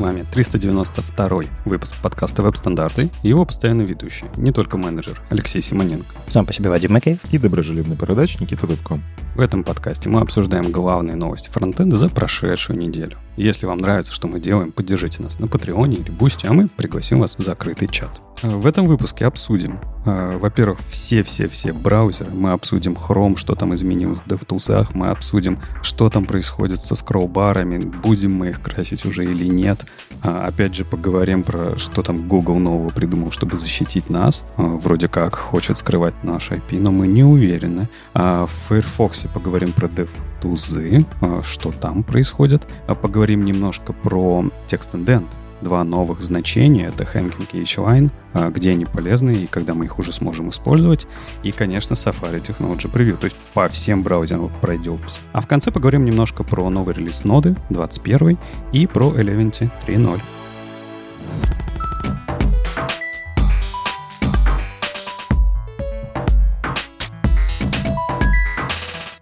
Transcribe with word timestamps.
вами 0.00 0.24
392 0.32 1.42
выпуск 1.66 1.94
подкаста 2.02 2.42
«Веб-стандарты» 2.42 3.10
и 3.22 3.28
его 3.28 3.44
постоянный 3.44 3.84
ведущий, 3.84 4.26
не 4.36 4.50
только 4.50 4.78
менеджер, 4.78 5.20
Алексей 5.28 5.60
Симоненко. 5.60 6.14
Сам 6.28 6.46
по 6.46 6.52
себе 6.52 6.70
Вадим 6.70 6.94
Макеев. 6.94 7.18
И 7.30 7.38
доброжелюбный 7.38 7.96
бородач 7.96 8.40
Никита 8.40 8.66
Дубко. 8.66 9.02
В 9.36 9.40
этом 9.40 9.62
подкасте 9.62 10.08
мы 10.08 10.20
обсуждаем 10.20 10.72
главные 10.72 11.16
новости 11.16 11.50
фронтенда 11.50 11.98
за 11.98 12.08
прошедшую 12.08 12.78
неделю. 12.78 13.18
Если 13.36 13.66
вам 13.66 13.78
нравится, 13.78 14.12
что 14.12 14.26
мы 14.26 14.40
делаем, 14.40 14.72
поддержите 14.72 15.22
нас 15.22 15.38
на 15.38 15.46
Патреоне 15.46 15.96
или 15.96 16.10
Бусти, 16.10 16.46
а 16.46 16.52
мы 16.52 16.68
пригласим 16.68 17.20
вас 17.20 17.36
в 17.36 17.42
закрытый 17.42 17.88
чат. 17.88 18.20
В 18.42 18.66
этом 18.66 18.86
выпуске 18.86 19.26
обсудим, 19.26 19.78
э, 20.06 20.38
во-первых, 20.38 20.80
все-все-все 20.88 21.74
браузеры. 21.74 22.30
Мы 22.30 22.52
обсудим 22.52 22.94
Chrome, 22.94 23.36
что 23.36 23.54
там 23.54 23.74
изменилось 23.74 24.18
в 24.18 24.26
DevTools. 24.26 24.88
Мы 24.94 25.08
обсудим, 25.08 25.58
что 25.82 26.08
там 26.08 26.24
происходит 26.24 26.82
со 26.82 26.94
скроллбарами, 26.94 27.78
будем 27.78 28.32
мы 28.32 28.48
их 28.48 28.62
красить 28.62 29.04
уже 29.04 29.24
или 29.24 29.44
нет. 29.44 29.84
А, 30.22 30.46
опять 30.46 30.74
же, 30.74 30.84
поговорим 30.84 31.42
про, 31.42 31.78
что 31.78 32.02
там 32.02 32.28
Google 32.28 32.58
нового 32.58 32.90
придумал, 32.90 33.30
чтобы 33.30 33.56
защитить 33.56 34.10
нас. 34.10 34.44
А, 34.56 34.62
вроде 34.62 35.08
как 35.08 35.36
хочет 35.36 35.78
скрывать 35.78 36.14
наш 36.22 36.50
IP, 36.50 36.78
но 36.78 36.92
мы 36.92 37.06
не 37.06 37.24
уверены. 37.24 37.88
А 38.14 38.46
в 38.46 38.50
Firefox 38.68 39.26
поговорим 39.32 39.72
про 39.72 39.88
DevTools, 39.88 41.42
что 41.44 41.72
там 41.72 42.02
происходит. 42.02 42.66
Поговорим 43.00 43.44
немножко 43.44 43.92
про 43.92 44.44
Text 44.68 44.92
Indent, 44.92 45.26
два 45.60 45.84
новых 45.84 46.22
значения. 46.22 46.88
Это 46.88 47.04
Hanging 47.04 47.48
и 47.52 47.60
H-Line, 47.60 48.10
а, 48.32 48.50
где 48.50 48.72
они 48.72 48.84
полезны 48.84 49.32
и 49.32 49.46
когда 49.46 49.74
мы 49.74 49.86
их 49.86 49.98
уже 49.98 50.12
сможем 50.12 50.50
использовать. 50.50 51.06
И, 51.42 51.52
конечно, 51.52 51.94
Safari 51.94 52.42
Technology 52.42 52.90
Preview, 52.92 53.16
то 53.16 53.24
есть 53.26 53.36
по 53.54 53.68
всем 53.68 54.02
браузерам 54.02 54.50
пройдемся. 54.60 55.20
А 55.32 55.40
в 55.40 55.46
конце 55.46 55.70
поговорим 55.70 56.04
немножко 56.04 56.44
про 56.44 56.68
новый 56.70 56.94
релиз 56.94 57.24
ноды 57.24 57.56
21 57.70 58.38
и 58.72 58.86
про 58.86 59.10
Eleventy 59.10 59.70
3.0. 59.86 60.20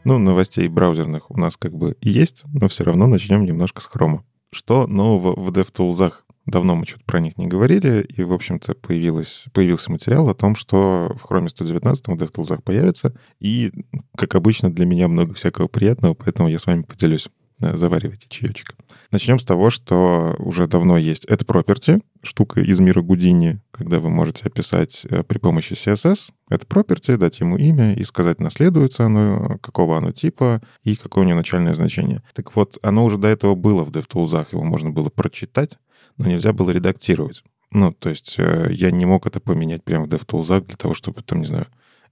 Ну, 0.09 0.19
новостей 0.19 0.69
браузерных 0.69 1.31
у 1.31 1.39
нас 1.39 1.59
как 1.59 1.77
бы 1.77 1.95
есть, 2.01 2.43
но 2.47 2.69
все 2.69 2.85
равно 2.85 3.07
начнем 3.07 3.45
немножко 3.45 3.83
с 3.83 3.85
хрома. 3.85 4.25
Что 4.51 4.87
нового 4.87 5.39
в 5.39 5.51
DevTools? 5.51 6.15
Давно 6.49 6.75
мы 6.75 6.87
что-то 6.87 7.05
про 7.05 7.21
них 7.21 7.37
не 7.37 7.47
говорили, 7.47 8.01
и, 8.01 8.23
в 8.23 8.33
общем-то, 8.33 8.75
появилось, 8.75 9.45
появился 9.53 9.93
материал 9.93 10.31
о 10.31 10.35
том, 10.35 10.57
что 10.57 11.15
в 11.21 11.31
Chrome 11.31 11.49
119 11.49 12.09
в 12.09 12.15
DevTools 12.15 12.63
появится, 12.63 13.15
и, 13.39 13.71
как 14.17 14.35
обычно, 14.35 14.73
для 14.73 14.87
меня 14.87 15.09
много 15.09 15.35
всякого 15.35 15.69
приятного, 15.69 16.15
поэтому 16.15 16.49
я 16.49 16.59
с 16.59 16.65
вами 16.65 16.83
поделюсь. 16.83 17.29
Э, 17.61 17.77
заваривайте 17.77 18.27
чаечек. 18.29 18.75
Начнем 19.11 19.39
с 19.39 19.45
того, 19.45 19.71
что 19.71 20.37
уже 20.39 20.67
давно 20.67 20.97
есть 20.97 21.25
это 21.25 21.45
property, 21.45 22.01
штука 22.23 22.61
из 22.61 22.79
мира 22.79 23.03
Гудини, 23.03 23.61
когда 23.73 23.99
вы 24.01 24.11
можете 24.11 24.45
описать 24.47 25.05
э, 25.11 25.25
при 25.25 25.39
помощи 25.39 25.73
CSS 25.73 26.31
это 26.51 26.67
property, 26.67 27.17
дать 27.17 27.41
ему 27.41 27.57
имя 27.57 27.95
и 27.95 28.05
сказать, 28.05 28.41
наследуется 28.41 29.07
оно, 29.07 29.59
какого 29.61 29.99
оно 29.99 30.13
типа 30.13 30.63
и 30.85 30.95
какое 30.95 31.25
у 31.25 31.27
него 31.27 31.39
начальное 31.39 31.75
значение. 31.75 32.23
Так 32.35 32.55
вот, 32.55 32.79
оно 32.83 33.05
уже 33.05 33.19
до 33.19 33.29
этого 33.29 33.55
было 33.55 33.85
в 33.85 33.91
DevTools, 33.91 34.47
его 34.53 34.63
можно 34.63 34.91
было 34.91 35.11
прочитать, 35.11 35.79
но 36.19 36.29
нельзя 36.29 36.53
было 36.53 36.71
редактировать. 36.71 37.43
Ну, 37.71 37.93
то 37.93 38.09
есть 38.09 38.35
э, 38.39 38.69
я 38.71 38.91
не 38.91 39.05
мог 39.05 39.27
это 39.27 39.41
поменять 39.41 39.85
прямо 39.85 40.07
в 40.07 40.09
DevTools 40.09 40.67
для 40.67 40.77
того, 40.77 40.95
чтобы, 40.95 41.23
там, 41.23 41.41
не 41.41 41.47
знаю, 41.47 41.67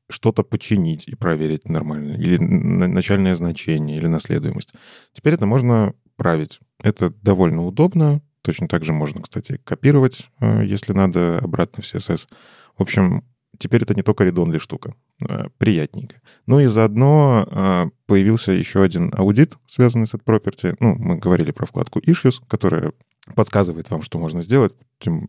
что-то 0.09 0.43
починить 0.43 1.09
и 1.09 1.17
проверить 1.17 1.69
нормально, 1.69 2.13
или 2.13 2.39
начальное 2.39 3.35
значение, 3.35 3.97
или 3.97 4.07
наследуемость. 4.07 4.73
Теперь 5.13 5.35
это 5.35 5.47
можно 5.47 5.95
править. 6.17 6.61
Это 6.83 7.11
довольно 7.23 7.65
удобно. 7.65 8.21
Точно 8.43 8.69
так 8.69 8.85
же 8.85 8.93
можно, 8.93 9.23
кстати, 9.23 9.59
копировать, 9.65 10.29
э, 10.41 10.65
если 10.65 10.93
надо, 10.93 11.39
обратно 11.39 11.83
в 11.83 11.87
CSS. 11.87 12.29
В 12.77 12.83
общем, 12.83 13.25
теперь 13.59 13.83
это 13.83 13.95
не 13.95 14.03
только 14.03 14.25
редонли 14.25 14.59
штука. 14.59 14.95
Э, 15.27 15.47
приятненько. 15.57 16.21
Ну 16.47 16.61
и 16.61 16.67
заодно 16.67 17.91
появился 18.07 18.53
еще 18.53 18.83
один 18.83 19.11
аудит, 19.17 19.57
связанный 19.67 20.07
с 20.07 20.15
этой 20.15 20.23
property. 20.25 20.77
Ну, 20.81 20.95
мы 20.97 21.17
говорили 21.17 21.51
про 21.51 21.67
вкладку 21.67 21.99
Issues, 22.01 22.37
которая 22.47 22.93
подсказывает 23.35 23.91
вам, 23.91 24.03
что 24.03 24.19
можно 24.19 24.43
сделать. 24.43 24.73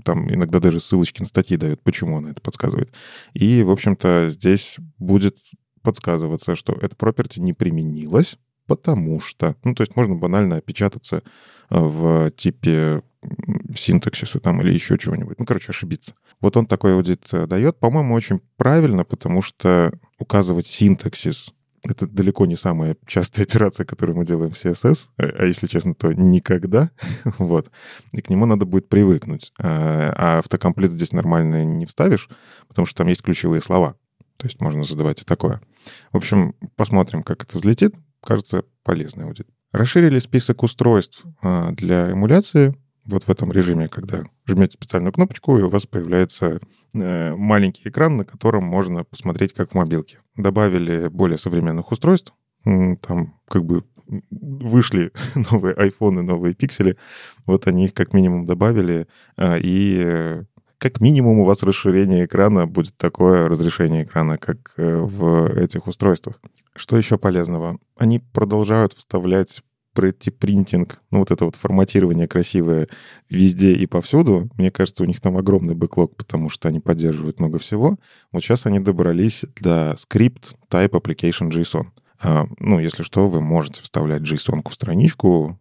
Там 0.03 0.31
иногда 0.33 0.59
даже 0.59 0.79
ссылочки 0.79 1.21
на 1.21 1.27
статьи 1.27 1.57
дают, 1.57 1.81
почему 1.81 2.17
она 2.17 2.31
это 2.31 2.41
подсказывает. 2.41 2.91
И, 3.33 3.63
в 3.63 3.71
общем-то, 3.71 4.29
здесь 4.29 4.77
будет 4.97 5.37
подсказываться, 5.81 6.55
что 6.55 6.73
эта 6.73 6.95
property 6.95 7.39
не 7.39 7.53
применилась, 7.53 8.37
потому 8.65 9.19
что... 9.19 9.55
Ну, 9.63 9.73
то 9.73 9.83
есть 9.83 9.95
можно 9.95 10.15
банально 10.15 10.57
опечататься 10.57 11.23
э, 11.69 11.79
в 11.79 12.31
типе 12.31 13.01
синтаксиса 13.75 14.39
там 14.39 14.61
или 14.61 14.73
еще 14.73 14.97
чего-нибудь. 14.97 15.39
Ну, 15.39 15.45
короче, 15.45 15.69
ошибиться. 15.69 16.13
Вот 16.39 16.55
он 16.55 16.65
такой 16.65 16.93
аудит 16.93 17.25
э, 17.31 17.47
дает. 17.47 17.79
По-моему, 17.79 18.13
очень 18.13 18.41
правильно, 18.57 19.03
потому 19.05 19.41
что 19.41 19.91
указывать 20.19 20.67
синтаксис 20.67 21.53
это 21.89 22.07
далеко 22.07 22.45
не 22.45 22.55
самая 22.55 22.97
частая 23.05 23.45
операция, 23.49 23.85
которую 23.85 24.17
мы 24.17 24.25
делаем 24.25 24.51
в 24.51 24.55
CSS, 24.55 25.07
а, 25.17 25.23
а 25.23 25.45
если 25.45 25.67
честно, 25.67 25.95
то 25.95 26.13
никогда. 26.13 26.91
вот. 27.37 27.71
И 28.11 28.21
к 28.21 28.29
нему 28.29 28.45
надо 28.45 28.65
будет 28.65 28.89
привыкнуть. 28.89 29.53
А, 29.59 30.13
а 30.15 30.39
автокомплект 30.39 30.93
здесь 30.93 31.11
нормально 31.11 31.65
не 31.65 31.85
вставишь, 31.85 32.29
потому 32.67 32.85
что 32.85 32.97
там 32.99 33.07
есть 33.07 33.21
ключевые 33.21 33.61
слова. 33.61 33.95
То 34.37 34.45
есть 34.45 34.61
можно 34.61 34.83
задавать 34.83 35.21
и 35.21 35.25
такое. 35.25 35.61
В 36.11 36.17
общем, 36.17 36.53
посмотрим, 36.75 37.23
как 37.23 37.43
это 37.43 37.57
взлетит. 37.57 37.95
Кажется, 38.23 38.63
полезный 38.83 39.25
аудит. 39.25 39.47
Расширили 39.71 40.19
список 40.19 40.63
устройств 40.63 41.23
а, 41.41 41.71
для 41.71 42.11
эмуляции 42.11 42.75
вот 43.07 43.23
в 43.23 43.29
этом 43.29 43.51
режиме, 43.51 43.87
когда 43.89 44.23
жмете 44.45 44.73
специальную 44.73 45.13
кнопочку, 45.13 45.57
и 45.57 45.61
у 45.61 45.69
вас 45.69 45.85
появляется 45.85 46.59
э, 46.93 47.35
маленький 47.35 47.89
экран, 47.89 48.17
на 48.17 48.25
котором 48.25 48.63
можно 48.63 49.03
посмотреть, 49.03 49.53
как 49.53 49.71
в 49.71 49.75
мобилке. 49.75 50.19
Добавили 50.35 51.07
более 51.07 51.37
современных 51.37 51.91
устройств, 51.91 52.33
там 52.63 53.39
как 53.47 53.65
бы 53.65 53.83
вышли 54.29 55.11
новые 55.51 55.73
айфоны, 55.73 56.21
новые 56.21 56.53
пиксели, 56.53 56.97
вот 57.45 57.67
они 57.67 57.85
их 57.85 57.93
как 57.93 58.13
минимум 58.13 58.45
добавили, 58.45 59.07
а, 59.35 59.57
и 59.57 60.01
э, 60.03 60.43
как 60.77 61.01
минимум 61.01 61.39
у 61.39 61.45
вас 61.45 61.63
расширение 61.63 62.25
экрана 62.25 62.67
будет 62.67 62.95
такое 62.97 63.47
разрешение 63.47 64.03
экрана, 64.03 64.37
как 64.37 64.73
э, 64.77 64.97
в 64.97 65.47
этих 65.57 65.87
устройствах. 65.87 66.39
Что 66.75 66.97
еще 66.97 67.17
полезного? 67.17 67.79
Они 67.97 68.19
продолжают 68.19 68.93
вставлять 68.93 69.61
принтинг, 70.01 71.01
ну 71.11 71.19
вот 71.19 71.31
это 71.31 71.45
вот 71.45 71.55
форматирование 71.55 72.27
красивое 72.27 72.87
везде 73.29 73.73
и 73.73 73.85
повсюду, 73.85 74.49
мне 74.57 74.71
кажется, 74.71 75.03
у 75.03 75.05
них 75.05 75.19
там 75.21 75.37
огромный 75.37 75.75
бэклог, 75.75 76.15
потому 76.15 76.49
что 76.49 76.67
они 76.67 76.79
поддерживают 76.79 77.39
много 77.39 77.59
всего. 77.59 77.97
Вот 78.31 78.43
сейчас 78.43 78.65
они 78.65 78.79
добрались 78.79 79.45
до 79.59 79.95
скрипт 79.97 80.55
type 80.69 80.91
application 80.91 81.49
JSON. 81.49 81.87
А, 82.19 82.45
ну, 82.59 82.79
если 82.79 83.03
что, 83.03 83.27
вы 83.27 83.41
можете 83.41 83.81
вставлять 83.83 84.23
JSON 84.23 84.67
в 84.67 84.73
страничку, 84.73 85.59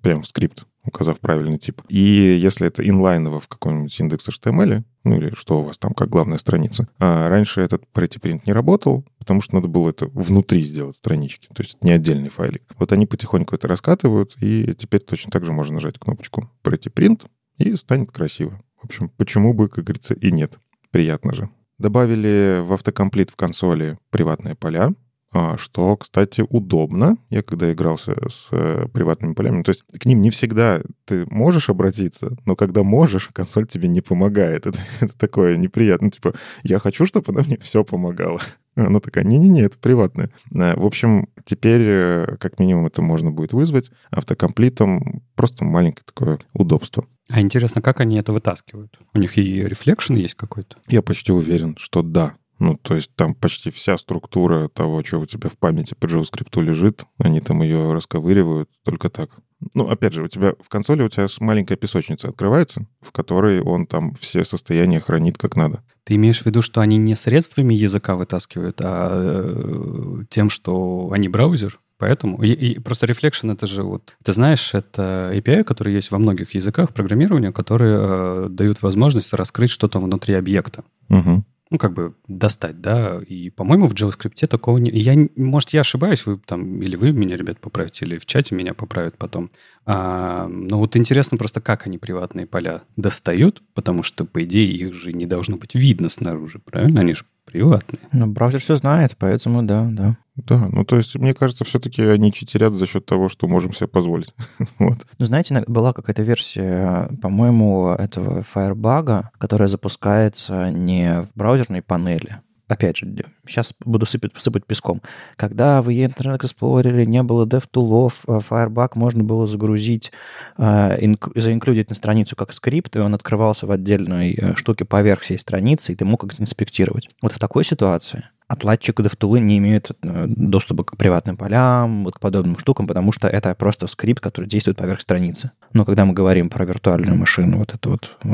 прям 0.00 0.22
в 0.22 0.26
скрипт, 0.26 0.66
указав 0.84 1.20
правильный 1.20 1.58
тип. 1.58 1.82
И 1.88 1.98
если 1.98 2.66
это 2.66 2.86
инлайново 2.86 3.40
в 3.40 3.48
каком-нибудь 3.48 4.00
индекс 4.00 4.28
HTML, 4.28 4.84
ну 5.04 5.16
или 5.16 5.34
что 5.34 5.60
у 5.60 5.64
вас 5.64 5.78
там 5.78 5.92
как 5.92 6.08
главная 6.08 6.38
страница, 6.38 6.88
а 6.98 7.28
раньше 7.28 7.60
этот 7.60 7.84
pretty 7.94 8.20
print 8.20 8.42
не 8.46 8.52
работал, 8.52 9.04
потому 9.22 9.40
что 9.40 9.54
надо 9.54 9.68
было 9.68 9.90
это 9.90 10.06
внутри 10.06 10.62
сделать 10.62 10.96
странички, 10.96 11.46
то 11.54 11.62
есть 11.62 11.82
не 11.84 11.92
отдельный 11.92 12.28
файлик. 12.28 12.64
Вот 12.76 12.90
они 12.90 13.06
потихоньку 13.06 13.54
это 13.54 13.68
раскатывают, 13.68 14.34
и 14.40 14.74
теперь 14.76 15.00
точно 15.00 15.30
так 15.30 15.44
же 15.44 15.52
можно 15.52 15.74
нажать 15.74 15.96
кнопочку 16.00 16.50
pretty 16.64 16.92
print, 16.92 17.24
и 17.56 17.76
станет 17.76 18.10
красиво. 18.10 18.60
В 18.80 18.86
общем, 18.86 19.10
почему 19.10 19.54
бы, 19.54 19.68
как 19.68 19.84
говорится, 19.84 20.14
и 20.14 20.32
нет. 20.32 20.58
Приятно 20.90 21.34
же. 21.34 21.48
Добавили 21.78 22.64
в 22.66 22.72
автокомплит 22.72 23.30
в 23.30 23.36
консоли 23.36 23.96
приватные 24.10 24.56
поля, 24.56 24.92
а, 25.32 25.56
что, 25.56 25.96
кстати, 25.96 26.44
удобно. 26.48 27.16
Я 27.30 27.42
когда 27.42 27.72
игрался 27.72 28.14
с 28.28 28.48
э, 28.50 28.86
приватными 28.92 29.34
полями, 29.34 29.62
то 29.62 29.70
есть 29.70 29.82
к 29.98 30.04
ним 30.04 30.20
не 30.20 30.30
всегда 30.30 30.82
ты 31.06 31.24
можешь 31.30 31.70
обратиться, 31.70 32.36
но 32.44 32.56
когда 32.56 32.82
можешь, 32.82 33.28
консоль 33.32 33.66
тебе 33.66 33.88
не 33.88 34.00
помогает. 34.00 34.66
Это, 34.66 34.78
это 35.00 35.16
такое 35.16 35.56
неприятно. 35.56 36.10
Типа, 36.10 36.34
я 36.64 36.78
хочу, 36.78 37.06
чтобы 37.06 37.32
она 37.32 37.42
мне 37.42 37.56
все 37.58 37.84
помогала. 37.84 38.40
Она 38.74 39.00
такая, 39.00 39.24
не-не-не, 39.24 39.62
это 39.62 39.78
приватное. 39.78 40.30
Э, 40.54 40.74
в 40.76 40.86
общем, 40.86 41.28
теперь 41.44 41.82
э, 41.82 42.36
как 42.40 42.58
минимум 42.58 42.86
это 42.86 43.02
можно 43.02 43.30
будет 43.30 43.52
вызвать 43.52 43.90
автокомплитом. 44.10 45.22
Просто 45.34 45.64
маленькое 45.64 46.04
такое 46.06 46.38
удобство. 46.54 47.06
А 47.28 47.40
интересно, 47.40 47.82
как 47.82 48.00
они 48.00 48.16
это 48.16 48.32
вытаскивают? 48.32 48.98
У 49.14 49.18
них 49.18 49.38
и 49.38 49.62
рефлекшн 49.62 50.14
есть 50.14 50.34
какой-то? 50.34 50.76
Я 50.88 51.02
почти 51.02 51.32
уверен, 51.32 51.76
что 51.78 52.02
да. 52.02 52.36
Ну, 52.58 52.76
то 52.76 52.94
есть 52.94 53.14
там 53.16 53.34
почти 53.34 53.70
вся 53.70 53.98
структура 53.98 54.68
того, 54.68 55.02
что 55.04 55.18
у 55.18 55.26
тебя 55.26 55.48
в 55.48 55.58
памяти 55.58 55.94
по 55.98 56.06
JavaScript 56.06 56.60
лежит, 56.62 57.04
они 57.18 57.40
там 57.40 57.62
ее 57.62 57.92
расковыривают 57.92 58.70
только 58.84 59.10
так. 59.10 59.30
Ну, 59.74 59.88
опять 59.88 60.12
же, 60.12 60.22
у 60.22 60.28
тебя 60.28 60.54
в 60.60 60.68
консоли 60.68 61.02
у 61.02 61.08
тебя 61.08 61.26
маленькая 61.40 61.76
песочница 61.76 62.28
открывается, 62.28 62.86
в 63.00 63.12
которой 63.12 63.60
он 63.60 63.86
там 63.86 64.14
все 64.14 64.44
состояния 64.44 65.00
хранит 65.00 65.38
как 65.38 65.56
надо. 65.56 65.82
Ты 66.04 66.16
имеешь 66.16 66.42
в 66.42 66.46
виду, 66.46 66.62
что 66.62 66.80
они 66.80 66.96
не 66.96 67.14
средствами 67.14 67.74
языка 67.74 68.16
вытаскивают, 68.16 68.80
а 68.80 69.10
э, 69.12 70.24
тем, 70.30 70.50
что 70.50 71.10
они 71.12 71.28
браузер? 71.28 71.78
Поэтому... 71.98 72.42
И, 72.42 72.52
и 72.52 72.78
просто 72.80 73.06
Reflection— 73.06 73.52
это 73.54 73.68
же 73.68 73.84
вот... 73.84 74.14
Ты 74.24 74.32
знаешь, 74.32 74.74
это 74.74 75.30
API, 75.32 75.62
который 75.62 75.94
есть 75.94 76.10
во 76.10 76.18
многих 76.18 76.54
языках 76.54 76.92
программирования, 76.92 77.52
которые 77.52 77.98
э, 78.00 78.46
дают 78.50 78.82
возможность 78.82 79.32
раскрыть 79.32 79.70
что-то 79.70 80.00
внутри 80.00 80.34
объекта. 80.34 80.82
Угу 81.08 81.44
ну, 81.72 81.78
как 81.78 81.94
бы 81.94 82.14
достать, 82.28 82.82
да, 82.82 83.18
и, 83.26 83.48
по-моему, 83.48 83.86
в 83.86 83.94
JavaScript 83.94 84.46
такого 84.46 84.76
не... 84.76 84.90
Я, 84.90 85.16
может, 85.36 85.70
я 85.70 85.80
ошибаюсь, 85.80 86.26
вы 86.26 86.38
там, 86.44 86.82
или 86.82 86.96
вы 86.96 87.12
меня, 87.12 87.34
ребят, 87.34 87.60
поправите, 87.60 88.04
или 88.04 88.18
в 88.18 88.26
чате 88.26 88.54
меня 88.54 88.74
поправят 88.74 89.16
потом. 89.16 89.50
А, 89.86 90.46
но 90.48 90.76
вот 90.76 90.98
интересно 90.98 91.38
просто, 91.38 91.62
как 91.62 91.86
они 91.86 91.96
приватные 91.96 92.46
поля 92.46 92.82
достают, 92.96 93.62
потому 93.72 94.02
что, 94.02 94.26
по 94.26 94.44
идее, 94.44 94.70
их 94.70 94.92
же 94.92 95.14
не 95.14 95.24
должно 95.24 95.56
быть 95.56 95.74
видно 95.74 96.10
снаружи, 96.10 96.58
правильно? 96.58 97.00
Они 97.00 97.14
же 97.14 97.24
приватные. 97.46 98.00
Ну, 98.12 98.26
браузер 98.26 98.60
все 98.60 98.76
знает, 98.76 99.16
поэтому 99.18 99.62
да, 99.62 99.88
да. 99.90 100.18
Да, 100.36 100.68
ну 100.72 100.84
то 100.84 100.96
есть, 100.96 101.14
мне 101.16 101.34
кажется, 101.34 101.64
все-таки 101.64 102.02
они 102.02 102.32
читерят 102.32 102.72
за 102.72 102.86
счет 102.86 103.04
того, 103.04 103.28
что 103.28 103.48
можем 103.48 103.74
себе 103.74 103.86
позволить. 103.86 104.34
вот. 104.78 104.98
Ну, 105.18 105.26
знаете, 105.26 105.62
была 105.66 105.92
какая-то 105.92 106.22
версия, 106.22 107.08
по-моему, 107.20 107.90
этого 107.90 108.42
Firebug, 108.42 109.24
которая 109.38 109.68
запускается 109.68 110.70
не 110.70 111.22
в 111.22 111.36
браузерной 111.36 111.82
панели, 111.82 112.40
опять 112.72 112.96
же, 112.96 113.06
сейчас 113.46 113.74
буду 113.84 114.06
сыпать, 114.06 114.32
сыпать 114.36 114.66
песком. 114.66 115.02
Когда 115.36 115.82
в 115.82 115.88
Internet 115.90 116.40
Explorer 116.40 117.04
не 117.04 117.22
было 117.22 117.46
DevTool'ов, 117.46 118.14
э, 118.26 118.40
Firebug 118.48 118.90
можно 118.94 119.22
было 119.22 119.46
загрузить, 119.46 120.12
э, 120.58 121.14
заинклюдить 121.34 121.90
на 121.90 121.94
страницу 121.94 122.34
как 122.34 122.52
скрипт, 122.52 122.96
и 122.96 123.00
он 123.00 123.14
открывался 123.14 123.66
в 123.66 123.70
отдельной 123.70 124.34
э, 124.34 124.56
штуке 124.56 124.84
поверх 124.84 125.20
всей 125.20 125.38
страницы, 125.38 125.92
и 125.92 125.94
ты 125.94 126.04
мог 126.04 126.20
как-то 126.20 126.42
инспектировать. 126.42 127.08
Вот 127.20 127.32
в 127.32 127.38
такой 127.38 127.64
ситуации 127.64 128.24
отладчик 128.52 129.00
DevTools 129.00 129.40
не 129.40 129.58
имеет 129.58 129.90
э, 130.02 130.26
доступа 130.26 130.84
к 130.84 130.96
приватным 130.96 131.36
полям, 131.36 132.04
вот 132.04 132.14
к 132.14 132.20
подобным 132.20 132.58
штукам, 132.58 132.86
потому 132.86 133.12
что 133.12 133.28
это 133.28 133.54
просто 133.54 133.86
скрипт, 133.86 134.20
который 134.20 134.46
действует 134.46 134.76
поверх 134.76 135.00
страницы. 135.00 135.50
Но 135.72 135.84
когда 135.84 136.04
мы 136.04 136.12
говорим 136.12 136.50
про 136.50 136.64
виртуальную 136.64 137.16
машину, 137.16 137.58
вот 137.58 137.74
это 137.74 137.88
вот 137.88 138.16
э, 138.24 138.28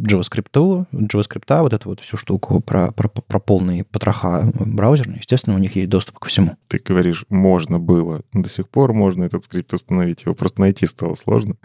JavaScript, 0.00 0.86
JavaScript, 0.92 1.60
вот 1.60 1.72
эту 1.72 1.88
вот 1.88 2.00
всю 2.00 2.16
штуку 2.16 2.60
про, 2.60 2.92
про, 2.92 3.08
про 3.08 3.40
полные 3.40 3.84
потроха 3.84 4.50
браузерные, 4.54 5.18
естественно, 5.18 5.56
у 5.56 5.58
них 5.58 5.74
есть 5.76 5.88
доступ 5.88 6.18
ко 6.20 6.28
всему. 6.28 6.56
Ты 6.68 6.80
говоришь, 6.84 7.24
можно 7.28 7.78
было. 7.78 8.22
До 8.32 8.48
сих 8.48 8.68
пор 8.68 8.92
можно 8.92 9.24
этот 9.24 9.44
скрипт 9.44 9.74
установить. 9.74 10.22
Его 10.22 10.34
просто 10.34 10.60
найти 10.60 10.86
стало 10.86 11.14
сложно. 11.16 11.56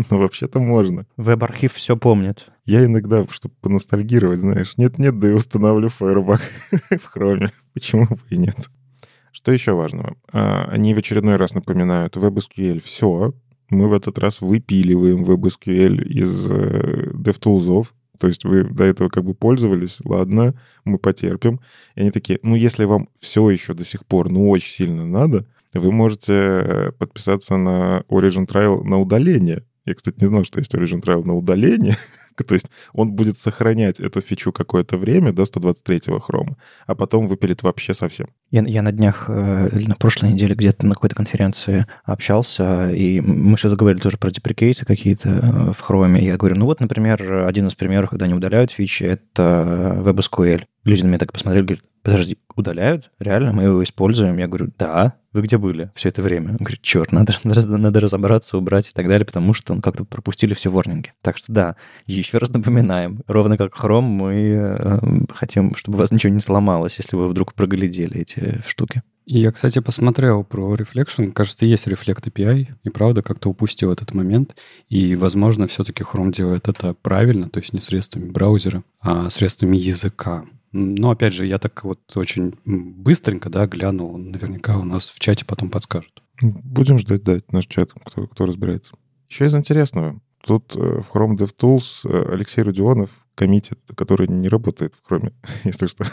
Но 0.10 0.18
вообще-то 0.18 0.60
можно. 0.60 1.06
Веб-архив 1.16 1.72
все 1.74 1.96
помнит. 1.96 2.48
Я 2.64 2.84
иногда, 2.84 3.26
чтобы 3.30 3.54
поностальгировать, 3.60 4.40
знаешь, 4.40 4.76
нет-нет, 4.76 5.18
да 5.18 5.28
и 5.28 5.32
установлю 5.32 5.88
Firebug 5.88 6.40
в 6.98 7.04
хроме. 7.04 7.50
Почему 7.74 8.06
бы 8.06 8.20
и 8.30 8.36
нет? 8.36 8.56
Что 9.32 9.52
еще 9.52 9.72
важного? 9.72 10.16
А, 10.32 10.68
они 10.70 10.94
в 10.94 10.98
очередной 10.98 11.36
раз 11.36 11.54
напоминают 11.54 12.16
WebSQL 12.16 12.82
все. 12.82 13.34
Мы 13.70 13.88
в 13.88 13.92
этот 13.92 14.18
раз 14.18 14.40
выпиливаем 14.40 15.24
WebSQL 15.24 16.02
из 16.02 16.50
э, 16.50 17.10
DevTools. 17.14 17.86
То 18.18 18.28
есть 18.28 18.44
вы 18.44 18.64
до 18.64 18.84
этого 18.84 19.08
как 19.08 19.24
бы 19.24 19.32
пользовались, 19.32 19.98
ладно, 20.04 20.54
мы 20.84 20.98
потерпим. 20.98 21.60
И 21.94 22.00
они 22.02 22.10
такие, 22.10 22.38
ну 22.42 22.54
если 22.54 22.84
вам 22.84 23.08
все 23.18 23.48
еще 23.48 23.72
до 23.72 23.84
сих 23.84 24.04
пор, 24.04 24.30
ну 24.30 24.50
очень 24.50 24.72
сильно 24.72 25.06
надо, 25.06 25.46
вы 25.72 25.92
можете 25.92 26.32
э, 26.32 26.92
подписаться 26.92 27.56
на 27.56 28.04
Origin 28.08 28.46
Trial 28.46 28.82
на 28.82 29.00
удаление. 29.00 29.64
Я, 29.86 29.94
кстати, 29.94 30.20
не 30.20 30.28
знал, 30.28 30.44
что 30.44 30.58
есть 30.58 30.74
Origin 30.74 31.02
Trial 31.02 31.24
на 31.24 31.34
удаление. 31.34 31.96
То 32.46 32.54
есть 32.54 32.70
он 32.92 33.12
будет 33.12 33.38
сохранять 33.38 34.00
эту 34.00 34.20
фичу 34.20 34.52
какое-то 34.52 34.96
время 34.96 35.32
до 35.32 35.42
123-го 35.42 36.18
хрома, 36.20 36.56
а 36.86 36.94
потом 36.94 37.28
выпилит 37.28 37.62
вообще 37.62 37.94
совсем. 37.94 38.28
Я, 38.50 38.62
я 38.62 38.82
на 38.82 38.90
днях, 38.90 39.26
э, 39.28 39.68
на 39.86 39.94
прошлой 39.94 40.32
неделе 40.32 40.56
где-то 40.56 40.84
на 40.84 40.94
какой-то 40.94 41.14
конференции 41.14 41.86
общался, 42.04 42.90
и 42.90 43.20
мы 43.20 43.56
что-то 43.56 43.76
говорили 43.76 44.00
тоже 44.00 44.16
про 44.16 44.30
деприкейты 44.30 44.84
какие-то 44.84 45.28
э, 45.28 45.72
в 45.72 45.80
хроме. 45.80 46.24
Я 46.24 46.36
говорю, 46.36 46.56
ну 46.56 46.64
вот, 46.64 46.80
например, 46.80 47.44
один 47.46 47.68
из 47.68 47.76
примеров, 47.76 48.10
когда 48.10 48.24
они 48.24 48.34
удаляют 48.34 48.72
фичи, 48.72 49.04
это 49.04 50.02
WebSQL. 50.04 50.64
Люди 50.84 51.02
на 51.02 51.08
меня 51.08 51.18
так 51.18 51.32
посмотрели, 51.32 51.64
говорят, 51.64 51.84
подожди, 52.02 52.38
удаляют? 52.56 53.10
Реально? 53.18 53.52
Мы 53.52 53.64
его 53.64 53.82
используем? 53.82 54.38
Я 54.38 54.48
говорю, 54.48 54.72
да. 54.78 55.14
Вы 55.32 55.42
где 55.42 55.58
были 55.58 55.92
все 55.94 56.08
это 56.08 56.22
время? 56.22 56.50
Он 56.50 56.56
говорит, 56.56 56.82
черт, 56.82 57.12
надо, 57.12 57.34
надо 57.44 58.00
разобраться, 58.00 58.58
убрать 58.58 58.88
и 58.88 58.92
так 58.92 59.06
далее, 59.06 59.24
потому 59.24 59.52
что 59.52 59.72
он 59.72 59.80
как-то 59.80 60.04
пропустили 60.04 60.54
все 60.54 60.70
ворнинги. 60.70 61.12
Так 61.22 61.36
что 61.36 61.52
да, 61.52 61.76
еще 62.06 62.38
раз 62.38 62.50
напоминаем, 62.50 63.20
ровно 63.26 63.56
как 63.56 63.76
Chrome, 63.76 64.00
мы 64.00 64.34
э, 64.34 64.98
хотим, 65.32 65.76
чтобы 65.76 65.96
у 65.96 66.00
вас 66.00 66.10
ничего 66.10 66.32
не 66.32 66.40
сломалось, 66.40 66.96
если 66.98 67.16
вы 67.16 67.28
вдруг 67.28 67.54
проглядели 67.54 68.20
эти 68.20 68.39
штуки. 68.66 69.02
Я, 69.26 69.52
кстати, 69.52 69.78
посмотрел 69.78 70.42
про 70.42 70.74
Reflection. 70.74 71.30
Кажется, 71.30 71.64
есть 71.64 71.86
Reflect 71.86 72.24
API, 72.24 72.68
и 72.82 72.90
правда 72.90 73.22
как-то 73.22 73.48
упустил 73.48 73.92
этот 73.92 74.12
момент. 74.12 74.56
И, 74.88 75.14
возможно, 75.14 75.68
все-таки 75.68 76.02
Chrome 76.02 76.32
делает 76.32 76.66
это 76.66 76.94
правильно, 76.94 77.48
то 77.48 77.60
есть 77.60 77.72
не 77.72 77.80
средствами 77.80 78.28
браузера, 78.28 78.82
а 79.00 79.30
средствами 79.30 79.76
языка. 79.76 80.44
Но, 80.72 81.10
опять 81.10 81.34
же, 81.34 81.46
я 81.46 81.58
так 81.58 81.84
вот 81.84 82.00
очень 82.16 82.54
быстренько, 82.64 83.50
да, 83.50 83.66
глянул. 83.66 84.18
Наверняка 84.18 84.78
у 84.78 84.84
нас 84.84 85.10
в 85.10 85.20
чате 85.20 85.44
потом 85.44 85.70
подскажут. 85.70 86.22
Будем 86.42 86.98
ждать, 86.98 87.22
да, 87.22 87.40
наш 87.52 87.66
чат, 87.66 87.92
кто, 87.92 88.26
кто 88.26 88.46
разбирается. 88.46 88.94
Еще 89.28 89.46
из 89.46 89.54
интересного. 89.54 90.20
Тут 90.42 90.74
э, 90.74 91.02
в 91.02 91.14
Chrome 91.14 91.36
DevTools 91.36 92.00
э, 92.04 92.32
Алексей 92.32 92.62
Родионов 92.62 93.10
коммитит, 93.40 93.78
который 93.96 94.28
не 94.28 94.50
работает 94.50 94.92
Chrome, 95.08 95.32
если 95.64 95.86
что. 95.86 96.04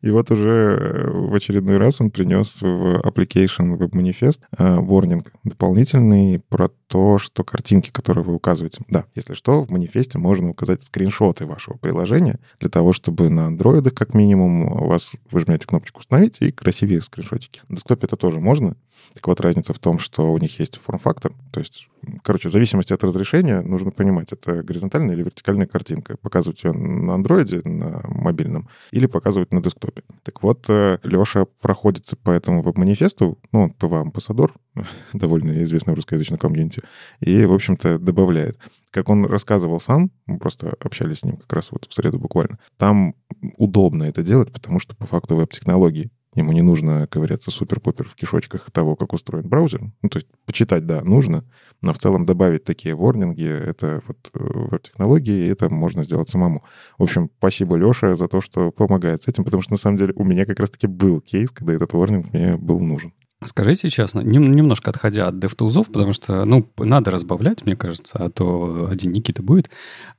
И 0.00 0.08
вот 0.08 0.30
уже 0.30 0.48
э, 0.48 1.10
в 1.10 1.34
очередной 1.34 1.76
раз 1.76 2.00
он 2.00 2.10
принес 2.10 2.62
в 2.62 3.02
application 3.04 3.76
Web 3.76 3.90
Manifest 3.90 4.40
warning 4.56 5.22
дополнительный 5.44 6.40
про 6.48 6.70
то, 6.86 7.18
что 7.18 7.44
картинки, 7.44 7.90
которые 7.90 8.24
вы 8.24 8.32
указываете, 8.34 8.84
да, 8.88 9.04
если 9.14 9.34
что, 9.34 9.64
в 9.64 9.70
манифесте 9.70 10.16
можно 10.16 10.48
указать 10.48 10.82
скриншоты 10.82 11.44
вашего 11.44 11.76
приложения 11.76 12.40
для 12.58 12.70
того, 12.70 12.94
чтобы 12.94 13.28
на 13.28 13.48
андроидах, 13.48 13.92
как 13.92 14.14
минимум, 14.14 14.62
у 14.62 14.86
вас 14.86 15.12
вы 15.30 15.40
жмете 15.40 15.66
кнопочку 15.66 16.00
«Установить» 16.00 16.38
и 16.40 16.52
красивее 16.52 17.02
скриншотики. 17.02 17.60
На 17.68 17.76
десктопе 17.76 18.06
это 18.06 18.16
тоже 18.16 18.40
можно. 18.40 18.76
Так 19.12 19.26
вот, 19.26 19.42
разница 19.42 19.74
в 19.74 19.78
том, 19.78 19.98
что 19.98 20.32
у 20.32 20.38
них 20.38 20.58
есть 20.58 20.80
форм-фактор, 20.82 21.34
то 21.50 21.60
есть, 21.60 21.88
короче, 22.22 22.48
в 22.48 22.52
зависимости 22.52 22.92
от 22.92 23.04
разрешения 23.04 23.60
нужно 23.62 23.90
понимать, 23.90 24.32
это 24.32 24.62
горизонтальная 24.62 25.14
или 25.14 25.22
вертикальная 25.22 25.66
картинка. 25.66 26.16
Показывать 26.16 26.62
ее 26.64 26.72
на 26.72 27.14
андроиде, 27.14 27.62
на 27.64 28.02
мобильном, 28.04 28.68
или 28.90 29.06
показывать 29.06 29.52
на 29.52 29.62
десктопе. 29.62 30.02
Так 30.22 30.42
вот, 30.42 30.66
э, 30.68 30.98
Леша 31.02 31.46
проходится 31.60 32.16
по 32.16 32.30
этому 32.30 32.62
веб-манифесту, 32.62 33.38
ну, 33.52 33.62
он 33.62 33.70
ПВА-амбассадор, 33.72 34.52
довольно 35.12 35.62
известный 35.62 35.92
в 35.92 35.96
русскоязычном 35.96 36.38
комьюнити, 36.38 36.82
и, 37.20 37.44
в 37.44 37.52
общем-то, 37.52 37.98
добавляет. 37.98 38.58
Как 38.90 39.08
он 39.08 39.24
рассказывал 39.24 39.80
сам, 39.80 40.10
мы 40.26 40.38
просто 40.38 40.74
общались 40.80 41.20
с 41.20 41.24
ним 41.24 41.36
как 41.36 41.52
раз 41.52 41.72
вот 41.72 41.86
в 41.88 41.94
среду 41.94 42.18
буквально, 42.18 42.58
там 42.76 43.14
удобно 43.56 44.04
это 44.04 44.22
делать, 44.22 44.52
потому 44.52 44.78
что 44.78 44.94
по 44.96 45.06
факту 45.06 45.36
веб-технологии 45.36 46.10
Ему 46.34 46.52
не 46.52 46.62
нужно 46.62 47.06
ковыряться 47.06 47.50
супер-пупер 47.50 48.08
в 48.08 48.14
кишочках 48.14 48.70
того, 48.70 48.96
как 48.96 49.12
устроен 49.12 49.46
браузер. 49.46 49.82
Ну, 50.00 50.08
то 50.08 50.18
есть 50.18 50.28
почитать, 50.46 50.86
да, 50.86 51.02
нужно, 51.02 51.44
но 51.82 51.92
в 51.92 51.98
целом 51.98 52.24
добавить 52.24 52.64
такие 52.64 52.94
ворнинги, 52.94 53.46
это 53.46 54.02
вот 54.06 54.30
э, 54.32 54.38
веб-технологии, 54.40 55.46
и 55.46 55.48
это 55.48 55.68
можно 55.68 56.04
сделать 56.04 56.30
самому. 56.30 56.64
В 56.96 57.02
общем, 57.02 57.28
спасибо, 57.36 57.76
Леша, 57.76 58.16
за 58.16 58.28
то, 58.28 58.40
что 58.40 58.70
помогает 58.70 59.22
с 59.22 59.28
этим, 59.28 59.44
потому 59.44 59.62
что, 59.62 59.72
на 59.72 59.78
самом 59.78 59.98
деле, 59.98 60.14
у 60.16 60.24
меня 60.24 60.46
как 60.46 60.58
раз-таки 60.58 60.86
был 60.86 61.20
кейс, 61.20 61.50
когда 61.50 61.74
этот 61.74 61.92
ворнинг 61.92 62.32
мне 62.32 62.56
был 62.56 62.80
нужен. 62.80 63.12
Скажите 63.44 63.88
честно, 63.88 64.20
немножко 64.20 64.90
отходя 64.90 65.28
от 65.28 65.34
DevTools, 65.34 65.92
потому 65.92 66.12
что, 66.12 66.44
ну, 66.44 66.68
надо 66.78 67.10
разбавлять, 67.10 67.64
мне 67.64 67.76
кажется, 67.76 68.18
а 68.18 68.30
то 68.30 68.88
один 68.90 69.12
Никита 69.12 69.42
будет. 69.42 69.70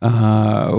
А, 0.01 0.72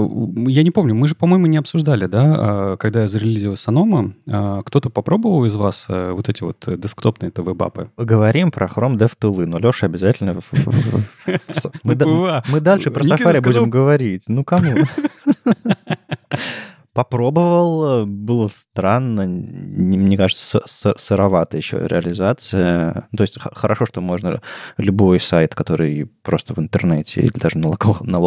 я 0.47 0.63
не 0.63 0.71
помню, 0.71 0.95
мы 0.95 1.07
же, 1.07 1.15
по-моему, 1.15 1.47
не 1.47 1.57
обсуждали, 1.57 2.05
да, 2.05 2.35
а, 2.37 2.77
когда 2.77 3.01
я 3.01 3.07
зарелизил 3.07 3.55
Санома, 3.55 4.13
а, 4.27 4.61
кто-то 4.61 4.89
попробовал 4.89 5.45
из 5.45 5.55
вас 5.55 5.87
а, 5.89 6.13
вот 6.13 6.29
эти 6.29 6.43
вот 6.43 6.67
десктопные 6.67 7.29
это 7.29 7.41
вебапы? 7.41 7.89
Говорим 7.97 8.51
про 8.51 8.67
Chrome 8.67 8.97
DevTools, 8.97 9.45
но 9.45 9.59
Леша 9.59 9.85
обязательно... 9.87 10.39
Мы 12.49 12.59
дальше 12.61 12.91
про 12.91 13.03
Safari 13.03 13.41
будем 13.41 13.69
говорить. 13.69 14.25
Ну, 14.27 14.43
кому? 14.43 14.75
Попробовал, 16.95 18.05
было 18.05 18.47
странно, 18.47 19.25
мне 19.27 20.15
кажется, 20.15 20.63
сыровато 20.65 21.57
еще 21.57 21.85
реализация. 21.85 23.09
То 23.15 23.23
есть 23.23 23.37
хорошо, 23.37 23.85
что 23.85 23.99
можно 23.99 24.41
любой 24.77 25.19
сайт, 25.19 25.55
который 25.55 26.05
просто 26.05 26.53
в 26.53 26.59
интернете 26.59 27.19
или 27.19 27.37
даже 27.37 27.57
на, 27.57 27.67
локал, 27.67 27.97
на 27.99 28.17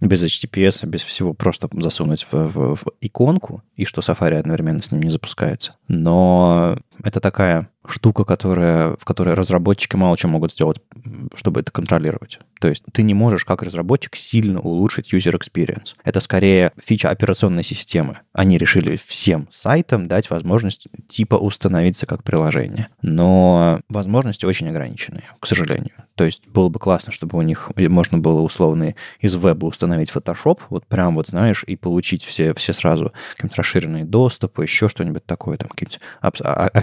без 0.00 0.22
HTTPS, 0.22 0.86
без 0.86 1.02
всего, 1.02 1.34
просто 1.34 1.68
засунуть 1.72 2.28
в, 2.30 2.32
в, 2.32 2.76
в 2.76 2.84
иконку, 3.00 3.64
и 3.74 3.84
что 3.84 4.02
Safari 4.02 4.36
одновременно 4.36 4.82
с 4.82 4.92
ним 4.92 5.02
не 5.02 5.10
запускается. 5.10 5.74
Но 5.88 6.78
это 7.04 7.20
такая 7.20 7.68
штука, 7.86 8.24
которая, 8.24 8.96
в 8.98 9.04
которой 9.04 9.34
разработчики 9.34 9.96
мало 9.96 10.16
чем 10.16 10.30
могут 10.30 10.52
сделать, 10.52 10.80
чтобы 11.34 11.60
это 11.60 11.72
контролировать. 11.72 12.38
То 12.60 12.68
есть 12.68 12.84
ты 12.92 13.02
не 13.02 13.14
можешь 13.14 13.44
как 13.44 13.62
разработчик 13.62 14.16
сильно 14.16 14.60
улучшить 14.60 15.14
user 15.14 15.38
experience. 15.38 15.94
Это 16.04 16.20
скорее 16.20 16.72
фича 16.78 17.08
операционной 17.08 17.64
системы. 17.64 18.20
Они 18.32 18.58
решили 18.58 18.96
всем 18.96 19.48
сайтам 19.50 20.08
дать 20.08 20.28
возможность 20.28 20.88
типа 21.08 21.36
установиться 21.36 22.06
как 22.06 22.22
приложение. 22.22 22.88
Но 23.00 23.80
возможности 23.88 24.44
очень 24.44 24.68
ограниченные, 24.68 25.24
к 25.40 25.46
сожалению. 25.46 25.94
То 26.16 26.24
есть 26.24 26.46
было 26.48 26.68
бы 26.68 26.78
классно, 26.78 27.12
чтобы 27.12 27.38
у 27.38 27.42
них 27.42 27.70
можно 27.76 28.18
было 28.18 28.42
условно 28.42 28.94
из 29.20 29.34
веба 29.34 29.64
установить 29.64 30.10
Photoshop, 30.10 30.60
вот 30.68 30.86
прям 30.86 31.14
вот 31.14 31.28
знаешь, 31.28 31.64
и 31.66 31.76
получить 31.76 32.24
все, 32.24 32.52
все 32.52 32.74
сразу 32.74 33.12
какие-нибудь 33.30 33.56
расширенные 33.56 34.04
доступы, 34.04 34.62
еще 34.62 34.90
что-нибудь 34.90 35.24
такое, 35.24 35.56
там 35.56 35.68
какие-нибудь 35.68 36.00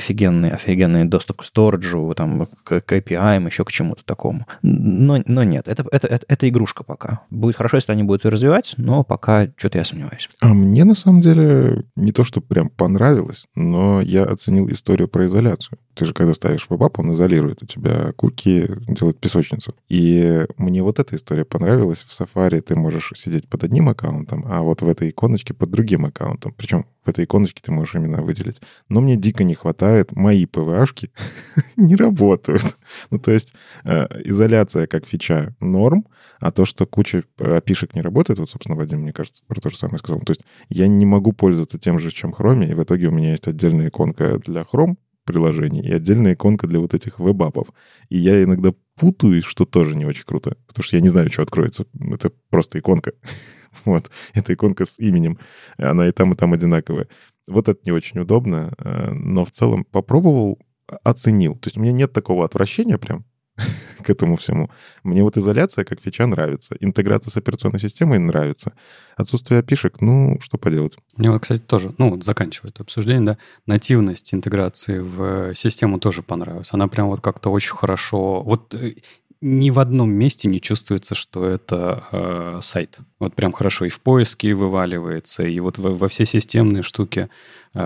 офигенные, 0.07 0.53
офигенные 0.53 1.05
доступ 1.05 1.41
к 1.41 1.43
сториджу, 1.43 2.13
там, 2.15 2.47
к, 2.63 2.81
к 2.81 2.93
API, 2.93 3.45
еще 3.45 3.65
к 3.65 3.71
чему-то 3.71 4.03
такому. 4.05 4.45
Но, 4.61 5.21
но 5.25 5.43
нет, 5.43 5.67
это, 5.67 5.85
это, 5.91 6.07
это, 6.07 6.25
это 6.27 6.49
игрушка 6.49 6.83
пока. 6.83 7.21
Будет 7.29 7.55
хорошо, 7.55 7.77
если 7.77 7.91
они 7.91 8.03
будут 8.03 8.25
ее 8.25 8.31
развивать, 8.31 8.73
но 8.77 9.03
пока 9.03 9.47
что-то 9.57 9.77
я 9.77 9.85
сомневаюсь. 9.85 10.29
А 10.39 10.53
мне 10.53 10.85
на 10.85 10.95
самом 10.95 11.21
деле 11.21 11.83
не 11.95 12.11
то, 12.11 12.23
что 12.23 12.41
прям 12.41 12.69
понравилось, 12.69 13.45
но 13.55 14.01
я 14.01 14.23
оценил 14.23 14.69
историю 14.69 15.07
про 15.07 15.25
изоляцию. 15.25 15.77
Ты 15.97 16.05
же, 16.05 16.13
когда 16.13 16.33
ставишь 16.33 16.67
веб 16.69 16.99
он 16.99 17.15
изолирует 17.15 17.63
у 17.63 17.65
тебя 17.65 18.11
куки, 18.13 18.69
делает 18.87 19.19
песочницу. 19.19 19.73
И 19.89 20.45
мне 20.57 20.83
вот 20.83 20.99
эта 20.99 21.15
история 21.15 21.43
понравилась. 21.43 22.03
В 22.03 22.11
Safari 22.11 22.61
ты 22.61 22.75
можешь 22.75 23.13
сидеть 23.15 23.49
под 23.49 23.63
одним 23.63 23.89
аккаунтом, 23.89 24.45
а 24.47 24.61
вот 24.61 24.83
в 24.83 24.87
этой 24.87 25.09
иконочке 25.09 25.55
под 25.55 25.71
другим 25.71 26.05
аккаунтом. 26.05 26.53
Причем 26.55 26.85
в 27.03 27.09
этой 27.09 27.25
иконочке 27.25 27.61
ты 27.63 27.71
можешь 27.71 27.95
именно 27.95 28.21
выделить. 28.21 28.61
Но 28.89 29.01
мне 29.01 29.15
дико 29.15 29.43
не 29.43 29.55
хватает, 29.55 30.11
мои 30.11 30.45
PVA-шки 30.45 31.09
не 31.75 31.95
работают. 31.95 32.77
Ну, 33.09 33.19
то 33.19 33.31
есть 33.31 33.53
э, 33.83 34.07
изоляция 34.23 34.87
как 34.87 35.05
фича 35.05 35.55
норм, 35.59 36.07
а 36.39 36.51
то, 36.51 36.65
что 36.65 36.85
куча 36.85 37.23
опишек 37.37 37.95
не 37.95 38.01
работает, 38.01 38.39
вот, 38.39 38.49
собственно, 38.49 38.77
Вадим, 38.77 38.99
мне 39.01 39.13
кажется, 39.13 39.43
про 39.47 39.59
то 39.59 39.69
же 39.69 39.77
самое 39.77 39.99
сказал. 39.99 40.21
То 40.21 40.31
есть 40.31 40.41
я 40.69 40.87
не 40.87 41.05
могу 41.05 41.31
пользоваться 41.31 41.79
тем 41.79 41.99
же, 41.99 42.11
чем 42.11 42.31
Chrome, 42.31 42.69
и 42.69 42.73
в 42.73 42.83
итоге 42.83 43.07
у 43.07 43.11
меня 43.11 43.31
есть 43.31 43.47
отдельная 43.47 43.89
иконка 43.89 44.39
для 44.39 44.61
Chrome, 44.61 44.95
приложений 45.27 45.81
и 45.81 45.91
отдельная 45.91 46.33
иконка 46.33 46.65
для 46.65 46.79
вот 46.79 46.95
этих 46.95 47.19
веб-апов. 47.19 47.67
И 48.09 48.17
я 48.17 48.41
иногда 48.43 48.73
путаюсь, 48.95 49.45
что 49.45 49.65
тоже 49.65 49.95
не 49.95 50.05
очень 50.05 50.25
круто, 50.25 50.57
потому 50.65 50.83
что 50.83 50.97
я 50.97 51.01
не 51.01 51.09
знаю, 51.09 51.31
что 51.31 51.43
откроется. 51.43 51.85
Это 52.11 52.31
просто 52.49 52.79
иконка. 52.79 53.13
вот, 53.85 54.09
это 54.33 54.53
иконка 54.53 54.85
с 54.85 54.97
именем. 54.97 55.37
Она 55.77 56.07
и 56.07 56.11
там, 56.11 56.33
и 56.33 56.35
там 56.35 56.53
одинаковая. 56.53 57.07
Вот 57.47 57.69
это 57.69 57.79
не 57.85 57.91
очень 57.91 58.19
удобно, 58.19 58.73
э, 58.77 59.11
но 59.11 59.45
в 59.45 59.51
целом 59.51 59.85
попробовал, 59.85 60.59
оценил. 61.03 61.55
То 61.55 61.67
есть 61.67 61.77
у 61.77 61.81
меня 61.81 61.91
нет 61.91 62.13
такого 62.13 62.45
отвращения 62.45 62.97
прям, 62.97 63.25
к 64.03 64.09
этому 64.09 64.37
всему. 64.37 64.69
Мне 65.03 65.23
вот 65.23 65.37
изоляция 65.37 65.83
как 65.83 66.01
фича 66.01 66.25
нравится. 66.25 66.75
Интеграция 66.79 67.31
с 67.31 67.37
операционной 67.37 67.79
системой 67.79 68.19
нравится. 68.19 68.73
Отсутствие 69.15 69.59
опишек, 69.59 70.01
ну, 70.01 70.39
что 70.41 70.57
поделать. 70.57 70.97
Мне 71.15 71.31
вот, 71.31 71.41
кстати, 71.41 71.61
тоже, 71.61 71.93
ну, 71.97 72.11
вот 72.11 72.23
заканчивая 72.23 72.71
это 72.71 72.83
обсуждение, 72.83 73.25
да, 73.25 73.37
нативность 73.65 74.33
интеграции 74.33 74.99
в 74.99 75.53
систему 75.55 75.99
тоже 75.99 76.23
понравилась. 76.23 76.69
Она 76.71 76.87
прям 76.87 77.07
вот 77.07 77.21
как-то 77.21 77.49
очень 77.49 77.75
хорошо... 77.75 78.41
Вот 78.43 78.73
э, 78.73 78.95
ни 79.41 79.69
в 79.69 79.79
одном 79.79 80.11
месте 80.11 80.47
не 80.47 80.59
чувствуется, 80.59 81.13
что 81.13 81.45
это 81.45 82.03
э, 82.11 82.59
сайт. 82.61 82.99
Вот 83.19 83.35
прям 83.35 83.51
хорошо 83.51 83.85
и 83.85 83.89
в 83.89 83.99
поиске 83.99 84.53
вываливается, 84.53 85.43
и 85.43 85.59
вот 85.59 85.77
во, 85.77 85.91
во 85.91 86.07
все 86.07 86.25
системные 86.25 86.81
штуки 86.81 87.19
э, 87.19 87.27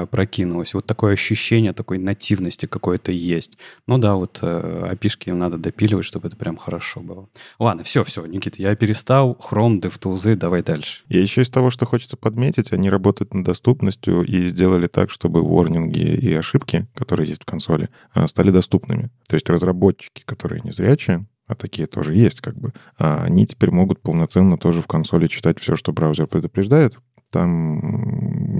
прокинулось. 0.09 0.73
Вот 0.73 0.85
такое 0.85 1.13
ощущение 1.13 1.73
такой 1.73 1.97
нативности 1.97 2.65
какой-то 2.65 3.11
есть. 3.11 3.57
Ну 3.87 3.97
да, 3.97 4.15
вот 4.15 4.39
э, 4.41 4.87
опишки 4.89 5.29
надо 5.29 5.57
допиливать, 5.57 6.05
чтобы 6.05 6.27
это 6.27 6.37
прям 6.37 6.57
хорошо 6.57 7.01
было. 7.01 7.29
Ладно, 7.59 7.83
все, 7.83 8.03
все, 8.03 8.25
Никита, 8.25 8.61
я 8.61 8.75
перестал. 8.75 9.37
Chrome, 9.39 9.81
DevTools, 9.81 10.35
давай 10.35 10.63
дальше. 10.63 11.03
И 11.09 11.19
еще 11.19 11.41
из 11.41 11.49
того, 11.49 11.69
что 11.69 11.85
хочется 11.85 12.17
подметить, 12.17 12.71
они 12.71 12.89
работают 12.89 13.33
над 13.33 13.45
доступностью 13.45 14.23
и 14.23 14.49
сделали 14.49 14.87
так, 14.87 15.11
чтобы 15.11 15.41
ворнинги 15.43 15.99
и 15.99 16.33
ошибки, 16.33 16.87
которые 16.95 17.29
есть 17.29 17.43
в 17.43 17.45
консоли, 17.45 17.89
э, 18.15 18.27
стали 18.27 18.51
доступными. 18.51 19.09
То 19.27 19.35
есть 19.35 19.49
разработчики, 19.49 20.23
которые 20.25 20.61
незрячие, 20.63 21.25
а 21.51 21.55
такие 21.55 21.85
тоже 21.85 22.13
есть, 22.13 22.39
как 22.39 22.55
бы, 22.57 22.73
а 22.97 23.23
они 23.23 23.45
теперь 23.45 23.71
могут 23.71 24.01
полноценно 24.01 24.57
тоже 24.57 24.81
в 24.81 24.87
консоли 24.87 25.27
читать 25.27 25.59
все, 25.59 25.75
что 25.75 25.91
браузер 25.91 26.27
предупреждает, 26.27 26.97
там 27.31 27.79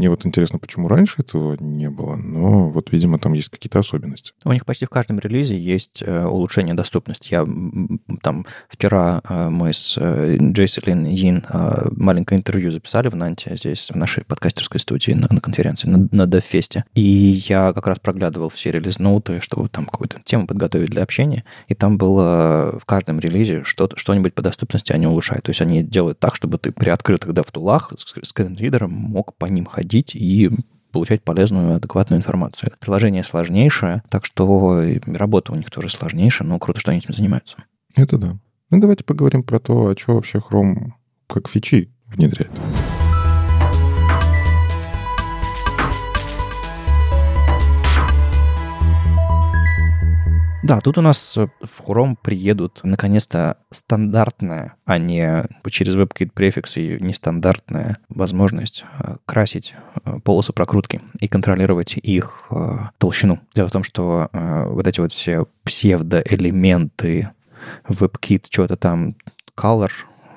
мне 0.02 0.10
вот 0.10 0.26
интересно, 0.26 0.58
почему 0.58 0.88
раньше 0.88 1.22
этого 1.22 1.56
не 1.60 1.90
было, 1.90 2.16
но 2.16 2.70
вот, 2.70 2.92
видимо, 2.92 3.20
там 3.20 3.34
есть 3.34 3.50
какие-то 3.50 3.80
особенности. 3.80 4.32
У 4.46 4.52
них 4.52 4.66
почти 4.66 4.86
в 4.86 4.90
каждом 4.90 5.20
релизе 5.20 5.60
есть 5.60 6.02
э, 6.04 6.26
улучшение 6.26 6.74
доступности. 6.74 7.34
Я 7.34 7.46
там 8.22 8.46
вчера 8.68 9.22
э, 9.28 9.50
мы 9.50 9.74
с 9.74 9.98
э, 10.00 10.38
Джейселин 10.40 11.06
Йин 11.06 11.46
маленькое 11.92 12.40
интервью 12.40 12.72
записали 12.72 13.10
в 13.10 13.16
Нанте, 13.16 13.56
здесь 13.56 13.90
в 13.92 13.96
нашей 13.96 14.24
подкастерской 14.24 14.80
студии 14.80 15.12
на, 15.12 15.28
на 15.30 15.42
конференции, 15.42 15.88
на, 15.88 16.08
на 16.12 16.24
DevFest. 16.24 16.84
И 16.96 17.02
я 17.48 17.74
как 17.74 17.86
раз 17.88 18.00
проглядывал 18.00 18.50
все 18.50 18.72
релиз-ноуты, 18.72 19.42
чтобы 19.42 19.70
там 19.70 19.86
какую-то 19.86 20.22
тему 20.24 20.48
подготовить 20.48 20.90
для 20.90 21.04
общения. 21.04 21.44
И 21.68 21.76
там 21.76 21.98
было 21.98 22.80
в 22.80 22.86
каждом 22.86 23.20
релизе 23.20 23.64
что-то, 23.66 23.98
что-нибудь 23.98 24.34
по 24.34 24.42
доступности 24.42 24.94
они 24.94 25.08
улучшают. 25.08 25.46
То 25.46 25.50
есть 25.52 25.62
они 25.62 25.84
делают 25.84 26.20
так, 26.20 26.36
чтобы 26.36 26.58
ты 26.58 26.72
при 26.72 26.90
открытых 26.90 27.32
DevTool'ах 27.32 27.94
скринридером 28.62 28.92
мог 28.92 29.36
по 29.36 29.46
ним 29.46 29.66
ходить 29.66 30.16
и 30.16 30.50
получать 30.92 31.24
полезную, 31.24 31.76
адекватную 31.76 32.20
информацию. 32.20 32.72
Приложение 32.80 33.24
сложнейшее, 33.24 34.04
так 34.10 34.26
что 34.26 34.84
работа 35.08 35.54
у 35.54 35.56
них 35.56 35.72
тоже 35.72 35.90
сложнейшая, 35.90 36.48
но 36.48 36.60
круто, 36.60 36.80
что 36.80 36.92
они 36.92 37.00
этим 37.00 37.14
занимаются. 37.14 37.58
Это 37.96 38.18
да. 38.18 38.38
Ну, 38.70 38.80
давайте 38.80 39.04
поговорим 39.04 39.44
про 39.44 39.60
то, 39.60 39.88
а 39.88 39.98
что 39.98 40.16
вообще 40.16 40.38
Chrome 40.38 40.92
как 41.28 41.50
фичи 41.50 41.90
внедряет. 42.08 42.52
Да, 50.64 50.80
тут 50.80 51.00
у 51.00 51.02
нас 51.02 51.38
э, 51.38 51.48
в 51.62 51.82
Chrome 51.82 52.16
приедут 52.22 52.82
наконец-то 52.84 53.58
стандартная, 53.72 54.76
а 54.86 55.00
не 55.00 55.44
через 55.72 55.96
WebKit 55.96 56.32
префикс 56.34 56.78
и 56.78 56.98
нестандартная 57.00 57.98
возможность 58.10 58.86
э, 59.00 59.16
красить 59.26 59.74
э, 60.06 60.20
полосы 60.24 60.54
прокрутки 60.54 61.02
и 61.20 61.28
контролировать 61.28 61.98
их 61.98 62.48
толщину. 63.00 63.40
Дело 63.56 63.70
в 63.70 63.72
том, 63.72 63.84
что 63.84 64.30
вот 64.34 64.86
эти 64.86 65.00
вот 65.00 65.12
все 65.12 65.48
псевдоэлементы 65.64 67.32
WebKit, 67.88 68.46
что-то 68.50 68.78
там, 68.78 69.16
color, 69.58 69.92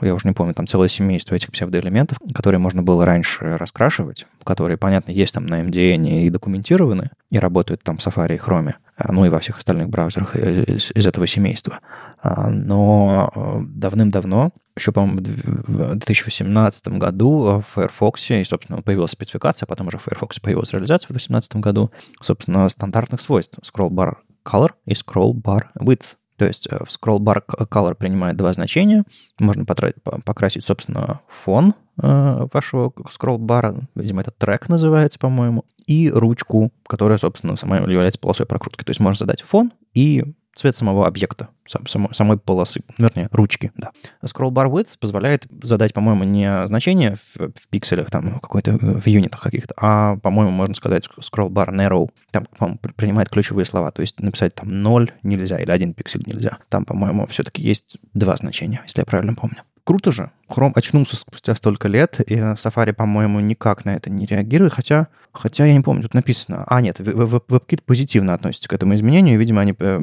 я 0.07 0.15
уже 0.15 0.29
не 0.29 0.35
помню, 0.35 0.55
там 0.55 0.67
целое 0.67 0.89
семейство 0.89 1.35
этих 1.35 1.51
псевдоэлементов, 1.53 2.19
которые 2.35 2.59
можно 2.59 2.83
было 2.83 3.05
раньше 3.05 3.57
раскрашивать, 3.57 4.27
которые, 4.45 4.77
понятно, 4.77 5.11
есть 5.13 5.35
там 5.35 5.47
на 5.47 5.63
MDN 5.63 6.07
и 6.23 6.31
документированы, 6.31 7.11
и 7.31 7.39
работают 7.39 7.83
там 7.83 7.99
в 7.99 8.07
Safari 8.07 8.37
и 8.37 8.39
Chrome, 8.39 8.75
а, 8.97 9.13
ну 9.13 9.25
и 9.25 9.29
во 9.29 9.41
всех 9.41 9.59
остальных 9.59 9.89
браузерах 9.89 10.37
из, 10.37 10.93
из 10.93 11.07
этого 11.07 11.27
семейства. 11.27 11.81
А, 12.23 12.51
но 12.51 13.31
э, 13.35 13.59
давным-давно, 13.67 14.53
еще, 14.77 14.93
по-моему, 14.93 15.19
в 15.19 15.97
2018 15.97 16.89
году 16.89 17.63
в 17.63 17.75
Firefox, 17.75 18.31
и, 18.31 18.45
собственно, 18.45 18.83
появилась 18.83 19.13
спецификация, 19.13 19.67
потом 19.67 19.89
уже 19.89 19.99
в 19.99 20.03
Firefox 20.03 20.41
появилась 20.41 20.73
реализация 20.73 21.07
в 21.07 21.13
2018 21.13 21.57
году, 21.57 21.91
собственно, 22.21 22.69
стандартных 22.69 23.21
свойств 23.21 23.59
scroll 23.63 23.91
bar 23.91 24.17
color 24.45 24.71
и 24.85 24.93
scroll 24.93 25.33
bar 25.33 25.65
width. 25.79 26.17
То 26.37 26.47
есть 26.47 26.67
э, 26.71 26.79
в 26.85 26.89
scroll 26.89 27.19
bar 27.19 27.43
color 27.47 27.95
принимает 27.95 28.37
два 28.37 28.53
значения. 28.53 29.05
Можно 29.39 29.65
потратить, 29.65 30.03
покрасить, 30.03 30.65
собственно, 30.65 31.21
фон 31.29 31.75
э, 32.03 32.47
вашего 32.53 32.91
scroll 32.91 33.39
видимо, 33.95 34.23
это 34.23 34.31
трек 34.31 34.69
называется, 34.69 35.19
по-моему, 35.19 35.65
и 35.87 36.11
ручку, 36.11 36.73
которая, 36.87 37.19
собственно, 37.19 37.57
сама 37.57 37.79
является 37.79 38.19
полосой 38.19 38.47
прокрутки. 38.47 38.85
То 38.85 38.91
есть 38.91 39.01
можно 39.01 39.19
задать 39.19 39.43
фон 39.43 39.73
и 39.95 40.25
цвет 40.55 40.77
самого 40.77 41.07
объекта, 41.07 41.49
самой, 41.67 42.15
самой 42.15 42.39
полосы, 42.39 42.83
вернее, 42.99 43.29
ручки, 43.33 43.73
да. 43.77 43.91
Scroll 44.25 44.51
bar 44.51 44.71
width 44.71 44.99
позволяет 44.99 45.47
задать, 45.63 45.93
по-моему, 45.93 46.25
не 46.25 46.67
значение 46.67 47.17
в, 47.17 47.37
в 47.37 47.69
пикселях, 47.71 48.11
там, 48.11 48.41
какой-то, 48.41 48.73
в 48.79 49.07
юнитах 49.07 49.41
каких-то, 49.41 49.75
а, 49.77 50.17
по-моему, 50.17 50.51
можно 50.51 50.75
сказать 50.75 51.09
scroll 51.21 51.49
bar 51.49 51.71
narrow, 51.71 52.11
там, 52.31 52.47
по-моему, 52.59 52.79
принимает 52.97 53.31
ключевые 53.31 53.67
слова, 53.67 53.91
то 53.91 54.03
есть 54.03 54.21
написать 54.21 54.55
там 54.55 54.83
0 54.83 55.13
нельзя 55.23 55.59
или 55.59 55.71
один 55.71 55.95
пиксель 55.95 56.23
нельзя. 56.27 56.59
Там, 56.69 56.85
по-моему, 56.85 57.27
все-таки 57.27 57.63
есть 57.63 57.99
два 58.13 58.37
значения, 58.37 58.81
если 58.85 59.01
я 59.01 59.05
правильно 59.05 59.35
помню. 59.35 59.63
Круто 59.85 60.13
же, 60.13 60.31
Chrome 60.49 60.73
очнулся 60.75 61.17
спустя 61.17 61.55
столько 61.55 61.89
лет, 61.89 62.21
и 62.21 62.35
Safari, 62.35 62.93
по-моему, 62.93 63.41
никак 63.41 63.85
на 63.85 63.95
это 63.95 64.11
не 64.11 64.27
реагирует, 64.27 64.75
хотя, 64.75 65.09
хотя 65.33 65.67
я 65.67 65.75
не 65.75 65.81
помню, 65.81 66.03
тут 66.03 66.15
написано... 66.15 66.65
А, 66.67 66.81
нет, 66.81 67.01
WebKit 67.01 67.83
позитивно 67.85 68.35
относится 68.35 68.69
к 68.69 68.73
этому 68.73 68.95
изменению, 68.95 69.39
видимо, 69.39 69.63
они 69.63 69.75
э, 69.79 70.01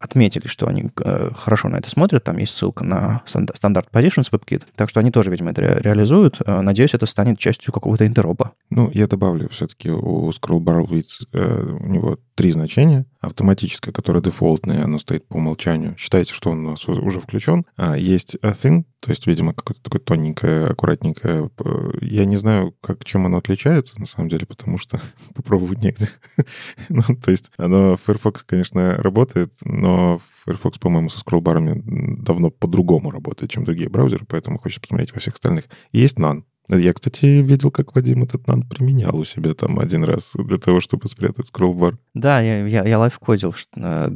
отметили, 0.00 0.46
что 0.46 0.66
они 0.66 0.90
э, 1.04 1.30
хорошо 1.34 1.68
на 1.68 1.76
это 1.76 1.90
смотрят, 1.90 2.24
там 2.24 2.38
есть 2.38 2.54
ссылка 2.54 2.84
на 2.84 3.22
стандарт 3.26 3.88
Positions 3.92 4.30
WebKit, 4.32 4.64
так 4.74 4.88
что 4.90 5.00
они 5.00 5.10
тоже, 5.10 5.30
видимо, 5.30 5.50
это 5.50 5.80
реализуют. 5.80 6.40
Э, 6.44 6.60
надеюсь, 6.60 6.94
это 6.94 7.06
станет 7.06 7.38
частью 7.38 7.72
какого-то 7.72 8.06
интеропа. 8.06 8.52
Ну, 8.70 8.90
я 8.92 9.06
добавлю 9.06 9.48
все-таки 9.50 9.90
у 9.90 10.30
Scroll 10.30 10.60
Bar 10.60 10.86
Width 10.86 11.26
у 11.32 11.88
него 11.88 12.18
три 12.34 12.52
значения. 12.52 13.06
Автоматическое, 13.20 13.92
которое 13.92 14.20
дефолтное, 14.20 14.84
оно 14.84 14.98
стоит 14.98 15.26
по 15.26 15.36
умолчанию. 15.36 15.96
Считайте, 15.98 16.32
что 16.32 16.50
он 16.50 16.66
у 16.66 16.70
нас 16.70 16.86
уже 16.86 17.20
включен. 17.20 17.64
А 17.76 17.96
есть 17.96 18.36
thin, 18.36 18.84
то 19.00 19.10
есть, 19.10 19.26
видимо, 19.26 19.52
какое-то 19.54 19.75
такое 19.82 20.00
тоненькое, 20.00 20.66
аккуратненькое. 20.66 21.50
Я 22.00 22.24
не 22.24 22.36
знаю, 22.36 22.74
как, 22.80 23.04
чем 23.04 23.26
оно 23.26 23.38
отличается, 23.38 23.98
на 24.00 24.06
самом 24.06 24.28
деле, 24.28 24.46
потому 24.46 24.78
что 24.78 25.00
попробовать 25.34 25.82
негде. 25.82 26.08
ну, 26.88 27.02
то 27.22 27.30
есть, 27.30 27.50
оно, 27.56 27.96
Firefox, 27.96 28.42
конечно, 28.42 28.96
работает, 28.96 29.52
но 29.64 30.20
Firefox, 30.44 30.78
по-моему, 30.78 31.08
со 31.08 31.18
скроллбарами 31.20 31.82
давно 32.22 32.50
по-другому 32.50 33.10
работает, 33.10 33.50
чем 33.50 33.64
другие 33.64 33.88
браузеры, 33.88 34.26
поэтому 34.28 34.58
хочется 34.58 34.80
посмотреть 34.80 35.12
во 35.12 35.20
всех 35.20 35.34
остальных. 35.34 35.64
есть 35.92 36.18
None. 36.18 36.42
Я, 36.68 36.92
кстати, 36.92 37.26
видел, 37.26 37.70
как 37.70 37.94
Вадим 37.94 38.24
этот 38.24 38.46
нан 38.46 38.62
применял 38.62 39.16
у 39.16 39.24
себя 39.24 39.54
там 39.54 39.78
один 39.78 40.02
раз 40.04 40.32
для 40.34 40.58
того, 40.58 40.80
чтобы 40.80 41.06
спрятать 41.08 41.46
скроллбар. 41.46 41.98
Да, 42.14 42.40
я, 42.40 42.66
я, 42.66 42.84
я 42.84 42.98
лайфкодил 42.98 43.54
э, 43.76 44.10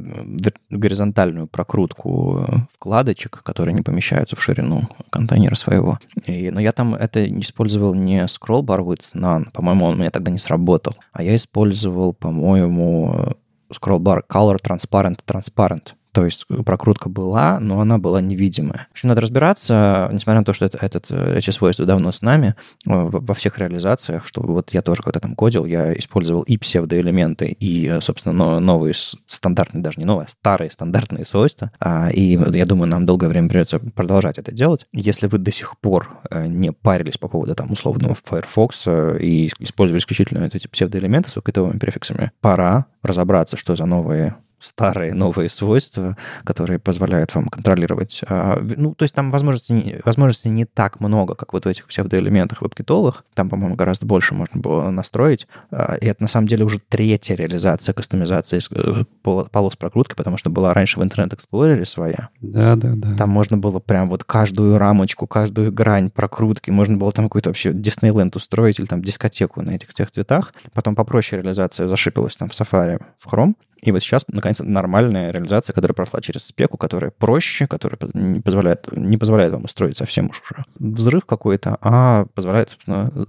горизонтальную 0.70 1.46
прокрутку 1.46 2.44
вкладочек, 2.72 3.42
которые 3.44 3.74
не 3.74 3.82
помещаются 3.82 4.34
в 4.34 4.42
ширину 4.42 4.88
контейнера 5.10 5.54
своего. 5.54 5.98
И, 6.26 6.50
но 6.50 6.60
я 6.60 6.72
там 6.72 6.94
это 6.94 7.24
использовал 7.40 7.94
не 7.94 8.24
scrollbar 8.24 8.80
with 8.80 9.02
none, 9.14 9.50
по-моему, 9.52 9.86
он 9.86 9.94
у 9.94 9.98
меня 9.98 10.10
тогда 10.10 10.30
не 10.30 10.38
сработал, 10.38 10.96
а 11.12 11.22
я 11.22 11.36
использовал, 11.36 12.12
по-моему, 12.14 13.36
scrollbar 13.72 14.22
color 14.28 14.58
transparent 14.60 15.20
transparent. 15.26 15.94
То 16.12 16.24
есть 16.24 16.46
прокрутка 16.46 17.08
была, 17.08 17.60
но 17.60 17.80
она 17.80 17.98
была 17.98 18.20
невидимая. 18.20 18.88
В 18.88 18.92
общем, 18.92 19.08
надо 19.08 19.20
разбираться, 19.20 20.08
несмотря 20.12 20.40
на 20.40 20.44
то, 20.44 20.52
что 20.52 20.64
это, 20.64 20.78
этот, 20.78 21.10
эти 21.10 21.50
свойства 21.50 21.86
давно 21.86 22.12
с 22.12 22.22
нами, 22.22 22.54
во 22.84 23.34
всех 23.34 23.58
реализациях, 23.58 24.26
что 24.26 24.42
вот 24.42 24.72
я 24.72 24.82
тоже 24.82 25.02
когда 25.02 25.20
там 25.20 25.34
кодил, 25.34 25.64
я 25.64 25.92
использовал 25.94 26.42
и 26.42 26.56
псевдоэлементы, 26.56 27.46
и, 27.46 27.98
собственно, 28.00 28.60
новые 28.60 28.94
стандартные, 29.26 29.82
даже 29.82 29.98
не 29.98 30.04
новые, 30.04 30.26
а 30.26 30.30
старые 30.30 30.70
стандартные 30.70 31.24
свойства. 31.24 31.70
А, 31.80 32.10
и 32.10 32.38
я 32.52 32.66
думаю, 32.66 32.88
нам 32.88 33.06
долгое 33.06 33.28
время 33.28 33.48
придется 33.48 33.78
продолжать 33.78 34.38
это 34.38 34.52
делать. 34.52 34.86
Если 34.92 35.26
вы 35.26 35.38
до 35.38 35.52
сих 35.52 35.78
пор 35.78 36.20
э, 36.30 36.46
не 36.46 36.72
парились 36.72 37.18
по 37.18 37.28
поводу 37.28 37.54
там 37.54 37.70
условного 37.72 38.16
Firefox 38.24 38.84
э, 38.86 39.18
и 39.20 39.50
использовали 39.58 40.00
исключительно 40.00 40.44
эти 40.44 40.66
псевдоэлементы 40.66 41.30
с 41.30 41.36
выкатовыми 41.36 41.78
префиксами, 41.78 42.32
пора 42.40 42.86
разобраться, 43.02 43.56
что 43.56 43.76
за 43.76 43.86
новые 43.86 44.36
старые 44.60 45.14
новые 45.14 45.48
свойства, 45.48 46.16
которые 46.44 46.78
позволяют 46.78 47.34
вам 47.34 47.46
контролировать. 47.46 48.22
А, 48.28 48.60
ну, 48.60 48.94
то 48.94 49.04
есть 49.04 49.14
там 49.14 49.30
возможностей, 49.30 50.00
возможностей 50.04 50.48
не 50.50 50.64
так 50.64 51.00
много, 51.00 51.34
как 51.34 51.52
вот 51.52 51.64
в 51.64 51.68
этих 51.68 51.86
псевдоэлементах 51.86 52.62
веб-китовых. 52.62 53.24
Там, 53.34 53.48
по-моему, 53.48 53.74
гораздо 53.74 54.06
больше 54.06 54.34
можно 54.34 54.60
было 54.60 54.90
настроить. 54.90 55.48
А, 55.70 55.94
и 55.94 56.06
это, 56.06 56.22
на 56.22 56.28
самом 56.28 56.46
деле, 56.46 56.64
уже 56.64 56.78
третья 56.78 57.34
реализация 57.34 57.92
кастомизации 57.92 58.60
э, 58.74 59.04
полос 59.22 59.76
прокрутки, 59.76 60.14
потому 60.14 60.36
что 60.36 60.50
была 60.50 60.74
раньше 60.74 61.00
в 61.00 61.02
Internet 61.02 61.36
Explorer 61.36 61.84
своя. 61.84 62.28
Да, 62.40 62.76
да, 62.76 62.92
да. 62.94 63.16
Там 63.16 63.30
можно 63.30 63.56
было 63.56 63.78
прям 63.78 64.08
вот 64.08 64.24
каждую 64.24 64.78
рамочку, 64.78 65.26
каждую 65.26 65.72
грань 65.72 66.10
прокрутки, 66.10 66.70
можно 66.70 66.96
было 66.96 67.12
там 67.12 67.26
какой-то 67.26 67.50
вообще 67.50 67.72
Диснейленд 67.72 68.36
устроить 68.36 68.78
или 68.78 68.86
там 68.86 69.02
дискотеку 69.02 69.62
на 69.62 69.70
этих 69.70 69.88
всех 69.88 70.10
цветах. 70.10 70.52
Потом 70.72 70.94
попроще 70.94 71.40
реализация 71.42 71.88
зашипалась 71.88 72.36
там 72.36 72.48
в 72.48 72.52
Safari, 72.52 73.00
в 73.18 73.32
Chrome. 73.32 73.54
И 73.82 73.92
вот 73.92 74.00
сейчас, 74.00 74.24
наконец, 74.28 74.60
нормальная 74.60 75.30
реализация, 75.30 75.72
которая 75.72 75.94
прошла 75.94 76.20
через 76.20 76.44
спеку, 76.44 76.76
которая 76.76 77.10
проще, 77.10 77.66
которая 77.66 77.98
не 78.14 78.40
позволяет, 78.40 78.88
не 78.92 79.16
позволяет 79.16 79.52
вам 79.52 79.64
устроить 79.64 79.96
совсем 79.96 80.30
уж 80.30 80.42
уже 80.42 80.64
взрыв 80.78 81.24
какой-то, 81.24 81.78
а 81.80 82.26
позволяет 82.34 82.76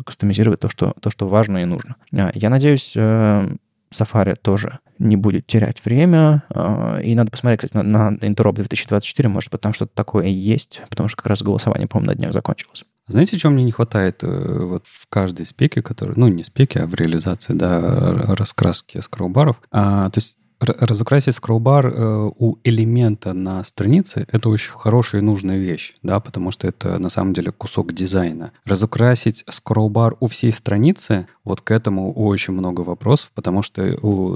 кастомизировать 0.05 0.59
то 0.59 0.69
что, 0.69 0.93
то, 0.99 1.09
что 1.09 1.27
важно 1.27 1.59
и 1.59 1.65
нужно. 1.65 1.95
А, 2.13 2.31
я 2.33 2.49
надеюсь, 2.49 2.93
э, 2.95 3.47
Safari 3.93 4.35
тоже 4.41 4.79
не 4.99 5.17
будет 5.17 5.47
терять 5.47 5.83
время. 5.83 6.43
А, 6.49 6.99
и 6.99 7.15
надо 7.15 7.31
посмотреть, 7.31 7.61
кстати, 7.61 7.85
на, 7.85 8.11
на 8.11 8.15
Interop 8.15 8.53
2024, 8.53 9.29
может 9.29 9.51
быть, 9.51 9.61
там 9.61 9.73
что-то 9.73 9.91
такое 9.93 10.27
есть, 10.27 10.81
потому 10.89 11.09
что 11.09 11.17
как 11.17 11.27
раз 11.27 11.41
голосование, 11.41 11.87
по-моему, 11.87 12.11
на 12.11 12.15
днях 12.15 12.33
закончилось. 12.33 12.83
Знаете, 13.07 13.37
чего 13.37 13.51
мне 13.51 13.63
не 13.63 13.71
хватает 13.71 14.23
э, 14.23 14.27
вот 14.27 14.85
в 14.85 15.07
каждой 15.09 15.45
спеке, 15.45 15.81
который, 15.81 16.13
ну, 16.15 16.27
не 16.27 16.43
спеке, 16.43 16.81
а 16.81 16.87
в 16.87 16.93
реализации, 16.93 17.53
да, 17.53 17.79
раскраски 18.35 19.01
скроллбаров? 19.01 19.61
А, 19.71 20.09
то 20.09 20.19
есть 20.19 20.37
разукрасить 20.61 21.35
скроллбар 21.35 21.87
э, 21.87 22.31
у 22.37 22.57
элемента 22.63 23.33
на 23.33 23.63
странице— 23.63 24.27
это 24.31 24.49
очень 24.49 24.71
хорошая 24.71 25.21
и 25.21 25.23
нужная 25.23 25.57
вещь, 25.57 25.95
да, 26.03 26.19
потому 26.19 26.51
что 26.51 26.67
это 26.67 26.99
на 26.99 27.09
самом 27.09 27.33
деле 27.33 27.51
кусок 27.51 27.93
дизайна. 27.93 28.51
Разукрасить 28.65 29.43
скроллбар 29.49 30.15
у 30.19 30.27
всей 30.27 30.53
страницы, 30.53 31.27
вот 31.43 31.61
к 31.61 31.71
этому 31.71 32.13
очень 32.13 32.53
много 32.53 32.81
вопросов, 32.81 33.31
потому 33.33 33.61
что, 33.61 33.81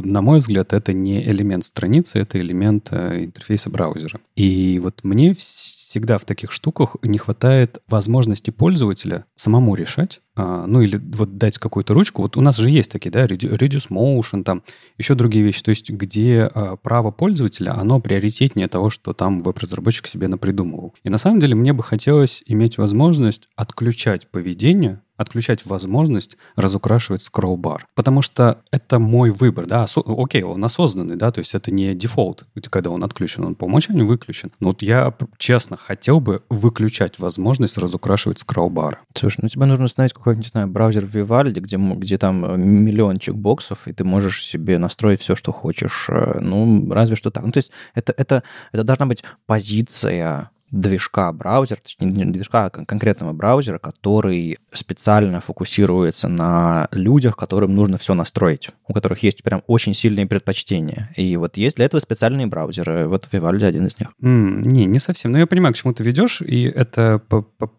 на 0.03 0.21
мой 0.21 0.39
взгляд, 0.39 0.73
это 0.73 0.93
не 0.93 1.23
элемент 1.23 1.63
страницы, 1.63 2.19
это 2.19 2.39
элемент 2.39 2.89
э, 2.91 3.25
интерфейса 3.25 3.69
браузера. 3.69 4.19
И 4.35 4.79
вот 4.81 5.03
мне 5.03 5.33
всегда 5.33 6.17
в 6.17 6.25
таких 6.25 6.51
штуках 6.51 6.95
не 7.03 7.17
хватает 7.17 7.77
возможности 7.87 8.49
пользователя 8.49 9.25
самому 9.35 9.75
решать, 9.75 10.21
а, 10.35 10.65
ну 10.67 10.81
или 10.81 10.97
вот 10.97 11.37
дать 11.37 11.57
какую-то 11.57 11.93
ручку. 11.93 12.21
Вот 12.21 12.35
у 12.37 12.41
нас 12.41 12.57
же 12.57 12.69
есть 12.69 12.91
такие, 12.91 13.09
да, 13.09 13.25
Reduce 13.25 13.89
Motion, 13.89 14.43
там 14.43 14.63
еще 14.97 15.15
другие 15.15 15.43
вещи, 15.43 15.63
то 15.63 15.69
есть 15.69 15.89
где 15.89 16.49
а, 16.53 16.75
право 16.75 17.11
пользователя, 17.11 17.73
оно 17.77 17.99
приоритетнее 18.01 18.67
того, 18.67 18.89
что 18.89 19.13
там 19.13 19.41
веб-разработчик 19.41 20.07
себе 20.07 20.27
напридумывал. 20.27 20.93
И 21.03 21.09
на 21.09 21.17
самом 21.17 21.39
деле 21.39 21.55
мне 21.55 21.73
бы 21.73 21.83
хотелось 21.83 22.43
иметь 22.47 22.77
возможность 22.77 23.49
отключать 23.55 24.27
поведение 24.29 25.01
отключать 25.17 25.65
возможность 25.65 26.37
разукрашивать 26.55 27.21
скролл-бар. 27.21 27.87
Потому 27.95 28.21
что 28.21 28.61
это 28.71 28.99
мой 28.99 29.31
выбор, 29.31 29.65
да, 29.65 29.83
Осо- 29.83 30.03
окей, 30.05 30.43
он 30.43 30.63
осознанный, 30.63 31.15
да, 31.15 31.31
то 31.31 31.39
есть 31.39 31.55
это 31.55 31.71
не 31.71 31.93
дефолт, 31.95 32.45
когда 32.69 32.89
он 32.89 33.03
отключен, 33.03 33.45
он 33.45 33.55
по 33.55 33.65
умолчанию 33.65 34.07
выключен. 34.07 34.51
Но 34.59 34.69
вот 34.69 34.81
я, 34.81 35.13
честно, 35.37 35.77
хотел 35.77 36.19
бы 36.19 36.43
выключать 36.49 37.19
возможность 37.19 37.77
разукрашивать 37.77 38.39
скролл-бар. 38.39 39.01
Слушай, 39.13 39.39
ну 39.43 39.49
тебе 39.49 39.65
нужно 39.65 39.85
установить 39.85 40.13
какой-нибудь, 40.13 40.45
не 40.45 40.49
знаю, 40.49 40.67
браузер 40.67 41.05
Vivaldi, 41.05 41.59
где, 41.59 41.77
где 41.77 42.17
там 42.17 42.45
э, 42.45 42.57
миллион 42.57 43.19
чекбоксов, 43.19 43.87
и 43.87 43.93
ты 43.93 44.03
можешь 44.03 44.43
себе 44.45 44.77
настроить 44.77 45.21
все, 45.21 45.35
что 45.35 45.51
хочешь. 45.51 46.07
Э, 46.09 46.39
ну, 46.41 46.91
разве 46.91 47.15
что 47.15 47.31
так. 47.31 47.43
Ну, 47.43 47.51
то 47.51 47.57
есть 47.57 47.71
это, 47.93 48.13
это, 48.17 48.43
это 48.71 48.83
должна 48.83 49.05
быть 49.05 49.23
позиция 49.45 50.51
движка 50.71 51.31
браузера, 51.31 51.79
точнее 51.81 52.11
не 52.11 52.25
движка, 52.25 52.65
а 52.65 52.69
конкретного 52.69 53.33
браузера, 53.33 53.77
который 53.77 54.57
специально 54.73 55.39
фокусируется 55.39 56.27
на 56.27 56.87
людях, 56.91 57.37
которым 57.37 57.75
нужно 57.75 57.97
все 57.97 58.13
настроить, 58.13 58.69
у 58.87 58.93
которых 58.93 59.23
есть 59.23 59.43
прям 59.43 59.61
очень 59.67 59.93
сильные 59.93 60.25
предпочтения. 60.25 61.11
И 61.15 61.37
вот 61.37 61.57
есть 61.57 61.77
для 61.77 61.85
этого 61.85 62.01
специальные 62.01 62.47
браузеры. 62.47 63.07
Вот 63.07 63.27
Vivaldi 63.31 63.65
один 63.65 63.85
из 63.85 63.99
них. 63.99 64.09
Mm, 64.21 64.67
не, 64.67 64.85
не 64.85 64.99
совсем. 64.99 65.31
Но 65.31 65.39
я 65.39 65.47
понимаю, 65.47 65.73
к 65.73 65.77
чему 65.77 65.93
ты 65.93 66.03
ведешь, 66.03 66.41
и 66.41 66.63
это 66.63 67.21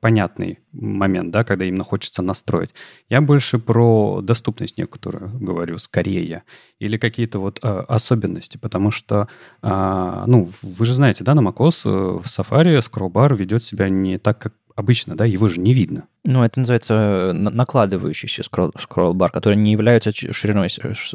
понятный 0.00 0.60
момент, 0.72 1.30
да, 1.30 1.44
когда 1.44 1.64
именно 1.64 1.84
хочется 1.84 2.22
настроить. 2.22 2.74
Я 3.08 3.20
больше 3.20 3.58
про 3.58 4.20
доступность 4.22 4.78
некоторую 4.78 5.30
говорю, 5.38 5.78
скорее, 5.78 6.42
или 6.78 6.98
какие-то 6.98 7.38
вот 7.38 7.58
э, 7.62 7.84
особенности, 7.88 8.58
потому 8.58 8.90
что, 8.90 9.28
э, 9.62 10.24
ну, 10.26 10.48
вы 10.62 10.84
же 10.84 10.94
знаете, 10.94 11.24
да, 11.24 11.34
на 11.34 11.40
macOS 11.40 11.82
э, 11.84 11.88
в 11.88 12.24
Safari 12.26 12.75
скроллбар 12.80 13.34
ведет 13.34 13.62
себя 13.62 13.88
не 13.88 14.18
так, 14.18 14.38
как 14.38 14.54
обычно, 14.74 15.16
да, 15.16 15.24
его 15.24 15.48
же 15.48 15.60
не 15.60 15.72
видно. 15.72 16.06
Ну, 16.26 16.42
это 16.42 16.58
называется 16.58 16.94
э, 16.94 17.32
накладывающийся 17.32 18.42
скролл, 18.42 18.72
скролл-бар, 18.78 19.30
который 19.30 19.56
не 19.56 19.70
является 19.70 20.10
шириной, 20.12 20.68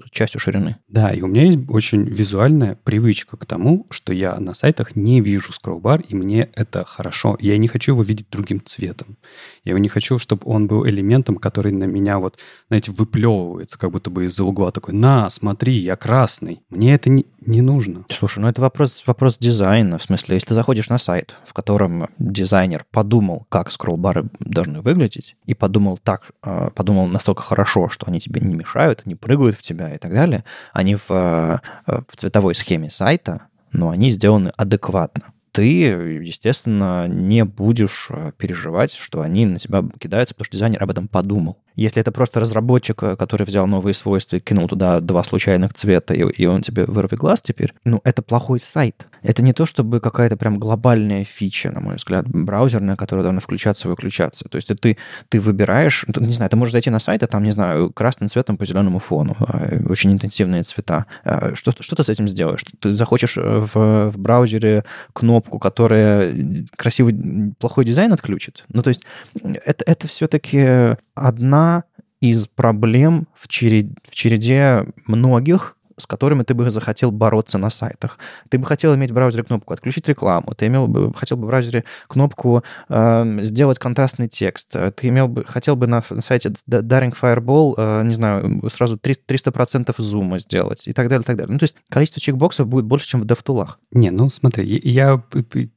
частью 0.09 0.39
ширины. 0.39 0.77
Да, 0.87 1.11
и 1.11 1.21
у 1.21 1.27
меня 1.27 1.43
есть 1.43 1.59
очень 1.67 2.03
визуальная 2.03 2.77
привычка 2.81 3.35
к 3.35 3.45
тому, 3.45 3.87
что 3.89 4.13
я 4.13 4.39
на 4.39 4.53
сайтах 4.53 4.95
не 4.95 5.19
вижу 5.19 5.51
скролл-бар, 5.51 6.01
и 6.07 6.15
мне 6.15 6.49
это 6.55 6.85
хорошо. 6.85 7.37
Я 7.41 7.57
не 7.57 7.67
хочу 7.67 7.91
его 7.91 8.03
видеть 8.03 8.27
другим 8.31 8.63
цветом. 8.63 9.17
Я 9.65 9.77
не 9.77 9.89
хочу, 9.89 10.17
чтобы 10.17 10.43
он 10.45 10.67
был 10.67 10.87
элементом, 10.87 11.35
который 11.35 11.73
на 11.73 11.83
меня 11.83 12.17
вот, 12.17 12.39
знаете, 12.69 12.91
выплевывается, 12.91 13.77
как 13.77 13.91
будто 13.91 14.09
бы 14.09 14.25
из-за 14.25 14.45
угла 14.45 14.71
такой, 14.71 14.93
на, 14.93 15.29
смотри, 15.29 15.73
я 15.73 15.97
красный. 15.97 16.61
Мне 16.69 16.95
это 16.95 17.09
не, 17.09 17.25
не 17.41 17.61
нужно. 17.61 18.05
Слушай, 18.09 18.39
ну 18.39 18.47
это 18.47 18.61
вопрос, 18.61 19.03
вопрос 19.05 19.37
дизайна. 19.37 19.97
В 19.97 20.03
смысле, 20.03 20.35
если 20.35 20.53
заходишь 20.53 20.89
на 20.89 20.97
сайт, 20.97 21.35
в 21.45 21.53
котором 21.53 22.07
дизайнер 22.17 22.85
подумал, 22.91 23.45
как 23.49 23.71
скролл-бары 23.71 24.29
должны 24.39 24.81
выглядеть, 24.81 25.00
выглядеть, 25.01 25.35
и 25.45 25.53
подумал 25.53 25.97
так, 25.97 26.31
а, 26.43 26.69
подумал 26.69 27.07
настолько 27.07 27.41
хорошо, 27.41 27.89
что 27.89 28.07
они 28.07 28.19
тебе 28.19 28.39
не 28.41 28.53
мешают, 28.53 29.05
не 29.05 29.15
прыгают 29.15 29.57
в 29.57 29.61
тебя 29.61 29.93
и 29.93 29.97
так 29.97 30.13
далее, 30.13 30.43
они 30.73 30.95
в, 30.95 31.09
а, 31.09 31.61
в 31.85 32.15
цветовой 32.15 32.53
схеме 32.55 32.89
сайта, 32.89 33.47
но 33.73 33.89
они 33.89 34.11
сделаны 34.11 34.51
адекватно. 34.57 35.33
ты, 35.53 35.63
естественно, 35.63 37.09
не 37.09 37.43
будешь 37.43 38.07
э, 38.09 38.31
переживать, 38.37 38.93
что 38.93 39.19
они 39.19 39.45
на 39.45 39.59
тебя 39.59 39.83
кидаются, 39.99 40.33
потому 40.33 40.45
что 40.45 40.55
дизайнер 40.55 40.81
об 40.81 40.91
этом 40.91 41.09
подумал. 41.09 41.57
Если 41.75 42.01
это 42.01 42.11
просто 42.11 42.39
разработчик, 42.39 43.01
э, 43.03 43.15
который 43.15 43.45
взял 43.45 43.67
новые 43.67 43.93
свойства 43.93 44.37
и 44.37 44.39
кинул 44.39 44.67
туда 44.67 44.99
два 44.99 45.23
случайных 45.23 45.73
цвета, 45.73 46.13
и, 46.13 46.19
и 46.19 46.45
он 46.45 46.61
тебе 46.61 46.85
вырви 46.85 47.15
глаз 47.15 47.41
теперь, 47.41 47.73
ну, 47.85 48.01
это 48.03 48.21
плохой 48.21 48.59
сайт. 48.59 49.07
Это 49.23 49.41
не 49.41 49.53
то, 49.53 49.65
чтобы 49.65 49.99
какая-то 49.99 50.35
прям 50.37 50.57
глобальная 50.59 51.23
фича, 51.23 51.71
на 51.71 51.79
мой 51.79 51.95
взгляд, 51.95 52.27
браузерная, 52.27 52.95
которая 52.95 53.23
должна 53.23 53.39
включаться 53.39 53.87
и 53.87 53.91
выключаться. 53.91 54.45
То 54.49 54.57
есть 54.57 54.67
ты, 54.79 54.97
ты 55.29 55.39
выбираешь, 55.39 56.05
не 56.17 56.33
знаю, 56.33 56.49
ты 56.49 56.57
можешь 56.57 56.71
зайти 56.71 56.89
на 56.89 56.99
сайт, 56.99 57.23
а 57.23 57.27
там, 57.27 57.43
не 57.43 57.51
знаю, 57.51 57.91
красным 57.91 58.29
цветом 58.29 58.57
по 58.57 58.65
зеленому 58.65 58.99
фону, 58.99 59.35
а, 59.39 59.79
очень 59.87 60.11
интенсивные 60.11 60.63
цвета. 60.63 61.05
А, 61.23 61.55
что, 61.55 61.73
что 61.79 61.95
ты 61.95 62.03
с 62.03 62.09
этим 62.09 62.27
сделаешь? 62.27 62.65
Ты 62.79 62.95
захочешь 62.95 63.37
в, 63.37 64.11
в 64.11 64.17
браузере 64.17 64.83
кнопку, 65.13 65.59
которая 65.59 66.33
красивый, 66.75 67.53
плохой 67.59 67.85
дизайн 67.85 68.11
отключит? 68.11 68.65
Ну, 68.69 68.81
то 68.81 68.89
есть 68.89 69.03
это, 69.43 69.83
это 69.85 70.07
все-таки 70.07 70.97
одна 71.15 71.83
из 72.19 72.47
проблем 72.47 73.27
в 73.33 73.47
череде, 73.47 73.93
в 74.03 74.15
череде 74.15 74.85
многих, 75.07 75.77
с 75.97 76.05
которыми 76.07 76.43
ты 76.43 76.53
бы 76.53 76.69
захотел 76.69 77.11
бороться 77.11 77.57
на 77.57 77.69
сайтах. 77.69 78.17
Ты 78.49 78.57
бы 78.57 78.65
хотел 78.65 78.95
иметь 78.95 79.11
в 79.11 79.13
браузере 79.13 79.43
кнопку 79.43 79.73
«Отключить 79.73 80.07
рекламу», 80.07 80.53
ты 80.55 80.67
имел 80.67 80.87
бы, 80.87 81.13
хотел 81.13 81.37
бы 81.37 81.45
в 81.45 81.47
браузере 81.47 81.83
кнопку 82.07 82.63
э, 82.89 83.39
«Сделать 83.43 83.79
контрастный 83.79 84.27
текст», 84.27 84.71
ты 84.71 85.07
имел 85.07 85.27
бы, 85.27 85.43
хотел 85.45 85.75
бы 85.75 85.87
на, 85.87 86.03
на 86.09 86.21
сайте 86.21 86.49
Daring 86.67 87.15
Fireball, 87.19 87.73
э, 87.77 88.03
не 88.03 88.13
знаю, 88.13 88.61
сразу 88.73 88.97
300% 88.97 89.93
зума 89.97 90.39
сделать 90.39 90.87
и 90.87 90.93
так 90.93 91.07
далее, 91.07 91.23
и 91.23 91.25
так 91.25 91.37
далее. 91.37 91.51
Ну, 91.51 91.59
то 91.59 91.63
есть 91.63 91.75
количество 91.89 92.21
чекбоксов 92.21 92.67
будет 92.67 92.85
больше, 92.85 93.07
чем 93.07 93.21
в 93.21 93.25
DevTools. 93.25 93.69
Не, 93.91 94.11
ну 94.11 94.29
смотри, 94.29 94.79
я, 94.83 95.23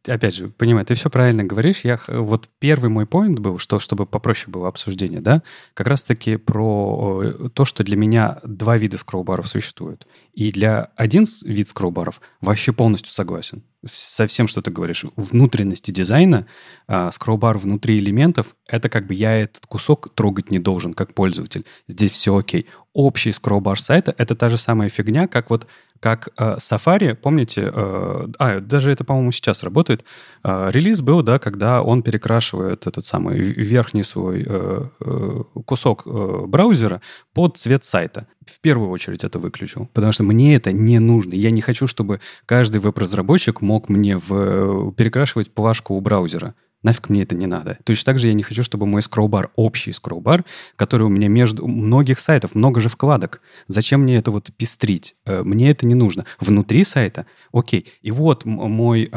опять 0.07 0.35
же, 0.35 0.49
понимаю, 0.49 0.87
ты 0.87 0.95
все 0.95 1.11
правильно 1.11 1.45
говоришь. 1.45 1.81
Я, 1.81 1.99
вот 2.09 2.49
первый 2.59 2.91
мой 2.91 3.07
поинт 3.07 3.39
был, 3.39 3.59
что 3.59 3.79
чтобы 3.79 4.07
попроще 4.07 4.51
было 4.51 4.69
обсуждение, 4.69 5.21
да, 5.21 5.43
как 5.75 5.87
раз-таки 5.87 6.37
про 6.37 7.49
то, 7.55 7.65
что 7.65 7.85
для 7.85 7.97
меня 7.97 8.39
два 8.45 8.77
вида 8.77 8.99
скроллбаров 8.99 9.49
существуют. 9.49 10.04
И 10.33 10.51
для 10.53 10.91
один 10.97 11.25
вид 11.45 11.69
скроллбаров 11.69 12.21
вообще 12.41 12.73
полностью 12.73 13.13
согласен 13.13 13.63
со 13.87 14.27
всем, 14.27 14.47
что 14.47 14.63
ты 14.63 14.71
говоришь. 14.71 15.05
Внутренности 15.17 15.91
дизайна, 15.91 16.47
э, 16.89 17.11
скроллбар 17.13 17.59
внутри 17.59 17.99
элементов, 17.99 18.57
это 18.67 18.89
как 18.89 19.07
бы 19.07 19.15
я 19.15 19.37
этот 19.37 19.67
кусок 19.67 20.15
трогать 20.15 20.51
не 20.51 20.59
должен, 20.59 20.95
как 20.95 21.15
пользователь. 21.15 21.65
Здесь 21.89 22.13
все 22.13 22.37
окей. 22.37 22.67
Общий 22.95 23.33
скроллбар 23.33 23.81
сайта— 23.81 24.15
это 24.19 24.37
та 24.37 24.49
же 24.49 24.57
самая 24.57 24.89
фигня, 24.89 25.27
как 25.27 25.51
вот 25.51 25.67
как 25.99 26.29
э, 26.39 26.57
Safari, 26.59 27.15
помните, 27.15 27.73
э, 27.75 28.27
а, 28.39 28.61
даже 28.61 28.93
это, 28.93 29.05
по-моему, 29.05 29.33
сейчас 29.33 29.63
работает, 29.63 30.05
э, 30.45 30.71
релиз 30.71 31.01
был, 31.01 31.23
да, 31.23 31.39
когда 31.39 31.83
он 31.83 32.03
перекрашивает 32.03 32.87
этот 32.87 33.07
самый 33.07 33.39
верхний 33.39 34.03
свой 34.03 34.45
э, 34.47 34.89
э, 35.01 35.43
кусок 35.65 36.03
э, 36.07 36.45
браузера 36.47 37.01
под 37.33 37.57
цвет 37.57 37.85
сайта. 37.85 38.27
В 38.47 38.61
первую 38.61 38.91
очередь 38.91 39.25
это 39.25 39.39
выключил, 39.39 39.89
потому 39.93 40.13
что 40.13 40.23
мне 40.23 40.55
это 40.55 40.71
не 40.73 40.99
нужно. 40.99 41.35
Я 41.35 41.51
не 41.51 41.63
хочу, 41.63 41.87
чтобы 41.87 42.21
каждый 42.47 42.81
веб-разработчик 42.81 43.63
мог 43.63 43.89
мне 43.89 44.19
в, 44.19 44.93
перекрашивать 44.93 45.51
плашку 45.51 45.95
у 45.95 46.01
браузера. 46.01 46.55
Нафиг 46.85 47.09
мне 47.09 47.23
это 47.23 47.35
не 47.35 47.47
надо. 47.47 47.79
Точно 47.83 48.05
так 48.05 48.21
же 48.21 48.29
я 48.29 48.35
не 48.35 48.43
хочу, 48.45 48.63
чтобы 48.63 48.87
мой 48.87 49.03
скроллбар, 49.03 49.51
общий 49.57 49.91
скроллбар, 49.93 50.45
который 50.77 51.05
у 51.05 51.09
меня 51.09 51.29
между 51.29 51.67
многих 51.67 52.21
сайтов, 52.21 52.55
много 52.55 52.81
же 52.81 52.89
вкладок. 52.89 53.41
Зачем 53.67 54.03
мне 54.03 54.17
это 54.17 54.31
вот 54.31 54.51
пестрить? 54.57 55.17
Э, 55.25 55.43
мне 55.43 55.71
это 55.71 55.87
не 55.87 55.95
нужно. 55.95 56.27
Внутри 56.39 56.85
сайта, 56.85 57.27
окей. 57.53 57.87
И 58.03 58.11
вот 58.13 58.45
мой 58.45 59.11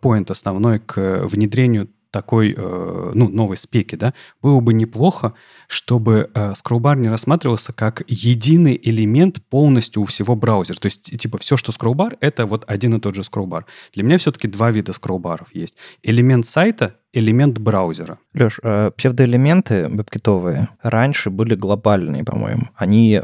поинт 0.00 0.30
э, 0.30 0.32
основной 0.32 0.80
к 0.80 1.26
внедрению 1.26 1.88
такой, 2.10 2.54
э, 2.56 3.12
ну, 3.14 3.28
новой 3.28 3.56
спеки, 3.56 3.96
да, 3.96 4.14
было 4.42 4.60
бы 4.60 4.72
неплохо, 4.74 5.34
чтобы 5.68 6.30
э, 6.34 6.54
скроллбар 6.54 6.96
не 6.96 7.08
рассматривался 7.08 7.72
как 7.72 8.02
единый 8.06 8.78
элемент 8.82 9.42
полностью 9.48 10.02
у 10.02 10.04
всего 10.04 10.36
браузера. 10.36 10.78
То 10.78 10.86
есть, 10.86 11.18
типа, 11.18 11.38
все, 11.38 11.56
что 11.56 11.72
скроллбар, 11.72 12.16
это 12.20 12.46
вот 12.46 12.64
один 12.66 12.94
и 12.94 13.00
тот 13.00 13.14
же 13.14 13.24
скроллбар. 13.24 13.66
Для 13.94 14.04
меня 14.04 14.18
все-таки 14.18 14.48
два 14.48 14.70
вида 14.70 14.92
скроллбаров 14.92 15.54
есть. 15.54 15.76
Элемент 16.02 16.46
сайта 16.46 16.96
элемент 17.12 17.58
браузера. 17.58 18.18
Леш, 18.34 18.60
э, 18.62 18.90
псевдоэлементы 18.96 19.88
веб-китовые 19.88 20.68
раньше 20.82 21.30
были 21.30 21.54
глобальные, 21.54 22.24
по-моему. 22.24 22.68
Они 22.76 23.20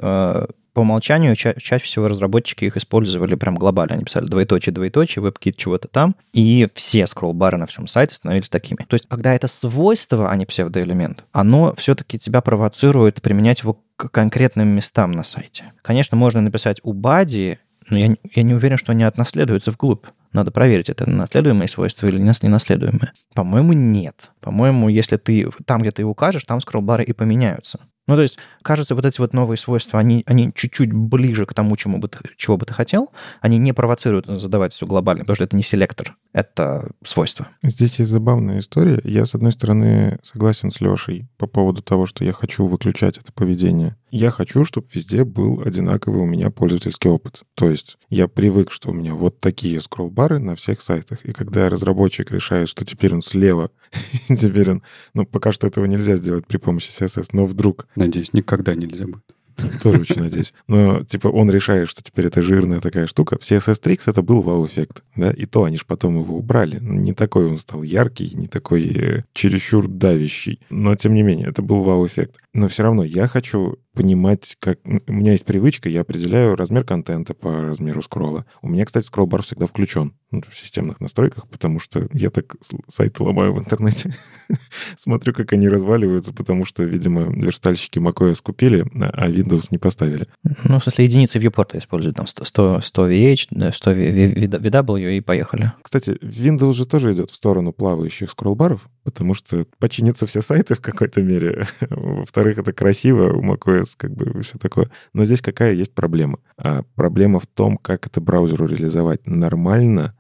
по 0.77 0.81
умолчанию 0.81 1.35
ча- 1.37 1.55
чаще 1.55 1.87
всего 1.87 2.07
разработчики 2.07 2.67
их 2.67 2.77
использовали 2.77 3.35
прям 3.35 3.55
глобально. 3.55 3.95
Они 3.95 4.05
писали 4.05 4.27
двоеточие, 4.27 4.75
двоеточие, 4.75 5.25
WebKit 5.25 5.55
чего-то 5.57 5.89
там, 5.89 6.15
и 6.35 6.69
все 6.75 7.07
скролл-бары 7.07 7.57
на 7.57 7.67
всем 7.67 7.87
сайте 7.87 8.15
становились 8.15 8.51
такими. 8.51 8.81
То 8.87 8.93
есть, 8.93 9.09
когда 9.09 9.33
это 9.33 9.47
свойство, 9.47 10.31
а 10.31 10.37
не 10.37 10.45
псевдоэлемент, 10.45 11.25
оно 11.33 11.75
все-таки 11.79 12.19
тебя 12.19 12.43
провоцирует 12.43 13.23
применять 13.23 13.63
его 13.63 13.81
к 13.97 14.11
конкретным 14.11 14.69
местам 14.69 15.13
на 15.13 15.25
сайте. 15.25 15.73
Конечно, 15.81 16.15
можно 16.15 16.43
написать 16.43 16.81
у 16.83 16.93
бади, 16.93 17.59
но 17.89 17.97
я, 17.97 18.15
я 18.35 18.43
не 18.43 18.53
уверен, 18.53 18.77
что 18.77 18.93
они 18.93 19.05
отнаследуются 19.05 19.71
вглубь. 19.71 20.05
Надо 20.35 20.51
проверить, 20.51 20.91
это 20.91 21.09
наследуемые 21.09 21.69
свойства 21.69 22.07
или 22.07 22.21
ненаследуемые. 22.21 23.13
По-моему, 23.35 23.73
нет. 23.73 24.31
По-моему, 24.43 24.91
если 24.91 25.17
ты 25.17 25.49
там, 25.65 25.81
где 25.81 25.91
ты 25.91 26.03
его 26.03 26.11
укажешь, 26.11 26.45
там 26.45 26.61
скроллбары 26.61 27.03
и 27.03 27.15
поменяются. 27.15 27.81
Ну, 28.07 28.15
то 28.15 28.23
есть, 28.23 28.39
кажется, 28.63 28.95
вот 28.95 29.05
эти 29.05 29.21
вот 29.21 29.33
новые 29.33 29.57
свойства, 29.57 29.99
они, 29.99 30.23
они 30.27 30.53
чуть-чуть 30.55 30.93
ближе 30.93 31.45
к 31.45 31.55
тому, 31.55 31.77
чему 31.77 31.99
бы 31.99 32.09
ты, 32.09 32.19
чего 32.37 32.57
бы 32.57 32.65
ты 32.65 32.73
хотел. 32.73 33.11
Они 33.41 33.59
не 33.59 33.73
провоцируют 33.73 34.27
задавать 34.27 34.73
все 34.73 34.87
глобально, 34.87 35.25
потому 35.25 35.35
что 35.35 35.45
это 35.45 35.57
не 35.57 35.65
селектор, 35.65 36.17
это 36.33 36.89
свойство. 37.05 37.49
Здесь 37.63 37.99
есть 37.99 38.11
забавная 38.11 38.61
история. 38.61 39.01
Я, 39.03 39.27
с 39.27 39.35
одной 39.35 39.53
стороны, 39.53 40.19
согласен 40.23 40.71
с 40.71 40.81
Лешей 40.81 41.29
по 41.37 41.47
поводу 41.47 41.83
того, 41.83 42.07
что 42.07 42.25
я 42.25 42.33
хочу 42.33 42.67
выключать 42.67 43.19
это 43.19 43.33
поведение. 43.33 43.97
Я 44.11 44.31
хочу, 44.31 44.65
чтобы 44.65 44.87
везде 44.93 45.25
был 45.25 45.63
одинаковый 45.65 46.21
у 46.21 46.27
меня 46.27 46.51
пользовательский 46.51 47.11
опыт. 47.11 47.43
То 47.55 47.69
есть 47.69 47.99
я 48.09 48.29
привык, 48.29 48.71
что 48.71 48.91
у 48.91 48.93
меня 48.93 49.15
вот 49.15 49.41
такие 49.41 49.81
скролл-бары 49.81 50.39
на 50.39 50.55
всех 50.55 50.81
сайтах. 50.81 51.25
И 51.25 51.33
когда 51.33 51.69
разработчик 51.69 52.31
решает, 52.31 52.69
что 52.69 52.85
теперь 52.85 53.13
он 53.13 53.21
слева, 53.21 53.71
теперь 54.29 54.71
он... 54.71 54.83
Ну, 55.15 55.27
пока 55.27 55.53
что 55.53 55.67
этого 55.67 55.85
нельзя 55.85 56.17
сделать 56.17 56.47
при 56.47 56.59
помощи 56.59 56.91
CSS, 56.91 57.29
но 57.33 57.47
вдруг... 57.47 57.87
Надеюсь, 57.97 58.33
никогда 58.33 58.75
нельзя 58.75 59.07
будет. 59.07 59.25
Тоже 59.83 60.01
очень 60.03 60.21
надеюсь. 60.21 60.53
Но, 60.69 61.03
типа, 61.05 61.29
он 61.29 61.51
решает, 61.51 61.89
что 61.89 62.03
теперь 62.03 62.27
это 62.27 62.43
жирная 62.43 62.81
такая 62.81 63.07
штука. 63.07 63.39
В 63.39 63.43
CSS 63.43 63.83
Tricks 63.83 64.03
это 64.07 64.23
был 64.23 64.43
вау-эффект, 64.43 65.03
да, 65.15 65.31
и 65.31 65.47
то 65.47 65.65
они 65.65 65.77
же 65.77 65.85
потом 65.87 66.19
его 66.21 66.37
убрали. 66.37 66.79
Не 66.81 67.15
такой 67.15 67.47
он 67.47 67.57
стал 67.57 67.83
яркий, 67.83 68.33
не 68.35 68.49
такой 68.49 68.87
э, 68.89 69.25
чересчур 69.33 69.89
давящий. 69.89 70.61
Но, 70.71 70.95
тем 70.95 71.15
не 71.15 71.23
менее, 71.23 71.49
это 71.49 71.63
был 71.63 71.83
вау-эффект. 71.83 72.37
Но 72.57 72.69
все 72.69 72.85
равно 72.85 73.05
я 73.05 73.29
хочу 73.29 73.77
понимать, 73.97 74.57
как... 74.61 74.79
У 74.85 75.13
меня 75.13 75.33
есть 75.33 75.45
привычка, 75.45 75.89
я 75.89 76.01
определяю 76.01 76.57
размер 76.57 76.85
контента 76.85 77.35
по 77.35 77.63
размеру 77.63 78.03
скролла. 78.03 78.47
У 78.63 78.69
меня, 78.69 78.85
кстати, 78.85 79.07
скролл-бар 79.07 79.43
всегда 79.43 79.67
включен 79.67 80.15
ну, 80.31 80.43
в 80.49 80.57
системных 80.57 81.01
настройках, 81.01 81.49
потому 81.49 81.81
что 81.81 82.09
я 82.13 82.31
так 82.31 82.57
сайты 82.89 83.23
ломаю 83.23 83.55
в 83.55 83.59
интернете. 83.59 84.15
Смотрю, 84.97 85.33
как 85.33 85.53
они 85.53 85.69
разваливаются, 85.69 86.33
потому 86.33 86.65
что, 86.65 86.83
видимо, 86.83 87.23
верстальщики 87.23 87.99
macOS 87.99 88.43
купили, 88.43 88.85
а 89.01 89.31
Windows 89.31 89.69
не 89.71 89.79
поставили. 89.79 90.27
Ну, 90.65 90.79
в 90.79 90.83
смысле, 90.83 91.05
единицы 91.05 91.39
viewport 91.39 91.79
используют, 91.79 92.17
там 92.17 92.27
100, 92.27 92.45
100 92.81 93.11
VH, 93.11 93.73
100 93.73 93.93
VW 93.93 95.17
и 95.17 95.21
поехали. 95.21 95.73
Кстати, 95.83 96.11
Windows 96.23 96.75
же 96.75 96.87
тоже 96.87 97.15
идет 97.15 97.31
в 97.31 97.35
сторону 97.35 97.73
плавающих 97.73 98.31
скролл-баров, 98.31 98.81
потому 99.05 99.35
что 99.35 99.67
починятся 99.79 100.27
все 100.27 100.43
сайты 100.43 100.75
в 100.75 100.81
какой-то 100.81 101.23
мере. 101.23 101.67
Во-вторых, 102.47 102.59
это 102.69 102.73
красиво, 102.73 103.33
у 103.33 103.43
macOS 103.43 103.95
как 103.97 104.13
бы 104.13 104.41
все 104.43 104.57
такое. 104.57 104.89
Но 105.13 105.25
здесь 105.25 105.43
какая 105.43 105.73
есть 105.73 105.93
проблема? 105.93 106.39
А 106.57 106.83
проблема 106.95 107.41
в 107.41 107.47
том, 107.49 107.77
как 107.77 108.07
это 108.07 108.21
браузеру 108.21 108.67
реализовать 108.67 109.27
нормально, 109.27 110.15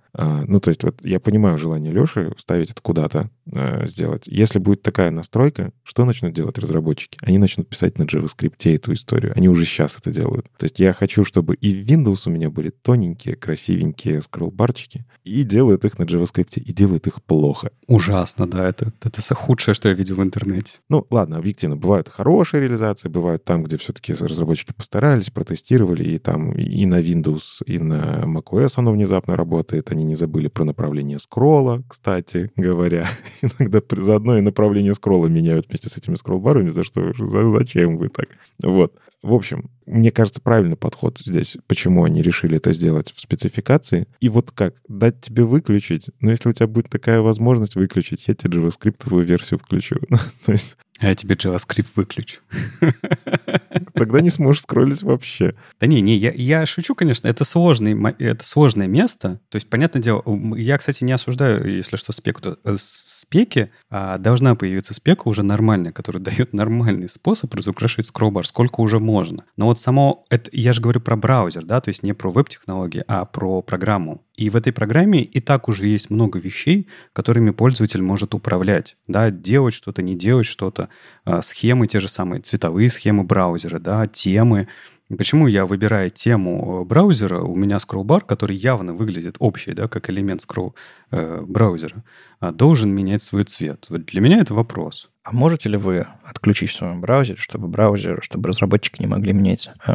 ну, 0.46 0.60
то 0.60 0.70
есть 0.70 0.82
вот 0.82 1.04
я 1.04 1.20
понимаю 1.20 1.58
желание 1.58 1.92
Леши 1.92 2.32
вставить 2.36 2.70
это 2.70 2.80
куда-то, 2.80 3.30
э, 3.52 3.86
сделать. 3.86 4.26
Если 4.26 4.58
будет 4.58 4.82
такая 4.82 5.10
настройка, 5.10 5.72
что 5.82 6.04
начнут 6.04 6.32
делать 6.32 6.58
разработчики? 6.58 7.18
Они 7.22 7.38
начнут 7.38 7.68
писать 7.68 7.98
на 7.98 8.04
JavaScript 8.04 8.74
эту 8.74 8.94
историю. 8.94 9.32
Они 9.36 9.48
уже 9.48 9.66
сейчас 9.66 9.96
это 9.98 10.10
делают. 10.10 10.46
То 10.56 10.64
есть 10.64 10.80
я 10.80 10.92
хочу, 10.92 11.24
чтобы 11.24 11.54
и 11.56 11.74
в 11.74 11.86
Windows 11.86 12.22
у 12.26 12.30
меня 12.30 12.48
были 12.48 12.70
тоненькие, 12.70 13.36
красивенькие 13.36 14.22
скроллбарчики, 14.22 15.04
и 15.24 15.42
делают 15.42 15.84
их 15.84 15.98
на 15.98 16.04
JavaScript, 16.04 16.58
и 16.60 16.72
делают 16.72 17.06
их 17.06 17.22
плохо. 17.22 17.70
Ужасно, 17.86 18.46
да. 18.46 18.68
Это, 18.68 18.92
это 19.04 19.34
худшее, 19.34 19.74
что 19.74 19.88
я 19.88 19.94
видел 19.94 20.16
в 20.16 20.22
интернете. 20.22 20.78
Ну, 20.88 21.06
ладно, 21.10 21.36
объективно. 21.36 21.76
Бывают 21.76 22.08
хорошие 22.08 22.62
реализации, 22.62 23.08
бывают 23.08 23.44
там, 23.44 23.64
где 23.64 23.76
все-таки 23.76 24.14
разработчики 24.14 24.72
постарались, 24.72 25.30
протестировали, 25.30 26.04
и 26.04 26.18
там 26.18 26.52
и 26.52 26.86
на 26.86 27.00
Windows, 27.00 27.62
и 27.66 27.78
на 27.78 28.24
macOS 28.24 28.74
оно 28.76 28.92
внезапно 28.92 29.36
работает, 29.36 29.90
они 29.90 30.05
не 30.06 30.14
забыли 30.14 30.48
про 30.48 30.64
направление 30.64 31.18
скролла, 31.18 31.82
кстати 31.88 32.50
говоря. 32.56 33.06
Иногда 33.42 33.80
заодно 34.02 34.38
и 34.38 34.42
направление 34.42 34.94
скролла 34.94 35.26
меняют 35.26 35.68
вместе 35.68 35.88
с 35.88 35.96
этими 35.96 36.14
скролл-барами, 36.14 36.70
за 36.70 36.84
что, 36.84 37.12
за, 37.18 37.48
зачем 37.50 37.98
вы 37.98 38.08
так? 38.08 38.28
Вот. 38.62 38.94
В 39.22 39.32
общем, 39.34 39.70
мне 39.86 40.10
кажется, 40.10 40.40
правильный 40.40 40.76
подход 40.76 41.18
здесь, 41.24 41.56
почему 41.66 42.04
они 42.04 42.22
решили 42.22 42.56
это 42.56 42.72
сделать 42.72 43.12
в 43.14 43.20
спецификации. 43.20 44.08
И 44.20 44.28
вот 44.28 44.50
как, 44.50 44.74
дать 44.88 45.20
тебе 45.20 45.44
выключить, 45.44 46.10
но 46.20 46.30
если 46.30 46.48
у 46.48 46.52
тебя 46.52 46.66
будет 46.66 46.90
такая 46.90 47.20
возможность 47.20 47.76
выключить, 47.76 48.24
я 48.26 48.34
тебе 48.34 48.60
JavaScript 48.60 49.22
версию 49.22 49.60
включу. 49.60 49.96
То 50.44 50.52
есть 50.52 50.76
а 50.98 51.08
я 51.08 51.14
тебе 51.14 51.34
JavaScript 51.34 51.88
выключу. 51.94 52.40
Тогда 53.94 54.20
не 54.20 54.30
сможешь 54.30 54.62
скроллить 54.62 55.02
вообще. 55.02 55.54
Да 55.78 55.86
не, 55.86 56.00
не, 56.00 56.14
я, 56.14 56.32
я 56.32 56.64
шучу, 56.64 56.94
конечно, 56.94 57.28
это, 57.28 57.44
сложный, 57.44 57.94
это 58.18 58.46
сложное 58.46 58.86
место. 58.86 59.40
То 59.50 59.56
есть, 59.56 59.68
понятное 59.68 60.00
дело, 60.00 60.22
я, 60.56 60.78
кстати, 60.78 61.04
не 61.04 61.12
осуждаю, 61.12 61.70
если 61.70 61.96
что, 61.96 62.12
спеку. 62.12 62.40
То 62.40 62.58
в 62.64 62.78
спеке 62.78 63.70
а, 63.90 64.16
должна 64.18 64.54
появиться 64.54 64.94
спека 64.94 65.28
уже 65.28 65.42
нормальная, 65.42 65.92
которая 65.92 66.22
дает 66.24 66.54
нормальный 66.54 67.08
способ 67.08 67.52
разукрашивать 67.54 68.06
скроллбар, 68.06 68.46
сколько 68.46 68.80
уже 68.80 68.98
можно. 68.98 69.44
Но 69.56 69.66
вот 69.66 69.75
само, 69.76 70.24
это, 70.30 70.50
я 70.52 70.72
же 70.72 70.80
говорю 70.80 71.00
про 71.00 71.16
браузер, 71.16 71.64
да, 71.64 71.80
то 71.80 71.88
есть 71.88 72.02
не 72.02 72.12
про 72.12 72.30
веб-технологии, 72.30 73.04
а 73.06 73.24
про 73.24 73.62
программу. 73.62 74.22
И 74.34 74.50
в 74.50 74.56
этой 74.56 74.72
программе 74.72 75.22
и 75.22 75.40
так 75.40 75.68
уже 75.68 75.86
есть 75.86 76.10
много 76.10 76.38
вещей, 76.38 76.88
которыми 77.12 77.50
пользователь 77.50 78.02
может 78.02 78.34
управлять, 78.34 78.96
да, 79.06 79.30
делать 79.30 79.74
что-то, 79.74 80.02
не 80.02 80.14
делать 80.14 80.46
что-то, 80.46 80.88
а, 81.24 81.42
схемы 81.42 81.86
те 81.86 82.00
же 82.00 82.08
самые, 82.08 82.42
цветовые 82.42 82.90
схемы 82.90 83.24
браузера, 83.24 83.78
да, 83.78 84.06
темы. 84.06 84.68
Почему 85.08 85.46
я 85.46 85.66
выбираю 85.66 86.10
тему 86.10 86.80
э, 86.82 86.84
браузера, 86.84 87.40
у 87.40 87.54
меня 87.54 87.78
скроллбар, 87.78 88.22
который 88.22 88.56
явно 88.56 88.92
выглядит 88.92 89.36
общий, 89.38 89.72
да, 89.72 89.86
как 89.86 90.10
элемент 90.10 90.42
скролл 90.42 90.74
э, 91.12 91.42
браузера, 91.46 92.02
а, 92.40 92.50
должен 92.50 92.90
менять 92.90 93.22
свой 93.22 93.44
цвет? 93.44 93.86
Вот 93.88 94.06
для 94.06 94.20
меня 94.20 94.40
это 94.40 94.52
вопрос. 94.52 95.10
А 95.22 95.32
можете 95.32 95.68
ли 95.68 95.76
вы 95.76 96.06
отключить 96.24 96.70
в 96.70 96.76
своем 96.76 97.00
браузере, 97.00 97.38
чтобы 97.38 97.68
браузер, 97.68 98.18
чтобы 98.22 98.48
разработчики 98.48 99.00
не 99.00 99.06
могли 99.06 99.32
менять 99.32 99.70
э, 99.86 99.92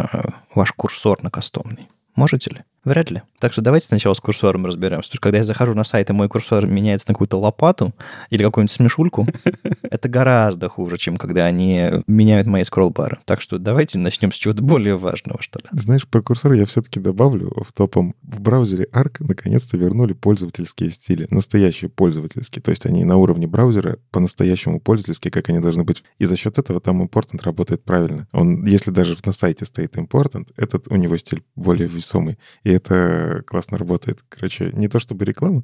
ваш 0.55 0.71
курсор 0.71 1.21
на 1.23 1.29
кастомный? 1.29 1.89
Можете 2.15 2.51
ли? 2.51 2.63
Вряд 2.83 3.11
ли. 3.11 3.21
Так 3.39 3.53
что 3.53 3.61
давайте 3.61 3.87
сначала 3.87 4.13
с 4.13 4.19
курсором 4.19 4.65
разберемся. 4.65 5.01
Потому 5.01 5.03
что 5.03 5.19
когда 5.19 5.37
я 5.39 5.45
захожу 5.45 5.73
на 5.75 5.83
сайт, 5.83 6.09
и 6.09 6.13
мой 6.13 6.29
курсор 6.29 6.65
меняется 6.67 7.07
на 7.09 7.13
какую-то 7.13 7.37
лопату 7.37 7.93
или 8.29 8.43
какую-нибудь 8.43 8.71
смешульку, 8.71 9.27
это 9.83 10.09
гораздо 10.09 10.67
хуже, 10.69 10.97
чем 10.97 11.17
когда 11.17 11.45
они 11.45 11.89
меняют 12.07 12.47
мои 12.47 12.63
скролл-бары. 12.63 13.17
Так 13.25 13.41
что 13.41 13.59
давайте 13.59 13.99
начнем 13.99 14.31
с 14.31 14.35
чего-то 14.35 14.63
более 14.63 14.97
важного, 14.97 15.41
что 15.41 15.59
ли. 15.59 15.65
Знаешь, 15.71 16.07
про 16.07 16.21
курсор 16.21 16.53
я 16.53 16.65
все-таки 16.65 16.99
добавлю 16.99 17.51
в 17.67 17.71
топом. 17.71 18.15
В 18.23 18.39
браузере 18.39 18.87
Arc 18.93 19.17
наконец-то 19.19 19.77
вернули 19.77 20.13
пользовательские 20.13 20.89
стили. 20.89 21.27
Настоящие 21.29 21.89
пользовательские. 21.89 22.63
То 22.63 22.71
есть 22.71 22.85
они 22.85 23.03
на 23.03 23.17
уровне 23.17 23.45
браузера 23.47 23.99
по-настоящему 24.11 24.79
пользовательские, 24.79 25.31
как 25.31 25.49
они 25.49 25.59
должны 25.59 25.83
быть. 25.83 26.03
И 26.17 26.25
за 26.25 26.35
счет 26.35 26.57
этого 26.57 26.79
там 26.79 27.01
important 27.03 27.43
работает 27.43 27.83
правильно. 27.83 28.27
Он, 28.31 28.65
если 28.65 28.89
даже 28.89 29.17
на 29.23 29.31
сайте 29.31 29.65
стоит 29.65 29.97
important, 29.97 30.47
этот 30.57 30.87
у 30.87 30.95
него 30.95 31.17
стиль 31.17 31.43
более 31.55 31.87
весомый. 31.87 32.37
И 32.63 32.70
это 32.73 33.43
классно 33.47 33.77
работает. 33.77 34.23
Короче, 34.29 34.71
не 34.73 34.87
то 34.87 34.99
чтобы 34.99 35.25
реклама, 35.25 35.63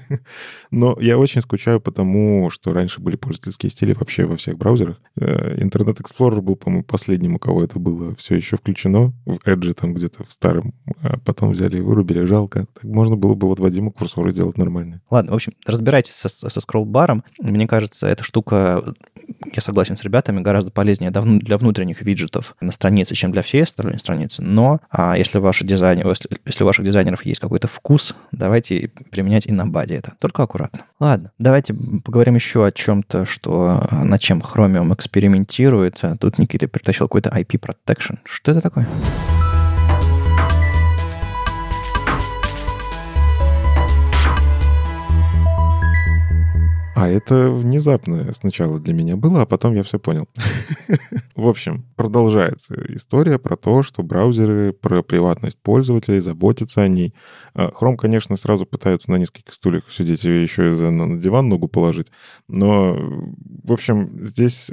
но 0.70 0.96
я 1.00 1.18
очень 1.18 1.40
скучаю 1.40 1.80
по 1.80 1.90
тому, 1.90 2.50
что 2.50 2.72
раньше 2.72 3.00
были 3.00 3.16
пользовательские 3.16 3.70
стили 3.70 3.92
вообще 3.92 4.26
во 4.26 4.36
всех 4.36 4.58
браузерах. 4.58 5.00
Интернет 5.16 6.00
Explorer 6.00 6.40
был, 6.40 6.56
по-моему, 6.56 6.84
последним, 6.84 7.36
у 7.36 7.38
кого 7.38 7.64
это 7.64 7.78
было 7.78 8.14
все 8.16 8.36
еще 8.36 8.56
включено. 8.56 9.12
В 9.24 9.38
Edge 9.46 9.74
там 9.74 9.94
где-то 9.94 10.24
в 10.24 10.32
старом. 10.32 10.74
А 11.02 11.18
потом 11.18 11.50
взяли 11.50 11.78
и 11.78 11.80
вырубили. 11.80 12.24
Жалко. 12.24 12.66
Так 12.74 12.84
можно 12.84 13.16
было 13.16 13.34
бы 13.34 13.48
вот 13.48 13.58
Вадиму 13.58 13.90
курсоры 13.90 14.32
делать 14.32 14.58
нормально. 14.58 15.00
Ладно, 15.10 15.32
в 15.32 15.34
общем, 15.34 15.52
разбирайтесь 15.66 16.14
со, 16.14 16.28
со 16.28 16.60
скролл-баром. 16.60 17.24
Мне 17.38 17.66
кажется, 17.66 18.06
эта 18.06 18.24
штука, 18.24 18.82
я 19.52 19.62
согласен 19.62 19.96
с 19.96 20.02
ребятами, 20.02 20.40
гораздо 20.40 20.70
полезнее 20.70 21.10
для 21.10 21.58
внутренних 21.58 22.02
виджетов 22.02 22.56
на 22.60 22.72
странице, 22.72 23.14
чем 23.14 23.32
для 23.32 23.42
всей 23.42 23.62
остальной 23.62 23.98
страницы. 23.98 24.42
Но 24.42 24.80
а 24.90 25.16
если 25.16 25.38
ваш 25.38 25.60
дизайн, 25.62 26.06
если, 26.06 26.35
если 26.44 26.64
у 26.64 26.66
ваших 26.66 26.84
дизайнеров 26.84 27.24
есть 27.24 27.40
какой-то 27.40 27.68
вкус, 27.68 28.14
давайте 28.32 28.90
применять 29.10 29.46
и 29.46 29.52
на 29.52 29.66
баде 29.66 29.96
это. 29.96 30.12
Только 30.18 30.42
аккуратно. 30.42 30.80
Ладно, 31.00 31.32
давайте 31.38 31.74
поговорим 31.74 32.34
еще 32.34 32.66
о 32.66 32.72
чем-то, 32.72 33.26
что 33.26 33.86
над 33.90 34.20
чем 34.20 34.40
Chromium 34.40 34.94
экспериментирует. 34.94 36.02
Тут 36.20 36.38
Никита 36.38 36.68
притащил 36.68 37.06
какой-то 37.06 37.30
IP 37.30 37.60
Protection. 37.60 38.18
Что 38.24 38.52
это 38.52 38.60
такое? 38.60 38.86
А 46.96 47.10
это 47.10 47.50
внезапно 47.50 48.32
сначала 48.32 48.80
для 48.80 48.94
меня 48.94 49.16
было, 49.16 49.42
а 49.42 49.46
потом 49.46 49.74
я 49.74 49.82
все 49.82 49.98
понял. 49.98 50.26
В 51.36 51.46
общем, 51.46 51.84
продолжается 51.94 52.74
история 52.88 53.38
про 53.38 53.54
то, 53.58 53.82
что 53.82 54.02
браузеры 54.02 54.72
про 54.72 55.02
приватность 55.02 55.58
пользователей, 55.58 56.20
заботятся 56.20 56.80
о 56.80 56.88
ней. 56.88 57.12
А, 57.52 57.68
Chrome, 57.68 57.96
конечно, 57.96 58.38
сразу 58.38 58.64
пытаются 58.64 59.10
на 59.10 59.16
нескольких 59.16 59.52
стульях 59.52 59.92
сидеть 59.92 60.24
и 60.24 60.42
еще 60.42 60.62
на 60.90 61.20
диван 61.20 61.50
ногу 61.50 61.68
положить. 61.68 62.06
Но, 62.48 62.96
в 63.62 63.74
общем, 63.74 64.24
здесь 64.24 64.70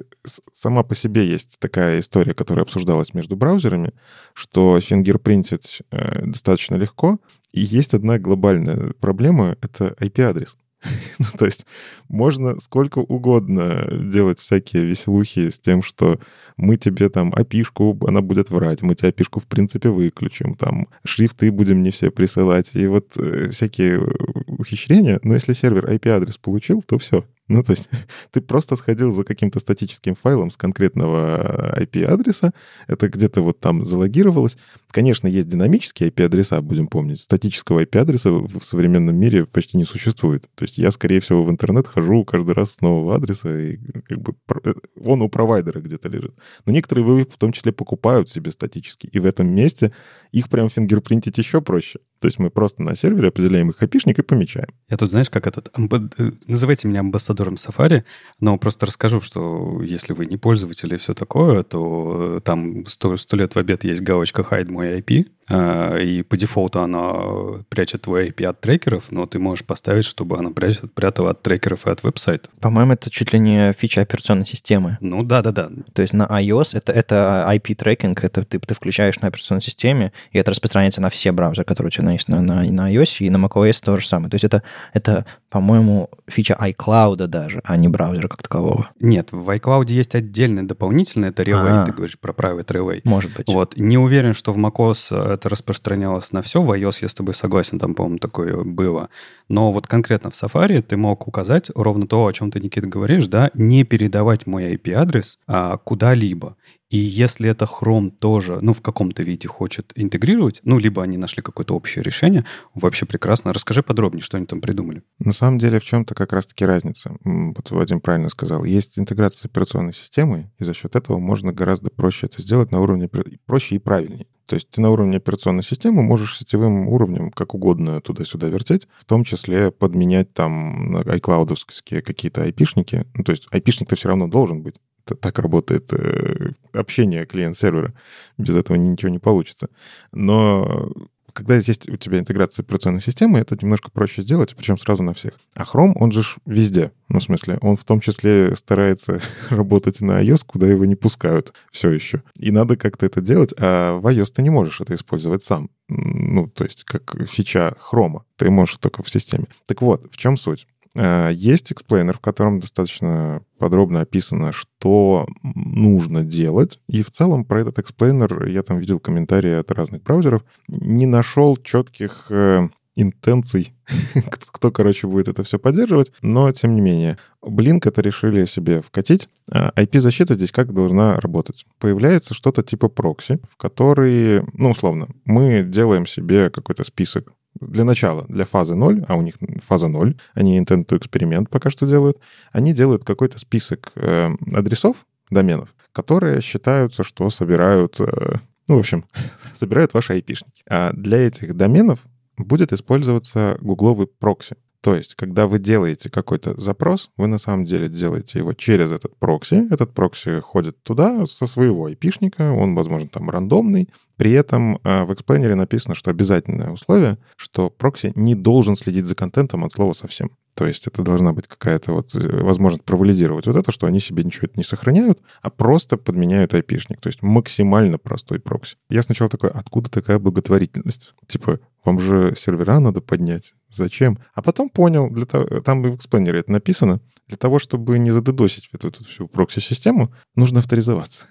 сама 0.54 0.84
по 0.84 0.96
себе 0.96 1.28
есть 1.28 1.60
такая 1.60 2.00
история, 2.00 2.34
которая 2.34 2.64
обсуждалась 2.64 3.14
между 3.14 3.36
браузерами, 3.36 3.92
что 4.34 4.80
фингерпринтить 4.80 5.82
э, 5.92 6.26
достаточно 6.26 6.76
легко, 6.76 7.20
и 7.52 7.60
есть 7.60 7.94
одна 7.94 8.18
глобальная 8.18 8.94
проблема— 8.94 9.58
это 9.62 9.94
IP-адрес. 10.00 10.56
ну, 11.20 11.26
то 11.38 11.46
есть 11.46 11.66
можно 12.10 12.60
сколько 12.60 13.00
угодно 13.00 13.88
делать 13.92 14.40
всякие 14.40 14.86
веселухи 14.86 15.50
с 15.50 15.60
тем, 15.60 15.84
что 15.84 16.20
мы 16.58 16.78
тебе 16.78 17.10
там 17.10 17.34
опишку, 17.34 17.98
она 18.08 18.22
будет 18.22 18.50
врать, 18.50 18.82
мы 18.82 18.96
тебе 18.96 19.10
опишку 19.10 19.40
в 19.40 19.46
принципе 19.46 19.90
выключим, 19.90 20.56
там 20.56 20.88
шрифты 21.06 21.52
будем 21.52 21.84
не 21.84 21.92
все 21.92 22.12
присылать, 22.12 22.72
и 22.74 22.88
вот 22.88 23.18
э, 23.18 23.50
всякие 23.52 24.00
ухищрения. 24.48 25.20
Но 25.24 25.34
если 25.34 25.54
сервер 25.54 25.90
IP-адрес 25.90 26.38
получил, 26.38 26.84
то 26.84 26.98
все, 26.98 27.26
ну, 27.48 27.64
то 27.64 27.72
есть 27.72 27.90
ты 28.32 28.42
просто 28.42 28.76
сходил 28.76 29.12
за 29.12 29.24
каким-то 29.24 29.60
статическим 29.60 30.16
файлом 30.16 30.52
с 30.52 30.58
конкретного 30.58 31.76
IP-адреса, 31.80 32.54
это 32.88 33.10
где-то 33.10 33.42
вот 33.42 33.60
там 33.60 33.86
залогировалось. 33.86 34.58
Конечно, 34.94 35.28
есть 35.28 35.48
динамические 35.48 36.12
IP-адреса, 36.12 36.62
будем 36.62 36.88
помнить. 36.88 37.20
Статического 37.20 37.84
IP-адреса 37.84 38.30
в 38.30 38.62
современном 38.62 39.16
мире 39.16 39.48
почти 39.48 39.76
не 39.76 39.86
существует. 39.86 40.48
То 40.54 40.66
есть 40.66 40.78
я, 40.78 40.92
скорее 40.92 41.20
всего, 41.20 41.44
в 41.44 41.50
интернет 41.50 41.88
хожу 41.88 42.24
каждый 42.24 42.54
раз 42.54 42.74
с 42.74 42.82
нового 42.82 43.16
адреса, 43.16 43.60
и 43.60 43.78
как 43.78 44.22
бы 44.22 44.36
э, 44.64 44.74
он 45.04 45.24
у 45.24 45.30
провайдера 45.30 45.82
где-то 45.82 46.10
лежит. 46.10 46.36
Но 46.68 46.74
некоторые 46.74 47.06
вы 47.06 47.24
в 47.24 47.40
том 47.40 47.54
числе 47.54 47.72
покупают 47.72 48.30
себе 48.30 48.52
статический. 48.52 49.10
И 49.12 49.20
в 49.20 49.26
этом 49.26 49.48
месте 49.48 49.94
их 50.32 50.48
прям 50.48 50.70
фингерпринтить 50.70 51.40
еще 51.40 51.60
проще. 51.60 52.00
То 52.20 52.28
есть 52.28 52.40
мы 52.40 52.50
просто 52.50 52.82
на 52.82 52.96
сервере 52.96 53.28
определяем 53.28 53.70
их 53.70 53.84
опишник 53.84 54.18
и 54.18 54.22
помечаем. 54.22 54.70
Я 54.90 54.98
тут, 54.98 55.12
знаешь, 55.12 55.30
как 55.30 55.46
этот... 55.46 55.70
Амбад... 55.74 56.20
Э, 56.20 56.32
называйте 56.48 56.88
меня 56.88 57.02
амбассадором 57.02 57.56
Safari, 57.56 58.04
но 58.40 58.58
просто 58.58 58.86
расскажу, 58.86 59.20
что 59.20 59.82
если 59.82 60.14
вы 60.14 60.26
не 60.26 60.38
пользователь 60.38 60.94
и 60.94 60.98
все 60.98 61.14
такое, 61.14 61.64
то 61.64 62.38
э, 62.38 62.42
там 62.42 62.86
сто, 62.86 63.16
лет 63.34 63.56
в 63.56 63.60
обед 63.60 63.84
есть 63.84 64.02
галочка 64.02 64.42
«Hide 64.42 64.70
мой 64.84 65.00
IP», 65.00 65.28
а, 65.50 65.98
и 65.98 66.22
по 66.22 66.38
дефолту 66.38 66.82
она 66.82 67.62
прячет 67.70 68.04
твой 68.04 68.30
IP 68.30 68.46
от 68.46 68.62
трекеров, 68.62 69.12
но 69.12 69.26
ты 69.26 69.40
можешь 69.40 69.66
поставить, 69.66 70.06
чтобы 70.06 70.38
она 70.38 70.52
прячет, 70.52 70.94
прятала 70.94 71.32
от 71.32 71.42
трекеров 71.42 71.86
и 71.86 71.90
от 71.90 72.04
веб-сайта. 72.04 72.50
По-моему, 72.60 72.94
это 72.94 73.10
чуть 73.10 73.34
ли 73.34 73.40
не 73.40 73.74
фича 73.74 74.02
операционной 74.02 74.46
системы. 74.46 74.98
Ну 75.02 75.24
да-да-да. 75.24 75.70
То 75.94 76.02
есть 76.02 76.14
на 76.14 76.24
iOS 76.24 76.78
это, 76.78 76.92
это 76.94 77.46
IP-трекинг, 77.50 78.24
это 78.24 78.46
ты, 78.46 78.60
ты 78.60 78.74
включаешь 78.74 79.20
на 79.20 79.28
операционной 79.28 79.62
системе, 79.62 80.14
и 80.32 80.38
это 80.38 80.52
распространяется 80.52 81.02
на 81.02 81.10
все 81.10 81.32
браузеры, 81.32 81.66
которые 81.66 81.90
у 81.90 81.92
тебя 81.92 82.12
есть 82.12 82.30
на, 82.30 82.42
на, 82.42 82.64
на 82.64 82.94
iOS, 82.94 83.18
и 83.20 83.30
на 83.30 83.38
macOS 83.38 83.82
то 83.84 83.98
же 83.98 84.08
самое. 84.08 84.30
То 84.30 84.36
есть 84.36 84.46
это, 84.46 84.64
это 84.94 85.26
по-моему, 85.54 86.10
фича 86.28 86.58
iCloud 86.60 87.28
даже, 87.28 87.62
а 87.64 87.78
не 87.78 87.88
браузера 87.88 88.28
как 88.28 88.42
такового. 88.42 88.90
Нет, 89.00 89.32
в 89.32 89.48
iCloud 89.52 89.86
есть 89.92 90.16
отдельное 90.16 90.64
дополнительное, 90.64 91.30
это 91.30 91.44
Relay, 91.44 91.70
А-а-а. 91.70 91.86
ты 91.86 91.92
говоришь 91.92 92.18
про 92.18 92.34
Private 92.34 92.66
Relay. 92.66 93.02
Может 93.04 93.36
быть. 93.36 93.48
Вот. 93.48 93.78
Не 93.78 94.00
уверен, 94.00 94.34
что 94.34 94.52
в 94.52 94.58
macOS 94.58 95.16
это 95.16 95.50
распространялось 95.50 96.32
на 96.32 96.42
все. 96.42 96.64
В 96.64 96.72
iOS 96.72 96.98
я 97.02 97.08
с 97.08 97.14
тобой 97.14 97.36
согласен, 97.36 97.78
там, 97.78 97.94
по-моему, 97.94 98.18
такое 98.18 98.64
было. 98.64 99.10
Но 99.48 99.72
вот 99.72 99.86
конкретно 99.86 100.32
в 100.32 100.34
Safari 100.34 100.82
ты 100.82 100.98
мог 100.98 101.28
указать 101.28 101.70
ровно 101.76 102.08
то, 102.08 102.26
о 102.26 102.34
чем 102.34 102.50
ты, 102.50 102.60
Никита, 102.60 102.88
говоришь, 102.88 103.28
да, 103.28 103.52
не 103.54 103.84
передавать 103.84 104.48
мой 104.48 104.74
IP-адрес 104.74 105.38
а, 105.46 105.78
куда-либо. 105.78 106.56
И 106.94 106.98
если 106.98 107.50
это 107.50 107.66
Chrome 107.66 108.12
тоже, 108.12 108.60
ну, 108.62 108.72
в 108.72 108.82
каком-то 108.82 109.24
виде 109.24 109.48
хочет 109.48 109.92
интегрировать, 109.96 110.60
ну, 110.64 110.78
либо 110.78 111.02
они 111.02 111.18
нашли 111.18 111.42
какое-то 111.42 111.74
общее 111.74 112.04
решение, 112.04 112.46
вообще 112.76 113.08
прекрасно. 113.08 113.52
Расскажи 113.52 113.82
подробнее, 113.82 114.22
что 114.22 114.38
они 114.38 114.46
там 114.46 114.62
придумали. 114.62 115.02
На 115.18 115.34
самом 115.34 115.58
деле 115.58 115.80
в 115.80 115.84
чем-то 115.84 116.14
как 116.14 116.34
раз-таки 116.34 116.64
разница. 116.66 117.18
Вот 117.24 117.72
Вадим 117.72 118.00
правильно 118.00 118.30
сказал. 118.30 118.64
Есть 118.64 119.00
интеграция 119.00 119.42
с 119.42 119.46
операционной 119.46 119.96
системой, 119.96 120.52
и 120.60 120.66
за 120.66 120.76
счет 120.76 120.96
этого 120.96 121.18
можно 121.18 121.52
гораздо 121.52 121.90
проще 121.90 122.28
это 122.28 122.44
сделать 122.44 122.72
на 122.72 122.80
уровне 122.80 123.10
проще 123.48 123.78
и 123.78 123.80
правильнее. 123.80 124.28
То 124.46 124.56
есть 124.56 124.70
ты 124.70 124.80
на 124.80 124.92
уровне 124.92 125.18
операционной 125.18 125.64
системы 125.64 126.04
можешь 126.04 126.38
сетевым 126.38 126.88
уровнем 126.90 127.32
как 127.32 127.56
угодно 127.56 128.02
туда-сюда 128.02 128.50
вертеть, 128.50 128.88
в 129.00 129.06
том 129.06 129.24
числе 129.24 129.72
подменять 129.72 130.32
там 130.36 130.96
iCloud 130.98 131.56
какие-то 132.04 132.44
айпишники. 132.44 133.08
Ну, 133.16 133.24
то 133.24 133.32
есть 133.32 133.48
айпишник-то 133.50 133.96
все 133.96 134.10
равно 134.10 134.28
должен 134.28 134.62
быть. 134.62 134.76
Так 135.06 135.40
работает 135.40 135.92
э, 135.92 136.52
общение 136.72 137.26
клиент-сервера. 137.26 137.94
Без 138.38 138.56
этого 138.56 138.78
ничего 138.78 139.10
не 139.10 139.20
получится. 139.20 139.70
Но 140.12 140.92
когда 141.34 141.56
есть 141.56 141.90
у 141.90 141.98
тебя 141.98 142.20
интеграция 142.20 142.64
операционной 142.64 143.02
системой, 143.02 143.42
это 143.42 143.58
немножко 143.60 143.92
проще 143.92 144.22
сделать, 144.22 144.56
причем 144.56 144.78
сразу 144.78 145.04
на 145.04 145.14
всех. 145.14 145.34
А 145.56 145.64
Chrome, 145.64 145.94
он 145.96 146.12
же 146.12 146.24
везде. 146.46 146.92
Ну, 147.10 147.20
в 147.20 147.24
смысле, 147.24 147.58
он 147.62 147.76
в 147.76 147.84
том 147.84 148.00
числе 148.00 148.56
старается 148.56 149.20
работать 149.50 150.00
на 150.00 150.24
iOS, 150.24 150.44
куда 150.46 150.68
его 150.68 150.86
не 150.86 150.96
пускают 150.96 151.54
все 151.72 151.90
еще. 151.90 152.24
И 152.38 152.52
надо 152.52 152.78
как-то 152.78 153.06
это 153.06 153.22
делать, 153.22 153.54
а 153.58 153.98
в 153.98 154.08
iOS 154.08 154.32
ты 154.34 154.42
не 154.42 154.50
можешь 154.50 154.80
это 154.80 154.96
использовать 154.96 155.44
сам. 155.44 155.70
Ну, 155.90 156.48
то 156.48 156.64
есть 156.64 156.84
как 156.84 157.16
фича 157.28 157.76
Chrome. 157.92 158.22
Ты 158.38 158.50
можешь 158.50 158.78
только 158.78 159.04
в 159.04 159.10
системе. 159.10 159.48
Так 159.66 159.82
вот, 159.82 160.08
в 160.12 160.18
чем 160.18 160.38
суть? 160.38 160.68
Э, 160.96 161.30
есть 161.34 161.72
explainer, 161.72 162.18
в 162.18 162.22
котором 162.22 162.60
достаточно 162.60 163.42
подробно 163.58 164.02
описано, 164.02 164.52
что 164.52 165.28
нужно 165.44 166.24
делать. 166.24 166.80
И 166.88 167.04
в 167.04 167.12
целом 167.12 167.46
про 167.46 167.62
этот 167.62 167.80
explainer 167.80 168.48
я 168.48 168.64
там 168.64 168.80
видел 168.80 169.00
комментарии 169.00 169.54
от 169.54 169.72
разных 169.72 170.04
браузеров. 170.04 170.44
Не 170.68 171.06
нашел 171.06 171.58
четких 171.58 172.28
э, 172.30 172.70
интенций, 172.96 173.74
кто, 174.30 174.72
короче, 174.72 175.08
будет 175.08 175.28
это 175.28 175.44
все 175.44 175.60
поддерживать, 175.60 176.12
но 176.22 176.52
тем 176.52 176.76
не 176.76 176.82
менее. 176.82 177.18
Blink 177.44 177.88
это 177.88 178.02
решили 178.02 178.46
себе 178.46 178.82
вкатить. 178.82 179.28
IP-защита 179.50 180.34
а 180.34 180.36
здесь 180.36 180.52
как 180.52 180.74
должна 180.74 181.20
работать? 181.20 181.66
Появляется 181.80 182.34
что-то 182.34 182.64
типа 182.64 182.88
прокси, 182.88 183.40
в 183.50 183.58
который, 183.58 184.44
ну, 184.54 184.72
условно, 184.72 185.10
мы 185.26 185.64
делаем 185.64 186.06
себе 186.06 186.50
какой-то 186.50 186.84
список 186.84 187.34
для 187.60 187.84
начала, 187.84 188.26
для 188.28 188.46
фазы 188.46 188.76
0, 188.76 189.06
а 189.08 189.16
у 189.16 189.22
них 189.22 189.36
фаза 189.66 189.88
0, 189.88 190.16
они 190.34 190.60
intent 190.60 190.86
to 190.86 191.00
experiment 191.00 191.48
пока 191.50 191.70
что 191.70 191.86
делают, 191.86 192.18
они 192.52 192.74
делают 192.74 193.04
какой-то 193.04 193.40
список 193.40 193.92
э, 193.96 194.30
адресов, 194.54 195.06
доменов, 195.30 195.74
которые 195.92 196.42
считаются, 196.42 197.04
что 197.04 197.30
собирают, 197.30 198.00
э, 198.00 198.38
ну, 198.68 198.78
в 198.78 198.80
общем, 198.80 199.06
собирают 199.60 199.94
ваши 199.94 200.14
айпишники. 200.14 200.64
А 200.68 200.92
для 200.94 201.20
этих 201.20 201.56
доменов 201.56 202.00
будет 202.38 202.74
использоваться 202.74 203.58
гугловый 203.62 204.08
прокси. 204.08 204.56
То 204.84 204.96
есть, 204.96 205.16
когда 205.16 205.48
вы 205.48 205.60
делаете 205.60 206.10
какой-то 206.10 206.60
запрос, 206.60 207.10
вы 207.16 207.28
на 207.28 207.38
самом 207.38 207.64
деле 207.64 207.88
делаете 207.88 208.40
его 208.40 208.52
через 208.52 208.92
этот 208.92 209.18
прокси. 209.18 209.72
Этот 209.72 209.94
прокси 209.94 210.42
ходит 210.42 210.84
туда 210.84 211.26
со 211.26 211.48
своего 211.48 211.86
айпишника, 211.86 212.52
он, 212.52 212.76
возможно, 212.76 213.08
там 213.08 213.30
рандомный. 213.30 213.90
При 214.18 214.34
этом 214.34 214.80
э, 214.84 215.06
в 215.06 215.14
эксплейнере 215.14 215.56
написано, 215.56 215.96
что 215.96 216.12
обязательное 216.12 216.70
условие, 216.70 217.18
что 217.38 217.70
прокси 217.70 218.12
не 218.16 218.36
должен 218.36 218.76
следить 218.76 219.06
за 219.06 219.16
контентом 219.16 219.64
от 219.64 219.72
слова 219.72 219.94
совсем. 219.94 220.32
То 220.56 220.68
есть 220.68 220.88
это 220.88 221.02
должна 221.02 221.34
быть 221.34 221.48
какая-то 221.48 221.94
вот 221.94 222.14
э, 222.16 222.44
возможность 222.44 222.84
провалидировать 222.84 223.48
вот 223.48 223.56
это, 223.56 223.72
что 223.72 223.88
они 223.88 224.00
себе 224.00 224.24
ничего 224.24 224.46
это 224.46 224.58
не 224.58 224.64
сохраняют, 224.64 225.20
а 225.42 225.50
просто 225.50 225.98
подменяют 225.98 226.54
айпишник. 226.54 227.02
То 227.02 227.08
есть 227.08 227.24
максимально 227.24 227.98
простой 227.98 228.40
прокси. 228.40 228.78
Я 228.90 229.02
сначала 229.02 229.30
такой, 229.30 229.50
откуда 229.50 229.90
такая 229.90 230.20
благотворительность? 230.20 231.14
Типа, 231.28 231.60
вам 231.84 232.00
же 232.00 232.36
сервера 232.38 232.80
надо 232.80 233.02
поднять. 233.02 233.54
Зачем? 233.70 234.20
А 234.34 234.42
потом 234.42 234.70
понял, 234.70 235.10
для 235.10 235.26
того, 235.26 235.46
там 235.62 235.82
в 235.82 235.96
эксплейнере 235.96 236.40
это 236.40 236.52
написано, 236.52 237.00
для 237.28 237.38
того, 237.38 237.58
чтобы 237.58 237.98
не 237.98 238.12
задедосить 238.12 238.70
эту, 238.74 238.90
эту 238.90 239.04
всю 239.06 239.28
прокси-систему, 239.28 240.14
нужно 240.36 240.60
авторизоваться. 240.60 241.26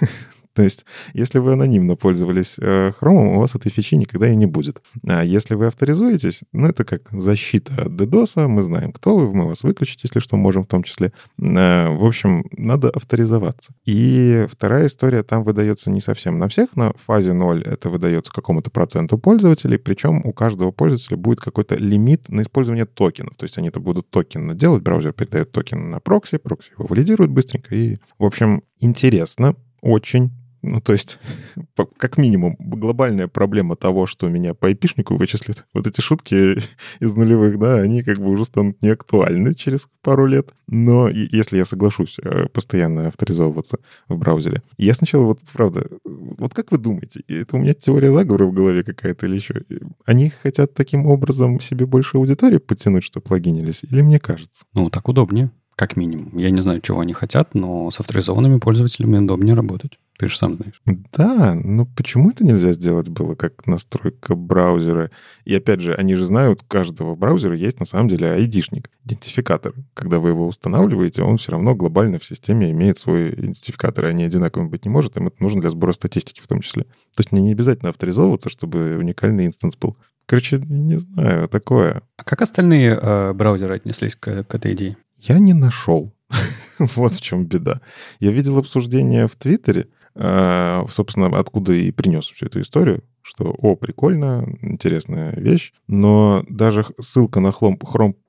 То 0.54 0.62
есть, 0.62 0.84
если 1.14 1.38
вы 1.38 1.52
анонимно 1.52 1.96
пользовались 1.96 2.56
э, 2.58 2.92
Chrome, 3.00 3.36
у 3.36 3.40
вас 3.40 3.54
этой 3.54 3.70
фичи 3.70 3.94
никогда 3.94 4.28
и 4.28 4.36
не 4.36 4.46
будет. 4.46 4.82
А 5.06 5.24
если 5.24 5.54
вы 5.54 5.66
авторизуетесь, 5.66 6.40
ну, 6.52 6.66
это 6.66 6.84
как 6.84 7.02
защита 7.10 7.74
от 7.74 7.92
DDoS, 7.92 8.46
мы 8.48 8.62
знаем, 8.62 8.92
кто 8.92 9.16
вы, 9.16 9.32
мы 9.32 9.46
вас 9.48 9.62
выключить, 9.62 10.04
если 10.04 10.20
что, 10.20 10.36
можем 10.36 10.64
в 10.64 10.68
том 10.68 10.82
числе. 10.82 11.12
Э, 11.40 11.88
в 11.88 12.04
общем, 12.04 12.44
надо 12.56 12.90
авторизоваться. 12.90 13.72
И 13.84 14.46
вторая 14.50 14.86
история 14.86 15.22
там 15.22 15.44
выдается 15.44 15.90
не 15.90 16.00
совсем 16.00 16.38
на 16.38 16.48
всех, 16.48 16.76
на 16.76 16.92
фазе 17.06 17.32
0 17.32 17.62
это 17.62 17.90
выдается 17.90 18.32
какому-то 18.32 18.70
проценту 18.70 19.18
пользователей, 19.18 19.78
причем 19.78 20.22
у 20.24 20.32
каждого 20.32 20.70
пользователя 20.70 21.16
будет 21.16 21.40
какой-то 21.40 21.76
лимит 21.76 22.28
на 22.28 22.42
использование 22.42 22.84
токенов. 22.84 23.36
То 23.36 23.44
есть 23.44 23.58
они 23.58 23.68
это 23.68 23.80
будут 23.80 24.10
токенно 24.10 24.54
делать, 24.54 24.82
браузер 24.82 25.12
передает 25.12 25.52
токен 25.52 25.90
на 25.90 26.00
прокси, 26.00 26.38
прокси 26.38 26.72
его 26.72 26.86
валидирует 26.86 27.30
быстренько. 27.30 27.74
И, 27.74 27.98
в 28.18 28.24
общем, 28.24 28.62
интересно, 28.80 29.56
очень 29.80 30.30
ну, 30.62 30.80
то 30.80 30.92
есть, 30.92 31.18
как 31.96 32.18
минимум, 32.18 32.56
глобальная 32.58 33.28
проблема 33.28 33.76
того, 33.76 34.06
что 34.06 34.28
меня 34.28 34.54
по 34.54 34.68
айпишнику 34.68 35.16
вычислят, 35.16 35.66
вот 35.74 35.86
эти 35.86 36.00
шутки 36.00 36.56
из 37.00 37.14
нулевых, 37.14 37.58
да, 37.58 37.76
они 37.76 38.02
как 38.02 38.18
бы 38.18 38.30
уже 38.30 38.44
станут 38.44 38.80
неактуальны 38.82 39.54
через 39.54 39.88
пару 40.02 40.26
лет. 40.26 40.52
Но 40.68 41.08
если 41.08 41.56
я 41.56 41.64
соглашусь 41.64 42.16
э, 42.22 42.46
постоянно 42.48 43.08
авторизовываться 43.08 43.78
в 44.08 44.16
браузере, 44.16 44.62
я 44.78 44.94
сначала 44.94 45.24
вот, 45.24 45.40
правда, 45.52 45.86
вот 46.04 46.54
как 46.54 46.70
вы 46.70 46.78
думаете, 46.78 47.22
это 47.28 47.56
у 47.56 47.58
меня 47.58 47.74
теория 47.74 48.12
заговора 48.12 48.46
в 48.46 48.52
голове 48.52 48.84
какая-то 48.84 49.26
или 49.26 49.36
еще? 49.36 49.62
Они 50.06 50.30
хотят 50.30 50.74
таким 50.74 51.06
образом 51.06 51.60
себе 51.60 51.86
больше 51.86 52.16
аудитории 52.16 52.58
подтянуть, 52.58 53.04
что 53.04 53.20
плагинились, 53.20 53.82
или 53.90 54.00
мне 54.00 54.20
кажется? 54.20 54.64
Ну, 54.74 54.90
так 54.90 55.08
удобнее, 55.08 55.50
как 55.76 55.96
минимум. 55.96 56.38
Я 56.38 56.50
не 56.50 56.60
знаю, 56.60 56.80
чего 56.80 57.00
они 57.00 57.12
хотят, 57.12 57.54
но 57.54 57.90
с 57.90 57.98
авторизованными 58.00 58.58
пользователями 58.58 59.18
удобнее 59.18 59.54
работать. 59.54 59.98
Ты 60.22 60.28
же 60.28 60.36
сам 60.38 60.54
знаешь. 60.54 60.80
Да, 61.12 61.52
но 61.64 61.84
почему 61.84 62.30
это 62.30 62.46
нельзя 62.46 62.74
сделать 62.74 63.08
было 63.08 63.34
как 63.34 63.66
настройка 63.66 64.36
браузера? 64.36 65.10
И 65.44 65.52
опять 65.52 65.80
же, 65.80 65.96
они 65.96 66.14
же 66.14 66.24
знают, 66.26 66.62
у 66.62 66.64
каждого 66.64 67.16
браузера 67.16 67.56
есть 67.56 67.80
на 67.80 67.86
самом 67.86 68.06
деле 68.06 68.28
ID-шник, 68.28 68.86
идентификатор. 69.04 69.74
Когда 69.94 70.20
вы 70.20 70.28
его 70.28 70.46
устанавливаете, 70.46 71.24
он 71.24 71.38
все 71.38 71.50
равно 71.50 71.74
глобально 71.74 72.20
в 72.20 72.24
системе 72.24 72.70
имеет 72.70 72.98
свой 72.98 73.30
идентификатор, 73.30 74.04
и 74.04 74.08
они 74.10 74.22
одинаковым 74.22 74.70
быть 74.70 74.84
не 74.84 74.92
может, 74.92 75.16
им 75.16 75.26
это 75.26 75.42
нужно 75.42 75.60
для 75.60 75.70
сбора 75.70 75.92
статистики 75.92 76.40
в 76.40 76.46
том 76.46 76.60
числе. 76.60 76.84
То 76.84 77.18
есть 77.18 77.32
мне 77.32 77.42
не 77.42 77.50
обязательно 77.50 77.88
авторизовываться, 77.88 78.48
чтобы 78.48 78.98
уникальный 78.98 79.46
инстанс 79.46 79.76
был. 79.76 79.96
Короче, 80.26 80.58
не 80.68 81.00
знаю, 81.00 81.48
такое. 81.48 82.02
А 82.16 82.22
как 82.22 82.42
остальные 82.42 82.96
э, 82.96 83.32
браузеры 83.32 83.74
отнеслись 83.74 84.14
к, 84.14 84.44
к 84.44 84.54
этой 84.54 84.74
идее? 84.74 84.96
Я 85.18 85.40
не 85.40 85.52
нашел. 85.52 86.12
вот 86.78 87.12
в 87.12 87.20
чем 87.20 87.44
беда. 87.46 87.80
Я 88.20 88.30
видел 88.30 88.58
обсуждение 88.58 89.26
в 89.26 89.34
Твиттере, 89.34 89.88
собственно, 90.14 91.26
откуда 91.38 91.72
и 91.72 91.90
принес 91.90 92.26
всю 92.26 92.46
эту 92.46 92.60
историю, 92.60 93.02
что, 93.22 93.54
о, 93.58 93.76
прикольно, 93.76 94.44
интересная 94.60 95.32
вещь, 95.36 95.72
но 95.86 96.44
даже 96.48 96.84
ссылка 97.00 97.40
на 97.40 97.48
Chrome 97.48 97.78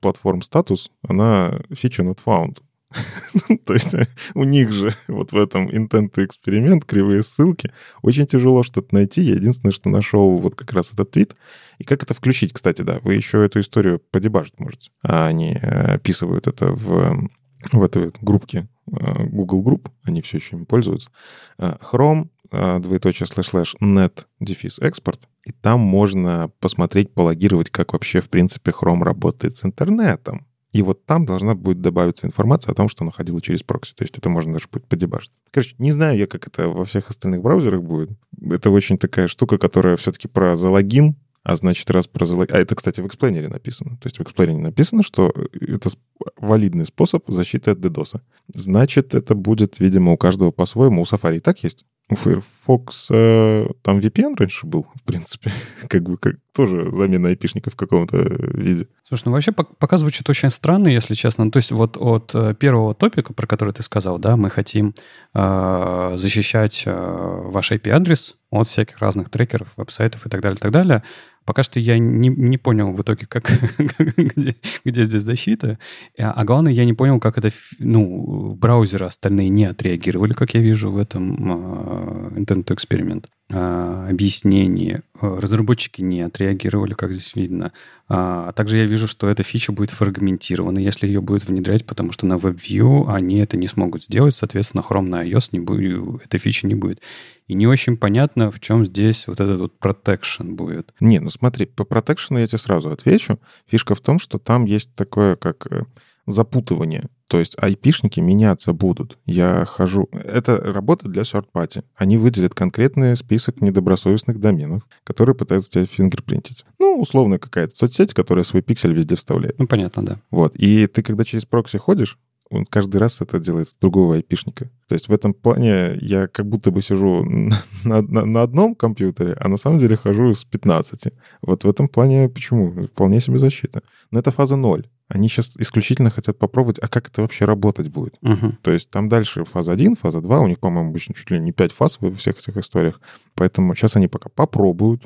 Platform 0.02 0.40
Status, 0.40 0.88
она 1.02 1.60
feature 1.70 2.04
not 2.04 2.18
found. 2.24 2.58
То 3.66 3.72
есть 3.72 3.94
у 4.34 4.44
них 4.44 4.72
же 4.72 4.94
вот 5.08 5.32
в 5.32 5.36
этом 5.36 5.68
intent 5.68 6.12
эксперимент, 6.24 6.84
кривые 6.84 7.22
ссылки, 7.22 7.72
очень 8.02 8.26
тяжело 8.26 8.62
что-то 8.62 8.94
найти. 8.94 9.22
Я 9.22 9.34
единственное, 9.34 9.72
что 9.72 9.88
нашел 9.88 10.38
вот 10.38 10.54
как 10.54 10.72
раз 10.72 10.92
этот 10.92 11.10
твит. 11.10 11.34
И 11.78 11.84
как 11.84 12.02
это 12.02 12.14
включить, 12.14 12.52
кстати, 12.52 12.82
да, 12.82 13.00
вы 13.02 13.14
еще 13.14 13.44
эту 13.44 13.60
историю 13.60 14.00
подебажить 14.10 14.58
можете. 14.60 14.90
А 15.02 15.26
они 15.26 15.58
э, 15.60 15.94
описывают 15.94 16.46
это 16.46 16.68
в 16.70 17.28
в 17.72 17.82
этой 17.82 18.12
группке 18.20 18.68
э, 18.86 19.24
Google 19.26 19.62
Group, 19.62 19.90
они 20.02 20.22
все 20.22 20.38
еще 20.38 20.56
им 20.56 20.66
пользуются, 20.66 21.10
э, 21.58 21.76
Chrome, 21.80 22.28
э, 22.52 22.78
двоеточие 22.80 23.26
слэш-слэш, 23.26 23.76
net, 23.80 24.26
дефис, 24.40 24.78
экспорт, 24.78 25.28
и 25.44 25.52
там 25.52 25.80
можно 25.80 26.50
посмотреть, 26.60 27.12
пологировать, 27.12 27.70
как 27.70 27.92
вообще, 27.92 28.20
в 28.20 28.28
принципе, 28.28 28.72
Chrome 28.72 29.02
работает 29.02 29.56
с 29.56 29.64
интернетом. 29.64 30.46
И 30.74 30.82
вот 30.82 31.06
там 31.06 31.24
должна 31.24 31.54
будет 31.54 31.80
добавиться 31.80 32.26
информация 32.26 32.72
о 32.72 32.74
том, 32.74 32.88
что 32.88 33.04
ходило 33.04 33.40
через 33.40 33.62
прокси. 33.62 33.94
То 33.94 34.02
есть 34.02 34.18
это 34.18 34.28
можно 34.28 34.54
даже 34.54 34.66
будет 34.66 34.88
подебажить. 34.88 35.30
Короче, 35.52 35.76
не 35.78 35.92
знаю 35.92 36.18
я, 36.18 36.26
как 36.26 36.48
это 36.48 36.68
во 36.68 36.84
всех 36.84 37.10
остальных 37.10 37.42
браузерах 37.42 37.80
будет. 37.80 38.10
Это 38.42 38.70
очень 38.70 38.98
такая 38.98 39.28
штука, 39.28 39.56
которая 39.56 39.96
все-таки 39.96 40.26
про 40.26 40.56
залогин, 40.56 41.14
а 41.44 41.56
значит, 41.56 41.90
раз 41.90 42.06
про 42.06 42.24
залог... 42.24 42.50
А 42.50 42.58
это, 42.58 42.74
кстати, 42.74 43.02
в 43.02 43.06
эксплейнере 43.06 43.48
написано. 43.48 43.98
То 43.98 44.06
есть 44.06 44.18
в 44.18 44.22
эксплейнере 44.22 44.58
написано, 44.58 45.02
что 45.02 45.30
это 45.60 45.90
валидный 46.38 46.86
способ 46.86 47.24
защиты 47.28 47.70
от 47.70 47.78
DDoS. 47.78 48.20
Значит, 48.52 49.14
это 49.14 49.34
будет, 49.34 49.78
видимо, 49.78 50.12
у 50.12 50.16
каждого 50.16 50.52
по-своему. 50.52 51.02
У 51.02 51.04
Safari 51.04 51.40
так 51.40 51.62
есть. 51.62 51.84
У 52.10 52.16
Firefox 52.16 53.08
э, 53.10 53.66
там 53.82 53.98
VPN 53.98 54.36
раньше 54.38 54.66
был, 54.66 54.86
в 54.94 55.02
принципе. 55.02 55.50
как 55.88 56.02
бы 56.02 56.18
как, 56.18 56.36
тоже 56.54 56.90
замена 56.92 57.28
айпишника 57.28 57.70
в 57.70 57.76
каком-то 57.76 58.18
виде. 58.18 58.88
Слушай, 59.08 59.22
ну 59.26 59.32
вообще 59.32 59.52
пока 59.52 59.96
звучит 59.96 60.28
очень 60.28 60.50
странно, 60.50 60.88
если 60.88 61.14
честно. 61.14 61.50
То 61.50 61.56
есть 61.56 61.72
вот 61.72 61.96
от 61.98 62.34
э, 62.34 62.54
первого 62.54 62.94
топика, 62.94 63.32
про 63.32 63.46
который 63.46 63.72
ты 63.72 63.82
сказал, 63.82 64.18
да, 64.18 64.36
мы 64.36 64.50
хотим 64.50 64.94
э, 65.32 66.12
защищать 66.16 66.82
э, 66.84 66.92
ваш 66.92 67.72
IP-адрес 67.72 68.36
от 68.50 68.68
всяких 68.68 68.98
разных 68.98 69.30
трекеров, 69.30 69.68
веб-сайтов 69.76 70.26
и 70.26 70.28
так 70.28 70.42
далее, 70.42 70.56
и 70.56 70.60
так 70.60 70.72
далее. 70.72 71.02
Пока 71.44 71.62
что 71.62 71.80
я 71.80 71.98
не, 71.98 72.28
не 72.28 72.58
понял 72.58 72.92
в 72.92 73.00
итоге, 73.02 73.26
как, 73.26 73.50
где, 74.16 74.56
где 74.84 75.04
здесь 75.04 75.22
защита. 75.22 75.78
А 76.18 76.44
главное, 76.44 76.72
я 76.72 76.84
не 76.84 76.94
понял, 76.94 77.20
как 77.20 77.38
это, 77.38 77.50
ну, 77.78 78.54
браузеры 78.54 79.06
остальные 79.06 79.48
не 79.48 79.64
отреагировали, 79.66 80.32
как 80.32 80.54
я 80.54 80.60
вижу 80.60 80.90
в 80.90 80.98
этом 80.98 81.34
uh, 81.34 82.34
Intent 82.36 82.64
Experiment. 82.66 83.26
А, 83.52 84.08
объяснений. 84.08 85.00
Э, 85.20 85.38
разработчики 85.38 86.00
не 86.00 86.22
отреагировали, 86.22 86.94
как 86.94 87.12
здесь 87.12 87.36
видно. 87.36 87.72
А 88.08 88.52
также 88.52 88.78
я 88.78 88.86
вижу, 88.86 89.06
что 89.06 89.28
эта 89.28 89.42
фича 89.42 89.70
будет 89.70 89.90
фрагментирована, 89.90 90.78
если 90.78 91.06
ее 91.06 91.20
будет 91.20 91.44
внедрять, 91.44 91.84
потому 91.84 92.12
что 92.12 92.24
на 92.24 92.34
WebView 92.34 93.04
они 93.06 93.38
это 93.38 93.58
не 93.58 93.66
смогут 93.66 94.02
сделать, 94.02 94.34
соответственно, 94.34 94.82
Chrome 94.82 95.08
на 95.08 95.22
iOS 95.22 95.50
не 95.52 95.60
будет, 95.60 96.24
этой 96.24 96.38
фичи 96.38 96.64
не 96.64 96.74
будет. 96.74 97.02
И 97.46 97.54
не 97.54 97.66
очень 97.66 97.98
понятно, 97.98 98.50
в 98.50 98.60
чем 98.60 98.86
здесь 98.86 99.26
вот 99.26 99.40
этот 99.40 99.60
вот 99.60 99.74
protection 99.78 100.52
будет. 100.52 100.94
Не, 101.00 101.18
ну 101.20 101.28
смотри, 101.28 101.66
по 101.66 101.82
protection 101.82 102.40
я 102.40 102.46
тебе 102.46 102.58
сразу 102.58 102.90
отвечу. 102.90 103.38
Фишка 103.66 103.94
в 103.94 104.00
том, 104.00 104.18
что 104.18 104.38
там 104.38 104.64
есть 104.64 104.94
такое, 104.94 105.36
как 105.36 105.66
э, 105.70 105.84
запутывание. 106.26 107.04
То 107.28 107.38
есть 107.38 107.54
айпишники 107.58 108.20
меняться 108.20 108.72
будут. 108.72 109.18
Я 109.26 109.64
хожу... 109.66 110.08
Это 110.12 110.56
работа 110.56 111.08
для 111.08 111.22
third 111.22 111.46
party. 111.52 111.82
Они 111.96 112.16
выделят 112.16 112.54
конкретный 112.54 113.16
список 113.16 113.60
недобросовестных 113.60 114.38
доменов, 114.38 114.86
которые 115.04 115.34
пытаются 115.34 115.70
тебя 115.70 115.86
фингерпринтить. 115.86 116.64
Ну, 116.78 117.00
условно, 117.00 117.38
какая-то 117.38 117.74
соцсеть, 117.74 118.14
которая 118.14 118.44
свой 118.44 118.62
пиксель 118.62 118.92
везде 118.92 119.16
вставляет. 119.16 119.58
Ну, 119.58 119.66
понятно, 119.66 120.04
да. 120.04 120.20
Вот. 120.30 120.54
И 120.56 120.86
ты, 120.86 121.02
когда 121.02 121.24
через 121.24 121.44
прокси 121.44 121.78
ходишь, 121.78 122.18
он 122.50 122.66
каждый 122.66 122.98
раз 122.98 123.20
это 123.20 123.40
делает 123.40 123.68
с 123.68 123.74
другого 123.74 124.16
айпишника. 124.16 124.70
То 124.88 124.94
есть 124.94 125.08
в 125.08 125.12
этом 125.12 125.34
плане 125.34 125.96
я 126.00 126.28
как 126.28 126.46
будто 126.46 126.70
бы 126.70 126.82
сижу 126.82 127.24
на, 127.84 128.02
на, 128.02 128.24
на 128.24 128.42
одном 128.42 128.74
компьютере, 128.74 129.36
а 129.40 129.48
на 129.48 129.56
самом 129.56 129.78
деле 129.78 129.96
хожу 129.96 130.34
с 130.34 130.44
15. 130.44 131.12
Вот 131.42 131.64
в 131.64 131.68
этом 131.68 131.88
плане 131.88 132.28
почему? 132.28 132.86
Вполне 132.86 133.20
себе 133.20 133.38
защита. 133.38 133.82
Но 134.10 134.18
это 134.18 134.30
фаза 134.30 134.56
0. 134.56 134.86
Они 135.08 135.28
сейчас 135.28 135.54
исключительно 135.58 136.10
хотят 136.10 136.38
попробовать, 136.38 136.78
а 136.80 136.88
как 136.88 137.08
это 137.08 137.22
вообще 137.22 137.44
работать 137.44 137.88
будет. 137.88 138.16
Угу. 138.22 138.56
То 138.62 138.70
есть 138.70 138.90
там 138.90 139.08
дальше 139.08 139.44
фаза 139.44 139.72
1, 139.72 139.96
фаза 139.96 140.20
2, 140.22 140.40
у 140.40 140.46
них, 140.46 140.58
по-моему, 140.60 140.90
обычно 140.90 141.14
чуть 141.14 141.30
ли 141.30 141.38
не 141.38 141.52
5 141.52 141.72
фаз 141.72 141.98
во 142.00 142.10
всех 142.12 142.38
этих 142.38 142.56
историях. 142.56 143.00
Поэтому 143.34 143.74
сейчас 143.74 143.96
они 143.96 144.08
пока 144.08 144.30
попробуют, 144.30 145.04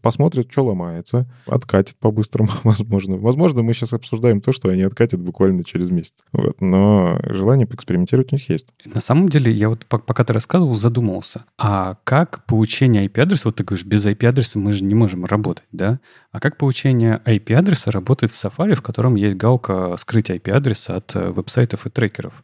посмотрят, 0.00 0.50
что 0.50 0.64
ломается, 0.64 1.26
откатят 1.46 1.96
по-быстрому, 1.96 2.50
возможно. 2.64 3.16
Возможно, 3.16 3.62
мы 3.62 3.74
сейчас 3.74 3.92
обсуждаем 3.92 4.40
то, 4.40 4.52
что 4.52 4.68
они 4.68 4.82
откатят 4.82 5.20
буквально 5.20 5.64
через 5.64 5.90
месяц. 5.90 6.14
Вот. 6.32 6.60
Но 6.60 7.18
желание 7.24 7.66
поэкспериментировать 7.66 8.32
у 8.32 8.36
них 8.36 8.48
есть. 8.48 8.66
На 8.84 9.00
самом 9.00 9.28
деле, 9.28 9.52
я 9.52 9.68
вот 9.68 9.86
пока 9.86 10.24
ты 10.24 10.32
рассказывал, 10.32 10.74
задумался. 10.74 11.44
А 11.58 11.96
как 12.04 12.44
получение 12.46 13.06
IP-адреса, 13.06 13.48
вот 13.48 13.56
ты 13.56 13.64
говоришь, 13.64 13.84
без 13.84 14.06
IP-адреса 14.06 14.58
мы 14.58 14.72
же 14.72 14.84
не 14.84 14.94
можем 14.94 15.24
работать, 15.24 15.64
да? 15.72 16.00
А 16.30 16.40
как 16.40 16.56
получение 16.56 17.20
IP-адреса 17.24 17.90
работает 17.90 18.32
в 18.32 18.44
Safari, 18.44 18.74
в 18.74 18.82
котором 18.82 19.16
есть 19.16 19.36
галка 19.36 19.94
скрыть 19.96 20.30
IP-адреса 20.30 20.96
от 20.96 21.14
э, 21.14 21.30
веб-сайтов 21.30 21.86
и 21.86 21.90
трекеров? 21.90 22.42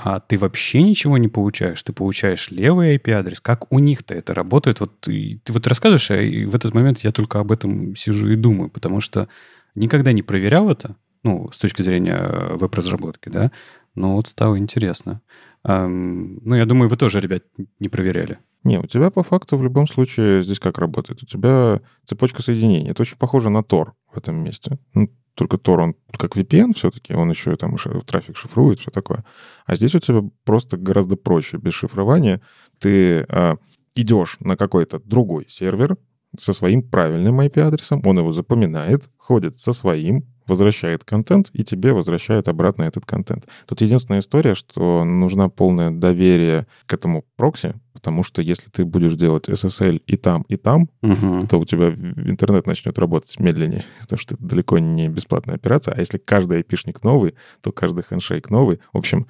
А 0.00 0.20
ты 0.20 0.38
вообще 0.38 0.80
ничего 0.80 1.18
не 1.18 1.26
получаешь. 1.26 1.82
Ты 1.82 1.92
получаешь 1.92 2.52
левый 2.52 2.94
IP-адрес. 2.96 3.40
Как 3.40 3.72
у 3.72 3.80
них-то 3.80 4.14
это 4.14 4.32
работает? 4.32 4.78
Вот 4.78 5.00
ты, 5.00 5.40
ты 5.42 5.52
вот 5.52 5.66
рассказываешь, 5.66 6.12
а 6.12 6.22
и 6.22 6.44
в 6.44 6.54
этот 6.54 6.72
момент 6.72 7.00
я 7.00 7.10
только 7.10 7.40
об 7.40 7.50
этом 7.50 7.96
сижу 7.96 8.30
и 8.30 8.36
думаю, 8.36 8.70
потому 8.70 9.00
что 9.00 9.26
никогда 9.74 10.12
не 10.12 10.22
проверял 10.22 10.70
это, 10.70 10.94
ну, 11.24 11.50
с 11.50 11.58
точки 11.58 11.82
зрения 11.82 12.16
э, 12.16 12.54
веб-разработки, 12.54 13.28
да, 13.28 13.50
но 13.96 14.14
вот 14.14 14.28
стало 14.28 14.56
интересно. 14.56 15.20
Ну, 15.68 16.54
я 16.54 16.64
думаю, 16.64 16.88
вы 16.88 16.96
тоже, 16.96 17.20
ребят, 17.20 17.42
не 17.78 17.88
проверяли. 17.88 18.38
Не, 18.64 18.78
у 18.78 18.86
тебя 18.86 19.10
по 19.10 19.22
факту 19.22 19.58
в 19.58 19.62
любом 19.62 19.86
случае 19.86 20.42
здесь 20.42 20.58
как 20.58 20.78
работает? 20.78 21.22
У 21.22 21.26
тебя 21.26 21.80
цепочка 22.04 22.42
соединений. 22.42 22.90
Это 22.90 23.02
очень 23.02 23.18
похоже 23.18 23.50
на 23.50 23.58
Tor 23.58 23.92
в 24.12 24.16
этом 24.16 24.36
месте. 24.42 24.78
Ну, 24.94 25.10
только 25.34 25.56
Tor, 25.56 25.78
он 25.80 25.94
как 26.18 26.36
VPN 26.36 26.74
все-таки, 26.74 27.14
он 27.14 27.30
еще 27.30 27.54
там 27.56 27.76
трафик 28.06 28.36
шифрует, 28.36 28.80
все 28.80 28.90
такое. 28.90 29.24
А 29.66 29.76
здесь 29.76 29.94
у 29.94 30.00
тебя 30.00 30.22
просто 30.44 30.76
гораздо 30.76 31.16
проще, 31.16 31.58
без 31.58 31.74
шифрования. 31.74 32.40
Ты 32.80 33.24
а, 33.28 33.56
идешь 33.94 34.36
на 34.40 34.56
какой-то 34.56 34.98
другой 34.98 35.46
сервер 35.48 35.96
со 36.38 36.52
своим 36.52 36.82
правильным 36.82 37.40
IP-адресом, 37.40 38.02
он 38.04 38.18
его 38.18 38.32
запоминает, 38.32 39.08
ходит 39.16 39.60
со 39.60 39.72
своим, 39.72 40.24
возвращает 40.48 41.04
контент 41.04 41.50
и 41.52 41.62
тебе 41.62 41.92
возвращает 41.92 42.48
обратно 42.48 42.84
этот 42.84 43.06
контент. 43.06 43.46
Тут 43.66 43.80
единственная 43.80 44.20
история, 44.20 44.54
что 44.54 45.04
нужна 45.04 45.48
полное 45.48 45.90
доверие 45.90 46.66
к 46.86 46.94
этому 46.94 47.24
прокси, 47.36 47.74
потому 47.92 48.22
что 48.22 48.42
если 48.42 48.70
ты 48.70 48.84
будешь 48.84 49.14
делать 49.14 49.48
SSL 49.48 50.00
и 50.06 50.16
там, 50.16 50.42
и 50.48 50.56
там, 50.56 50.88
угу. 51.02 51.46
то 51.48 51.58
у 51.58 51.64
тебя 51.64 51.88
интернет 51.88 52.66
начнет 52.66 52.98
работать 52.98 53.38
медленнее, 53.40 53.84
потому 54.00 54.18
что 54.18 54.34
это 54.34 54.44
далеко 54.44 54.78
не 54.78 55.08
бесплатная 55.08 55.56
операция. 55.56 55.94
А 55.94 56.00
если 56.00 56.18
каждый 56.18 56.58
айпишник 56.58 57.02
новый, 57.02 57.34
то 57.60 57.72
каждый 57.72 58.04
хендшейк 58.04 58.50
новый. 58.50 58.80
В 58.92 58.98
общем, 58.98 59.26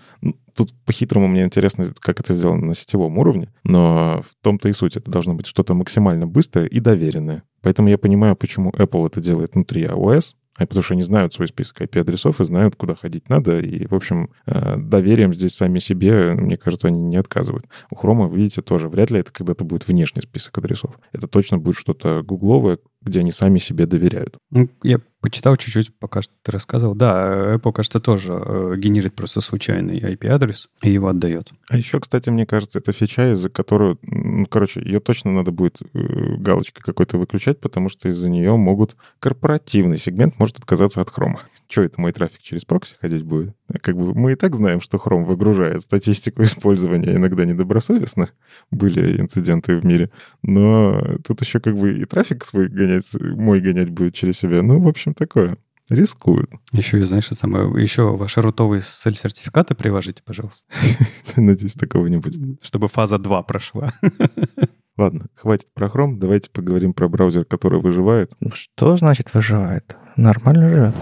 тут 0.55 0.75
по-хитрому 0.85 1.29
мне 1.29 1.45
интересно, 1.45 1.87
как 1.99 2.21
это 2.21 2.35
сделано 2.35 2.67
на 2.67 2.75
сетевом 2.75 3.19
уровне, 3.19 3.53
но 3.65 4.23
в 4.23 4.45
том-то 4.45 4.69
и 4.69 4.73
суть. 4.73 4.97
Это 4.97 5.11
должно 5.11 5.35
быть 5.35 5.47
что-то 5.47 5.75
максимально 5.75 6.27
быстрое 6.27 6.67
и 6.67 6.81
доверенное. 6.81 7.45
Поэтому 7.63 7.89
я 7.89 7.99
понимаю, 7.99 8.37
почему 8.37 8.71
Apple 8.71 9.07
это 9.07 9.21
делает 9.21 9.55
внутри 9.55 9.85
iOS, 9.85 10.35
потому 10.67 10.83
что 10.83 10.95
они 10.95 11.03
знают 11.03 11.33
свой 11.33 11.49
список 11.49 11.81
IP-адресов 11.81 12.41
и 12.41 12.45
знают, 12.45 12.77
куда 12.77 12.95
ходить 12.95 13.29
надо. 13.29 13.61
И, 13.61 13.87
в 13.87 13.95
общем, 13.95 14.31
э, 14.47 14.77
доверием 14.77 15.33
здесь 15.33 15.55
сами 15.55 15.79
себе, 15.79 16.35
мне 16.35 16.57
кажется, 16.57 16.89
они 16.89 17.03
не 17.03 17.17
отказывают. 17.17 17.67
У 17.91 17.95
Chrome, 17.95 18.35
видите, 18.35 18.63
тоже 18.63 18.89
вряд 18.89 19.11
ли 19.11 19.21
это 19.21 19.33
когда-то 19.33 19.65
будет 19.65 19.87
внешний 19.87 20.23
список 20.23 20.59
адресов. 20.59 20.99
Это 21.13 21.27
точно 21.29 21.59
будет 21.59 21.77
что-то 21.77 22.23
гугловое, 22.23 22.79
где 23.03 23.21
они 23.21 23.33
сами 23.33 23.59
себе 23.59 23.87
доверяют. 23.87 24.37
Ну, 24.51 24.69
я 24.83 24.99
почитал 25.21 25.57
чуть-чуть, 25.57 25.97
пока 25.99 26.23
что 26.23 26.33
ты 26.43 26.53
рассказывал. 26.53 26.95
Да, 26.95 27.55
Apple, 27.55 27.73
кажется, 27.73 28.01
тоже 28.01 28.33
э, 28.35 28.75
генерит 28.77 29.15
просто 29.15 29.41
случайный 29.41 29.99
IP-адрес 30.01 30.69
и 30.83 30.91
его 30.91 31.09
отдает. 31.09 31.51
А 31.69 31.77
еще, 31.77 32.01
кстати, 32.01 32.31
мне 32.31 32.47
кажется, 32.47 32.79
это 32.79 32.93
фича, 32.93 33.33
из-за 33.33 33.51
которую, 33.51 33.99
ну, 34.03 34.47
короче, 34.47 34.81
ее 34.81 35.01
точно 35.01 35.33
надо 35.33 35.51
будет 35.51 35.81
э, 35.83 36.37
галочкой 36.37 36.83
какой-то 36.85 37.19
выключать, 37.19 37.61
потому 37.61 37.89
что 37.89 38.09
из-за 38.09 38.29
нее 38.29 38.57
могут 38.57 38.97
корпоративный 39.19 39.99
сегмент 39.99 40.39
может 40.39 40.59
отказаться 40.59 41.01
от 41.01 41.11
хрома. 41.11 41.43
Что 41.71 41.83
это, 41.83 42.01
мой 42.01 42.13
трафик 42.13 42.41
через 42.41 42.65
прокси 42.65 42.95
ходить 42.99 43.25
будет? 43.25 43.55
Как 43.83 43.95
бы 43.95 44.15
мы 44.15 44.33
и 44.33 44.37
так 44.37 44.55
знаем, 44.55 44.81
что 44.81 44.97
Chrome 44.97 45.25
выгружает 45.25 45.83
статистику 45.83 46.43
использования 46.45 47.15
иногда 47.15 47.45
недобросовестно. 47.45 48.31
Были 48.71 49.21
инциденты 49.21 49.77
в 49.77 49.85
мире. 49.85 50.11
Но 50.43 51.19
тут 51.25 51.43
еще 51.43 51.61
как 51.61 51.77
бы 51.77 51.99
и 51.99 52.05
трафик 52.07 52.45
свой 52.47 52.69
гонять, 52.69 53.05
мой 53.21 53.61
гонять 53.61 53.91
будет 53.91 54.15
через 54.15 54.39
себя. 54.39 54.63
Ну, 54.63 54.81
в 54.81 54.89
общем, 54.89 55.13
такое. 55.13 55.59
Рискуют. 55.91 56.51
Еще, 56.73 57.05
знаешь, 57.05 57.27
это 57.27 57.35
самое, 57.35 57.83
еще 57.83 58.15
ваши 58.15 58.43
рутовые 58.43 58.83
сертификаты 58.83 59.75
приложите, 59.75 60.23
пожалуйста. 60.23 60.67
Надеюсь, 61.37 61.75
такого 61.75 62.07
не 62.09 62.19
будет. 62.19 62.63
Чтобы 62.63 62.89
фаза 62.89 63.19
2 63.19 63.43
прошла. 63.43 63.93
Ладно, 64.99 65.27
хватит 65.35 65.69
про 65.75 65.87
Chrome, 65.87 66.17
давайте 66.17 66.51
поговорим 66.51 66.93
про 66.93 67.09
браузер, 67.09 67.45
который 67.45 67.81
выживает. 67.81 68.33
Ну, 68.41 68.51
что 68.53 68.97
значит 68.97 69.33
выживает? 69.33 69.97
Нормально 70.17 70.69
живет. 70.69 70.95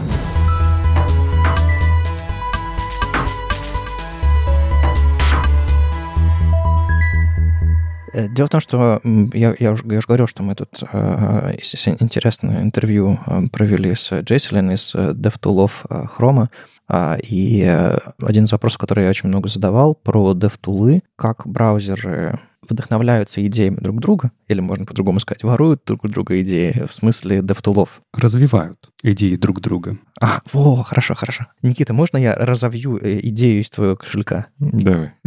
Дело 8.28 8.46
в 8.46 8.50
том, 8.50 8.60
что 8.60 9.00
я, 9.04 9.54
я, 9.58 9.72
уже, 9.72 9.84
я 9.86 9.98
уже 9.98 10.06
говорил, 10.06 10.26
что 10.26 10.42
мы 10.42 10.54
тут 10.54 10.82
э, 10.92 11.52
интересное 11.56 12.62
интервью 12.62 13.18
э, 13.26 13.48
провели 13.52 13.94
с 13.94 14.12
Джейселин 14.12 14.70
из 14.70 14.94
э, 14.94 15.12
Chrome. 16.16 16.48
Э, 16.88 17.16
и 17.22 17.62
один 18.22 18.44
из 18.44 18.52
вопросов, 18.52 18.78
который 18.78 19.04
я 19.04 19.10
очень 19.10 19.28
много 19.28 19.48
задавал, 19.48 19.94
про 19.94 20.32
DevToolы, 20.32 21.02
как 21.16 21.46
браузеры 21.46 22.40
вдохновляются 22.68 23.44
идеями 23.46 23.76
друг 23.76 24.00
друга, 24.00 24.30
или 24.48 24.60
можно 24.60 24.84
по-другому 24.84 25.20
сказать, 25.20 25.42
воруют 25.44 25.82
друг 25.86 26.04
у 26.04 26.08
друга 26.08 26.40
идеи 26.40 26.84
в 26.86 26.92
смысле 26.92 27.38
DevToolов. 27.38 27.88
Развивают 28.12 28.90
идеи 29.02 29.36
друг 29.36 29.60
друга. 29.60 29.98
А, 30.20 30.40
во, 30.52 30.82
хорошо, 30.82 31.14
хорошо. 31.14 31.46
Никита, 31.62 31.92
можно 31.92 32.16
я 32.16 32.34
разовью 32.34 32.96
э, 32.96 33.20
идею 33.22 33.60
из 33.60 33.70
твоего 33.70 33.96
кошелька? 33.96 34.46
Давай. 34.58 35.12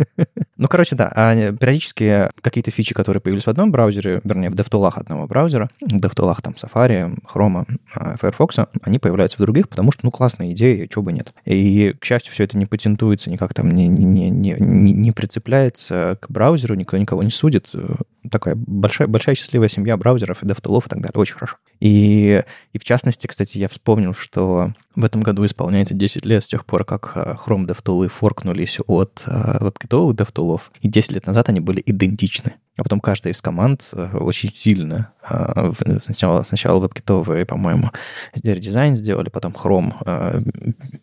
Ну, 0.58 0.68
короче, 0.68 0.94
да, 0.98 1.10
а 1.16 1.54
периодически 1.54 2.30
какие-то 2.42 2.70
фичи, 2.70 2.94
которые 2.94 3.22
появились 3.22 3.46
в 3.46 3.50
одном 3.50 3.72
браузере, 3.72 4.20
вернее, 4.26 4.50
в 4.50 4.56
DevTool'ах 4.56 4.98
одного 4.98 5.26
браузера, 5.26 5.70
в 5.80 5.96
DevTool'ах 5.96 6.42
там 6.42 6.54
Safari, 6.62 7.18
Chrome, 7.34 7.66
а, 7.96 8.18
Firefox, 8.18 8.58
они 8.84 9.00
появляются 9.00 9.38
в 9.38 9.42
других, 9.42 9.70
потому 9.70 9.94
что, 9.94 10.02
ну, 10.04 10.12
классная 10.12 10.52
идея, 10.52 10.86
чего 10.88 11.04
бы 11.04 11.14
нет. 11.14 11.34
И, 11.46 11.96
к 11.98 12.04
счастью, 12.04 12.34
все 12.34 12.44
это 12.44 12.58
не 12.58 12.66
патентуется, 12.66 13.30
никак 13.30 13.54
там 13.54 13.72
не, 13.72 13.88
не, 13.88 14.30
не, 14.30 14.56
не, 14.60 14.92
не 14.92 15.12
прицепляется 15.14 16.18
к 16.20 16.30
браузеру, 16.30 16.76
никто 16.76 16.98
никого 16.98 17.24
не 17.24 17.29
судит. 17.30 17.74
Такая 18.30 18.56
большая, 18.56 19.08
большая 19.08 19.36
счастливая 19.36 19.70
семья 19.70 19.96
браузеров 19.98 20.44
и 20.44 20.46
DevTool'ов 20.46 20.86
и 20.86 20.90
так 20.90 21.02
далее. 21.02 21.20
Очень 21.20 21.36
хорошо. 21.36 21.58
И, 21.80 22.44
и 22.74 22.80
в 22.80 22.84
частности, 22.84 23.28
кстати, 23.28 23.58
я 23.58 23.70
вспомнил, 23.70 24.14
что 24.14 24.74
в 24.96 25.06
этом 25.06 25.22
году 25.22 25.46
исполняется 25.46 25.94
10 25.94 26.26
лет 26.26 26.44
с 26.44 26.48
тех 26.48 26.66
пор, 26.66 26.84
как 26.84 27.14
э, 27.16 27.36
Chrome 27.46 27.66
DevTool'ы 27.66 28.10
форкнулись 28.10 28.80
от 28.88 29.24
WebKit 29.26 30.12
э, 30.12 30.14
DevTool'ов, 30.14 30.62
и 30.82 30.90
10 30.90 31.14
лет 31.14 31.28
назад 31.28 31.50
они 31.50 31.60
были 31.62 31.82
идентичны. 31.86 32.56
а 32.78 32.84
потом 32.84 33.00
каждая 33.00 33.34
из 33.34 33.42
команд 33.42 33.84
э, 33.94 34.18
очень 34.18 34.52
сильно 34.52 35.14
сначала, 36.04 36.44
сначала 36.44 36.86
WebKit, 36.86 37.46
по-моему, 37.46 37.92
дизайн 38.44 38.96
сделали, 38.98 39.30
потом 39.30 39.54
Chrome 39.54 39.94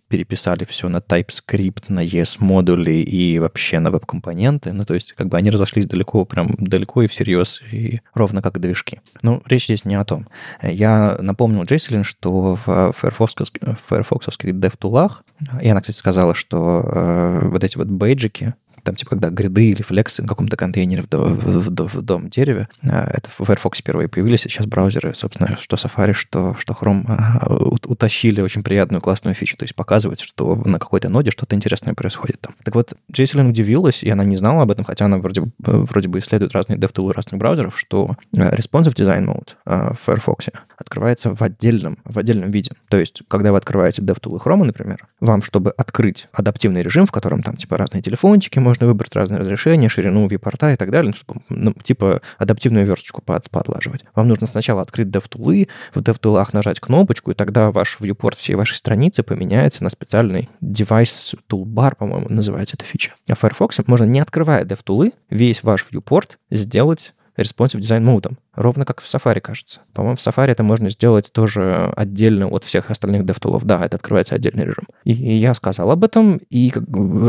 переписали 0.08 0.64
все 0.64 0.88
на 0.88 0.98
TypeScript, 0.98 1.84
на 1.88 2.04
ES-модули 2.04 3.02
и 3.02 3.38
вообще 3.38 3.78
на 3.78 3.90
веб-компоненты. 3.90 4.72
Ну, 4.72 4.84
то 4.84 4.94
есть, 4.94 5.12
как 5.12 5.28
бы 5.28 5.36
они 5.36 5.50
разошлись 5.50 5.86
далеко, 5.86 6.24
прям 6.24 6.48
далеко 6.58 7.05
и 7.07 7.09
всерьез, 7.09 7.62
и 7.72 8.00
ровно 8.14 8.42
как 8.42 8.61
движки. 8.61 9.00
Ну, 9.22 9.42
речь 9.46 9.64
здесь 9.64 9.84
не 9.84 9.94
о 9.94 10.04
том. 10.04 10.28
Я 10.62 11.16
напомнил 11.20 11.64
Джейселин, 11.64 12.04
что 12.04 12.59
в 12.64 12.92
файрфоксовских, 12.92 14.50
DevTool'ах, 14.50 15.22
и 15.62 15.68
она, 15.68 15.80
кстати, 15.80 15.96
сказала, 15.96 16.34
что 16.34 16.82
э, 16.84 17.48
вот 17.48 17.64
эти 17.64 17.76
вот 17.76 17.88
бейджики, 17.88 18.54
там, 18.87 18.95
типа, 18.95 19.11
когда 19.11 19.30
гриды 19.30 19.70
или 19.70 19.82
флексы 19.82 20.22
на 20.22 20.28
каком-то 20.28 20.57
контейнере 20.57 21.03
в, 21.03 21.09
в, 21.11 21.70
в, 21.70 21.95
в 21.95 22.03
дом 22.03 22.30
дереве, 22.30 22.68
а, 22.84 23.11
это 23.12 23.28
в 23.28 23.45
Firefox 23.45 23.80
впервые 23.80 24.09
появились, 24.09 24.47
и 24.47 24.49
сейчас 24.49 24.66
браузеры, 24.66 25.12
собственно, 25.12 25.57
что 25.61 25.76
Safari, 25.76 26.12
что, 26.12 26.55
что 26.57 26.72
Chrome 26.72 27.05
а, 27.09 27.53
утащили 27.53 28.41
очень 28.41 28.62
приятную, 28.62 29.01
классную 29.01 29.34
фичу, 29.34 29.57
то 29.57 29.64
есть 29.64 29.74
показывать, 29.74 30.20
что 30.20 30.55
на 30.55 30.78
какой-то 30.78 31.09
ноде 31.09 31.32
что-то 31.32 31.57
интересное 31.57 31.95
происходит 31.95 32.41
там. 32.41 32.55
Так 32.62 32.76
вот, 32.76 32.95
Джейселин 33.11 33.49
удивилась, 33.49 34.05
и 34.05 34.09
она 34.09 34.22
не 34.22 34.37
знала 34.37 34.62
об 34.62 34.70
этом, 34.70 34.84
хотя 34.84 35.07
она 35.07 35.18
вроде, 35.18 35.43
вроде 35.59 36.09
бы 36.09 36.20
исследует 36.20 36.53
разные 36.53 36.78
DevTools 36.78 37.12
разных 37.12 37.41
браузеров, 37.41 37.76
что 37.76 38.12
а, 38.37 38.55
Responsive 38.55 38.95
Design 38.95 39.26
Mode 39.26 39.55
в 39.64 39.99
Firefox 40.07 40.47
открывается 40.77 41.35
в 41.35 41.43
отдельном, 41.43 41.99
в 42.05 42.18
отдельном 42.18 42.51
виде. 42.51 42.72
То 42.89 42.99
есть, 42.99 43.22
когда 43.29 43.53
вы 43.53 43.59
открываете 43.59 44.03
DevTool 44.03 44.43
Chrome, 44.43 44.64
например, 44.64 45.07
вам, 45.20 45.43
чтобы 45.43 45.70
открыть 45.70 46.29
адаптивный 46.33 46.83
режим, 46.83 47.07
в 47.07 47.12
котором 47.12 47.43
там 47.43 47.57
типа 47.57 47.77
разные 47.77 48.03
телефончики, 48.03 48.59
можно 48.59 48.87
выбрать 48.87 49.14
разные 49.14 49.41
разрешения, 49.41 49.89
ширину 49.89 50.27
вьюпорта 50.27 50.72
и 50.72 50.77
так 50.77 50.91
далее, 50.91 51.12
чтобы, 51.12 51.41
ну, 51.49 51.72
типа 51.72 52.20
адаптивную 52.39 52.87
версточку 52.87 53.22
под, 53.22 53.51
подлаживать. 53.51 54.05
Вам 54.14 54.29
нужно 54.29 54.47
сначала 54.47 54.83
открыть 54.83 55.09
DevTools, 55.09 55.68
в 55.95 56.01
DevTools 56.01 56.49
нажать 56.53 56.81
кнопочку, 56.81 57.31
и 57.31 57.35
тогда 57.35 57.70
ваш 57.70 57.99
viewport 58.01 58.37
всей 58.37 58.55
вашей 58.55 58.77
страницы 58.77 59.22
поменяется 59.22 59.83
на 59.83 59.91
специальный 59.91 60.49
device 60.62 61.35
toolbar, 61.49 61.97
по-моему, 61.97 62.27
называется 62.29 62.77
эта 62.77 62.85
фича. 62.85 63.14
А 63.29 63.35
в 63.35 63.39
Firefox 63.41 63.79
можно, 63.87 64.05
не 64.05 64.20
открывая 64.20 64.64
DevTools, 64.64 65.12
весь 65.31 65.62
ваш 65.62 65.87
viewport 65.91 66.33
сделать 66.51 67.14
responsive 67.37 67.80
design 67.80 68.01
модом. 68.01 68.39
Ровно 68.55 68.84
как 68.84 69.01
в 69.01 69.05
Safari, 69.05 69.41
кажется. 69.41 69.80
По-моему, 69.93 70.16
в 70.16 70.26
Safari 70.26 70.51
это 70.51 70.62
можно 70.62 70.91
сделать 70.91 71.30
тоже 71.32 71.93
отдельно 71.97 72.49
от 72.49 72.64
всех 72.64 72.91
остальных 72.91 73.22
DevTools. 73.22 73.62
Да, 73.64 73.84
это 73.84 73.97
открывается 73.97 74.34
отдельный 74.34 74.64
режим. 74.64 74.87
И, 75.05 75.12
и 75.12 75.37
я 75.37 75.55
сказал 75.55 75.91
об 75.91 76.05
этом, 76.05 76.41
и 76.49 76.70
как, 76.70 76.84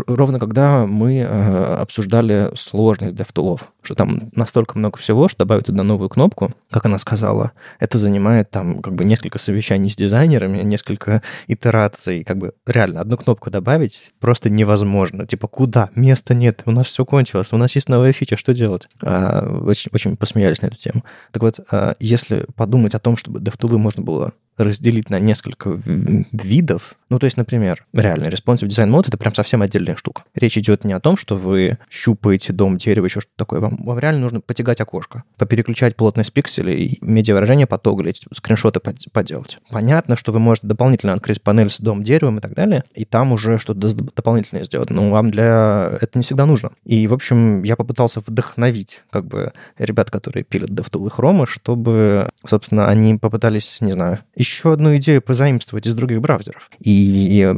ровно 0.07 0.39
когда 0.39 0.85
мы 0.85 1.19
э, 1.19 1.75
обсуждали 1.75 2.51
сложность 2.55 3.15
DevTools, 3.15 3.61
что 3.81 3.95
там 3.95 4.29
настолько 4.35 4.77
много 4.77 4.97
всего, 4.97 5.27
что 5.27 5.39
добавить 5.39 5.65
туда 5.65 5.83
новую 5.83 6.09
кнопку, 6.09 6.51
как 6.69 6.85
она 6.85 6.97
сказала, 6.97 7.51
это 7.79 7.99
занимает 7.99 8.49
там 8.49 8.81
как 8.81 8.95
бы 8.95 9.05
несколько 9.05 9.39
совещаний 9.39 9.89
с 9.89 9.95
дизайнерами, 9.95 10.61
несколько 10.63 11.21
итераций, 11.47 12.23
как 12.23 12.37
бы 12.37 12.53
реально 12.65 13.01
одну 13.01 13.17
кнопку 13.17 13.49
добавить 13.49 14.11
просто 14.19 14.49
невозможно. 14.49 15.25
Типа, 15.25 15.47
куда? 15.47 15.89
Места 15.95 16.33
нет, 16.33 16.63
у 16.65 16.71
нас 16.71 16.87
все 16.87 17.05
кончилось, 17.05 17.53
у 17.53 17.57
нас 17.57 17.75
есть 17.75 17.89
новая 17.89 18.13
фича, 18.13 18.37
что 18.37 18.53
делать? 18.53 18.87
А, 19.03 19.47
очень, 19.65 19.91
очень 19.97 20.17
посмеялись 20.17 20.61
на 20.61 20.67
эту 20.67 20.77
тему. 20.77 21.03
Так 21.31 21.43
вот, 21.43 21.59
а, 21.71 21.95
если 21.99 22.45
подумать 22.55 22.93
о 22.93 22.99
том, 22.99 23.17
чтобы 23.17 23.39
DevTools 23.39 23.77
можно 23.77 24.03
было 24.03 24.33
разделить 24.57 25.09
на 25.09 25.19
несколько 25.19 25.79
видов. 25.85 26.95
Ну, 27.09 27.19
то 27.19 27.25
есть, 27.25 27.37
например, 27.37 27.85
реально, 27.93 28.25
responsive 28.25 28.67
design 28.67 28.89
mode— 28.89 29.05
это 29.07 29.17
прям 29.17 29.33
совсем 29.33 29.61
отдельная 29.61 29.95
штука. 29.95 30.23
Речь 30.35 30.57
идет 30.57 30.83
не 30.83 30.93
о 30.93 30.99
том, 30.99 31.15
что 31.15 31.35
вы 31.35 31.77
щупаете 31.89 32.53
дом, 32.53 32.77
дерево, 32.77 33.05
еще 33.05 33.21
что-то 33.21 33.37
такое. 33.37 33.59
Вам, 33.59 33.77
вам 33.83 33.99
реально 33.99 34.21
нужно 34.21 34.41
потягать 34.41 34.81
окошко, 34.81 35.23
попереключать 35.37 35.95
плотность 35.95 36.33
пикселей, 36.33 36.97
медиавыражение 37.01 37.67
потоглить, 37.67 38.25
скриншоты 38.33 38.79
поделать. 39.11 39.59
Понятно, 39.69 40.15
что 40.15 40.31
вы 40.31 40.39
можете 40.39 40.67
дополнительно 40.67 41.13
открыть 41.13 41.41
панель 41.41 41.69
с 41.69 41.79
дом, 41.79 42.03
деревом 42.03 42.39
и 42.39 42.41
так 42.41 42.53
далее, 42.53 42.83
и 42.93 43.05
там 43.05 43.31
уже 43.31 43.57
что-то 43.57 43.93
дополнительное 43.95 44.63
сделать. 44.63 44.89
Но 44.89 45.09
вам 45.09 45.31
для 45.31 45.97
это 46.01 46.17
не 46.17 46.23
всегда 46.23 46.45
нужно. 46.45 46.71
И, 46.83 47.07
в 47.07 47.13
общем, 47.13 47.63
я 47.63 47.75
попытался 47.75 48.21
вдохновить 48.25 49.03
как 49.09 49.25
бы 49.25 49.53
ребят, 49.77 50.11
которые 50.11 50.43
пилят 50.43 50.69
DevTool 50.71 51.07
и 51.07 51.09
Chrome, 51.09 51.45
чтобы, 51.47 52.29
собственно, 52.45 52.87
они 52.89 53.17
попытались, 53.17 53.77
не 53.81 53.91
знаю, 53.91 54.19
еще 54.47 54.73
одну 54.73 54.95
идею 54.97 55.21
позаимствовать 55.21 55.87
из 55.87 55.95
других 55.95 56.21
браузеров. 56.21 56.69
И, 56.79 57.53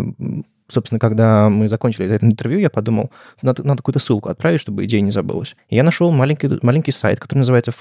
собственно, 0.68 1.00
когда 1.00 1.50
мы 1.50 1.70
закончили 1.70 2.10
это 2.10 2.26
интервью, 2.26 2.60
я 2.60 2.70
подумал, 2.70 3.12
надо, 3.42 3.64
надо 3.64 3.78
какую-то 3.78 4.00
ссылку 4.00 4.30
отправить, 4.30 4.62
чтобы 4.62 4.86
идея 4.86 5.02
не 5.02 5.12
забылась. 5.12 5.56
И 5.70 5.76
я 5.76 5.84
нашел 5.84 6.12
маленький, 6.12 6.50
маленький 6.62 6.92
сайт, 6.92 7.20
который 7.20 7.40
называется 7.40 7.72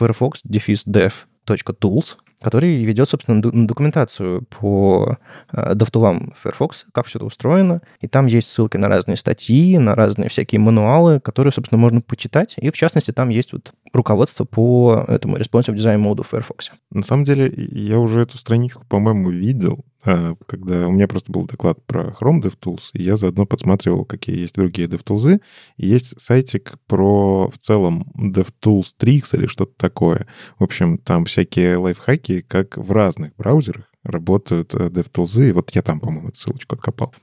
firefox-dev.tools, 1.48 2.16
который 2.40 2.84
ведет, 2.84 3.08
собственно, 3.08 3.42
документацию 3.42 4.42
по 4.42 5.18
э, 5.52 5.72
DevTool'ам 5.74 6.32
Firefox, 6.40 6.86
как 6.92 7.06
все 7.06 7.18
это 7.18 7.26
устроено. 7.26 7.82
И 8.00 8.06
там 8.06 8.26
есть 8.26 8.48
ссылки 8.48 8.76
на 8.76 8.88
разные 8.88 9.16
статьи, 9.16 9.76
на 9.78 9.94
разные 9.94 10.28
всякие 10.28 10.60
мануалы, 10.60 11.20
которые, 11.20 11.52
собственно, 11.52 11.80
можно 11.80 12.00
почитать. 12.00 12.54
И, 12.58 12.70
в 12.70 12.76
частности, 12.76 13.10
там 13.10 13.28
есть 13.28 13.52
вот 13.52 13.72
руководство 13.92 14.44
по 14.44 15.04
этому 15.08 15.36
responsive 15.36 15.74
design 15.74 15.98
моду 15.98 16.22
в 16.22 16.28
Firefox. 16.28 16.70
На 16.90 17.02
самом 17.02 17.24
деле, 17.24 17.52
я 17.56 17.98
уже 17.98 18.22
эту 18.22 18.38
страничку, 18.38 18.84
по-моему, 18.88 19.30
видел, 19.30 19.84
когда 20.02 20.86
у 20.88 20.92
меня 20.92 21.08
просто 21.08 21.32
был 21.32 21.46
доклад 21.46 21.84
про 21.84 22.14
Chrome 22.18 22.40
DevTools, 22.42 22.90
и 22.94 23.02
я 23.02 23.16
заодно 23.16 23.46
подсматривал, 23.46 24.04
какие 24.04 24.38
есть 24.38 24.54
другие 24.54 24.88
DevTools. 24.88 25.40
И 25.76 25.86
есть 25.86 26.18
сайтик 26.20 26.74
про 26.86 27.50
в 27.50 27.58
целом 27.58 28.10
DevTools 28.16 28.94
Tricks 28.98 29.36
или 29.36 29.46
что-то 29.46 29.72
такое. 29.76 30.26
В 30.58 30.64
общем, 30.64 30.98
там 30.98 31.24
всякие 31.24 31.76
лайфхаки, 31.76 32.42
как 32.42 32.76
в 32.76 32.92
разных 32.92 33.34
браузерах 33.36 33.88
работают 34.04 34.74
э, 34.74 34.88
DevTools, 34.88 35.48
и 35.48 35.52
вот 35.52 35.70
я 35.70 35.82
там, 35.82 36.00
по-моему, 36.00 36.28
эту 36.28 36.38
ссылочку 36.38 36.76
откопал. 36.76 37.14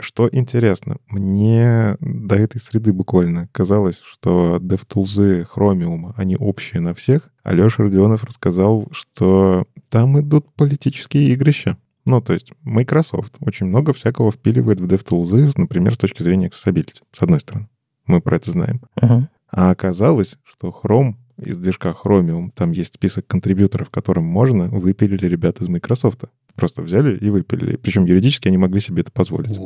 Что 0.00 0.28
интересно, 0.30 0.98
мне 1.08 1.96
до 2.00 2.36
этой 2.36 2.60
среды 2.60 2.92
буквально 2.92 3.48
казалось, 3.52 4.00
что 4.04 4.58
DevTools 4.60 5.46
Chromium, 5.54 6.12
они 6.16 6.36
общие 6.36 6.80
на 6.80 6.94
всех, 6.94 7.30
а 7.42 7.54
Леша 7.54 7.84
Родионов 7.84 8.24
рассказал, 8.24 8.88
что 8.90 9.66
там 9.88 10.20
идут 10.20 10.52
политические 10.54 11.32
игрища. 11.32 11.78
Ну, 12.06 12.20
то 12.20 12.32
есть 12.32 12.52
Microsoft 12.62 13.36
очень 13.40 13.66
много 13.66 13.92
всякого 13.92 14.30
впиливает 14.32 14.80
в 14.80 14.86
DevTools, 14.86 15.52
например, 15.56 15.92
с 15.92 15.98
точки 15.98 16.22
зрения 16.22 16.48
accessibility, 16.48 17.02
с 17.12 17.22
одной 17.22 17.40
стороны. 17.40 17.68
Мы 18.06 18.20
про 18.20 18.36
это 18.36 18.52
знаем. 18.52 18.80
Uh-huh. 19.00 19.26
А 19.50 19.70
оказалось, 19.70 20.38
что 20.44 20.68
Chrome 20.68 21.14
из 21.42 21.58
движка 21.58 21.90
Chromium, 21.90 22.50
там 22.54 22.72
есть 22.72 22.94
список 22.94 23.26
контрибьюторов, 23.26 23.90
которым 23.90 24.24
можно, 24.24 24.68
выпилили 24.68 25.26
ребята 25.26 25.64
из 25.64 25.68
Microsoft. 25.68 26.24
Просто 26.54 26.80
взяли 26.82 27.16
и 27.16 27.28
выпилили. 27.28 27.76
Причем 27.76 28.06
юридически 28.06 28.48
они 28.48 28.56
могли 28.56 28.80
себе 28.80 29.02
это 29.02 29.12
позволить. 29.12 29.58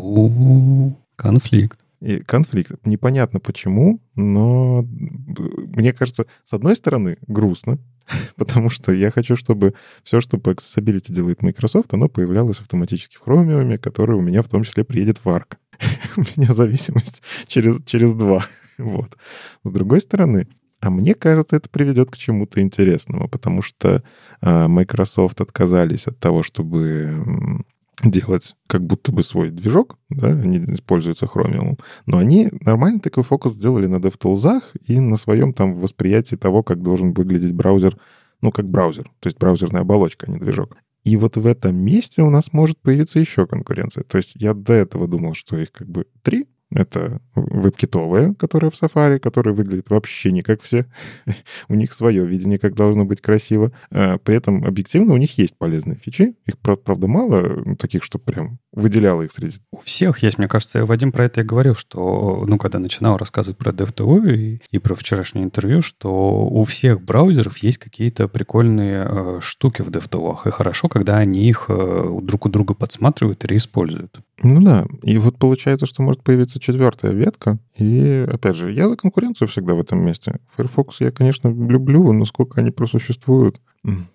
Конфликт. 1.14 1.78
И 2.00 2.20
конфликт. 2.20 2.72
Непонятно 2.84 3.38
почему, 3.40 4.00
но 4.14 4.82
мне 4.82 5.92
кажется, 5.92 6.26
с 6.44 6.52
одной 6.54 6.74
стороны, 6.74 7.18
грустно, 7.26 7.78
потому 8.36 8.70
что 8.70 8.92
я 8.92 9.10
хочу, 9.10 9.36
чтобы 9.36 9.74
все, 10.02 10.20
что 10.20 10.38
по 10.38 10.50
accessibility 10.50 11.12
делает 11.12 11.42
Microsoft, 11.42 11.92
оно 11.94 12.08
появлялось 12.08 12.60
автоматически 12.60 13.16
в 13.16 13.26
Chromium, 13.26 13.78
который 13.78 14.16
у 14.16 14.20
меня 14.20 14.42
в 14.42 14.48
том 14.48 14.64
числе 14.64 14.84
приедет 14.84 15.18
в 15.18 15.26
ARC. 15.26 15.56
у 16.16 16.20
меня 16.36 16.52
зависимость 16.52 17.22
через, 17.46 17.82
через 17.84 18.12
два. 18.12 18.44
вот. 18.78 19.16
С 19.64 19.70
другой 19.70 20.00
стороны, 20.00 20.48
а 20.80 20.90
мне 20.90 21.14
кажется, 21.14 21.56
это 21.56 21.68
приведет 21.68 22.10
к 22.10 22.16
чему-то 22.16 22.60
интересному, 22.60 23.28
потому 23.28 23.62
что 23.62 24.02
э, 24.40 24.68
Microsoft 24.68 25.40
отказались 25.40 26.06
от 26.06 26.18
того, 26.18 26.42
чтобы 26.42 27.62
делать 28.04 28.56
как 28.66 28.84
будто 28.84 29.12
бы 29.12 29.22
свой 29.22 29.50
движок, 29.50 29.98
да, 30.08 30.28
они 30.28 30.58
используются 30.72 31.26
Chromium, 31.26 31.78
но 32.06 32.18
они 32.18 32.48
нормально 32.60 33.00
такой 33.00 33.24
фокус 33.24 33.54
сделали 33.54 33.86
на 33.86 33.96
DevTools 33.96 34.62
и 34.86 35.00
на 35.00 35.16
своем 35.16 35.52
там 35.52 35.74
восприятии 35.74 36.36
того, 36.36 36.62
как 36.62 36.82
должен 36.82 37.12
выглядеть 37.12 37.52
браузер, 37.52 37.98
ну, 38.40 38.52
как 38.52 38.68
браузер, 38.68 39.10
то 39.20 39.28
есть 39.28 39.38
браузерная 39.38 39.82
оболочка, 39.82 40.26
а 40.26 40.30
не 40.30 40.38
движок. 40.38 40.76
И 41.04 41.16
вот 41.16 41.36
в 41.36 41.46
этом 41.46 41.76
месте 41.76 42.22
у 42.22 42.30
нас 42.30 42.52
может 42.52 42.78
появиться 42.78 43.18
еще 43.18 43.46
конкуренция. 43.46 44.04
То 44.04 44.18
есть 44.18 44.32
я 44.34 44.52
до 44.52 44.74
этого 44.74 45.08
думал, 45.08 45.34
что 45.34 45.56
их 45.56 45.72
как 45.72 45.88
бы 45.88 46.06
три, 46.22 46.46
это 46.70 47.20
веб-китовая, 47.34 48.34
которая 48.34 48.70
в 48.70 48.80
Safari, 48.80 49.18
которая 49.18 49.54
выглядит 49.54 49.90
вообще 49.90 50.30
не 50.30 50.42
как 50.42 50.62
все. 50.62 50.86
у 51.68 51.74
них 51.74 51.92
свое 51.92 52.24
видение, 52.24 52.58
как 52.58 52.74
должно 52.74 53.04
быть 53.04 53.20
красиво. 53.20 53.72
А 53.90 54.18
при 54.18 54.36
этом 54.36 54.64
объективно 54.64 55.14
у 55.14 55.16
них 55.16 55.36
есть 55.38 55.56
полезные 55.56 55.96
фичи. 55.96 56.34
Их, 56.46 56.58
правда, 56.58 57.06
мало, 57.08 57.76
таких, 57.76 58.04
что 58.04 58.18
прям 58.18 58.58
выделяло 58.72 59.22
их 59.22 59.32
среди... 59.32 59.58
У 59.72 59.78
всех 59.78 60.22
есть, 60.22 60.38
мне 60.38 60.48
кажется, 60.48 60.84
Вадим 60.84 61.12
про 61.12 61.24
это 61.24 61.40
и 61.40 61.44
говорил, 61.44 61.74
что, 61.74 62.44
ну, 62.46 62.58
когда 62.58 62.78
начинал 62.78 63.16
рассказывать 63.16 63.58
про 63.58 63.72
DevTV 63.72 64.34
и, 64.34 64.62
и 64.70 64.78
про 64.78 64.94
вчерашнее 64.94 65.44
интервью, 65.44 65.82
что 65.82 66.46
у 66.46 66.62
всех 66.64 67.02
браузеров 67.02 67.58
есть 67.58 67.78
какие-то 67.78 68.28
прикольные 68.28 69.06
э, 69.08 69.38
штуки 69.40 69.82
в 69.82 69.88
DevTV, 69.88 70.38
и 70.46 70.50
хорошо, 70.50 70.88
когда 70.88 71.18
они 71.18 71.48
их 71.48 71.66
э, 71.68 72.18
друг 72.22 72.46
у 72.46 72.48
друга 72.48 72.74
подсматривают 72.74 73.44
и 73.44 73.48
реиспользуют. 73.48 74.20
Ну 74.42 74.62
да, 74.62 74.86
и 75.02 75.18
вот 75.18 75.38
получается, 75.38 75.86
что 75.86 76.02
может 76.02 76.22
появиться 76.22 76.60
четвертая 76.60 77.12
ветка, 77.12 77.58
и, 77.76 78.26
опять 78.32 78.56
же, 78.56 78.72
я 78.72 78.88
за 78.88 78.96
конкуренцию 78.96 79.48
всегда 79.48 79.74
в 79.74 79.80
этом 79.80 80.00
месте. 80.04 80.38
Firefox 80.56 81.00
я, 81.00 81.10
конечно, 81.10 81.48
люблю, 81.48 82.12
но 82.12 82.24
сколько 82.24 82.60
они 82.60 82.70
просуществуют, 82.70 83.60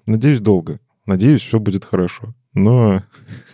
надеюсь, 0.05 0.39
долго. 0.39 0.79
Надеюсь, 1.05 1.41
все 1.41 1.59
будет 1.59 1.85
хорошо. 1.85 2.33
Но 2.55 3.03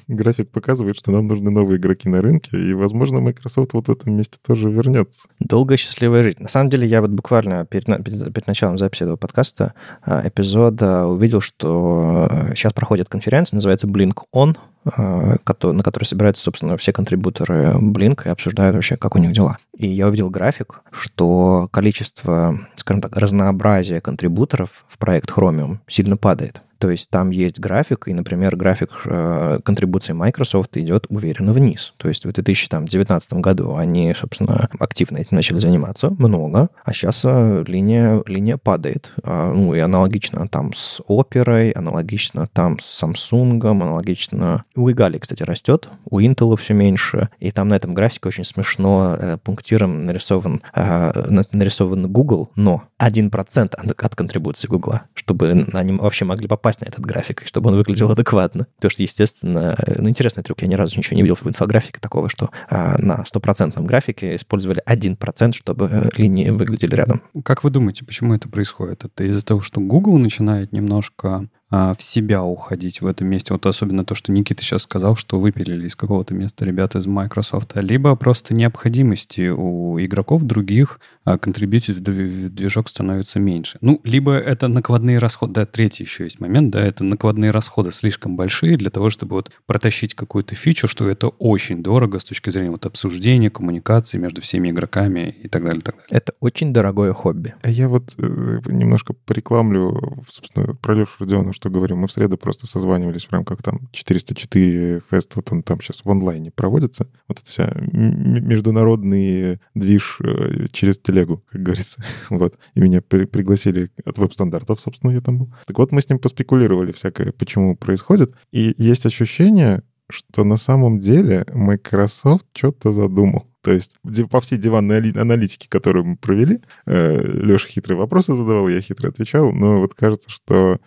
график 0.07 0.49
показывает, 0.49 0.97
что 0.97 1.11
нам 1.11 1.27
нужны 1.27 1.51
новые 1.51 1.77
игроки 1.77 2.09
на 2.09 2.21
рынке, 2.21 2.57
и, 2.57 2.73
возможно, 2.73 3.19
Microsoft 3.19 3.73
вот 3.73 3.87
в 3.87 3.91
этом 3.91 4.15
месте 4.15 4.37
тоже 4.45 4.69
вернется. 4.69 5.27
Долгая 5.39 5.77
счастливая 5.77 6.23
жизнь. 6.23 6.41
На 6.41 6.49
самом 6.49 6.69
деле, 6.69 6.87
я 6.87 7.01
вот 7.01 7.11
буквально 7.11 7.65
перед, 7.65 7.85
перед 7.85 8.47
началом 8.47 8.77
записи 8.77 9.03
этого 9.03 9.17
подкаста 9.17 9.73
а, 10.03 10.27
эпизода 10.27 11.05
увидел, 11.07 11.41
что 11.41 12.27
сейчас 12.55 12.71
э, 12.71 12.75
проходит 12.75 13.09
конференция, 13.09 13.57
называется 13.57 13.87
Blink 13.87 14.23
On, 14.35 14.55
а, 14.55 14.70
на 14.85 15.83
которой 15.83 16.05
собираются, 16.05 16.43
собственно, 16.43 16.77
все 16.77 16.93
контрибуторы 16.93 17.73
Blink 17.79 18.23
и 18.25 18.29
обсуждают 18.29 18.75
вообще, 18.75 18.97
как 18.97 19.15
у 19.15 19.19
них 19.19 19.31
дела. 19.31 19.57
И 19.77 19.87
я 19.87 20.07
увидел 20.07 20.29
график, 20.29 20.81
что 20.91 21.67
количество, 21.71 22.59
скажем 22.75 23.01
так, 23.01 23.15
разнообразия 23.15 24.01
контрибуторов 24.01 24.85
в 24.87 24.97
проект 24.97 25.29
Chromium 25.29 25.79
сильно 25.87 26.17
падает. 26.17 26.61
То 26.81 26.89
есть 26.89 27.11
там 27.11 27.29
есть 27.29 27.59
график, 27.59 28.07
и, 28.07 28.13
например, 28.13 28.55
график 28.55 28.89
э, 29.05 29.59
контрибуции 29.63 30.13
Microsoft 30.13 30.75
идет 30.77 31.05
уверенно 31.09 31.53
вниз. 31.53 31.93
То 31.97 32.09
есть 32.09 32.25
в 32.25 32.31
2019 32.33 33.33
году 33.33 33.75
они, 33.75 34.15
собственно, 34.15 34.67
активно 34.79 35.19
этим 35.19 35.37
начали 35.37 35.59
заниматься, 35.59 36.09
много, 36.09 36.69
а 36.83 36.91
сейчас 36.91 37.21
э, 37.23 37.63
линия, 37.67 38.23
линия 38.25 38.57
падает. 38.57 39.11
А, 39.23 39.53
ну 39.53 39.75
и 39.75 39.79
аналогично 39.79 40.47
там 40.47 40.73
с 40.73 40.99
Оперой, 41.07 41.69
аналогично 41.69 42.49
там 42.51 42.79
с 42.79 43.03
Samsung, 43.03 43.63
аналогично... 43.69 44.65
У 44.75 44.89
Игалии, 44.89 45.19
кстати, 45.19 45.43
растет, 45.43 45.89
у 46.05 46.19
Intel 46.19 46.55
все 46.55 46.73
меньше, 46.73 47.29
и 47.39 47.51
там 47.51 47.67
на 47.67 47.75
этом 47.75 47.93
графике 47.93 48.29
очень 48.29 48.45
смешно 48.45 49.15
э, 49.19 49.37
пунктиром 49.37 50.05
нарисован, 50.05 50.61
э, 50.73 51.41
нарисован 51.51 52.11
Google, 52.11 52.51
но 52.55 52.83
1% 53.01 53.95
от 53.97 54.15
контрибуции 54.15 54.67
Google, 54.67 55.01
чтобы 55.13 55.65
они 55.73 55.93
вообще 55.93 56.25
могли 56.25 56.47
попасть 56.47 56.81
на 56.81 56.85
этот 56.85 57.05
график, 57.05 57.43
чтобы 57.45 57.69
он 57.69 57.75
выглядел 57.75 58.09
адекватно. 58.11 58.67
Потому 58.75 58.91
что, 58.91 59.03
естественно, 59.03 59.77
ну, 59.97 60.07
интересный 60.07 60.43
трюк, 60.43 60.61
я 60.61 60.67
ни 60.67 60.75
разу 60.75 60.97
ничего 60.97 61.15
не 61.15 61.23
видел 61.23 61.35
в 61.35 61.45
инфографике 61.45 61.99
такого, 61.99 62.29
что 62.29 62.49
а, 62.69 62.95
на 62.99 63.25
стопроцентном 63.25 63.85
графике 63.85 64.35
использовали 64.35 64.81
1%, 64.87 65.53
чтобы 65.53 65.89
э, 65.91 66.09
линии 66.17 66.49
выглядели 66.49 66.95
рядом. 66.95 67.21
Как 67.43 67.63
вы 67.63 67.69
думаете, 67.69 68.05
почему 68.05 68.33
это 68.33 68.47
происходит? 68.47 69.05
Это 69.05 69.23
из-за 69.25 69.43
того, 69.43 69.61
что 69.61 69.81
Google 69.81 70.17
начинает 70.17 70.71
немножко 70.71 71.45
в 71.71 71.97
себя 71.99 72.43
уходить 72.43 73.01
в 73.01 73.07
этом 73.07 73.27
месте. 73.27 73.53
Вот 73.53 73.65
особенно 73.65 74.03
то, 74.03 74.13
что 74.13 74.31
Никита 74.31 74.61
сейчас 74.61 74.83
сказал, 74.83 75.15
что 75.15 75.39
выпилили 75.39 75.87
из 75.87 75.95
какого-то 75.95 76.33
места 76.33 76.65
ребята 76.65 76.99
из 76.99 77.07
Microsoft, 77.07 77.71
либо 77.75 78.15
просто 78.15 78.53
необходимости 78.53 79.47
у 79.49 79.99
игроков 79.99 80.43
других 80.43 80.99
а, 81.23 81.37
контрибьютить 81.37 81.97
в 81.97 82.49
движок 82.49 82.89
становится 82.89 83.39
меньше. 83.39 83.77
Ну, 83.81 84.01
либо 84.03 84.33
это 84.33 84.67
накладные 84.67 85.19
расходы, 85.19 85.53
да, 85.53 85.65
третий 85.65 86.03
еще 86.03 86.25
есть 86.25 86.39
момент, 86.39 86.71
да, 86.71 86.81
это 86.81 87.03
накладные 87.03 87.51
расходы 87.51 87.91
слишком 87.91 88.35
большие 88.35 88.77
для 88.77 88.89
того, 88.89 89.09
чтобы 89.09 89.35
вот 89.35 89.51
протащить 89.65 90.13
какую-то 90.13 90.55
фичу, 90.55 90.87
что 90.87 91.07
это 91.07 91.27
очень 91.27 91.83
дорого 91.83 92.19
с 92.19 92.23
точки 92.23 92.49
зрения 92.49 92.71
вот 92.71 92.85
обсуждения, 92.85 93.49
коммуникации 93.49 94.17
между 94.17 94.41
всеми 94.41 94.71
игроками 94.71 95.35
и 95.41 95.47
так 95.47 95.63
далее, 95.63 95.81
так 95.81 95.95
далее. 95.95 96.07
Это 96.09 96.33
очень 96.39 96.73
дорогое 96.73 97.13
хобби. 97.13 97.53
А 97.61 97.69
я 97.69 97.87
вот 97.87 98.13
э, 98.17 98.21
немножко 98.65 99.13
порекламлю, 99.13 100.25
собственно, 100.29 100.75
про 100.75 100.95
Лешу 100.95 101.13
Родионова, 101.19 101.53
что 101.61 101.69
говорим. 101.69 101.99
Мы 101.99 102.07
в 102.07 102.11
среду 102.11 102.37
просто 102.37 102.65
созванивались 102.65 103.25
в 103.25 103.31
рамках 103.31 103.61
там 103.61 103.87
404 103.91 105.03
фест, 105.11 105.35
вот 105.35 105.51
он 105.51 105.61
там 105.61 105.79
сейчас 105.79 106.03
в 106.03 106.09
онлайне 106.09 106.49
проводится. 106.49 107.07
Вот 107.27 107.39
это 107.39 107.49
вся 107.49 107.71
международный 107.91 109.59
движ 109.75 110.17
э, 110.21 110.67
через 110.71 110.97
телегу, 110.97 111.43
как 111.51 111.61
говорится. 111.61 112.03
вот. 112.31 112.57
И 112.73 112.81
меня 112.81 113.01
при 113.01 113.25
пригласили 113.25 113.91
от 114.03 114.17
веб-стандартов, 114.17 114.81
собственно, 114.81 115.11
я 115.11 115.21
там 115.21 115.37
был. 115.37 115.53
Так 115.67 115.77
вот, 115.77 115.91
мы 115.91 116.01
с 116.01 116.09
ним 116.09 116.17
поспекулировали 116.17 116.91
всякое, 116.91 117.31
почему 117.31 117.75
происходит. 117.75 118.33
И 118.51 118.73
есть 118.79 119.05
ощущение, 119.05 119.83
что 120.09 120.43
на 120.43 120.57
самом 120.57 120.99
деле 120.99 121.45
Microsoft 121.53 122.47
что-то 122.53 122.91
задумал. 122.91 123.50
То 123.61 123.71
есть 123.71 123.95
по 124.29 124.41
всей 124.41 124.57
диванной 124.57 125.11
аналитике, 125.11 125.67
которую 125.69 126.05
мы 126.05 126.17
провели, 126.17 126.61
э, 126.87 127.21
Леша 127.21 127.67
хитрые 127.67 127.97
вопросы 127.97 128.35
задавал, 128.35 128.67
я 128.67 128.81
хитро 128.81 129.09
отвечал, 129.09 129.51
но 129.51 129.79
вот 129.79 129.93
кажется, 129.93 130.29
что, 130.29 130.79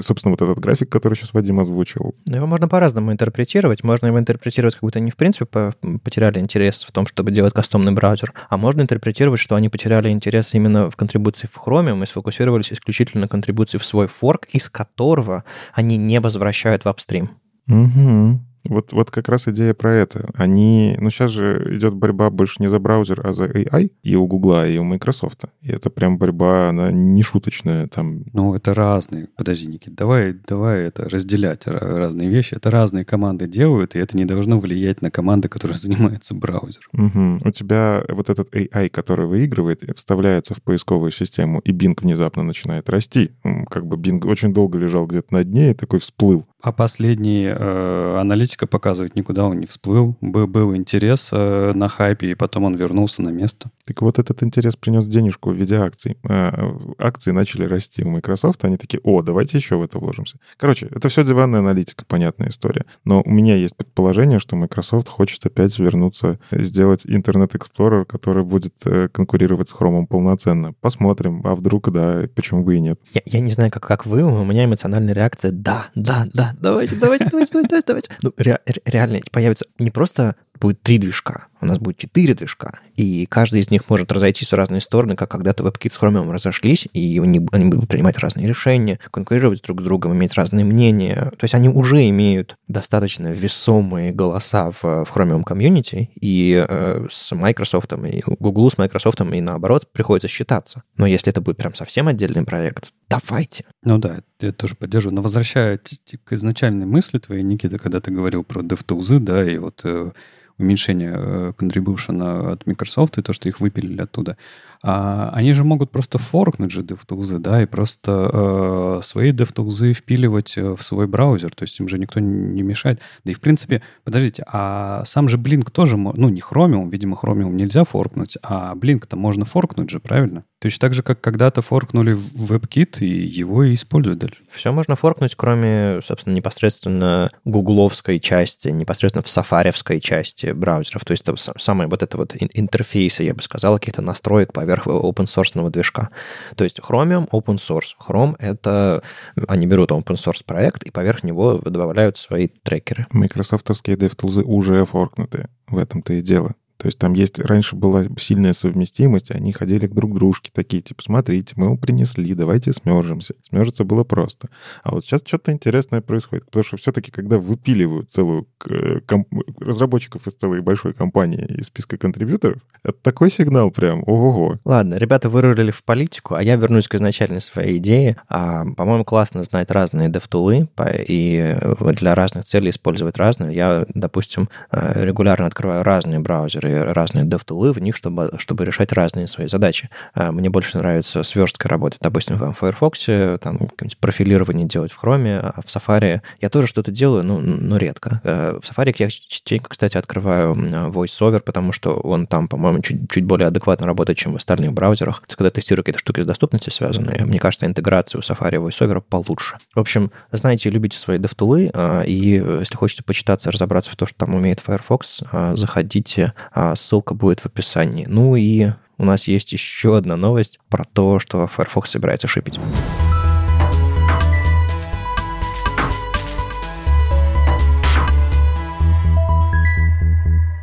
собственно, 0.00 0.30
вот 0.30 0.40
этот 0.40 0.58
график, 0.58 0.88
который 0.88 1.14
сейчас 1.14 1.34
Вадим 1.34 1.60
озвучил... 1.60 2.14
Ну, 2.26 2.36
его 2.36 2.46
можно 2.46 2.68
по-разному 2.68 3.12
интерпретировать. 3.12 3.84
Можно 3.84 4.06
его 4.06 4.18
интерпретировать, 4.18 4.74
как 4.74 4.82
будто 4.82 4.98
они, 4.98 5.10
в 5.10 5.16
принципе, 5.16 5.72
потеряли 6.02 6.38
интерес 6.38 6.84
в 6.84 6.92
том, 6.92 7.06
чтобы 7.06 7.32
делать 7.32 7.52
кастомный 7.52 7.92
браузер, 7.92 8.32
а 8.48 8.56
можно 8.56 8.82
интерпретировать, 8.82 9.40
что 9.40 9.54
они 9.54 9.68
потеряли 9.68 10.08
интерес 10.08 10.54
именно 10.54 10.90
в 10.90 10.96
контрибуции 10.96 11.46
в 11.46 11.58
Chromium 11.58 12.02
и 12.02 12.06
сфокусировались 12.06 12.72
исключительно 12.72 13.22
на 13.22 13.28
контрибуции 13.28 13.78
в 13.78 13.84
свой 13.84 14.06
форк, 14.06 14.46
из 14.52 14.70
которого 14.70 15.44
они 15.74 15.98
не 15.98 16.18
возвращают 16.20 16.84
в 16.84 16.88
апстрим. 16.88 17.30
Угу. 17.68 18.40
Вот, 18.64 18.92
вот 18.92 19.10
как 19.10 19.28
раз 19.28 19.48
идея 19.48 19.74
про 19.74 19.92
это. 19.92 20.30
Они, 20.34 20.96
ну 21.00 21.10
сейчас 21.10 21.32
же 21.32 21.76
идет 21.76 21.94
борьба 21.94 22.30
больше 22.30 22.56
не 22.58 22.68
за 22.68 22.78
браузер, 22.78 23.20
а 23.24 23.32
за 23.32 23.46
AI 23.46 23.90
и 24.02 24.16
у 24.16 24.26
Гугла, 24.26 24.68
и 24.68 24.78
у 24.78 24.84
Microsoft. 24.84 25.44
И 25.62 25.70
это 25.70 25.90
прям 25.90 26.18
борьба, 26.18 26.68
она 26.68 26.90
не 26.92 27.22
шуточная. 27.22 27.88
Там... 27.88 28.24
Ну, 28.32 28.54
это 28.54 28.74
разные. 28.74 29.28
Подожди, 29.36 29.66
Никит, 29.66 29.94
давай, 29.94 30.32
давай 30.32 30.82
это 30.82 31.08
разделять 31.08 31.66
разные 31.66 32.28
вещи. 32.28 32.54
Это 32.54 32.70
разные 32.70 33.04
команды 33.04 33.46
делают, 33.46 33.96
и 33.96 33.98
это 33.98 34.16
не 34.16 34.24
должно 34.24 34.58
влиять 34.58 35.02
на 35.02 35.10
команды, 35.10 35.48
которые 35.48 35.76
занимаются 35.82 36.34
браузером. 36.34 36.90
Угу. 36.92 37.48
У 37.48 37.50
тебя 37.50 38.04
вот 38.08 38.30
этот 38.30 38.54
AI, 38.54 38.88
который 38.88 39.26
выигрывает, 39.26 39.82
вставляется 39.96 40.54
в 40.54 40.62
поисковую 40.62 41.10
систему, 41.10 41.60
и 41.60 41.72
Bing 41.72 41.98
внезапно 42.00 42.42
начинает 42.42 42.88
расти. 42.88 43.32
Как 43.70 43.86
бы 43.86 43.96
Bing 43.96 44.24
очень 44.28 44.54
долго 44.54 44.78
лежал 44.78 45.06
где-то 45.06 45.34
на 45.34 45.44
дне 45.44 45.72
и 45.72 45.74
такой 45.74 45.98
всплыл. 45.98 46.46
А 46.62 46.70
последний 46.70 47.46
э, 47.46 48.16
аналитика 48.20 48.68
показывает, 48.68 49.16
никуда 49.16 49.44
он 49.44 49.58
не 49.58 49.66
всплыл. 49.66 50.16
Был, 50.20 50.46
был 50.46 50.76
интерес 50.76 51.30
э, 51.32 51.72
на 51.74 51.88
хайпе, 51.88 52.30
и 52.30 52.34
потом 52.34 52.62
он 52.62 52.76
вернулся 52.76 53.20
на 53.20 53.30
место. 53.30 53.72
Так 53.84 54.00
вот 54.00 54.20
этот 54.20 54.44
интерес 54.44 54.76
принес 54.76 55.04
денежку 55.06 55.50
в 55.50 55.54
виде 55.54 55.74
акций. 55.74 56.18
Э, 56.22 56.52
акции 56.98 57.32
начали 57.32 57.64
расти 57.64 58.04
у 58.04 58.10
Microsoft, 58.10 58.64
они 58.64 58.76
такие, 58.76 59.00
о, 59.02 59.22
давайте 59.22 59.58
еще 59.58 59.74
в 59.74 59.82
это 59.82 59.98
вложимся. 59.98 60.38
Короче, 60.56 60.86
это 60.86 61.08
все 61.08 61.24
диванная 61.24 61.58
аналитика, 61.58 62.04
понятная 62.06 62.50
история. 62.50 62.86
Но 63.04 63.22
у 63.26 63.30
меня 63.30 63.56
есть 63.56 63.76
предположение, 63.76 64.38
что 64.38 64.54
Microsoft 64.54 65.08
хочет 65.08 65.44
опять 65.44 65.76
вернуться, 65.80 66.38
сделать 66.52 67.04
Internet 67.06 67.56
Explorer, 67.56 68.04
который 68.04 68.44
будет 68.44 68.74
э, 68.84 69.08
конкурировать 69.08 69.68
с 69.68 69.74
Chrome 69.74 70.06
полноценно. 70.06 70.74
Посмотрим, 70.80 71.40
а 71.44 71.56
вдруг 71.56 71.90
да, 71.90 72.28
почему 72.36 72.62
бы 72.62 72.76
и 72.76 72.80
нет. 72.80 73.00
Я, 73.14 73.22
я 73.24 73.40
не 73.40 73.50
знаю, 73.50 73.72
как, 73.72 73.82
как 73.82 74.06
вы, 74.06 74.22
у 74.22 74.44
меня 74.44 74.64
эмоциональная 74.66 75.12
реакция 75.12 75.50
«да, 75.50 75.86
да, 75.96 76.26
да, 76.32 76.51
давайте, 76.60 76.96
давайте, 76.96 77.28
давайте, 77.30 77.52
давайте, 77.52 77.86
давайте. 77.86 78.16
Ну, 78.22 78.32
ре, 78.36 78.58
реально 78.84 79.20
появится 79.30 79.66
не 79.78 79.90
просто 79.90 80.36
будет 80.62 80.80
три 80.82 80.98
движка, 80.98 81.48
у 81.60 81.66
нас 81.66 81.78
будет 81.78 81.98
четыре 81.98 82.34
движка, 82.34 82.78
и 82.94 83.26
каждый 83.26 83.60
из 83.60 83.70
них 83.70 83.90
может 83.90 84.12
разойтись 84.12 84.48
в 84.48 84.54
разные 84.54 84.80
стороны, 84.80 85.16
как 85.16 85.30
когда-то 85.30 85.64
WebKit 85.64 85.92
с 85.92 85.98
Chromium 85.98 86.30
разошлись, 86.30 86.86
и 86.92 87.18
они, 87.18 87.46
они 87.50 87.64
будут 87.64 87.88
принимать 87.88 88.18
разные 88.18 88.46
решения, 88.46 89.00
конкурировать 89.10 89.60
друг 89.62 89.80
с 89.80 89.84
другом, 89.84 90.14
иметь 90.14 90.34
разные 90.34 90.64
мнения. 90.64 91.32
То 91.36 91.44
есть 91.44 91.54
они 91.54 91.68
уже 91.68 92.08
имеют 92.08 92.56
достаточно 92.68 93.28
весомые 93.28 94.12
голоса 94.12 94.70
в, 94.70 94.82
в 94.82 95.08
Chromium 95.12 95.42
комьюнити, 95.42 96.10
и 96.14 96.64
э, 96.68 97.06
с 97.10 97.34
Microsoft, 97.34 97.92
и 97.92 98.22
Google 98.26 98.70
с 98.70 98.78
Microsoft, 98.78 99.20
и 99.20 99.40
наоборот, 99.40 99.92
приходится 99.92 100.28
считаться. 100.28 100.84
Но 100.96 101.06
если 101.06 101.30
это 101.30 101.40
будет 101.40 101.56
прям 101.56 101.74
совсем 101.74 102.06
отдельный 102.06 102.44
проект, 102.44 102.92
давайте. 103.10 103.64
Ну 103.82 103.98
да, 103.98 104.20
я 104.40 104.52
тоже 104.52 104.76
поддерживаю. 104.76 105.16
Но 105.16 105.22
возвращая 105.22 105.78
к 105.78 106.32
изначальной 106.32 106.86
мысли 106.86 107.18
твоей, 107.18 107.42
Никита, 107.42 107.78
когда 107.78 108.00
ты 108.00 108.12
говорил 108.12 108.44
про 108.44 108.62
DevTools, 108.62 109.18
да, 109.18 109.44
и 109.44 109.58
вот 109.58 109.80
э, 109.84 110.12
уменьшение 110.58 111.12
э, 111.14 111.52
contribution 111.56 112.52
от 112.52 112.66
Microsoft 112.66 113.18
и 113.18 113.22
то, 113.22 113.32
что 113.32 113.48
их 113.48 113.60
выпилили 113.60 114.00
оттуда. 114.00 114.36
А 114.82 115.30
они 115.32 115.52
же 115.52 115.64
могут 115.64 115.90
просто 115.90 116.18
форкнуть 116.18 116.72
же 116.72 116.82
DevTools, 116.82 117.38
да, 117.38 117.62
и 117.62 117.66
просто 117.66 118.30
э, 118.32 119.00
свои 119.02 119.32
DevTools 119.32 119.92
впиливать 119.92 120.54
э, 120.56 120.74
в 120.74 120.82
свой 120.82 121.06
браузер, 121.06 121.54
то 121.54 121.62
есть 121.62 121.78
им 121.78 121.88
же 121.88 121.98
никто 121.98 122.18
не 122.20 122.62
мешает. 122.62 123.00
Да 123.24 123.30
и 123.30 123.34
в 123.34 123.40
принципе, 123.40 123.82
подождите, 124.04 124.44
а 124.46 125.04
сам 125.04 125.28
же 125.28 125.36
Blink 125.36 125.70
тоже, 125.70 125.96
ну 125.96 126.28
не 126.28 126.40
Chromium, 126.40 126.90
видимо, 126.90 127.16
Chromium 127.22 127.52
нельзя 127.52 127.84
форкнуть, 127.84 128.36
а 128.42 128.74
Blink-то 128.74 129.16
можно 129.16 129.44
форкнуть 129.44 129.90
же, 129.90 130.00
правильно? 130.00 130.44
Точно 130.60 130.80
так 130.80 130.94
же, 130.94 131.02
как 131.02 131.20
когда-то 131.20 131.60
форкнули 131.60 132.16
WebKit, 132.16 133.00
и 133.00 133.06
его 133.06 133.64
и 133.64 133.74
используют 133.74 134.20
дальше. 134.20 134.38
Все 134.48 134.72
можно 134.72 134.94
форкнуть, 134.94 135.34
кроме, 135.34 136.00
собственно, 136.04 136.34
непосредственно 136.34 137.30
гугловской 137.44 138.20
части, 138.20 138.68
непосредственно 138.68 139.22
в 139.22 139.28
сафаревской 139.28 140.00
части 140.00 140.52
браузеров. 140.52 141.04
То 141.04 141.12
есть 141.12 141.28
это 141.28 141.36
самые 141.36 141.88
вот 141.88 142.02
это 142.02 142.16
вот 142.16 142.34
интерфейсы, 142.36 143.24
я 143.24 143.34
бы 143.34 143.42
сказал, 143.42 143.78
каких-то 143.78 144.02
настроек 144.02 144.52
поверх 144.52 144.71
open 144.80 145.26
source 145.26 145.70
движка. 145.70 146.10
То 146.56 146.64
есть 146.64 146.80
Chromium 146.80 147.28
open 147.30 147.56
source. 147.56 147.94
Chrome— 148.00 148.34
это... 148.38 149.02
Они 149.48 149.66
берут 149.66 149.90
open 149.90 150.14
source 150.14 150.44
проект 150.44 150.82
и 150.84 150.90
поверх 150.90 151.22
него 151.24 151.58
добавляют 151.58 152.16
свои 152.16 152.48
трекеры. 152.48 153.06
Майкрософтовские 153.10 153.96
DevTools 153.96 154.42
уже 154.42 154.84
форкнуты. 154.84 155.48
В 155.68 155.78
этом-то 155.78 156.12
и 156.14 156.22
дело. 156.22 156.54
То 156.82 156.88
есть 156.88 156.98
там 156.98 157.12
есть, 157.12 157.38
раньше 157.38 157.76
была 157.76 158.06
сильная 158.18 158.54
совместимость, 158.54 159.30
они 159.30 159.52
ходили 159.52 159.86
к 159.86 159.94
друг 159.94 160.14
дружке, 160.14 160.50
такие, 160.52 160.82
типа, 160.82 161.00
смотрите, 161.00 161.52
мы 161.54 161.66
его 161.66 161.76
принесли, 161.76 162.34
давайте 162.34 162.72
смержимся. 162.72 163.34
Смержиться 163.48 163.84
было 163.84 164.02
просто. 164.02 164.48
А 164.82 164.90
вот 164.90 165.04
сейчас 165.04 165.20
что-то 165.24 165.52
интересное 165.52 166.00
происходит, 166.00 166.46
потому 166.46 166.64
что 166.64 166.76
все-таки, 166.76 167.12
когда 167.12 167.38
выпиливают 167.38 168.10
целую 168.10 168.48
э, 168.68 168.98
комп... 169.06 169.28
разработчиков 169.60 170.26
из 170.26 170.32
целой 170.32 170.60
большой 170.60 170.92
компании 170.92 171.46
из 171.56 171.66
списка 171.66 171.96
контрибьюторов, 171.96 172.58
это 172.82 172.98
такой 173.00 173.30
сигнал 173.30 173.70
прям, 173.70 174.02
ого-го. 174.04 174.58
Ладно, 174.64 174.96
ребята 174.96 175.28
вырулили 175.28 175.70
в 175.70 175.84
политику, 175.84 176.34
а 176.34 176.42
я 176.42 176.56
вернусь 176.56 176.88
к 176.88 176.96
изначальной 176.96 177.40
своей 177.40 177.76
идее. 177.76 178.16
А, 178.28 178.64
по-моему, 178.76 179.04
классно 179.04 179.44
знать 179.44 179.70
разные 179.70 180.08
DevTools 180.08 180.68
и 181.06 181.56
для 181.92 182.16
разных 182.16 182.44
целей 182.44 182.70
использовать 182.70 183.18
разные. 183.18 183.54
Я, 183.54 183.86
допустим, 183.94 184.48
э, 184.72 185.04
регулярно 185.04 185.46
открываю 185.46 185.84
разные 185.84 186.18
браузеры 186.18 186.71
разные 186.74 187.24
DevTools 187.24 187.72
в 187.72 187.78
них, 187.78 187.96
чтобы, 187.96 188.30
чтобы 188.38 188.64
решать 188.64 188.92
разные 188.92 189.28
свои 189.28 189.48
задачи. 189.48 189.90
А, 190.14 190.32
мне 190.32 190.50
больше 190.50 190.78
нравится 190.78 191.22
сверстка 191.22 191.68
работать, 191.68 191.98
допустим, 192.00 192.36
в 192.36 192.54
Firefox, 192.54 193.06
там 193.40 193.58
профилирование 194.00 194.66
делать 194.66 194.92
в 194.92 195.02
Chrome, 195.02 195.38
а 195.38 195.60
в 195.62 195.66
Safari 195.66 196.20
я 196.40 196.48
тоже 196.48 196.66
что-то 196.66 196.90
делаю, 196.90 197.24
но, 197.24 197.38
но 197.40 197.76
редко. 197.76 198.20
А, 198.24 198.58
в 198.60 198.70
Safari 198.70 198.94
я 198.98 199.10
частенько, 199.10 199.70
кстати, 199.70 199.96
открываю 199.96 200.54
VoiceOver, 200.54 201.40
потому 201.40 201.72
что 201.72 201.94
он 201.94 202.26
там, 202.26 202.48
по-моему, 202.48 202.80
чуть, 202.82 203.10
чуть 203.10 203.24
более 203.24 203.48
адекватно 203.48 203.86
работает, 203.86 204.18
чем 204.18 204.32
в 204.32 204.36
остальных 204.36 204.72
браузерах. 204.72 205.22
Когда 205.28 205.50
тестирую 205.50 205.84
какие-то 205.84 206.00
штуки 206.00 206.20
с 206.20 206.26
доступностью 206.26 206.72
связанные, 206.72 207.24
мне 207.24 207.38
кажется, 207.38 207.66
интеграция 207.66 208.18
у 208.18 208.22
Safari 208.22 208.54
и 208.54 208.58
VoiceOver 208.58 209.00
получше. 209.00 209.58
В 209.74 209.80
общем, 209.80 210.10
знаете, 210.30 210.70
любите 210.70 210.98
свои 210.98 211.18
DevTools, 211.18 212.06
и 212.06 212.42
если 212.60 212.76
хотите 212.76 213.02
почитаться, 213.02 213.50
разобраться 213.50 213.90
в 213.90 213.96
том, 213.96 214.08
что 214.08 214.18
там 214.18 214.34
умеет 214.34 214.60
Firefox, 214.60 215.22
заходите 215.54 216.32
а 216.52 216.61
ссылка 216.76 217.14
будет 217.14 217.40
в 217.40 217.46
описании. 217.46 218.06
Ну 218.06 218.36
и 218.36 218.70
у 218.98 219.04
нас 219.04 219.26
есть 219.26 219.52
еще 219.52 219.96
одна 219.96 220.16
новость 220.16 220.60
про 220.68 220.84
то, 220.84 221.18
что 221.18 221.46
Firefox 221.46 221.90
собирается 221.90 222.28
шипить. 222.28 222.58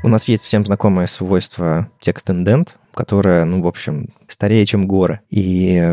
У 0.02 0.08
нас 0.08 0.28
есть 0.28 0.46
всем 0.46 0.66
знакомое 0.66 1.08
свойство 1.08 1.90
текст-индент, 2.00 2.78
которое, 2.94 3.46
ну, 3.46 3.62
в 3.62 3.68
общем, 3.68 4.08
старее, 4.28 4.66
чем 4.66 4.88
горы. 4.88 5.20
И 5.30 5.84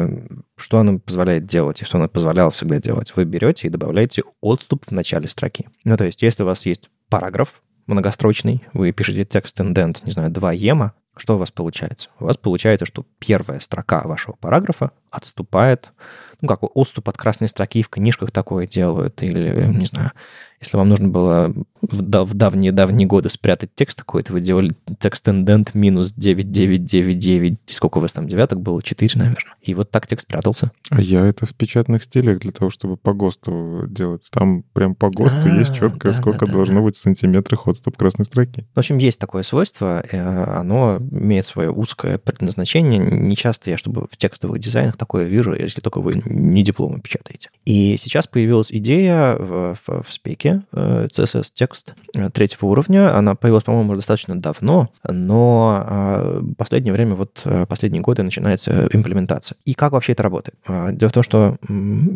что 0.57 0.79
оно 0.79 0.99
позволяет 0.99 1.47
делать, 1.47 1.83
и 1.83 1.85
что 1.85 1.99
оно 1.99 2.09
позволяло 2.09 2.51
всегда 2.51 2.79
делать? 2.79 3.13
Вы 3.15 3.25
берете 3.25 3.67
и 3.67 3.71
добавляете 3.71 4.23
отступ 4.41 4.87
в 4.87 4.93
начале 4.93 5.29
строки. 5.29 5.69
Ну, 5.85 5.97
то 5.97 6.05
есть, 6.05 6.23
если 6.23 6.45
у 6.45 6.47
вас 6.47 6.65
есть 6.65 6.89
параграф, 7.11 7.61
многострочный, 7.87 8.65
вы 8.73 8.93
пишете 8.93 9.25
текст 9.25 9.61
индент, 9.61 10.05
не 10.05 10.13
знаю, 10.13 10.31
2 10.31 10.53
ема, 10.53 10.95
что 11.17 11.37
у 11.37 11.39
вас 11.39 11.51
получается? 11.51 12.11
У 12.21 12.27
вас 12.27 12.37
получается, 12.37 12.85
что 12.85 13.07
первая 13.19 13.61
строка 13.61 14.03
вашего 14.05 14.35
параграфа 14.35 14.91
отступает, 15.11 15.93
ну, 16.41 16.49
как 16.49 16.61
отступ 16.77 17.09
от 17.09 17.17
красной 17.17 17.49
строки 17.49 17.83
в 17.83 17.89
книжках 17.89 18.31
такое 18.31 18.67
делают, 18.67 19.23
или, 19.23 19.67
не 19.67 19.87
знаю, 19.87 20.13
если 20.61 20.77
вам 20.77 20.89
нужно 20.89 21.09
было 21.09 21.55
в, 21.83 22.25
в 22.25 22.35
давние-давние 22.35 23.07
годы 23.07 23.31
спрятать 23.31 23.71
текст 23.75 24.01
какой-то, 24.01 24.33
вы 24.33 24.41
делали 24.41 24.73
текст 24.99 25.29
индент 25.29 25.75
минус 25.75 26.13
9999, 26.13 27.59
сколько 27.67 27.99
у 27.99 28.01
вас 28.01 28.13
там, 28.13 28.27
девяток 28.27 28.61
было? 28.61 28.83
Четыре, 28.83 29.13
наверное. 29.17 29.55
И 29.63 29.75
вот 29.75 29.91
так 29.91 30.07
текст 30.07 30.27
спрятался. 30.27 30.71
А 30.91 31.01
я 31.01 31.25
это 31.25 31.47
в 31.47 31.55
печатных 31.55 32.05
стилях 32.05 32.41
для 32.41 32.53
того, 32.53 32.71
чтобы 32.71 32.97
по 32.97 33.13
ГОСТу 33.13 33.85
делать. 33.89 34.27
Там 34.31 34.63
прям 34.73 34.95
по 34.95 35.11
ГОСТу 35.11 35.43
а, 35.45 35.59
есть 35.59 35.75
четко, 35.75 36.09
да, 36.09 36.15
сколько 36.15 36.47
да, 36.47 36.53
должно 36.53 36.77
да. 36.77 36.83
быть 36.83 36.97
в 36.97 37.01
сантиметрах 37.01 37.67
отступ 37.67 37.97
красной 37.97 38.25
строки. 38.25 38.67
В 38.75 38.79
общем, 38.79 38.99
есть 38.99 39.21
такое 39.21 39.43
свойство, 39.43 40.03
э, 40.11 40.19
оно 40.19 40.99
имеет 40.99 41.47
свое 41.47 41.71
узкое 41.71 42.19
предназначение. 42.19 42.99
Не 42.99 43.37
часто 43.37 43.71
я, 43.71 43.77
чтобы 43.77 44.07
в 44.11 44.17
текстовых 44.17 44.59
дизайнах 44.59 44.97
такое 44.97 45.25
вижу, 45.25 45.55
если 45.55 45.81
только 45.81 46.01
вы 46.01 46.23
не 46.25 46.63
дипломы 46.63 47.01
печатаете. 47.01 47.51
И 47.65 47.97
сейчас 47.99 48.27
появилась 48.27 48.73
идея 48.73 49.37
в, 49.37 49.75
в, 49.75 50.03
в 50.03 50.13
спеке 50.13 50.46
э, 50.73 51.09
CSS 51.13 51.51
текст 51.55 51.95
э, 52.15 52.31
третьего 52.31 52.67
уровня. 52.67 53.17
Она 53.17 53.35
появилась, 53.35 53.65
по-моему, 53.65 53.95
достаточно 53.95 54.41
давно, 54.41 54.91
но 55.09 55.85
а, 55.87 56.43
последнее 56.57 56.93
время, 56.93 57.15
вот 57.15 57.43
э, 57.45 57.67
последние 57.67 58.03
годы 58.03 58.23
начинается 58.23 58.89
имплементация. 58.93 59.57
И 59.65 59.75
как 59.75 59.93
вообще 59.93 60.13
это 60.13 60.23
работает? 60.23 60.59
А, 60.67 60.93
дело 60.93 61.11
в 61.11 61.13
том, 61.13 61.23
что 61.23 61.57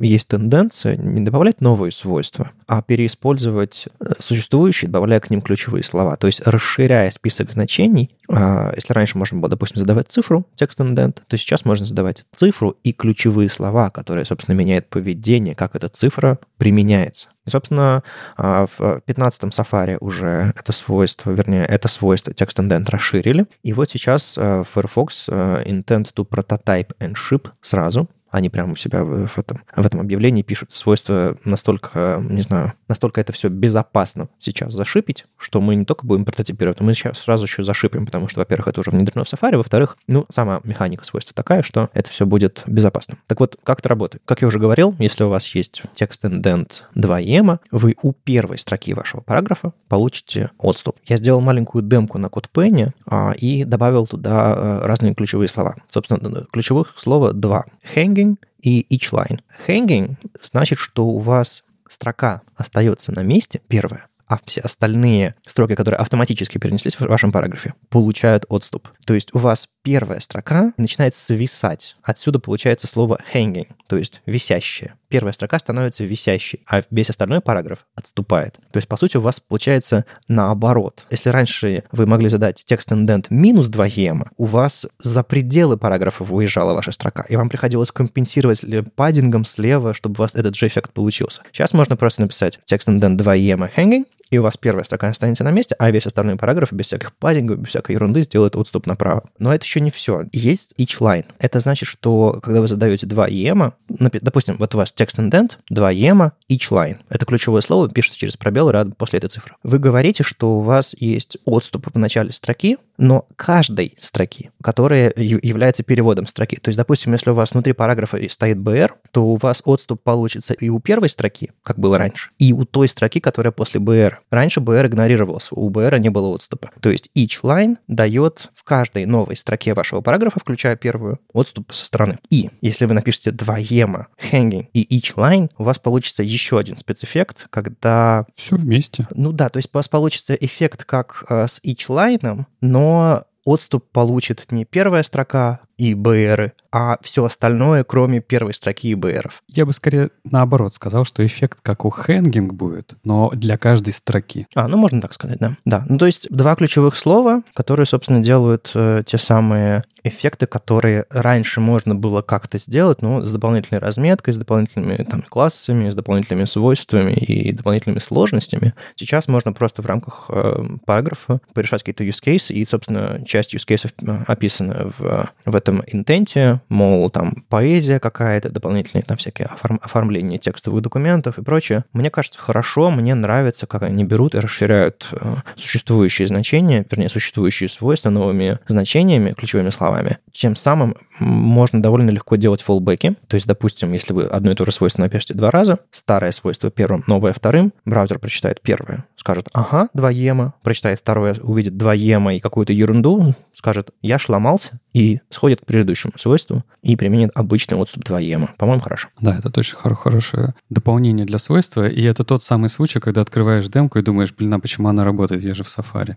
есть 0.00 0.28
тенденция 0.28 0.96
не 0.96 1.20
добавлять 1.20 1.60
новые 1.60 1.92
свойства, 1.92 2.50
а 2.66 2.82
переиспользовать 2.82 3.88
существующие, 4.18 4.90
добавляя 4.90 5.20
к 5.20 5.30
ним 5.30 5.42
ключевые 5.42 5.82
слова. 5.82 6.16
То 6.16 6.26
есть 6.26 6.46
расширяя 6.46 7.10
список 7.10 7.52
значений, 7.52 8.10
а, 8.32 8.72
если 8.76 8.92
раньше 8.92 9.18
можно 9.18 9.40
было, 9.40 9.50
допустим, 9.50 9.78
задавать 9.78 10.08
цифру, 10.08 10.46
текст 10.54 10.80
индент, 10.80 11.22
то 11.26 11.36
сейчас 11.36 11.64
можно 11.64 11.84
задавать 11.84 12.24
цифру 12.34 12.76
и 12.84 12.92
ключевые 12.92 13.48
слова, 13.48 13.90
которые, 13.90 14.24
собственно, 14.24 14.54
меняют 14.54 14.88
поведение, 14.88 15.54
как 15.54 15.74
эта 15.74 15.88
цифра 15.88 16.38
применяется. 16.56 17.28
И, 17.46 17.50
собственно, 17.50 18.02
а, 18.36 18.66
в 18.66 18.80
15-м 18.80 19.50
Safari 19.50 19.96
уже 20.00 20.52
это 20.56 20.72
свойство, 20.72 21.30
вернее, 21.30 21.64
это 21.64 21.88
свойство 21.88 22.32
текст 22.32 22.60
индент 22.60 22.88
расширили. 22.90 23.46
И 23.62 23.72
вот 23.72 23.90
сейчас 23.90 24.36
а, 24.36 24.62
Firefox 24.62 25.28
intent 25.64 26.12
to 26.14 26.26
prototype 26.28 26.92
and 27.00 27.14
ship 27.14 27.48
сразу 27.62 28.08
они 28.30 28.48
прямо 28.48 28.72
у 28.72 28.76
себя 28.76 29.04
в, 29.04 29.38
этом, 29.38 29.62
в 29.74 29.84
этом 29.84 30.00
объявлении 30.00 30.42
пишут. 30.42 30.70
Свойства 30.72 31.36
настолько, 31.44 32.20
не 32.22 32.42
знаю, 32.42 32.74
настолько 32.88 33.20
это 33.20 33.32
все 33.32 33.48
безопасно 33.48 34.28
сейчас 34.38 34.72
зашипить, 34.72 35.26
что 35.36 35.60
мы 35.60 35.74
не 35.74 35.84
только 35.84 36.06
будем 36.06 36.24
прототипировать, 36.24 36.80
но 36.80 36.86
мы 36.86 36.94
сейчас 36.94 37.18
сразу 37.18 37.44
еще 37.44 37.62
зашипим, 37.62 38.06
потому 38.06 38.28
что, 38.28 38.40
во-первых, 38.40 38.68
это 38.68 38.80
уже 38.80 38.90
внедрено 38.90 39.24
в 39.24 39.32
Safari, 39.32 39.56
во-вторых, 39.56 39.96
ну, 40.06 40.26
сама 40.28 40.60
механика 40.64 41.04
свойства 41.04 41.34
такая, 41.34 41.62
что 41.62 41.90
это 41.92 42.08
все 42.08 42.26
будет 42.26 42.62
безопасно. 42.66 43.18
Так 43.26 43.40
вот, 43.40 43.56
как 43.62 43.80
это 43.80 43.88
работает? 43.88 44.22
Как 44.24 44.42
я 44.42 44.48
уже 44.48 44.58
говорил, 44.58 44.94
если 44.98 45.24
у 45.24 45.28
вас 45.28 45.46
есть 45.54 45.82
текст 45.94 46.24
indent 46.24 46.82
2 46.94 47.18
ема, 47.20 47.60
вы 47.70 47.96
у 48.02 48.12
первой 48.12 48.58
строки 48.58 48.94
вашего 48.94 49.20
параграфа 49.20 49.72
получите 49.88 50.50
отступ. 50.58 50.96
Я 51.06 51.16
сделал 51.16 51.40
маленькую 51.40 51.82
демку 51.82 52.18
на 52.18 52.26
CodePen 52.26 52.90
а, 53.06 53.32
и 53.36 53.64
добавил 53.64 54.06
туда 54.06 54.54
а, 54.54 54.86
разные 54.86 55.14
ключевые 55.14 55.48
слова. 55.48 55.76
Собственно, 55.88 56.46
ключевых 56.52 56.94
слова 56.96 57.32
два. 57.32 57.64
Hanging 57.94 58.19
hanging 58.20 58.36
и 58.62 58.86
each 58.94 59.12
line. 59.12 59.40
Hanging 59.66 60.16
значит, 60.42 60.78
что 60.78 61.06
у 61.06 61.18
вас 61.18 61.64
строка 61.88 62.42
остается 62.56 63.12
на 63.12 63.20
месте, 63.22 63.60
первая, 63.68 64.06
а 64.26 64.38
все 64.44 64.60
остальные 64.60 65.34
строки, 65.46 65.74
которые 65.74 65.98
автоматически 65.98 66.58
перенеслись 66.58 66.94
в 66.94 67.00
вашем 67.00 67.32
параграфе, 67.32 67.74
получают 67.88 68.44
отступ. 68.48 68.88
То 69.04 69.14
есть 69.14 69.34
у 69.34 69.38
вас 69.38 69.68
первая 69.82 70.20
строка 70.20 70.72
начинает 70.76 71.14
свисать. 71.14 71.96
Отсюда 72.02 72.38
получается 72.38 72.86
слово 72.86 73.20
hanging, 73.34 73.68
то 73.88 73.96
есть 73.96 74.22
висящее. 74.26 74.94
Первая 75.10 75.32
строка 75.32 75.58
становится 75.58 76.04
висящей, 76.04 76.62
а 76.66 76.82
весь 76.90 77.10
остальной 77.10 77.40
параграф 77.40 77.84
отступает. 77.96 78.54
То 78.70 78.78
есть, 78.78 78.88
по 78.88 78.96
сути, 78.96 79.16
у 79.16 79.20
вас 79.20 79.40
получается 79.40 80.04
наоборот. 80.28 81.04
Если 81.10 81.30
раньше 81.30 81.82
вы 81.90 82.06
могли 82.06 82.28
задать 82.28 82.64
текст 82.64 82.92
индент 82.92 83.28
минус 83.28 83.66
2 83.68 83.86
ема, 83.86 84.30
у 84.38 84.44
вас 84.44 84.86
за 85.00 85.24
пределы 85.24 85.76
параграфа 85.76 86.22
выезжала 86.22 86.74
ваша 86.74 86.92
строка, 86.92 87.26
и 87.28 87.34
вам 87.34 87.48
приходилось 87.48 87.90
компенсировать 87.90 88.64
паддингом 88.94 89.44
слева, 89.44 89.94
чтобы 89.94 90.14
у 90.14 90.18
вас 90.18 90.34
этот 90.34 90.54
же 90.54 90.68
эффект 90.68 90.92
получился. 90.92 91.42
Сейчас 91.52 91.72
можно 91.74 91.96
просто 91.96 92.22
написать 92.22 92.60
текст 92.64 92.88
индент 92.88 93.18
2 93.18 93.34
ема 93.34 93.68
hanging, 93.76 94.04
и 94.30 94.38
у 94.38 94.42
вас 94.42 94.56
первая 94.56 94.84
строка 94.84 95.08
останется 95.08 95.44
на 95.44 95.50
месте, 95.50 95.74
а 95.78 95.90
весь 95.90 96.06
остальной 96.06 96.36
параграф 96.36 96.72
без 96.72 96.86
всяких 96.86 97.12
паддингов, 97.14 97.58
без 97.58 97.70
всякой 97.70 97.92
ерунды 97.92 98.22
сделает 98.22 98.56
отступ 98.56 98.86
направо. 98.86 99.24
Но 99.38 99.52
это 99.52 99.64
еще 99.64 99.80
не 99.80 99.90
все. 99.90 100.24
Есть 100.32 100.74
each 100.78 101.00
line. 101.00 101.26
Это 101.38 101.60
значит, 101.60 101.88
что 101.88 102.40
когда 102.42 102.60
вы 102.60 102.68
задаете 102.68 103.06
2 103.06 103.28
ема, 103.28 103.74
допустим, 103.88 104.56
вот 104.58 104.74
у 104.74 104.78
вас 104.78 104.92
текст 104.92 105.18
индент, 105.18 105.58
2 105.68 105.90
ема, 105.90 106.32
each 106.48 106.70
line. 106.70 106.98
Это 107.08 107.26
ключевое 107.26 107.60
слово, 107.62 107.88
пишется 107.88 108.18
через 108.18 108.36
пробел 108.36 108.70
рядом 108.70 108.92
после 108.92 109.18
этой 109.18 109.28
цифры. 109.28 109.54
Вы 109.62 109.78
говорите, 109.78 110.22
что 110.22 110.58
у 110.58 110.60
вас 110.60 110.94
есть 110.98 111.38
отступ 111.44 111.88
в 111.92 111.98
начале 111.98 112.32
строки, 112.32 112.78
но 112.98 113.26
каждой 113.36 113.96
строки, 113.98 114.50
которая 114.62 115.12
является 115.16 115.82
переводом 115.82 116.26
строки. 116.26 116.56
То 116.56 116.68
есть, 116.68 116.76
допустим, 116.76 117.12
если 117.12 117.30
у 117.30 117.34
вас 117.34 117.52
внутри 117.52 117.72
параграфа 117.72 118.18
стоит 118.28 118.58
BR, 118.58 118.92
то 119.10 119.24
у 119.24 119.36
вас 119.36 119.62
отступ 119.64 120.02
получится 120.02 120.54
и 120.54 120.68
у 120.68 120.78
первой 120.80 121.08
строки, 121.08 121.50
как 121.62 121.78
было 121.78 121.98
раньше, 121.98 122.30
и 122.38 122.52
у 122.52 122.64
той 122.64 122.88
строки, 122.88 123.20
которая 123.20 123.52
после 123.52 123.80
BR. 123.80 124.16
Раньше 124.30 124.60
BR 124.60 124.86
игнорировался, 124.86 125.54
у 125.54 125.70
BR 125.70 125.98
не 125.98 126.08
было 126.08 126.28
отступа. 126.28 126.70
То 126.80 126.90
есть 126.90 127.10
each 127.16 127.42
line 127.42 127.76
дает 127.88 128.50
в 128.54 128.64
каждой 128.64 129.06
новой 129.06 129.36
строке 129.36 129.74
вашего 129.74 130.00
параграфа, 130.00 130.40
включая 130.40 130.76
первую, 130.76 131.18
отступ 131.32 131.72
со 131.72 131.86
стороны. 131.86 132.18
И 132.30 132.50
если 132.60 132.86
вы 132.86 132.94
напишете 132.94 133.30
два 133.30 133.58
ема, 133.58 134.08
hanging 134.32 134.66
и 134.72 134.98
each 134.98 135.14
line, 135.16 135.50
у 135.58 135.64
вас 135.64 135.78
получится 135.78 136.22
еще 136.22 136.58
один 136.58 136.76
спецэффект, 136.76 137.46
когда... 137.50 138.26
Все 138.34 138.56
вместе. 138.56 139.06
Ну 139.14 139.32
да, 139.32 139.48
то 139.48 139.58
есть 139.58 139.70
у 139.72 139.78
вас 139.78 139.88
получится 139.88 140.34
эффект 140.34 140.84
как 140.84 141.24
э, 141.28 141.46
с 141.46 141.60
each 141.64 141.88
line, 141.88 142.44
но 142.60 143.24
отступ 143.50 143.84
получит 143.90 144.46
не 144.50 144.64
первая 144.64 145.02
строка 145.02 145.60
и 145.76 145.94
БРы, 145.94 146.52
а 146.72 146.98
все 147.02 147.24
остальное, 147.24 147.84
кроме 147.84 148.20
первой 148.20 148.52
строки 148.52 148.88
и 148.88 148.94
БРов. 148.94 149.42
Я 149.48 149.64
бы 149.64 149.72
скорее 149.72 150.10
наоборот 150.24 150.74
сказал, 150.74 151.04
что 151.04 151.24
эффект 151.24 151.58
как 151.62 151.84
у 151.84 151.90
хэнгинг 151.90 152.52
будет, 152.52 152.96
но 153.02 153.30
для 153.30 153.56
каждой 153.56 153.92
строки. 153.92 154.46
А, 154.54 154.68
ну 154.68 154.76
можно 154.76 155.00
так 155.00 155.14
сказать, 155.14 155.38
да. 155.38 155.56
Да, 155.64 155.84
ну 155.88 155.98
то 155.98 156.06
есть 156.06 156.28
два 156.30 156.54
ключевых 156.54 156.96
слова, 156.96 157.42
которые, 157.54 157.86
собственно, 157.86 158.22
делают 158.22 158.70
э, 158.74 159.02
те 159.06 159.16
самые 159.16 159.84
эффекты, 160.04 160.46
которые 160.46 161.04
раньше 161.10 161.60
можно 161.60 161.94
было 161.94 162.22
как-то 162.22 162.58
сделать, 162.58 163.02
но 163.02 163.24
с 163.24 163.32
дополнительной 163.32 163.80
разметкой, 163.80 164.34
с 164.34 164.36
дополнительными 164.36 164.96
там, 164.96 165.22
классами, 165.22 165.90
с 165.90 165.94
дополнительными 165.94 166.44
свойствами 166.44 167.12
и 167.12 167.52
дополнительными 167.52 167.98
сложностями. 167.98 168.74
Сейчас 168.96 169.28
можно 169.28 169.52
просто 169.52 169.82
в 169.82 169.86
рамках 169.86 170.26
э, 170.28 170.64
параграфа 170.84 171.40
порешать 171.54 171.82
какие-то 171.82 172.04
use 172.04 172.22
cases, 172.24 172.52
и, 172.52 172.64
собственно, 172.66 173.22
часть 173.26 173.54
use 173.54 173.66
cases 173.66 173.92
э, 174.02 174.24
описана 174.26 174.90
в, 174.98 175.30
в 175.44 175.56
этом 175.56 175.82
интенте, 175.86 176.60
мол, 176.68 177.10
там 177.10 177.32
поэзия 177.48 177.98
какая-то, 177.98 178.50
дополнительные 178.50 179.04
там 179.04 179.16
всякие 179.16 179.48
оформ- 179.48 179.80
оформления 179.82 180.38
текстовых 180.38 180.82
документов 180.82 181.38
и 181.38 181.42
прочее. 181.42 181.84
Мне 181.92 182.10
кажется, 182.10 182.38
хорошо, 182.38 182.90
мне 182.90 183.14
нравится, 183.14 183.66
как 183.66 183.82
они 183.82 184.04
берут 184.04 184.34
и 184.34 184.38
расширяют 184.38 185.08
э, 185.12 185.36
существующие 185.56 186.28
значения, 186.28 186.86
вернее, 186.90 187.08
существующие 187.08 187.68
свойства 187.68 188.10
новыми 188.10 188.58
значениями, 188.66 189.32
ключевыми 189.32 189.70
словами. 189.70 189.89
Тем 190.32 190.56
самым 190.56 190.94
можно 191.18 191.82
довольно 191.82 192.10
легко 192.10 192.36
делать 192.36 192.62
фоллбеки. 192.62 193.16
То 193.26 193.34
есть, 193.34 193.46
допустим, 193.46 193.92
если 193.92 194.12
вы 194.12 194.24
одно 194.24 194.52
и 194.52 194.54
то 194.54 194.64
же 194.64 194.72
свойство 194.72 195.00
напишете 195.02 195.34
два 195.34 195.50
раза, 195.50 195.78
старое 195.90 196.32
свойство 196.32 196.70
первым, 196.70 197.04
новое 197.06 197.32
вторым, 197.32 197.72
браузер 197.84 198.18
прочитает 198.18 198.60
первое, 198.60 199.04
скажет, 199.16 199.48
ага, 199.52 199.88
два 199.94 200.10
ема, 200.10 200.54
прочитает 200.62 201.00
второе, 201.00 201.36
увидит 201.40 201.76
два 201.76 201.94
ема 201.94 202.34
и 202.34 202.40
какую-то 202.40 202.72
ерунду, 202.72 203.34
скажет, 203.52 203.90
я 204.02 204.18
шломался, 204.18 204.80
и 204.92 205.20
сходит 205.30 205.60
к 205.60 205.66
предыдущему 205.66 206.12
свойству 206.16 206.64
и 206.82 206.96
применит 206.96 207.30
обычный 207.34 207.76
отступ 207.76 208.04
2 208.04 208.20
ема. 208.20 208.50
По-моему, 208.58 208.82
хорошо. 208.82 209.08
Да, 209.20 209.36
это 209.36 209.50
точно 209.50 209.78
хор- 209.78 209.94
хорошее 209.94 210.54
дополнение 210.68 211.26
для 211.26 211.38
свойства, 211.38 211.86
и 211.86 212.02
это 212.02 212.24
тот 212.24 212.42
самый 212.42 212.68
случай, 212.68 212.98
когда 213.00 213.20
открываешь 213.20 213.68
демку 213.68 213.98
и 213.98 214.02
думаешь, 214.02 214.34
блин, 214.36 214.54
а 214.54 214.58
почему 214.58 214.88
она 214.88 215.04
работает, 215.04 215.44
я 215.44 215.54
же 215.54 215.62
в 215.62 215.66
Safari. 215.66 216.16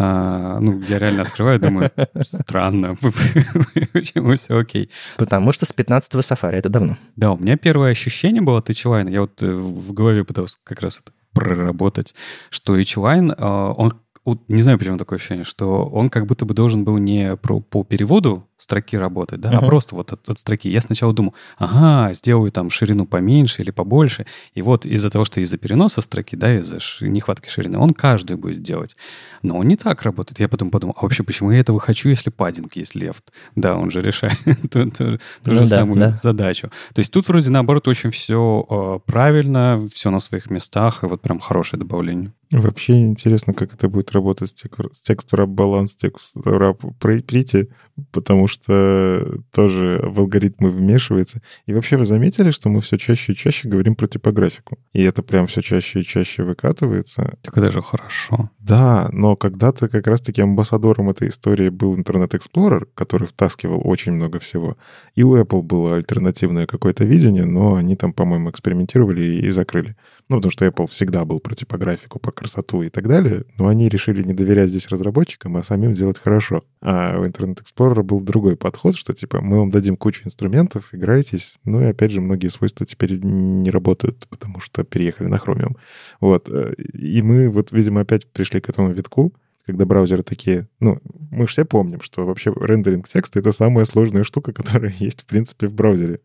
А, 0.00 0.60
ну, 0.60 0.80
я 0.82 1.00
реально 1.00 1.22
открываю, 1.22 1.58
думаю, 1.58 1.90
странно, 2.22 2.94
почему 3.92 4.36
все 4.36 4.56
окей. 4.56 4.90
Потому 5.16 5.52
что 5.52 5.66
с 5.66 5.74
15-го 5.74 6.20
Safari 6.20 6.52
это 6.52 6.68
давно. 6.68 6.96
Да, 7.16 7.32
у 7.32 7.36
меня 7.36 7.56
первое 7.56 7.90
ощущение 7.90 8.40
было 8.40 8.58
от 8.58 8.70
H-Line, 8.70 9.10
я 9.10 9.22
вот 9.22 9.42
э, 9.42 9.52
в 9.52 9.92
голове 9.92 10.22
пытался 10.22 10.58
как 10.62 10.82
раз 10.82 11.00
это 11.00 11.10
проработать, 11.32 12.14
что 12.50 12.76
H-Line, 12.76 13.34
а, 13.36 13.72
он 13.72 13.94
вот 14.28 14.40
не 14.48 14.62
знаю, 14.62 14.78
почему 14.78 14.96
такое 14.96 15.18
ощущение, 15.18 15.44
что 15.44 15.84
он 15.84 16.10
как 16.10 16.26
будто 16.26 16.44
бы 16.44 16.54
должен 16.54 16.84
был 16.84 16.98
не 16.98 17.36
про, 17.36 17.60
по 17.60 17.84
переводу 17.84 18.48
строки 18.58 18.96
работать, 18.96 19.40
да, 19.40 19.52
uh-huh. 19.52 19.58
а 19.58 19.66
просто 19.66 19.94
вот 19.94 20.12
от, 20.12 20.28
от 20.28 20.38
строки. 20.38 20.68
Я 20.68 20.80
сначала 20.80 21.12
думал, 21.12 21.34
ага, 21.58 22.12
сделаю 22.12 22.50
там 22.50 22.70
ширину 22.70 23.06
поменьше 23.06 23.62
или 23.62 23.70
побольше, 23.70 24.26
и 24.54 24.62
вот 24.62 24.84
из-за 24.84 25.10
того, 25.10 25.24
что 25.24 25.40
из-за 25.40 25.58
переноса 25.58 26.02
строки, 26.02 26.36
да, 26.36 26.58
из-за 26.58 26.78
нехватки 27.00 27.48
ширины, 27.48 27.78
он 27.78 27.90
каждую 27.90 28.36
будет 28.38 28.62
делать. 28.62 28.96
Но 29.42 29.58
он 29.58 29.68
не 29.68 29.76
так 29.76 30.02
работает. 30.02 30.40
Я 30.40 30.48
потом 30.48 30.70
подумал, 30.70 30.96
а 30.98 31.02
вообще, 31.02 31.22
почему 31.22 31.52
я 31.52 31.60
этого 31.60 31.78
хочу, 31.78 32.08
если 32.08 32.30
паддинг 32.30 32.74
есть 32.76 32.94
лефт? 32.94 33.32
Да, 33.54 33.76
он 33.76 33.90
же 33.90 34.00
решает 34.00 34.38
ту, 34.70 34.90
ту, 34.90 35.18
ту 35.44 35.54
же 35.54 35.66
самую 35.66 36.16
задачу. 36.16 36.70
То 36.94 36.98
есть 36.98 37.12
тут 37.12 37.28
вроде 37.28 37.50
наоборот 37.50 37.86
очень 37.86 38.10
все 38.10 38.66
э, 38.68 38.98
правильно, 39.06 39.86
все 39.92 40.10
на 40.10 40.18
своих 40.18 40.50
местах, 40.50 41.04
и 41.04 41.06
вот 41.06 41.20
прям 41.20 41.38
хорошее 41.38 41.78
добавление. 41.78 42.32
Вообще 42.50 43.02
интересно, 43.02 43.52
как 43.52 43.74
это 43.74 43.88
будет 43.88 44.12
работать 44.12 44.50
с, 44.50 44.54
тек- 44.54 44.92
с 44.92 45.02
текст-рап 45.02 45.50
баланс, 45.50 45.94
текст-рап 45.94 46.82
прити, 46.98 47.68
потому 48.10 48.46
что 48.46 49.40
тоже 49.52 50.00
в 50.02 50.18
алгоритмы 50.18 50.70
вмешивается. 50.70 51.42
И 51.66 51.74
вообще 51.74 51.98
вы 51.98 52.06
заметили, 52.06 52.50
что 52.50 52.70
мы 52.70 52.80
все 52.80 52.96
чаще 52.96 53.32
и 53.32 53.36
чаще 53.36 53.68
говорим 53.68 53.96
про 53.96 54.06
типографику? 54.06 54.78
И 54.94 55.02
это 55.02 55.22
прям 55.22 55.46
все 55.46 55.60
чаще 55.60 56.00
и 56.00 56.04
чаще 56.04 56.42
выкатывается. 56.42 57.36
Так 57.42 57.58
это 57.58 57.70
же 57.70 57.82
хорошо. 57.82 58.50
Да, 58.58 59.10
но 59.12 59.36
когда-то 59.36 59.88
как 59.88 60.06
раз-таки 60.06 60.40
амбассадором 60.40 61.10
этой 61.10 61.28
истории 61.28 61.68
был 61.68 61.96
Internet 61.98 62.30
Explorer, 62.30 62.86
который 62.94 63.28
втаскивал 63.28 63.82
очень 63.84 64.12
много 64.12 64.38
всего. 64.38 64.78
И 65.14 65.22
у 65.22 65.36
Apple 65.36 65.62
было 65.62 65.96
альтернативное 65.96 66.66
какое-то 66.66 67.04
видение, 67.04 67.44
но 67.44 67.74
они 67.74 67.94
там, 67.94 68.14
по-моему, 68.14 68.50
экспериментировали 68.50 69.22
и 69.46 69.50
закрыли. 69.50 69.96
Ну, 70.28 70.36
потому 70.36 70.50
что 70.50 70.66
Apple 70.66 70.88
всегда 70.88 71.24
был 71.24 71.40
про 71.40 71.54
типографику, 71.54 72.18
по 72.18 72.32
красоту 72.38 72.82
и 72.82 72.88
так 72.88 73.08
далее, 73.08 73.44
но 73.58 73.66
они 73.66 73.88
решили 73.88 74.22
не 74.22 74.32
доверять 74.32 74.70
здесь 74.70 74.88
разработчикам, 74.88 75.56
а 75.56 75.62
самим 75.62 75.94
делать 75.94 76.18
хорошо. 76.18 76.64
А 76.80 77.18
у 77.18 77.26
Internet 77.26 77.62
Explorer 77.62 78.02
был 78.02 78.20
другой 78.20 78.56
подход, 78.56 78.96
что 78.96 79.12
типа 79.12 79.40
мы 79.40 79.58
вам 79.58 79.70
дадим 79.70 79.96
кучу 79.96 80.24
инструментов, 80.24 80.88
играйтесь. 80.92 81.54
Ну 81.64 81.80
и 81.80 81.86
опять 81.86 82.12
же, 82.12 82.20
многие 82.20 82.48
свойства 82.48 82.86
теперь 82.86 83.18
не 83.22 83.70
работают, 83.70 84.26
потому 84.28 84.60
что 84.60 84.84
переехали 84.84 85.26
на 85.26 85.36
Chromium. 85.36 85.76
Вот. 86.20 86.48
Э, 86.48 86.74
и 86.74 87.20
мы 87.22 87.50
вот, 87.50 87.72
видимо, 87.72 88.02
опять 88.02 88.30
пришли 88.30 88.60
к 88.60 88.68
этому 88.68 88.92
витку, 88.92 89.32
когда 89.68 89.84
браузеры 89.84 90.22
такие, 90.22 90.66
ну, 90.80 90.98
мы 91.30 91.46
все 91.46 91.66
помним, 91.66 92.00
что 92.00 92.24
вообще 92.24 92.54
рендеринг 92.58 93.06
текста— 93.06 93.38
это 93.40 93.52
самая 93.52 93.84
сложная 93.84 94.24
штука, 94.24 94.52
которая 94.54 94.94
есть, 94.98 95.20
в 95.20 95.26
принципе, 95.26 95.68
в 95.68 95.74
браузере. 95.74 96.20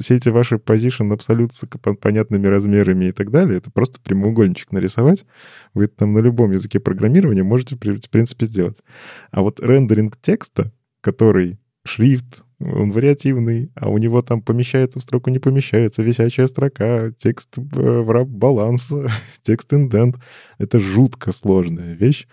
Все 0.00 0.16
эти 0.16 0.30
ваши 0.30 0.56
position 0.56 1.12
абсолют 1.12 1.54
с 1.54 1.64
понятными 2.00 2.48
размерами 2.48 3.04
и 3.04 3.12
так 3.12 3.30
далее, 3.30 3.58
это 3.58 3.70
просто 3.70 4.00
прямоугольничек 4.00 4.72
нарисовать. 4.72 5.24
Вы 5.74 5.84
это 5.84 5.98
там 5.98 6.12
на 6.12 6.18
любом 6.18 6.50
языке 6.50 6.80
программирования 6.80 7.44
можете, 7.44 7.76
в 7.76 7.78
принципе, 7.78 8.46
сделать. 8.46 8.82
А 9.30 9.42
вот 9.42 9.60
рендеринг 9.60 10.16
текста, 10.20 10.72
который 11.02 11.60
шрифт, 11.84 12.42
он 12.58 12.90
вариативный, 12.90 13.70
а 13.76 13.90
у 13.90 13.98
него 13.98 14.22
там 14.22 14.42
помещается 14.42 14.98
в 14.98 15.02
строку, 15.02 15.30
не 15.30 15.38
помещается, 15.38 16.02
висячая 16.02 16.48
строка, 16.48 17.12
текст 17.16 17.56
э, 17.58 18.24
баланс, 18.26 18.92
текст 19.42 19.72
индент. 19.72 20.16
Это 20.58 20.80
жутко 20.80 21.30
сложная 21.30 21.94
вещь. 21.94 22.26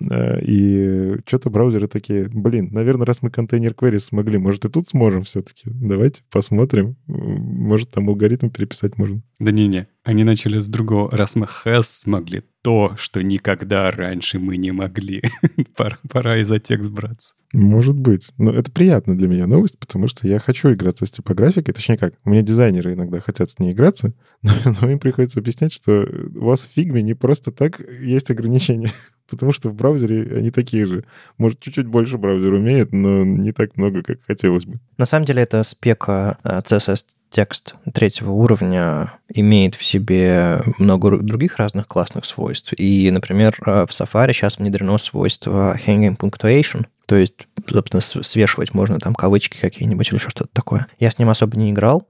Э, 0.00 0.40
и 0.42 1.16
что-то 1.26 1.50
браузеры 1.50 1.88
такие, 1.88 2.28
блин, 2.28 2.68
наверное, 2.72 3.06
раз 3.06 3.22
мы 3.22 3.30
контейнер 3.30 3.72
query 3.72 3.98
смогли, 3.98 4.38
может 4.38 4.64
и 4.64 4.68
тут 4.68 4.88
сможем 4.88 5.24
все-таки. 5.24 5.70
Давайте 5.70 6.22
посмотрим. 6.30 6.96
Может 7.06 7.90
там 7.90 8.08
алгоритм 8.08 8.50
переписать 8.50 8.98
можно. 8.98 9.22
Да 9.38 9.50
не-не, 9.50 9.88
они 10.06 10.22
начали 10.22 10.58
с 10.58 10.68
другого. 10.68 11.10
Раз 11.10 11.34
мы 11.34 11.46
has 11.46 11.82
смогли 11.82 12.44
то, 12.62 12.92
что 12.96 13.22
никогда 13.22 13.90
раньше 13.90 14.38
мы 14.38 14.56
не 14.56 14.70
могли. 14.70 15.22
пора, 15.76 15.98
пора 16.08 16.38
и 16.38 16.44
за 16.44 16.60
текст 16.60 16.90
браться. 16.90 17.34
Может 17.52 17.96
быть. 17.96 18.28
Но 18.38 18.52
это 18.52 18.70
приятно 18.70 19.16
для 19.16 19.26
меня 19.26 19.48
новость, 19.48 19.78
потому 19.80 20.06
что 20.06 20.28
я 20.28 20.38
хочу 20.38 20.72
играться 20.72 21.06
с 21.06 21.10
типографикой. 21.10 21.74
Точнее 21.74 21.98
как, 21.98 22.14
у 22.24 22.30
меня 22.30 22.42
дизайнеры 22.42 22.94
иногда 22.94 23.20
хотят 23.20 23.50
с 23.50 23.58
ней 23.58 23.72
играться, 23.72 24.14
но, 24.42 24.52
но 24.80 24.90
им 24.90 25.00
приходится 25.00 25.40
объяснять, 25.40 25.72
что 25.72 26.08
у 26.34 26.44
вас 26.44 26.60
в 26.60 26.70
фигме 26.70 27.02
не 27.02 27.14
просто 27.14 27.50
так 27.50 27.80
есть 28.00 28.30
ограничения 28.30 28.92
потому 29.28 29.52
что 29.52 29.70
в 29.70 29.74
браузере 29.74 30.22
они 30.36 30.50
такие 30.52 30.86
же. 30.86 31.04
Может, 31.38 31.60
чуть-чуть 31.60 31.86
больше 31.86 32.16
браузер 32.16 32.52
умеет, 32.52 32.92
но 32.92 33.24
не 33.24 33.52
так 33.52 33.76
много, 33.76 34.02
как 34.02 34.18
хотелось 34.24 34.66
бы. 34.66 34.78
На 34.98 35.06
самом 35.06 35.26
деле 35.26 35.42
это 35.42 35.64
спека 35.64 36.38
э, 36.44 36.60
CSS 36.60 37.04
текст 37.30 37.74
третьего 37.92 38.30
уровня 38.30 39.14
имеет 39.28 39.74
в 39.74 39.84
себе 39.84 40.60
много 40.78 41.18
других 41.18 41.56
разных 41.56 41.86
классных 41.86 42.24
свойств. 42.24 42.72
И, 42.76 43.10
например, 43.10 43.56
э, 43.64 43.86
в 43.86 43.90
Safari 43.90 44.32
сейчас 44.32 44.58
внедрено 44.58 44.98
свойство 44.98 45.76
hanging 45.76 46.16
punctuation, 46.16 46.86
то 47.06 47.16
есть, 47.16 47.46
собственно, 47.68 48.00
свешивать 48.00 48.74
можно 48.74 48.98
там 48.98 49.14
кавычки 49.14 49.58
какие-нибудь 49.60 50.10
или 50.10 50.18
что-то 50.18 50.48
такое. 50.52 50.86
Я 50.98 51.10
с 51.10 51.18
ним 51.18 51.28
особо 51.28 51.56
не 51.56 51.70
играл, 51.70 52.08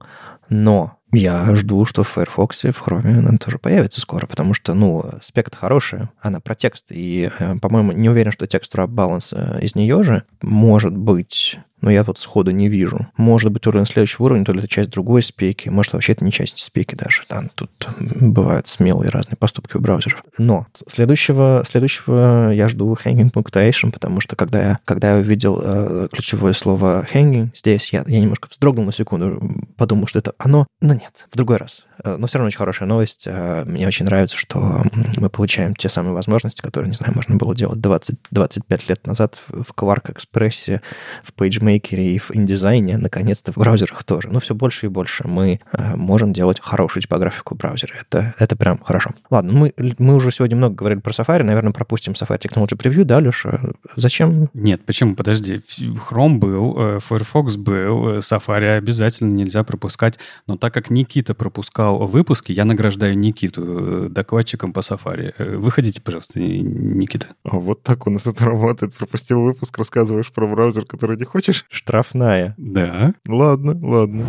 но 0.49 0.97
я 1.13 1.55
жду, 1.55 1.85
что 1.85 2.03
в 2.03 2.09
Firefox 2.09 2.65
и 2.65 2.71
в 2.71 2.85
Chrome 2.85 3.19
она 3.19 3.37
тоже 3.37 3.59
появится 3.59 4.01
скоро, 4.01 4.25
потому 4.25 4.53
что, 4.53 4.73
ну, 4.73 5.03
спект 5.21 5.55
хорошая, 5.55 6.09
она 6.21 6.41
про 6.41 6.53
текст, 6.53 6.87
и, 6.89 7.29
э, 7.39 7.57
по-моему, 7.59 7.93
не 7.93 8.09
уверен, 8.09 8.31
что 8.31 8.47
текст 8.47 8.75
wrap 8.75 8.89
balance 8.89 9.29
э, 9.31 9.61
из 9.61 9.75
нее 9.75 10.03
же. 10.03 10.23
Может 10.41 10.95
быть, 10.95 11.59
но 11.81 11.91
я 11.91 12.03
тут 12.03 12.19
сходу 12.19 12.51
не 12.51 12.69
вижу. 12.69 13.07
Может 13.17 13.51
быть, 13.51 13.67
уровень 13.67 13.85
следующего 13.85 14.25
уровня, 14.25 14.45
то 14.45 14.51
ли 14.51 14.59
это 14.59 14.67
часть 14.67 14.89
другой 14.89 15.21
спеки, 15.21 15.69
может, 15.69 15.93
вообще 15.93 16.13
это 16.13 16.25
не 16.25 16.31
часть 16.31 16.57
спеки 16.57 16.95
даже. 16.95 17.23
Да, 17.29 17.43
тут 17.55 17.71
бывают 18.19 18.67
смелые 18.67 19.09
разные 19.09 19.37
поступки 19.37 19.77
у 19.77 19.79
браузеров. 19.79 20.23
Но 20.37 20.67
следующего, 20.87 21.63
следующего 21.67 22.51
я 22.51 22.69
жду 22.69 22.93
hanging 22.93 23.31
punctuation, 23.31 23.91
потому 23.91 24.21
что 24.21 24.35
когда 24.35 24.61
я, 24.61 24.79
когда 24.85 25.13
я 25.13 25.19
увидел 25.19 25.59
э, 25.61 26.07
ключевое 26.11 26.53
слово 26.53 27.05
hanging 27.11 27.49
здесь, 27.53 27.93
я, 27.93 28.03
я 28.07 28.19
немножко 28.19 28.47
вздрогнул 28.49 28.85
на 28.85 28.93
секунду, 28.93 29.41
подумал, 29.75 30.07
что 30.07 30.19
это 30.19 30.33
оно, 30.37 30.67
но 30.81 30.93
нет, 30.93 31.27
в 31.31 31.37
другой 31.37 31.57
раз. 31.57 31.83
Э, 32.03 32.17
но 32.17 32.27
все 32.27 32.37
равно 32.37 32.47
очень 32.47 32.57
хорошая 32.57 32.87
новость. 32.87 33.27
Э, 33.27 33.63
мне 33.65 33.87
очень 33.87 34.05
нравится, 34.05 34.35
что 34.35 34.83
мы 35.17 35.29
получаем 35.29 35.75
те 35.75 35.89
самые 35.89 36.13
возможности, 36.13 36.61
которые, 36.61 36.89
не 36.89 36.95
знаю, 36.95 37.13
можно 37.15 37.35
было 37.35 37.55
делать 37.55 37.79
20-25 37.79 38.89
лет 38.89 39.05
назад 39.07 39.39
в 39.47 39.71
Quark 39.75 40.13
Express, 40.13 40.81
в 41.23 41.33
PageMaker 41.33 41.97
и 41.97 42.17
в 42.17 42.31
InDesign, 42.31 42.97
наконец-то 42.97 43.51
в 43.51 43.57
браузерах 43.57 44.03
тоже. 44.03 44.29
Но 44.29 44.39
все 44.39 44.55
больше 44.55 44.87
и 44.87 44.89
больше 44.89 45.27
мы 45.27 45.59
э, 45.71 45.95
можем 45.95 46.33
делать 46.33 46.59
хорошую 46.61 47.03
типографику 47.03 47.55
в 47.55 47.57
браузере. 47.57 47.93
Это, 48.01 48.33
это 48.37 48.55
прям 48.55 48.77
хорошо. 48.79 49.11
Ладно, 49.29 49.53
мы, 49.53 49.73
мы 49.97 50.15
уже 50.15 50.31
сегодня 50.31 50.55
много 50.55 50.75
говорили 50.75 50.99
про 50.99 51.11
Safari, 51.11 51.43
наверное, 51.43 51.73
пропустим 51.73 52.13
Safari 52.13 52.39
Technology 52.39 52.77
Preview, 52.77 53.03
да, 53.03 53.19
Леша? 53.19 53.59
Зачем? 53.95 54.49
Нет, 54.53 54.85
почему? 54.85 55.15
Подожди. 55.15 55.61
Chrome 56.09 56.37
был, 56.37 56.99
Firefox 56.99 57.55
был, 57.55 58.17
Safari 58.17 58.77
обязательно 58.77 59.33
нельзя 59.33 59.63
пропускать, 59.63 60.19
но 60.45 60.57
так 60.57 60.73
как 60.73 60.89
Никита 60.89 61.33
пропускал 61.33 61.86
выпуски, 61.93 62.51
я 62.51 62.65
награждаю 62.65 63.17
Никиту 63.17 64.05
э, 64.05 64.09
докладчиком 64.09 64.73
по 64.73 64.79
Safari. 64.79 65.33
Э, 65.37 65.55
выходите, 65.57 66.01
пожалуйста, 66.01 66.39
Никита. 66.39 67.27
А 67.43 67.57
вот 67.57 67.83
так 67.83 68.07
у 68.07 68.09
нас 68.09 68.27
это 68.27 68.45
работает. 68.45 68.93
Пропустил 68.95 69.41
выпуск, 69.41 69.77
рассказываешь 69.77 70.31
про 70.31 70.47
браузер, 70.47 70.85
который 70.85 71.17
не 71.17 71.25
хочешь? 71.25 71.65
Штрафная. 71.69 72.55
Да. 72.57 73.13
Ладно, 73.27 73.77
ладно. 73.81 74.25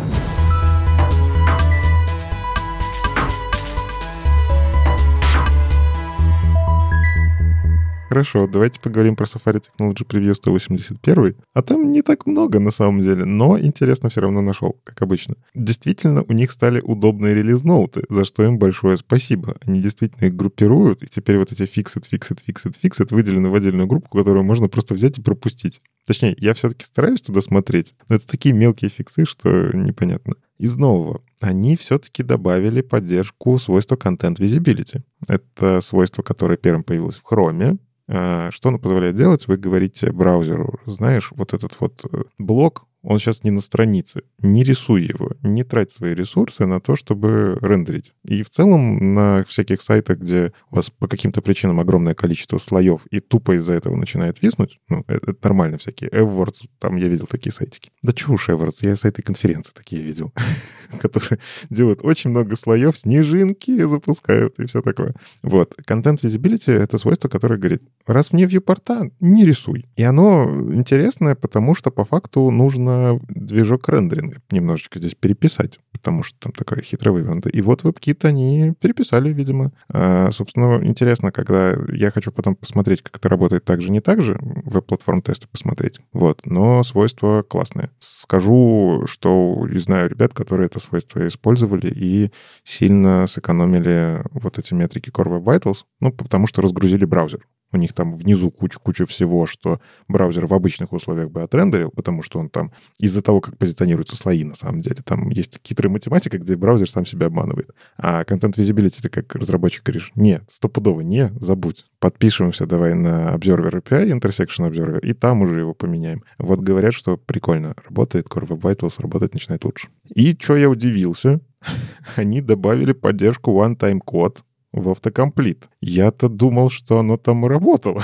Хорошо, 8.09 8.47
давайте 8.47 8.79
поговорим 8.79 9.15
про 9.15 9.25
Safari 9.25 9.61
Technology 9.61 10.03
Preview 10.03 10.33
181. 10.33 11.35
А 11.53 11.61
там 11.61 11.91
не 11.91 12.01
так 12.01 12.25
много 12.25 12.59
на 12.59 12.71
самом 12.71 13.03
деле, 13.03 13.23
но 13.23 13.59
интересно 13.59 14.09
все 14.09 14.21
равно 14.21 14.41
нашел, 14.41 14.81
как 14.83 14.99
обычно. 15.03 15.35
Действительно, 15.53 16.25
у 16.27 16.33
них 16.33 16.49
стали 16.49 16.81
удобные 16.81 17.35
релиз-ноуты, 17.35 18.01
за 18.09 18.25
что 18.25 18.43
им 18.43 18.57
большое 18.57 18.97
спасибо. 18.97 19.57
Они 19.63 19.79
действительно 19.79 20.25
их 20.25 20.35
группируют, 20.35 21.03
и 21.03 21.07
теперь 21.07 21.37
вот 21.37 21.51
эти 21.51 21.61
fixed, 21.61 22.03
fixed, 22.11 22.39
fixed, 22.47 22.75
fixed 22.83 23.13
выделены 23.13 23.49
в 23.49 23.53
отдельную 23.53 23.85
группу, 23.85 24.09
которую 24.09 24.43
можно 24.43 24.69
просто 24.69 24.95
взять 24.95 25.19
и 25.19 25.21
пропустить. 25.21 25.79
Точнее, 26.07 26.35
я 26.39 26.55
все-таки 26.55 26.85
стараюсь 26.85 27.21
туда 27.21 27.41
смотреть, 27.41 27.93
но 28.07 28.15
это 28.15 28.25
такие 28.25 28.55
мелкие 28.55 28.89
фиксы, 28.89 29.25
что 29.25 29.69
непонятно. 29.77 30.33
Из 30.57 30.75
нового. 30.77 31.21
Они 31.39 31.77
все-таки 31.77 32.23
добавили 32.23 32.81
поддержку 32.81 33.59
свойства 33.59 33.95
Content 33.95 34.37
Visibility. 34.37 35.03
Это 35.27 35.79
свойство, 35.79 36.23
которое 36.23 36.57
первым 36.57 36.83
появилось 36.83 37.15
в 37.15 37.23
Chrome, 37.23 37.77
что 38.09 38.69
оно 38.69 38.79
позволяет 38.79 39.15
делать? 39.15 39.47
Вы 39.47 39.57
говорите 39.57 40.11
браузеру, 40.11 40.79
знаешь, 40.87 41.31
вот 41.35 41.53
этот 41.53 41.79
вот 41.79 42.05
э, 42.11 42.23
блок 42.39 42.85
он 43.01 43.19
сейчас 43.19 43.43
не 43.43 43.51
на 43.51 43.61
странице. 43.61 44.23
Не 44.39 44.63
рисуй 44.63 45.03
его, 45.03 45.31
не 45.41 45.63
трать 45.63 45.91
свои 45.91 46.13
ресурсы 46.13 46.65
на 46.65 46.79
то, 46.81 46.95
чтобы 46.95 47.57
рендерить. 47.61 48.13
И 48.25 48.43
в 48.43 48.49
целом 48.49 49.13
на 49.13 49.45
всяких 49.47 49.81
сайтах, 49.81 50.19
где 50.19 50.53
у 50.71 50.75
вас 50.75 50.89
по 50.89 51.07
каким-то 51.07 51.41
причинам 51.41 51.79
огромное 51.79 52.13
количество 52.13 52.57
слоев 52.57 53.05
и 53.09 53.19
тупо 53.19 53.55
из-за 53.57 53.73
этого 53.73 53.95
начинает 53.95 54.41
виснуть, 54.41 54.79
ну, 54.89 55.03
это, 55.07 55.31
это 55.31 55.39
нормально 55.43 55.77
всякие. 55.77 56.09
AdWords, 56.09 56.67
там 56.79 56.97
я 56.97 57.07
видел 57.07 57.27
такие 57.27 57.53
сайтики. 57.53 57.89
Да 58.03 58.11
чего 58.11 58.33
уж 58.33 58.49
AdWords, 58.49 58.77
я 58.81 58.95
сайты 58.95 59.21
конференции 59.21 59.71
такие 59.73 60.01
видел, 60.01 60.33
которые 61.01 61.39
делают 61.69 62.01
очень 62.03 62.31
много 62.31 62.55
слоев, 62.55 62.97
снежинки 62.97 63.81
запускают 63.83 64.59
и 64.59 64.65
все 64.65 64.81
такое. 64.81 65.15
Вот. 65.41 65.73
Content 65.87 66.21
Visibility— 66.21 66.73
это 66.73 66.97
свойство, 66.97 67.29
которое 67.29 67.57
говорит, 67.57 67.83
раз 68.05 68.31
вне 68.31 68.45
вьюпорта, 68.45 69.09
не 69.19 69.45
рисуй. 69.45 69.85
И 69.95 70.03
оно 70.03 70.45
интересное, 70.73 71.35
потому 71.35 71.75
что 71.75 71.91
по 71.91 72.03
факту 72.03 72.51
нужно 72.51 72.88
нужно 72.89 73.19
движок 73.27 73.87
рендеринга 73.89 74.37
немножечко 74.51 74.99
здесь 74.99 75.15
переписать, 75.15 75.79
потому 75.91 76.23
что 76.23 76.37
там 76.39 76.51
такая 76.51 76.81
хитрая 76.81 77.13
вывернута. 77.13 77.49
И 77.49 77.61
вот 77.61 77.83
WebKit 77.83 78.25
они 78.25 78.73
переписали, 78.79 79.31
видимо. 79.31 79.71
А, 79.89 80.31
собственно, 80.31 80.79
интересно, 80.83 81.31
когда 81.31 81.75
я 81.91 82.11
хочу 82.11 82.31
потом 82.31 82.55
посмотреть, 82.55 83.01
как 83.01 83.17
это 83.17 83.29
работает 83.29 83.65
так 83.65 83.81
же, 83.81 83.91
не 83.91 84.01
так 84.01 84.21
же, 84.21 84.37
веб-платформ 84.41 85.21
тесты 85.21 85.47
посмотреть. 85.47 85.99
Вот, 86.13 86.41
но 86.45 86.83
свойства 86.83 87.43
классные. 87.43 87.89
Скажу, 87.99 89.03
что 89.07 89.67
знаю 89.79 90.09
ребят, 90.09 90.33
которые 90.33 90.67
это 90.67 90.79
свойство 90.79 91.25
использовали 91.27 91.87
и 91.87 92.31
сильно 92.63 93.27
сэкономили 93.27 94.23
вот 94.33 94.59
эти 94.59 94.73
метрики 94.73 95.09
Core 95.09 95.39
Web 95.39 95.43
Vitals, 95.43 95.85
ну, 95.99 96.11
потому 96.11 96.47
что 96.47 96.61
разгрузили 96.61 97.05
браузер. 97.05 97.45
У 97.71 97.77
них 97.77 97.93
там 97.93 98.15
внизу 98.15 98.51
куча-куча 98.51 99.05
всего, 99.05 99.45
что 99.45 99.79
браузер 100.07 100.47
в 100.47 100.53
обычных 100.53 100.91
условиях 100.93 101.29
бы 101.31 101.43
отрендерил, 101.43 101.91
потому 101.91 102.23
что 102.23 102.39
он 102.39 102.49
там 102.49 102.71
из-за 102.99 103.21
того, 103.21 103.41
как 103.41 103.57
позиционируются 103.57 104.15
слои, 104.15 104.43
на 104.43 104.55
самом 104.55 104.81
деле, 104.81 104.97
там 105.03 105.29
есть 105.29 105.59
хитрая 105.65 105.91
математика, 105.91 106.37
где 106.37 106.55
браузер 106.55 106.89
сам 106.89 107.05
себя 107.05 107.27
обманывает. 107.27 107.71
А 107.97 108.23
контент 108.23 108.57
visibility 108.57 109.01
ты 109.01 109.09
как 109.09 109.35
разработчик 109.35 109.83
говоришь, 109.83 110.11
нет, 110.15 110.43
стопудово 110.49 111.01
не, 111.01 111.31
забудь. 111.39 111.85
Подпишемся 111.99 112.65
давай 112.65 112.93
на 112.93 113.35
Observer 113.35 113.81
API, 113.81 114.11
Intersection 114.17 114.69
Observer, 114.69 115.01
и 115.01 115.13
там 115.13 115.41
уже 115.41 115.59
его 115.59 115.73
поменяем. 115.73 116.23
Вот 116.37 116.59
говорят, 116.59 116.93
что 116.93 117.17
прикольно 117.17 117.75
работает, 117.83 118.27
Core 118.27 118.47
Web 118.47 118.61
Vitals 118.61 119.01
работать 119.01 119.33
начинает 119.33 119.63
лучше. 119.65 119.89
И 120.05 120.35
что 120.39 120.55
я 120.55 120.69
удивился, 120.69 121.41
они 122.15 122.41
добавили 122.41 122.93
поддержку 122.93 123.51
one-time 123.51 123.99
код 123.99 124.43
в 124.71 124.89
автокомплит. 124.89 125.69
Я-то 125.81 126.29
думал, 126.29 126.69
что 126.69 126.99
оно 126.99 127.17
там 127.17 127.45
работало 127.45 128.03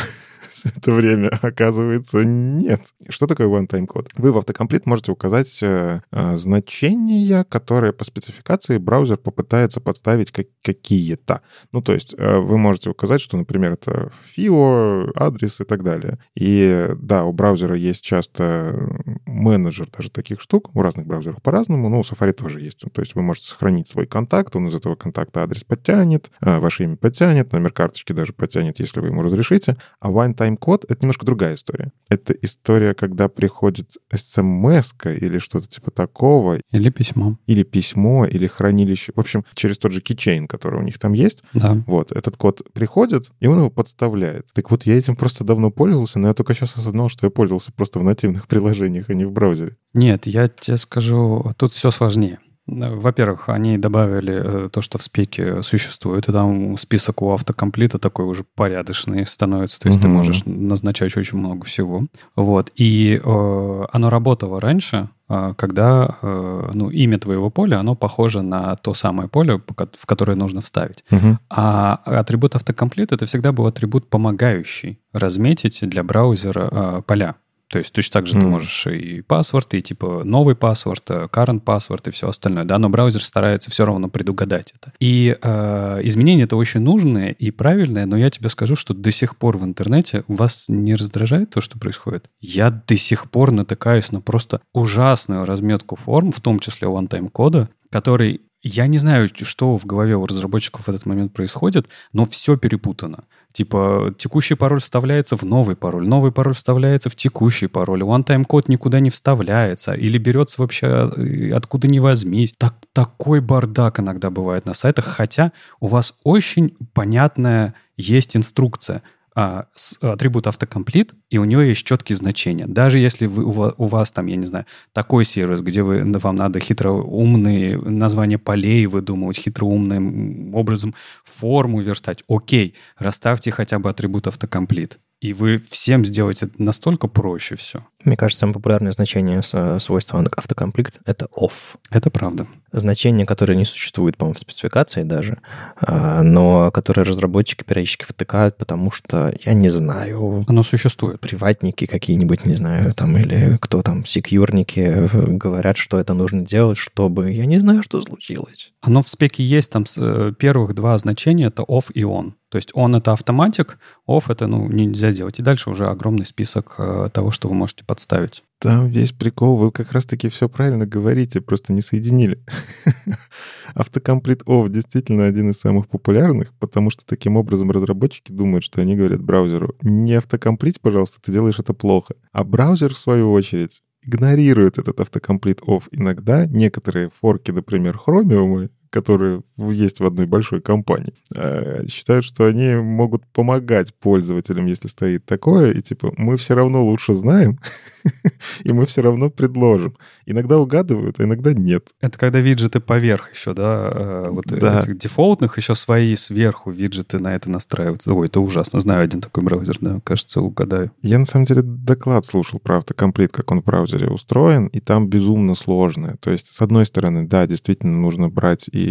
все 0.66 0.74
это 0.78 0.92
время. 0.92 1.30
Оказывается, 1.42 2.24
нет. 2.24 2.82
Что 3.10 3.28
такое 3.28 3.48
one-time 3.48 3.86
код? 3.86 4.10
Вы 4.16 4.32
в 4.32 4.38
автокомплит 4.38 4.86
можете 4.86 5.12
указать 5.12 5.60
э, 5.62 6.02
э, 6.12 6.38
значения, 6.38 7.44
которые 7.44 7.94
по 7.94 8.04
спецификации 8.04 8.78
браузер 8.78 9.18
попытается 9.18 9.82
подставить 9.82 10.32
как, 10.32 10.48
какие-то. 10.62 11.42
Ну, 11.72 11.82
то 11.82 11.94
есть 11.94 12.16
э, 12.18 12.38
вы 12.38 12.58
можете 12.58 12.90
указать, 12.90 13.22
что, 13.22 13.38
например, 13.38 13.74
это 13.74 14.12
FIO, 14.36 15.12
адрес 15.16 15.62
и 15.62 15.64
так 15.64 15.84
далее. 15.84 16.20
И 16.36 16.90
да, 16.98 17.26
у 17.26 17.34
браузера 17.34 17.76
есть 17.76 18.04
часто 18.04 18.90
менеджер 19.26 19.90
даже 19.96 20.10
таких 20.10 20.42
штук. 20.42 20.76
У 20.76 20.82
разных 20.82 21.06
браузеров 21.06 21.42
по-разному, 21.42 21.90
но 21.90 22.00
у 22.00 22.02
Safari 22.02 22.34
тоже 22.34 22.62
есть. 22.62 22.80
То 22.92 23.02
есть 23.02 23.16
вы 23.16 23.22
можете 23.22 23.48
сохранить 23.48 23.88
свой 23.88 24.08
контакт, 24.08 24.56
он 24.56 24.68
из 24.68 24.76
этого 24.76 24.96
контакта 24.96 25.44
адрес 25.44 25.64
подтянет, 25.64 26.30
ваше 26.42 26.84
имя 26.84 26.98
подтянет, 26.98 27.52
номер 27.52 27.72
карточки 27.72 28.14
даже 28.14 28.34
подтянет, 28.34 28.80
если 28.80 29.00
вы 29.00 29.08
ему 29.08 29.22
разрешите. 29.22 29.78
А 30.00 30.10
one-time 30.10 30.55
тайм-код— 30.56 30.86
это 30.90 31.02
немножко 31.02 31.26
другая 31.26 31.56
история. 31.56 31.92
Это 32.10 32.34
история, 32.42 32.94
когда 32.94 33.28
приходит 33.28 33.92
смс 34.14 34.94
или 35.04 35.40
что-то 35.40 35.68
типа 35.68 35.92
такого. 35.92 36.60
Или 36.72 36.90
письмо. 36.90 37.38
Или 37.46 37.64
письмо, 37.64 38.26
или 38.26 38.48
хранилище. 38.48 39.12
В 39.16 39.20
общем, 39.20 39.44
через 39.56 39.78
тот 39.78 39.92
же 39.92 40.02
keychain, 40.02 40.48
который 40.48 40.80
у 40.80 40.84
них 40.84 41.00
там 41.00 41.14
есть. 41.14 41.44
Да. 41.54 41.84
Вот, 41.88 42.12
этот 42.12 42.38
код 42.38 42.62
приходит, 42.74 43.32
и 43.40 43.48
он 43.48 43.58
его 43.58 43.70
подставляет. 43.70 44.48
Так 44.54 44.72
вот, 44.72 44.86
я 44.86 44.98
этим 44.98 45.16
просто 45.16 45.44
давно 45.44 45.72
пользовался, 45.72 46.20
но 46.20 46.28
я 46.28 46.34
только 46.34 46.54
сейчас 46.54 46.76
осознал, 46.76 47.10
что 47.10 47.28
я 47.28 47.32
пользовался 47.32 47.72
просто 47.72 48.00
в 48.00 48.04
нативных 48.04 48.48
приложениях, 48.48 49.10
а 49.10 49.14
не 49.14 49.26
в 49.26 49.32
браузере. 49.32 49.78
Нет, 49.94 50.28
я 50.28 50.48
тебе 50.48 50.78
скажу, 50.78 51.54
тут 51.58 51.74
все 51.74 51.92
сложнее. 51.92 52.40
Во-первых, 52.68 53.50
они 53.50 53.78
добавили 53.78 54.66
э, 54.66 54.70
то, 54.70 54.82
что 54.82 54.98
в 54.98 55.04
спеке 55.04 55.62
существует, 55.62 56.28
и 56.28 56.32
там 56.32 56.78
список 56.78 57.22
у 57.22 57.32
автокомплита 57.32 58.00
такой 58.00 58.26
уже 58.26 58.44
порядочный 58.44 59.26
становится, 59.28 59.80
то 59.80 59.88
есть 59.88 60.00
угу. 60.00 60.08
ты 60.08 60.10
можешь 60.10 60.42
назначать 60.46 61.16
очень 61.16 61.38
много 61.38 61.64
всего. 61.66 62.08
Вот, 62.36 62.72
и 62.76 63.22
э, 63.24 63.86
оно 63.92 64.10
работало 64.10 64.60
раньше, 64.60 65.10
э, 65.30 65.54
когда 65.56 66.18
э, 66.24 66.72
ну, 66.74 66.90
имя 66.90 67.20
твоего 67.20 67.52
поля, 67.52 67.80
оно 67.80 67.94
похоже 67.94 68.42
на 68.42 68.76
то 68.78 68.96
самое 68.96 69.30
поле, 69.30 69.62
в 69.68 70.06
которое 70.08 70.36
нужно 70.36 70.62
вставить. 70.62 71.04
Угу. 71.12 71.38
А 71.52 72.00
атрибут 72.06 72.56
автокомплит— 72.56 73.12
это 73.12 73.28
всегда 73.28 73.52
был 73.52 73.68
атрибут 73.68 74.10
помогающий 74.10 75.00
разметить 75.14 75.88
для 75.88 76.02
браузера 76.04 76.70
э, 76.72 77.02
поля. 77.06 77.36
То 77.70 77.80
есть 77.80 77.94
точно 77.94 78.14
так 78.14 78.28
же 78.28 78.38
mm. 78.38 78.42
ты 78.42 78.48
можешь 78.48 78.88
и 78.88 79.22
паспорт, 79.22 79.74
и 79.74 79.82
типа 79.82 80.24
новый 80.24 80.56
паспорт, 80.56 81.10
э, 81.10 81.28
current 81.32 81.62
паспорт 81.62 82.08
и 82.08 82.12
все 82.12 82.30
остальное, 82.30 82.64
да, 82.64 82.78
но 82.78 82.90
браузер 82.90 83.24
старается 83.24 83.72
все 83.72 83.86
равно 83.86 84.08
предугадать 84.08 84.74
это. 84.76 84.94
И 85.00 85.36
э, 85.42 86.00
изменения 86.04 86.44
это 86.44 86.56
очень 86.56 86.82
нужные 86.82 87.34
и 87.34 87.52
правильные, 87.52 88.06
но 88.06 88.18
я 88.18 88.30
тебе 88.30 88.50
скажу, 88.50 88.76
что 88.76 88.94
до 88.94 89.12
сих 89.12 89.36
пор 89.38 89.58
в 89.58 89.64
интернете 89.64 90.24
вас 90.28 90.66
не 90.68 90.96
раздражает 90.96 91.50
то, 91.50 91.62
что 91.62 91.80
происходит. 91.80 92.30
Я 92.40 92.70
до 92.70 92.96
сих 92.96 93.32
пор 93.32 93.52
натыкаюсь 93.52 94.12
на 94.12 94.22
просто 94.22 94.62
ужасную 94.74 95.46
разметку 95.46 95.96
форм, 95.96 96.32
в 96.32 96.42
том 96.42 96.60
числе 96.60 96.88
one-time 96.88 97.30
кода, 97.30 97.70
который 97.90 98.42
я 98.68 98.88
не 98.88 98.98
знаю, 98.98 99.30
что 99.44 99.78
в 99.78 99.86
голове 99.86 100.16
у 100.16 100.26
разработчиков 100.26 100.86
в 100.86 100.90
этот 100.90 101.06
момент 101.06 101.34
происходит, 101.34 101.88
но 102.14 102.26
все 102.26 102.58
перепутано. 102.58 103.26
Типа, 103.56 104.14
текущий 104.18 104.56
пароль 104.56 104.82
вставляется 104.82 105.38
в 105.38 105.44
новый 105.44 105.78
пароль, 105.78 106.06
новый 106.06 106.34
пароль 106.34 106.54
вставляется 106.54 107.10
в 107.10 107.16
текущий 107.16 107.68
пароль, 107.68 108.02
one-time 108.02 108.44
код 108.44 108.68
никуда 108.68 109.00
не 109.00 109.10
вставляется, 109.10 109.94
или 109.94 110.18
берется 110.18 110.60
вообще 110.60 111.10
э, 111.16 111.54
откуда 111.54 111.88
ни 111.88 112.00
возьмись. 112.00 112.54
Так, 112.58 112.76
такой 112.92 113.40
бардак 113.40 114.02
иногда 114.02 114.30
бывает 114.30 114.66
на 114.66 114.74
сайтах, 114.74 115.06
хотя 115.06 115.54
у 115.80 115.88
вас 115.88 116.16
очень 116.26 116.76
понятная 116.92 117.76
есть 117.96 118.36
инструкция. 118.36 119.04
А, 119.36 119.66
атрибут 120.02 120.48
автокомплит, 120.48 121.14
и 121.30 121.38
у 121.38 121.44
него 121.44 121.62
есть 121.62 121.86
четкие 121.86 122.16
значения. 122.16 122.66
Даже 122.68 123.00
если 123.00 123.26
вы, 123.26 123.74
у 123.78 123.88
вас 123.88 124.12
там, 124.12 124.28
я 124.28 124.38
не 124.38 124.46
знаю, 124.46 124.66
такой 124.94 125.26
сервис, 125.26 125.62
где 125.62 125.84
вы, 125.84 126.04
вам 126.20 126.36
надо 126.38 126.60
хитроумные 126.62 127.78
названия 127.78 128.38
полей 128.38 128.86
выдумывать, 128.86 129.38
хитроумным 129.38 130.56
образом 130.56 130.96
форму 131.26 131.82
верстать, 131.82 132.24
окей, 132.30 132.76
расставьте 132.98 133.52
хотя 133.52 133.78
бы 133.78 133.90
атрибут 133.90 134.28
автокомплит. 134.28 135.00
И 135.22 135.34
вы 135.34 135.58
всем 135.58 136.06
сделаете 136.06 136.50
настолько 136.58 137.08
проще 137.08 137.56
все. 137.56 137.86
Мне 138.04 138.16
кажется, 138.16 138.42
самое 138.42 138.56
популярное 138.56 138.92
значение 138.92 139.42
свойства 139.80 140.24
автокомплект— 140.38 141.00
это 141.06 141.28
off. 141.36 141.78
Это 141.90 142.10
правда. 142.10 142.48
Значение, 142.78 143.26
которое 143.26 143.56
не 143.56 143.64
существует, 143.64 144.18
по-моему, 144.18 144.36
в 144.36 144.40
спецификации 144.40 145.04
даже, 145.04 145.40
а, 145.78 146.22
но 146.24 146.72
которое 146.72 147.04
разработчики 147.04 147.64
периодически 147.64 148.04
втыкают, 148.04 148.58
потому 148.58 148.92
что, 148.92 149.34
я 149.46 149.54
не 149.54 149.70
знаю... 149.70 150.44
Оно 150.48 150.62
существует. 150.62 151.22
Приватники 151.22 151.86
какие-нибудь, 151.86 152.46
не 152.46 152.56
знаю, 152.56 152.94
там, 152.94 153.18
или 153.18 153.58
кто 153.62 153.82
там, 153.82 154.06
секьюрники 154.06 154.82
э, 154.82 155.08
говорят, 155.28 155.78
что 155.78 156.00
это 156.00 156.14
нужно 156.14 156.46
делать, 156.46 156.78
чтобы... 156.78 157.32
Я 157.32 157.46
не 157.46 157.60
знаю, 157.60 157.82
что 157.82 158.02
случилось. 158.02 158.74
Оно 158.82 159.02
в 159.02 159.08
спеке 159.08 159.42
есть, 159.44 159.72
там 159.72 159.86
э, 159.98 160.34
первых 160.38 160.76
два 160.76 160.98
значения— 160.98 161.46
это 161.48 161.64
off 161.64 161.86
и 161.94 162.02
on. 162.02 162.34
То 162.50 162.58
есть 162.58 162.72
он 162.74 162.96
это 162.96 163.14
автоматик, 163.14 163.80
off 164.08 164.26
это 164.30 164.48
ну, 164.48 164.68
нельзя 164.68 165.12
делать. 165.12 165.40
И 165.40 165.44
дальше 165.44 165.70
уже 165.70 165.88
огромный 165.88 166.26
список 166.26 166.76
э, 166.78 167.10
того, 167.12 167.32
что 167.32 167.48
вы 167.48 167.56
можете 167.56 167.84
подставить. 167.84 168.44
Там 168.60 168.88
весь 168.88 169.12
прикол, 169.12 169.58
вы 169.58 169.72
как 169.72 169.92
раз-таки 169.92 170.30
все 170.30 170.48
правильно 170.48 170.86
говорите, 170.86 171.42
просто 171.42 171.74
не 171.74 171.82
соединили. 171.82 172.44
Автокомплит 173.76 174.44
off 174.44 174.70
действительно 174.70 175.26
один 175.26 175.50
из 175.50 175.60
самых 175.60 175.90
популярных, 175.90 176.54
потому 176.60 176.90
что 176.90 177.06
таким 177.06 177.36
образом 177.36 177.70
разработчики 177.72 178.32
думают, 178.32 178.64
что 178.64 178.82
они 178.82 178.96
говорят 178.96 179.22
браузеру, 179.22 179.76
не 179.82 180.14
автокомплить, 180.14 180.80
пожалуйста, 180.80 181.20
ты 181.22 181.32
делаешь 181.32 181.60
это 181.60 181.74
плохо. 181.74 182.16
А 182.32 182.44
браузер, 182.44 182.94
в 182.94 182.98
свою 182.98 183.32
очередь, 183.34 183.82
игнорирует 184.06 184.78
этот 184.78 185.00
автокомплит 185.00 185.62
off. 185.62 185.84
Иногда 185.92 186.46
некоторые 186.46 187.10
форки, 187.20 187.52
например, 187.52 188.00
Chromium, 188.06 188.70
которые 188.96 189.42
есть 189.58 190.00
в 190.00 190.06
одной 190.06 190.26
большой 190.26 190.62
компании, 190.62 191.14
э, 191.36 191.86
считают, 191.90 192.24
что 192.24 192.46
они 192.46 192.76
могут 192.76 193.26
помогать 193.28 193.94
пользователям, 193.94 194.68
если 194.68 194.88
стоит 194.88 195.26
такое, 195.26 195.74
и 195.74 195.82
типа 195.82 196.14
мы 196.16 196.38
все 196.38 196.56
равно 196.56 196.82
лучше 196.82 197.14
знаем, 197.14 197.60
и 198.64 198.72
мы 198.72 198.86
все 198.86 199.02
равно 199.02 199.30
предложим. 199.30 199.98
Иногда 200.26 200.58
угадывают, 200.58 201.20
а 201.20 201.26
иногда 201.26 201.54
нет. 201.54 201.90
Это 202.00 202.18
когда 202.18 202.40
виджеты 202.40 202.80
поверх 202.80 203.34
еще, 203.34 203.54
да, 203.54 203.92
э, 203.94 204.28
вот 204.30 204.46
да. 204.46 204.80
этих 204.80 204.98
дефолтных 204.98 205.58
еще 205.58 205.76
свои 205.76 206.16
сверху 206.16 206.72
виджеты 206.72 207.20
на 207.20 207.36
это 207.36 207.50
настраиваются. 207.50 208.14
Ой, 208.14 208.28
это 208.28 208.40
ужасно. 208.40 208.80
Знаю 208.80 209.04
один 209.04 209.20
такой 209.20 209.44
браузер, 209.44 209.78
да, 209.82 210.00
кажется, 210.06 210.40
угадаю. 210.40 210.92
Я 211.02 211.20
на 211.20 211.26
самом 211.26 211.46
деле 211.46 211.64
доклад 211.64 212.26
слушал 212.26 212.60
про 212.60 212.78
автокомплит, 212.78 213.34
как 213.34 213.52
он 213.52 213.62
в 213.62 213.66
браузере 213.66 214.08
устроен, 214.08 214.68
и 214.68 214.80
там 214.80 215.10
безумно 215.10 215.54
сложно. 215.56 216.16
То 216.22 216.32
есть, 216.32 216.54
с 216.54 216.62
одной 216.62 216.86
стороны, 216.86 217.28
да, 217.28 217.46
действительно 217.46 217.98
нужно 217.98 218.30
брать 218.30 218.70
и 218.72 218.85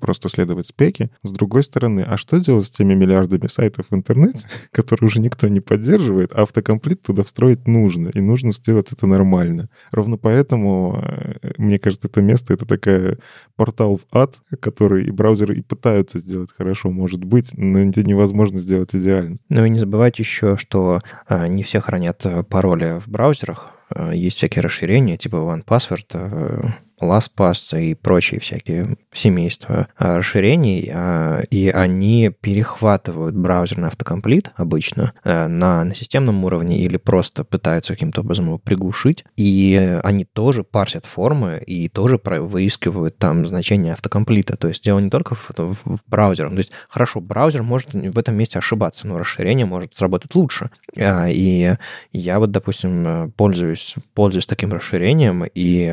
просто 0.00 0.28
следовать 0.28 0.66
спеке. 0.66 1.10
С 1.22 1.30
другой 1.30 1.62
стороны, 1.64 2.04
а 2.06 2.16
что 2.16 2.38
делать 2.38 2.66
с 2.66 2.70
теми 2.70 2.94
миллиардами 2.94 3.46
сайтов 3.46 3.86
в 3.90 3.94
интернете, 3.94 4.46
которые 4.72 5.06
уже 5.06 5.20
никто 5.20 5.48
не 5.48 5.60
поддерживает, 5.60 6.32
а 6.34 6.42
автокомплит 6.42 7.02
туда 7.02 7.24
встроить 7.24 7.66
нужно, 7.66 8.08
и 8.08 8.20
нужно 8.20 8.52
сделать 8.52 8.92
это 8.92 9.06
нормально. 9.06 9.68
Ровно 9.90 10.16
поэтому, 10.16 11.02
э, 11.02 11.52
мне 11.58 11.78
кажется, 11.78 12.08
это 12.08 12.22
место— 12.22 12.54
это 12.54 12.66
такая 12.66 13.18
портал 13.56 13.98
в 13.98 14.16
ад, 14.16 14.36
который 14.60 15.04
и 15.04 15.10
браузеры 15.10 15.56
и 15.56 15.62
пытаются 15.62 16.18
сделать 16.18 16.50
хорошо, 16.56 16.90
может 16.90 17.24
быть, 17.24 17.50
но 17.56 17.78
это 17.78 18.02
невозможно 18.02 18.58
сделать 18.58 18.94
идеально. 18.94 19.38
Ну 19.48 19.64
и 19.64 19.70
не 19.70 19.78
забывайте 19.78 20.22
еще, 20.22 20.56
что 20.56 21.00
а, 21.26 21.48
не 21.48 21.62
все 21.62 21.80
хранят 21.80 22.24
э, 22.24 22.42
пароли 22.42 23.00
в 23.00 23.08
браузерах. 23.08 23.70
Есть 24.12 24.38
всякие 24.38 24.62
расширения, 24.62 25.16
типа 25.16 25.36
OnePassword, 25.36 26.74
LastPass 27.00 27.80
и 27.80 27.94
прочие 27.94 28.40
всякие 28.40 28.96
семейства 29.14 29.88
а, 29.96 30.18
расширений, 30.18 30.90
а, 30.92 31.40
и 31.50 31.68
они 31.68 32.30
перехватывают 32.40 33.34
браузерный 33.34 33.88
автокомплит 33.88 34.52
обычно 34.56 35.12
а, 35.24 35.48
на, 35.48 35.84
на 35.84 35.94
системном 35.94 36.44
уровне 36.44 36.80
или 36.80 36.96
просто 36.96 37.44
пытаются 37.44 37.94
каким-то 37.94 38.20
образом 38.20 38.46
его 38.46 38.58
приглушить, 38.58 39.24
и 39.36 40.00
они 40.02 40.24
тоже 40.24 40.64
парсят 40.64 41.06
формы 41.06 41.62
и 41.66 41.88
тоже 41.88 42.20
выискивают 42.24 43.16
там 43.18 43.46
значение 43.46 43.92
автокомплита. 43.92 44.56
То 44.56 44.68
есть 44.68 44.82
дело 44.82 44.98
не 44.98 45.10
только 45.10 45.34
в, 45.34 45.50
в, 45.56 45.96
в 45.96 46.00
браузере. 46.06 46.50
То 46.50 46.56
есть, 46.56 46.72
хорошо, 46.88 47.20
браузер 47.20 47.62
может 47.62 47.94
в 47.94 48.18
этом 48.18 48.34
месте 48.34 48.58
ошибаться, 48.58 49.06
но 49.06 49.18
расширение 49.18 49.66
может 49.66 49.94
сработать 49.96 50.34
лучше. 50.34 50.70
И 50.96 51.74
я 52.12 52.38
вот, 52.38 52.50
допустим, 52.50 53.32
пользуюсь, 53.36 53.94
пользуюсь 54.14 54.46
таким 54.46 54.72
расширением, 54.72 55.44
и 55.54 55.86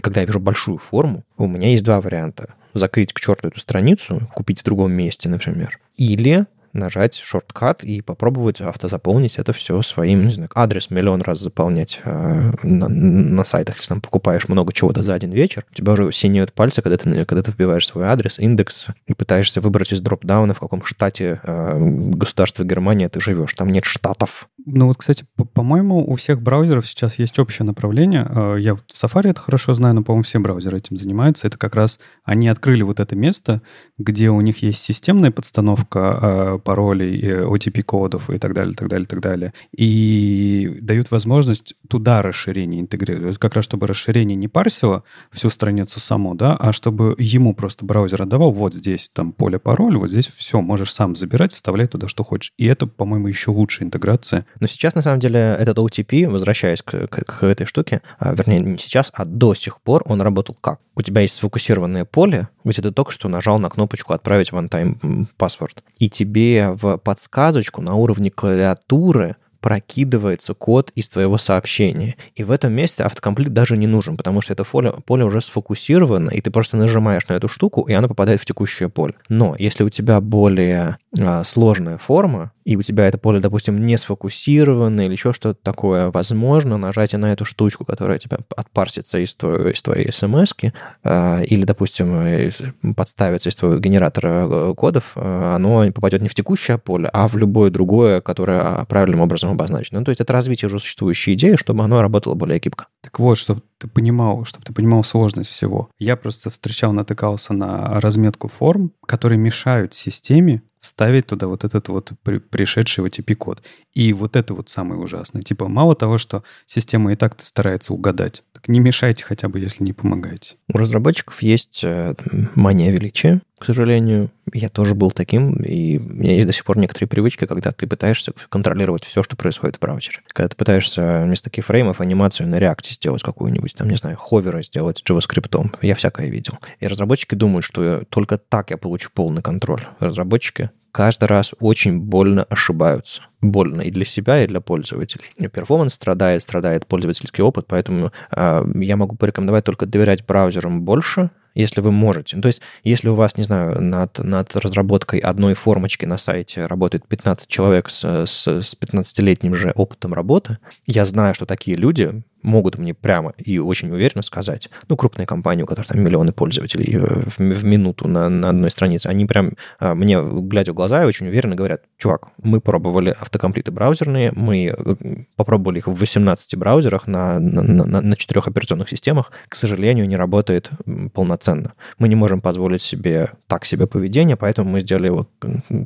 когда 0.00 0.20
я 0.20 0.26
вижу 0.26 0.40
большую 0.40 0.78
форму, 0.78 1.24
у 1.44 1.48
меня 1.48 1.70
есть 1.70 1.84
два 1.84 2.00
варианта. 2.00 2.54
Закрыть 2.74 3.12
к 3.12 3.20
черту 3.20 3.48
эту 3.48 3.58
страницу, 3.60 4.28
купить 4.34 4.60
в 4.60 4.64
другом 4.64 4.92
месте, 4.92 5.28
например. 5.28 5.80
Или 5.96 6.46
нажать 6.72 7.16
шорткат 7.16 7.82
и 7.82 8.00
попробовать 8.00 8.60
автозаполнить 8.60 9.36
это 9.36 9.52
все 9.52 9.80
своим, 9.82 10.24
не 10.24 10.30
знаю, 10.30 10.50
адрес 10.54 10.90
миллион 10.90 11.22
раз 11.22 11.40
заполнять 11.40 12.00
э, 12.04 12.52
на, 12.62 12.88
на 12.88 13.44
сайтах. 13.44 13.76
Если 13.76 13.88
там 13.88 14.00
покупаешь 14.00 14.48
много 14.48 14.72
чего-то 14.72 15.02
за 15.02 15.14
один 15.14 15.32
вечер, 15.32 15.64
у 15.70 15.74
тебя 15.74 15.92
уже 15.92 16.12
синеют 16.12 16.52
пальцы, 16.52 16.82
когда 16.82 16.96
ты, 16.96 17.24
когда 17.24 17.42
ты 17.42 17.50
вбиваешь 17.50 17.86
свой 17.86 18.04
адрес, 18.06 18.38
индекс 18.38 18.86
и 19.06 19.14
пытаешься 19.14 19.60
выбрать 19.60 19.92
из 19.92 20.00
дропдауна, 20.00 20.54
в 20.54 20.60
каком 20.60 20.84
штате 20.84 21.40
э, 21.42 21.78
государства 21.78 22.64
Германии 22.64 23.08
ты 23.08 23.20
живешь. 23.20 23.54
Там 23.54 23.70
нет 23.70 23.84
штатов. 23.84 24.48
Ну 24.66 24.86
вот, 24.86 24.96
кстати, 24.96 25.24
по-моему, 25.54 26.04
у 26.06 26.14
всех 26.14 26.42
браузеров 26.42 26.86
сейчас 26.86 27.18
есть 27.18 27.38
общее 27.38 27.64
направление. 27.64 28.26
Э, 28.28 28.56
я 28.58 28.74
в 28.74 28.82
Safari 28.92 29.30
это 29.30 29.40
хорошо 29.40 29.74
знаю, 29.74 29.94
но, 29.94 30.02
по-моему, 30.02 30.22
все 30.22 30.38
браузеры 30.38 30.78
этим 30.78 30.96
занимаются. 30.96 31.46
Это 31.46 31.58
как 31.58 31.74
раз 31.74 31.98
они 32.24 32.48
открыли 32.48 32.82
вот 32.82 33.00
это 33.00 33.16
место, 33.16 33.62
где 33.98 34.30
у 34.30 34.40
них 34.40 34.62
есть 34.62 34.82
системная 34.82 35.30
подстановка 35.30 36.18
э, 36.20 36.58
паролей, 36.62 37.20
OTP-кодов 37.42 38.30
и 38.30 38.38
так 38.38 38.54
далее, 38.54 38.74
так 38.74 38.88
далее, 38.88 39.06
так 39.06 39.20
далее. 39.20 39.52
И 39.76 40.78
дают 40.80 41.10
возможность 41.10 41.74
туда 41.88 42.22
расширение 42.22 42.80
интегрировать. 42.80 43.38
Как 43.38 43.54
раз, 43.54 43.64
чтобы 43.64 43.86
расширение 43.86 44.36
не 44.36 44.48
парсило 44.48 45.04
всю 45.30 45.50
страницу 45.50 46.00
само, 46.00 46.34
да, 46.34 46.56
а 46.56 46.72
чтобы 46.72 47.14
ему 47.18 47.54
просто 47.54 47.84
браузер 47.84 48.22
отдавал, 48.22 48.52
вот 48.52 48.74
здесь 48.74 49.10
там 49.12 49.32
поле 49.32 49.58
пароль, 49.58 49.96
вот 49.96 50.10
здесь 50.10 50.26
все, 50.26 50.60
можешь 50.60 50.92
сам 50.92 51.16
забирать, 51.16 51.52
вставлять 51.52 51.90
туда, 51.90 52.08
что 52.08 52.24
хочешь. 52.24 52.52
И 52.58 52.66
это, 52.66 52.86
по-моему, 52.86 53.28
еще 53.28 53.50
лучшая 53.50 53.86
интеграция. 53.86 54.46
Но 54.58 54.66
сейчас, 54.66 54.94
на 54.94 55.02
самом 55.02 55.20
деле, 55.20 55.56
этот 55.58 55.78
OTP, 55.78 56.28
возвращаясь 56.28 56.82
к, 56.82 57.06
к, 57.06 57.24
к 57.24 57.42
этой 57.44 57.66
штуке, 57.66 58.02
а, 58.18 58.34
вернее, 58.34 58.60
не 58.60 58.78
сейчас, 58.78 59.10
а 59.14 59.24
до 59.24 59.54
сих 59.54 59.80
пор 59.80 60.02
он 60.06 60.20
работал 60.20 60.56
как? 60.60 60.80
У 60.96 61.02
тебя 61.02 61.22
есть 61.22 61.34
сфокусированное 61.34 62.04
поле, 62.04 62.48
где 62.64 62.82
ты 62.82 62.90
только 62.90 63.12
что 63.12 63.28
нажал 63.28 63.58
на 63.58 63.70
кнопочку 63.70 64.12
«Отправить 64.12 64.50
one-time 64.50 65.26
password», 65.38 65.78
и 65.98 66.10
тебе 66.10 66.70
в 66.72 66.98
подсказочку 66.98 67.82
на 67.82 67.94
уровне 67.94 68.30
клавиатуры 68.30 69.36
прокидывается 69.60 70.54
код 70.54 70.90
из 70.94 71.08
твоего 71.08 71.38
сообщения. 71.38 72.16
И 72.34 72.44
в 72.44 72.50
этом 72.50 72.72
месте 72.72 73.04
автокомплит 73.04 73.52
даже 73.52 73.76
не 73.76 73.86
нужен, 73.86 74.16
потому 74.16 74.40
что 74.40 74.52
это 74.52 74.64
поле, 74.64 74.92
поле 75.04 75.24
уже 75.24 75.40
сфокусировано, 75.40 76.30
и 76.30 76.40
ты 76.40 76.50
просто 76.50 76.76
нажимаешь 76.76 77.28
на 77.28 77.34
эту 77.34 77.48
штуку, 77.48 77.82
и 77.82 77.92
она 77.92 78.08
попадает 78.08 78.40
в 78.40 78.44
текущее 78.44 78.88
поле. 78.88 79.14
Но 79.28 79.54
если 79.58 79.84
у 79.84 79.88
тебя 79.88 80.20
более 80.20 80.96
а, 81.18 81.44
сложная 81.44 81.98
форма, 81.98 82.52
и 82.70 82.76
у 82.76 82.82
тебя 82.82 83.08
это 83.08 83.18
поле, 83.18 83.40
допустим, 83.40 83.84
не 83.84 83.98
сфокусировано 83.98 85.00
или 85.00 85.12
еще 85.12 85.32
что-то 85.32 85.58
такое, 85.60 86.12
возможно, 86.12 86.78
нажатие 86.78 87.18
на 87.18 87.32
эту 87.32 87.44
штучку, 87.44 87.84
которая 87.84 88.20
тебя 88.20 88.38
отпарсится 88.56 89.18
из 89.18 89.34
твоей, 89.34 89.72
из 89.72 89.82
твоей 89.82 90.12
смс 90.12 90.54
э, 91.02 91.44
или, 91.46 91.64
допустим, 91.64 92.94
подставится 92.94 93.48
из 93.48 93.56
твоего 93.56 93.80
генератора 93.80 94.46
э, 94.48 94.74
кодов, 94.76 95.14
э, 95.16 95.54
оно 95.56 95.90
попадет 95.90 96.22
не 96.22 96.28
в 96.28 96.34
текущее 96.34 96.78
поле, 96.78 97.10
а 97.12 97.26
в 97.26 97.36
любое 97.36 97.70
другое, 97.70 98.20
которое 98.20 98.84
правильным 98.84 99.20
образом 99.20 99.50
обозначено. 99.50 99.98
Ну, 99.98 100.04
то 100.04 100.10
есть 100.10 100.20
это 100.20 100.32
развитие 100.32 100.68
уже 100.68 100.78
существующей 100.78 101.34
идеи, 101.34 101.56
чтобы 101.56 101.82
оно 101.82 102.00
работало 102.02 102.36
более 102.36 102.60
гибко. 102.60 102.86
Так 103.02 103.18
вот, 103.18 103.36
чтобы 103.36 103.62
ты 103.78 103.88
понимал, 103.88 104.44
чтобы 104.44 104.64
ты 104.64 104.72
понимал 104.72 105.02
сложность 105.02 105.50
всего. 105.50 105.90
Я 105.98 106.14
просто 106.14 106.50
встречал, 106.50 106.92
натыкался 106.92 107.52
на 107.52 107.98
разметку 107.98 108.46
форм, 108.46 108.92
которые 109.06 109.40
мешают 109.40 109.92
системе 109.92 110.62
вставить 110.80 111.26
туда 111.26 111.46
вот 111.46 111.64
этот 111.64 111.88
вот 111.88 112.12
пришедший 112.50 113.04
OTP-код. 113.04 113.62
И 113.92 114.12
вот 114.12 114.36
это 114.36 114.54
вот 114.54 114.68
самое 114.68 115.00
ужасное. 115.00 115.42
Типа, 115.42 115.68
мало 115.68 115.94
того, 115.94 116.18
что 116.18 116.42
система 116.66 117.12
и 117.12 117.16
так-то 117.16 117.44
старается 117.44 117.92
угадать, 117.92 118.42
так 118.52 118.68
не 118.68 118.80
мешайте 118.80 119.24
хотя 119.24 119.48
бы, 119.48 119.60
если 119.60 119.84
не 119.84 119.92
помогаете. 119.92 120.56
У 120.72 120.78
разработчиков 120.78 121.42
есть 121.42 121.84
э, 121.84 122.14
мания 122.54 122.90
величия, 122.90 123.42
к 123.60 123.66
сожалению. 123.66 124.30
Я 124.54 124.70
тоже 124.70 124.94
был 124.94 125.10
таким, 125.10 125.52
и 125.56 125.98
у 125.98 126.02
меня 126.02 126.32
есть 126.32 126.46
до 126.46 126.52
сих 126.54 126.64
пор 126.64 126.78
некоторые 126.78 127.08
привычки, 127.08 127.44
когда 127.44 127.72
ты 127.72 127.86
пытаешься 127.86 128.32
контролировать 128.48 129.04
все, 129.04 129.22
что 129.22 129.36
происходит 129.36 129.76
в 129.76 129.80
браузере. 129.80 130.20
Когда 130.28 130.48
ты 130.48 130.56
пытаешься 130.56 131.22
вместо 131.24 131.50
кейфреймов 131.50 132.00
анимацию 132.00 132.48
на 132.48 132.58
реакте 132.58 132.94
сделать 132.94 133.22
какую-нибудь, 133.22 133.74
там, 133.74 133.90
не 133.90 133.96
знаю, 133.96 134.16
ховера 134.16 134.62
сделать 134.62 135.04
JavaScript. 135.06 135.76
Я 135.82 135.94
всякое 135.94 136.30
видел. 136.30 136.54
И 136.80 136.86
разработчики 136.86 137.34
думают, 137.34 137.64
что 137.64 138.02
только 138.08 138.38
так 138.38 138.70
я 138.70 138.78
получу 138.78 139.10
полный 139.12 139.42
контроль. 139.42 139.86
Разработчики 139.98 140.70
каждый 140.90 141.26
раз 141.26 141.54
очень 141.60 142.00
больно 142.00 142.44
ошибаются. 142.44 143.22
Больно 143.42 143.82
и 143.82 143.90
для 143.90 144.06
себя, 144.06 144.42
и 144.42 144.46
для 144.46 144.60
пользователей. 144.60 145.24
Перформанс 145.52 145.94
страдает, 145.94 146.42
страдает 146.42 146.86
пользовательский 146.86 147.44
опыт, 147.44 147.66
поэтому 147.68 148.10
э, 148.34 148.64
я 148.76 148.96
могу 148.96 149.16
порекомендовать 149.16 149.64
только 149.64 149.86
доверять 149.86 150.26
браузерам 150.26 150.82
больше, 150.82 151.30
если 151.60 151.80
вы 151.80 151.90
можете. 151.90 152.36
Ну, 152.36 152.42
то 152.42 152.48
есть, 152.48 152.60
если 152.84 153.08
у 153.08 153.14
вас, 153.14 153.36
не 153.36 153.44
знаю, 153.44 153.80
над, 153.80 154.18
над 154.18 154.56
разработкой 154.56 155.20
одной 155.20 155.54
формочки 155.54 156.04
на 156.04 156.18
сайте 156.18 156.66
работает 156.66 157.06
15 157.06 157.48
человек 157.48 157.90
с, 157.90 158.04
с, 158.04 158.46
с 158.46 158.76
15-летним 158.80 159.54
же 159.54 159.72
опытом 159.74 160.14
работы, 160.14 160.58
я 160.86 161.04
знаю, 161.04 161.34
что 161.34 161.46
такие 161.46 161.76
люди 161.76 162.22
могут 162.42 162.78
мне 162.78 162.94
прямо 162.94 163.32
и 163.38 163.58
очень 163.58 163.90
уверенно 163.90 164.22
сказать, 164.22 164.70
ну, 164.88 164.96
крупные 164.96 165.26
компании, 165.26 165.62
у 165.62 165.66
которых 165.66 165.88
там 165.88 166.00
миллионы 166.00 166.32
пользователей 166.32 166.96
э, 166.96 167.22
в, 167.26 167.38
в 167.38 167.64
минуту 167.64 168.08
на, 168.08 168.28
на 168.28 168.50
одной 168.50 168.70
странице, 168.70 169.08
они 169.08 169.26
прям 169.26 169.50
а, 169.78 169.94
мне, 169.94 170.20
глядя 170.22 170.72
в 170.72 170.74
глаза, 170.74 171.04
очень 171.06 171.28
уверенно 171.28 171.54
говорят, 171.54 171.82
чувак, 171.98 172.28
мы 172.42 172.60
пробовали 172.60 173.10
автокомплиты 173.10 173.70
браузерные, 173.70 174.32
мы 174.34 174.74
э, 174.76 174.94
попробовали 175.36 175.78
их 175.78 175.86
в 175.86 175.94
18 175.94 176.56
браузерах 176.56 177.06
на, 177.06 177.38
на, 177.38 177.62
на, 177.62 178.00
на 178.00 178.16
4 178.16 178.40
операционных 178.40 178.88
системах, 178.88 179.32
к 179.48 179.54
сожалению, 179.54 180.08
не 180.08 180.16
работает 180.16 180.70
полноценно. 181.12 181.72
Мы 181.98 182.08
не 182.08 182.14
можем 182.14 182.40
позволить 182.40 182.82
себе 182.82 183.30
так 183.46 183.64
себе 183.64 183.86
поведение, 183.86 184.36
поэтому 184.36 184.70
мы 184.70 184.80
сделали 184.80 185.06
его 185.06 185.28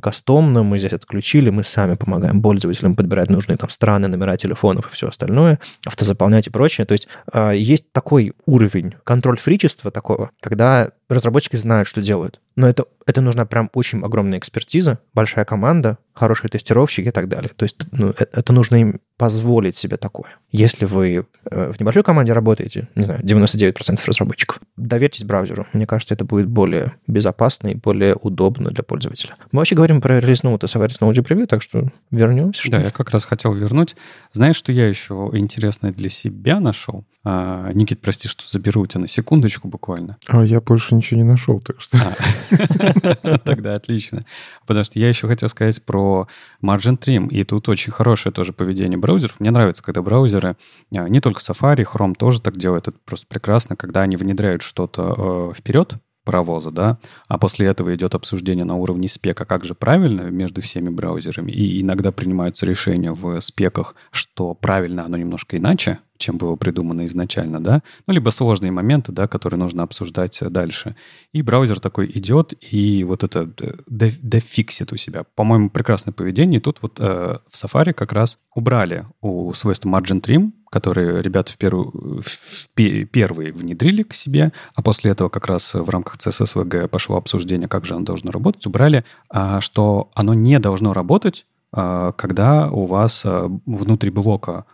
кастомно, 0.01 0.63
мы 0.63 0.79
здесь 0.79 0.93
отключили, 0.93 1.49
мы 1.49 1.63
сами 1.63 1.95
помогаем 1.95 2.41
пользователям 2.41 2.95
подбирать 2.95 3.29
нужные 3.29 3.57
там 3.57 3.69
страны, 3.69 4.07
номера 4.07 4.37
телефонов 4.37 4.87
и 4.87 4.93
все 4.93 5.07
остальное, 5.07 5.59
автозаполнять 5.85 6.44
и 6.47 6.49
прочее. 6.49 6.85
То 6.85 6.93
есть 6.93 7.07
а, 7.31 7.51
есть 7.51 7.91
такой 7.91 8.33
уровень 8.45 8.95
контроль-фричества 9.03 9.91
такого, 9.91 10.31
когда 10.41 10.89
разработчики 11.09 11.55
знают, 11.55 11.87
что 11.87 12.01
делают. 12.01 12.39
Но 12.55 12.67
это, 12.67 12.85
это 13.05 13.21
нужна 13.21 13.45
прям 13.45 13.69
очень 13.73 14.01
огромная 14.01 14.39
экспертиза, 14.39 14.99
большая 15.13 15.45
команда, 15.45 15.97
хорошие 16.13 16.49
тестировщики 16.49 17.09
и 17.09 17.11
так 17.11 17.27
далее. 17.27 17.51
То 17.55 17.63
есть 17.63 17.77
ну, 17.91 18.09
это, 18.09 18.27
это 18.31 18.53
нужно 18.53 18.77
им 18.77 19.01
позволить 19.17 19.75
себе 19.75 19.97
такое. 19.97 20.29
Если 20.51 20.85
вы 20.85 21.25
э, 21.51 21.71
в 21.71 21.79
небольшой 21.79 22.03
команде 22.03 22.33
работаете, 22.33 22.87
не 22.95 23.05
знаю, 23.05 23.21
99% 23.21 23.99
разработчиков, 24.05 24.59
доверьтесь 24.77 25.23
браузеру. 25.23 25.67
Мне 25.73 25.85
кажется, 25.85 26.13
это 26.13 26.25
будет 26.25 26.47
более 26.47 26.93
безопасно 27.07 27.67
и 27.67 27.75
более 27.75 28.15
удобно 28.15 28.69
для 28.71 28.83
пользователя. 28.83 29.35
Мы 29.51 29.59
вообще 29.59 29.75
говорим 29.75 30.01
про 30.01 30.19
релиз 30.19 30.43
ноута 30.43 30.67
с 30.67 30.75
Technology 30.75 31.23
Preview, 31.23 31.45
так 31.45 31.61
что 31.61 31.89
вернемся. 32.11 32.61
Что 32.61 32.71
да, 32.71 32.81
я 32.81 32.91
как 32.91 33.09
раз 33.11 33.25
хотел 33.25 33.53
вернуть. 33.53 33.95
Знаешь, 34.33 34.55
что 34.55 34.71
я 34.71 34.87
еще 34.87 35.29
интересное 35.33 35.91
для 35.91 36.09
себя 36.09 36.59
нашел? 36.59 37.05
А, 37.23 37.71
Никит, 37.73 38.01
прости, 38.01 38.27
что 38.27 38.47
заберу 38.47 38.81
у 38.81 38.85
тебя 38.85 39.01
на 39.01 39.07
секундочку 39.07 39.67
буквально. 39.67 40.17
А 40.27 40.43
я 40.43 40.61
больше 40.61 40.94
ничего 40.95 41.19
не 41.19 41.27
нашел, 41.27 41.59
так 41.59 41.81
что... 41.81 41.97
А. 41.97 43.37
Тогда 43.45 43.75
отлично. 43.75 44.25
Потому 44.65 44.83
что 44.83 44.99
я 44.99 45.09
еще 45.09 45.27
хотел 45.27 45.49
сказать 45.49 45.81
про 45.83 46.27
Margin 46.63 46.97
Trim, 46.97 47.29
и 47.29 47.43
тут 47.43 47.69
очень 47.69 47.91
хорошее 47.91 48.33
тоже 48.33 48.53
поведение 48.53 48.97
браузеров. 48.97 49.39
Мне 49.39 49.51
нравится, 49.51 49.83
когда 49.83 50.01
браузеры, 50.01 50.57
а, 50.93 51.09
не 51.09 51.19
только 51.19 51.41
Safari, 51.41 51.85
Chrome 51.85 52.15
тоже 52.15 52.41
так 52.41 52.57
делают, 52.57 52.87
это 52.87 52.97
просто 53.05 53.25
прекрасно, 53.27 53.75
когда 53.75 54.01
они 54.01 54.15
внедряют 54.15 54.61
что-то 54.61 55.51
э, 55.51 55.53
вперед, 55.57 55.95
паровоза, 56.25 56.71
да, 56.71 56.97
а 57.27 57.37
после 57.37 57.67
этого 57.67 57.95
идет 57.95 58.15
обсуждение 58.15 58.65
на 58.65 58.75
уровне 58.75 59.07
спека, 59.07 59.45
как 59.45 59.63
же 59.63 59.75
правильно 59.75 60.23
между 60.23 60.61
всеми 60.61 60.89
браузерами, 60.89 61.51
и 61.51 61.81
иногда 61.81 62.11
принимаются 62.11 62.65
решения 62.65 63.11
в 63.13 63.39
спеках, 63.39 63.95
что 64.11 64.53
правильно 64.55 65.05
оно 65.05 65.17
немножко 65.17 65.55
иначе, 65.55 65.99
чем 66.17 66.37
было 66.37 66.55
придумано 66.55 67.05
изначально, 67.05 67.59
да, 67.59 67.81
ну, 68.07 68.13
либо 68.13 68.29
сложные 68.29 68.71
моменты, 68.71 69.11
да, 69.11 69.27
которые 69.27 69.59
нужно 69.59 69.83
обсуждать 69.83 70.39
дальше. 70.41 70.95
И 71.33 71.41
браузер 71.41 71.79
такой 71.79 72.09
идет 72.13 72.53
и 72.61 73.03
вот 73.03 73.23
это 73.23 73.49
дефиксит 73.87 74.93
у 74.93 74.97
себя. 74.97 75.23
По-моему, 75.35 75.69
прекрасное 75.69 76.13
поведение. 76.13 76.59
И 76.59 76.61
тут 76.61 76.79
вот 76.81 76.99
э, 76.99 77.37
в 77.47 77.53
Safari 77.53 77.93
как 77.93 78.13
раз 78.13 78.39
убрали 78.53 79.05
у 79.21 79.53
свойства 79.53 79.89
margin 79.89 80.21
trim, 80.21 80.51
которые 80.69 81.21
ребята 81.21 81.53
в 81.53 81.57
первую, 81.57 82.21
в 82.21 82.67
первые 82.69 83.53
внедрили 83.53 84.03
к 84.03 84.13
себе, 84.13 84.51
а 84.75 84.81
после 84.81 85.11
этого 85.11 85.29
как 85.29 85.47
раз 85.47 85.73
в 85.73 85.89
рамках 85.89 86.17
CSSVG 86.17 86.87
пошло 86.89 87.17
обсуждение, 87.17 87.67
как 87.67 87.85
же 87.85 87.95
оно 87.95 88.03
должно 88.03 88.31
работать, 88.31 88.65
убрали, 88.65 89.05
а, 89.29 89.61
что 89.61 90.09
оно 90.13 90.33
не 90.33 90.59
должно 90.59 90.91
работать, 90.91 91.45
а, 91.71 92.11
когда 92.13 92.69
у 92.69 92.85
вас 92.85 93.23
а, 93.25 93.49
внутри 93.65 94.09
блока 94.09 94.65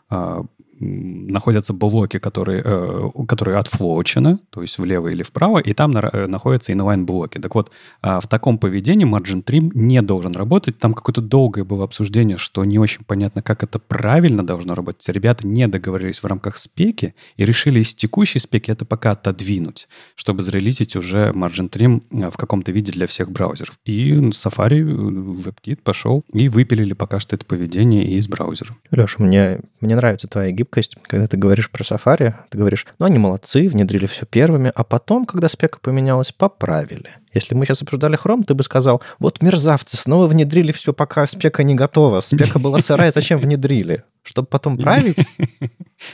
находятся 0.81 1.73
блоки, 1.73 2.19
которые, 2.19 2.61
э, 2.65 3.09
которые 3.27 3.57
отфлоучены, 3.57 4.39
то 4.49 4.61
есть 4.61 4.77
влево 4.77 5.09
или 5.09 5.23
вправо, 5.23 5.59
и 5.59 5.73
там 5.73 5.91
на, 5.91 6.09
э, 6.11 6.27
находятся 6.27 6.73
inline-блоки. 6.73 7.39
Так 7.39 7.55
вот, 7.55 7.71
э, 8.01 8.19
в 8.19 8.27
таком 8.27 8.57
поведении 8.57 9.07
margin 9.07 9.43
trim 9.43 9.71
не 9.73 10.01
должен 10.01 10.33
работать. 10.33 10.79
Там 10.79 10.93
какое-то 10.93 11.21
долгое 11.21 11.63
было 11.63 11.83
обсуждение, 11.83 12.37
что 12.37 12.65
не 12.65 12.79
очень 12.79 13.03
понятно, 13.05 13.41
как 13.41 13.63
это 13.63 13.79
правильно 13.79 14.45
должно 14.45 14.75
работать. 14.75 15.07
Ребята 15.09 15.47
не 15.47 15.67
договорились 15.67 16.23
в 16.23 16.25
рамках 16.25 16.57
спеки 16.57 17.13
и 17.37 17.45
решили 17.45 17.79
из 17.79 17.93
текущей 17.93 18.39
спеки 18.39 18.71
это 18.71 18.85
пока 18.85 19.11
отодвинуть, 19.11 19.87
чтобы 20.15 20.41
зарелизить 20.41 20.95
уже 20.95 21.31
margin 21.35 21.69
trim 21.69 22.01
э, 22.11 22.29
в 22.29 22.37
каком-то 22.37 22.71
виде 22.71 22.91
для 22.91 23.07
всех 23.07 23.31
браузеров. 23.31 23.77
И 23.85 24.13
Safari, 24.13 24.79
э, 24.79 24.83
WebKit 24.83 25.81
пошел 25.83 26.23
и 26.33 26.49
выпилили 26.49 26.93
пока 26.93 27.19
что 27.19 27.35
это 27.35 27.45
поведение 27.45 28.11
из 28.13 28.27
браузера. 28.27 28.75
Леша, 28.91 29.23
мне, 29.23 29.59
мне 29.79 29.95
нравится 29.95 30.27
твоя 30.27 30.51
гибкость 30.51 30.70
гибкость, 30.71 30.95
когда 31.03 31.27
ты 31.27 31.37
говоришь 31.37 31.69
про 31.69 31.83
Safari, 31.83 32.33
ты 32.49 32.57
говоришь, 32.57 32.85
ну, 32.99 33.05
они 33.05 33.19
молодцы, 33.19 33.67
внедрили 33.67 34.05
все 34.05 34.25
первыми, 34.25 34.71
а 34.73 34.83
потом, 34.83 35.25
когда 35.25 35.49
спека 35.49 35.79
поменялась, 35.79 36.31
поправили. 36.31 37.09
Если 37.33 37.55
мы 37.55 37.65
сейчас 37.65 37.81
обсуждали 37.81 38.17
Chrome, 38.17 38.43
ты 38.45 38.53
бы 38.53 38.63
сказал, 38.63 39.01
вот 39.19 39.41
мерзавцы, 39.41 39.97
снова 39.97 40.27
внедрили 40.27 40.71
все, 40.71 40.93
пока 40.93 41.27
спека 41.27 41.63
не 41.63 41.75
готова. 41.75 42.21
Спека 42.21 42.59
была 42.59 42.79
сырая, 42.79 43.11
зачем 43.11 43.39
внедрили? 43.39 44.03
Чтобы 44.23 44.47
потом 44.47 44.77
править? 44.77 45.25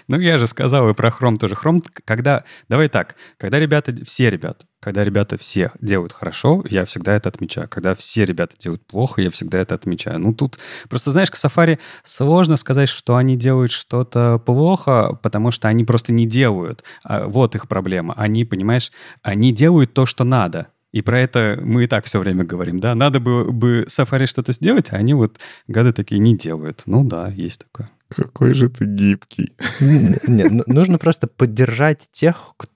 Ну, 0.09 0.19
я 0.19 0.37
же 0.37 0.47
сказал 0.47 0.89
и 0.89 0.93
про 0.93 1.07
Chrome 1.07 1.37
тоже. 1.37 1.55
Chrome, 1.55 1.81
когда... 2.03 2.43
Давай 2.67 2.89
так, 2.89 3.15
когда 3.37 3.57
ребята, 3.57 3.95
все 4.03 4.29
ребята, 4.29 4.65
когда 4.87 5.03
ребята 5.03 5.35
все 5.35 5.73
делают 5.81 6.13
хорошо, 6.13 6.63
я 6.69 6.85
всегда 6.85 7.13
это 7.13 7.27
отмечаю. 7.27 7.67
Когда 7.67 7.93
все 7.93 8.23
ребята 8.23 8.55
делают 8.57 8.87
плохо, 8.87 9.21
я 9.21 9.29
всегда 9.29 9.57
это 9.57 9.75
отмечаю. 9.75 10.17
Ну, 10.17 10.33
тут 10.33 10.57
просто, 10.87 11.11
знаешь, 11.11 11.29
к 11.29 11.35
Safari 11.35 11.77
сложно 12.05 12.55
сказать, 12.55 12.87
что 12.87 13.17
они 13.17 13.35
делают 13.35 13.73
что-то 13.73 14.39
плохо, 14.39 15.19
потому 15.21 15.51
что 15.51 15.67
они 15.67 15.83
просто 15.83 16.13
не 16.13 16.25
делают. 16.25 16.85
А 17.03 17.27
вот 17.27 17.53
их 17.53 17.67
проблема. 17.67 18.13
Они, 18.15 18.45
понимаешь, 18.45 18.93
они 19.23 19.51
делают 19.51 19.91
то, 19.93 20.05
что 20.05 20.23
надо. 20.23 20.67
И 20.93 21.01
про 21.01 21.19
это 21.19 21.59
мы 21.61 21.83
и 21.83 21.87
так 21.87 22.05
все 22.05 22.19
время 22.19 22.45
говорим, 22.45 22.79
да, 22.79 22.95
надо 22.95 23.19
было 23.19 23.51
бы 23.51 23.87
Safari 23.89 24.25
что-то 24.25 24.53
сделать, 24.53 24.93
а 24.93 24.95
они 24.95 25.13
вот 25.13 25.37
гады 25.67 25.91
такие 25.91 26.19
не 26.19 26.37
делают. 26.37 26.83
Ну 26.85 27.03
да, 27.03 27.27
есть 27.27 27.59
такое. 27.59 27.89
Какой 28.07 28.53
же 28.53 28.69
ты 28.69 28.85
гибкий. 28.85 29.51
Нет, 29.81 30.65
нужно 30.65 30.97
просто 30.97 31.27
поддержать 31.27 32.07
тех, 32.13 32.53
кто 32.55 32.71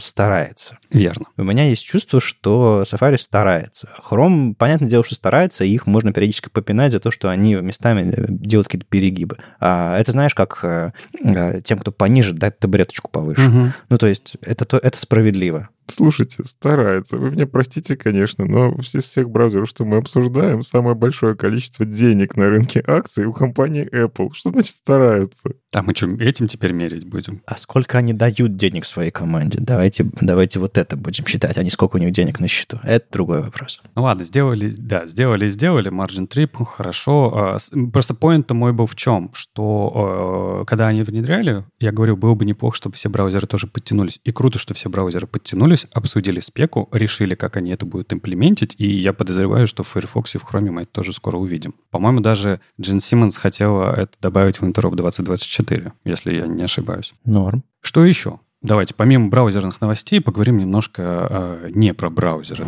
старается. 0.00 0.78
Верно. 0.90 1.26
У 1.36 1.44
меня 1.44 1.68
есть 1.68 1.84
чувство, 1.84 2.20
что 2.20 2.84
Safari 2.90 3.18
старается. 3.18 3.88
Chrome, 4.08 4.54
понятное 4.54 4.88
дело, 4.88 5.04
что 5.04 5.14
старается, 5.14 5.64
и 5.64 5.70
их 5.70 5.86
можно 5.86 6.12
периодически 6.12 6.48
попинать 6.48 6.92
за 6.92 7.00
то, 7.00 7.10
что 7.10 7.28
они 7.28 7.54
местами 7.54 8.14
делают 8.28 8.68
какие-то 8.68 8.86
перегибы. 8.88 9.38
А 9.60 9.98
это 9.98 10.12
знаешь, 10.12 10.34
как 10.34 10.60
э, 10.62 10.92
э, 11.24 11.60
тем, 11.62 11.78
кто 11.78 11.92
пониже, 11.92 12.32
дать 12.32 12.58
табуреточку 12.58 13.10
повыше. 13.10 13.48
Угу. 13.48 13.72
Ну, 13.90 13.98
то 13.98 14.06
есть 14.06 14.36
это, 14.42 14.76
это 14.76 14.98
справедливо. 14.98 15.68
Слушайте, 15.88 16.44
старается. 16.44 17.16
Вы 17.16 17.30
меня 17.30 17.46
простите, 17.46 17.96
конечно, 17.96 18.44
но 18.44 18.76
из 18.80 19.04
всех 19.04 19.30
браузеров, 19.30 19.68
что 19.68 19.84
мы 19.84 19.98
обсуждаем, 19.98 20.62
самое 20.62 20.96
большое 20.96 21.36
количество 21.36 21.84
денег 21.84 22.36
на 22.36 22.48
рынке 22.48 22.82
акций 22.86 23.24
у 23.24 23.32
компании 23.32 23.88
Apple. 23.92 24.30
Что 24.34 24.50
значит 24.50 24.76
стараются? 24.76 25.50
А 25.72 25.82
мы 25.82 25.94
что, 25.94 26.06
этим 26.06 26.48
теперь 26.48 26.72
мерить 26.72 27.06
будем? 27.06 27.42
А 27.46 27.56
сколько 27.56 27.98
они 27.98 28.12
дают 28.12 28.56
денег 28.56 28.84
своей 28.84 29.10
команде? 29.10 29.55
Давайте, 29.60 30.06
давайте 30.20 30.58
вот 30.58 30.78
это 30.78 30.96
будем 30.96 31.26
считать, 31.26 31.56
а 31.58 31.62
не 31.62 31.70
сколько 31.70 31.96
у 31.96 31.98
них 31.98 32.12
денег 32.12 32.40
на 32.40 32.48
счету. 32.48 32.78
Это 32.82 33.06
другой 33.12 33.42
вопрос. 33.42 33.80
Ну 33.94 34.02
ладно, 34.02 34.24
сделали, 34.24 34.72
да, 34.76 35.06
сделали, 35.06 35.46
сделали, 35.48 35.90
margin 35.90 36.28
trip, 36.28 36.64
хорошо. 36.64 37.32
А, 37.34 37.56
просто 37.92 38.14
поинт 38.14 38.50
мой 38.50 38.72
был 38.72 38.86
в 38.86 38.94
чем? 38.96 39.30
Что 39.32 40.64
когда 40.66 40.88
они 40.88 41.02
внедряли, 41.02 41.64
я 41.78 41.92
говорю, 41.92 42.16
было 42.16 42.34
бы 42.34 42.44
неплохо, 42.44 42.76
чтобы 42.76 42.96
все 42.96 43.08
браузеры 43.08 43.46
тоже 43.46 43.66
подтянулись. 43.66 44.20
И 44.24 44.32
круто, 44.32 44.58
что 44.58 44.74
все 44.74 44.88
браузеры 44.88 45.26
подтянулись, 45.26 45.86
обсудили 45.92 46.40
спеку, 46.40 46.88
решили, 46.92 47.34
как 47.34 47.56
они 47.56 47.70
это 47.70 47.86
будут 47.86 48.12
имплементить, 48.12 48.74
и 48.78 48.86
я 48.86 49.12
подозреваю, 49.12 49.66
что 49.66 49.82
в 49.82 49.88
Firefox 49.88 50.34
и 50.34 50.38
в 50.38 50.44
Chrome 50.44 50.70
мы 50.70 50.82
это 50.82 50.92
тоже 50.92 51.12
скоро 51.12 51.36
увидим. 51.36 51.74
По-моему, 51.90 52.20
даже 52.20 52.60
Джин 52.80 53.00
Симмонс 53.00 53.36
хотела 53.36 53.94
это 53.94 54.12
добавить 54.20 54.60
в 54.60 54.64
Interop 54.64 54.94
2024, 54.94 55.92
если 56.04 56.34
я 56.34 56.46
не 56.46 56.62
ошибаюсь. 56.62 57.14
Норм. 57.24 57.64
Что 57.80 58.04
еще? 58.04 58.40
Давайте, 58.66 58.94
помимо 58.94 59.28
браузерных 59.28 59.80
новостей, 59.80 60.20
поговорим 60.20 60.58
немножко 60.58 61.28
э, 61.30 61.70
не 61.72 61.94
про 61.94 62.10
браузеры. 62.10 62.66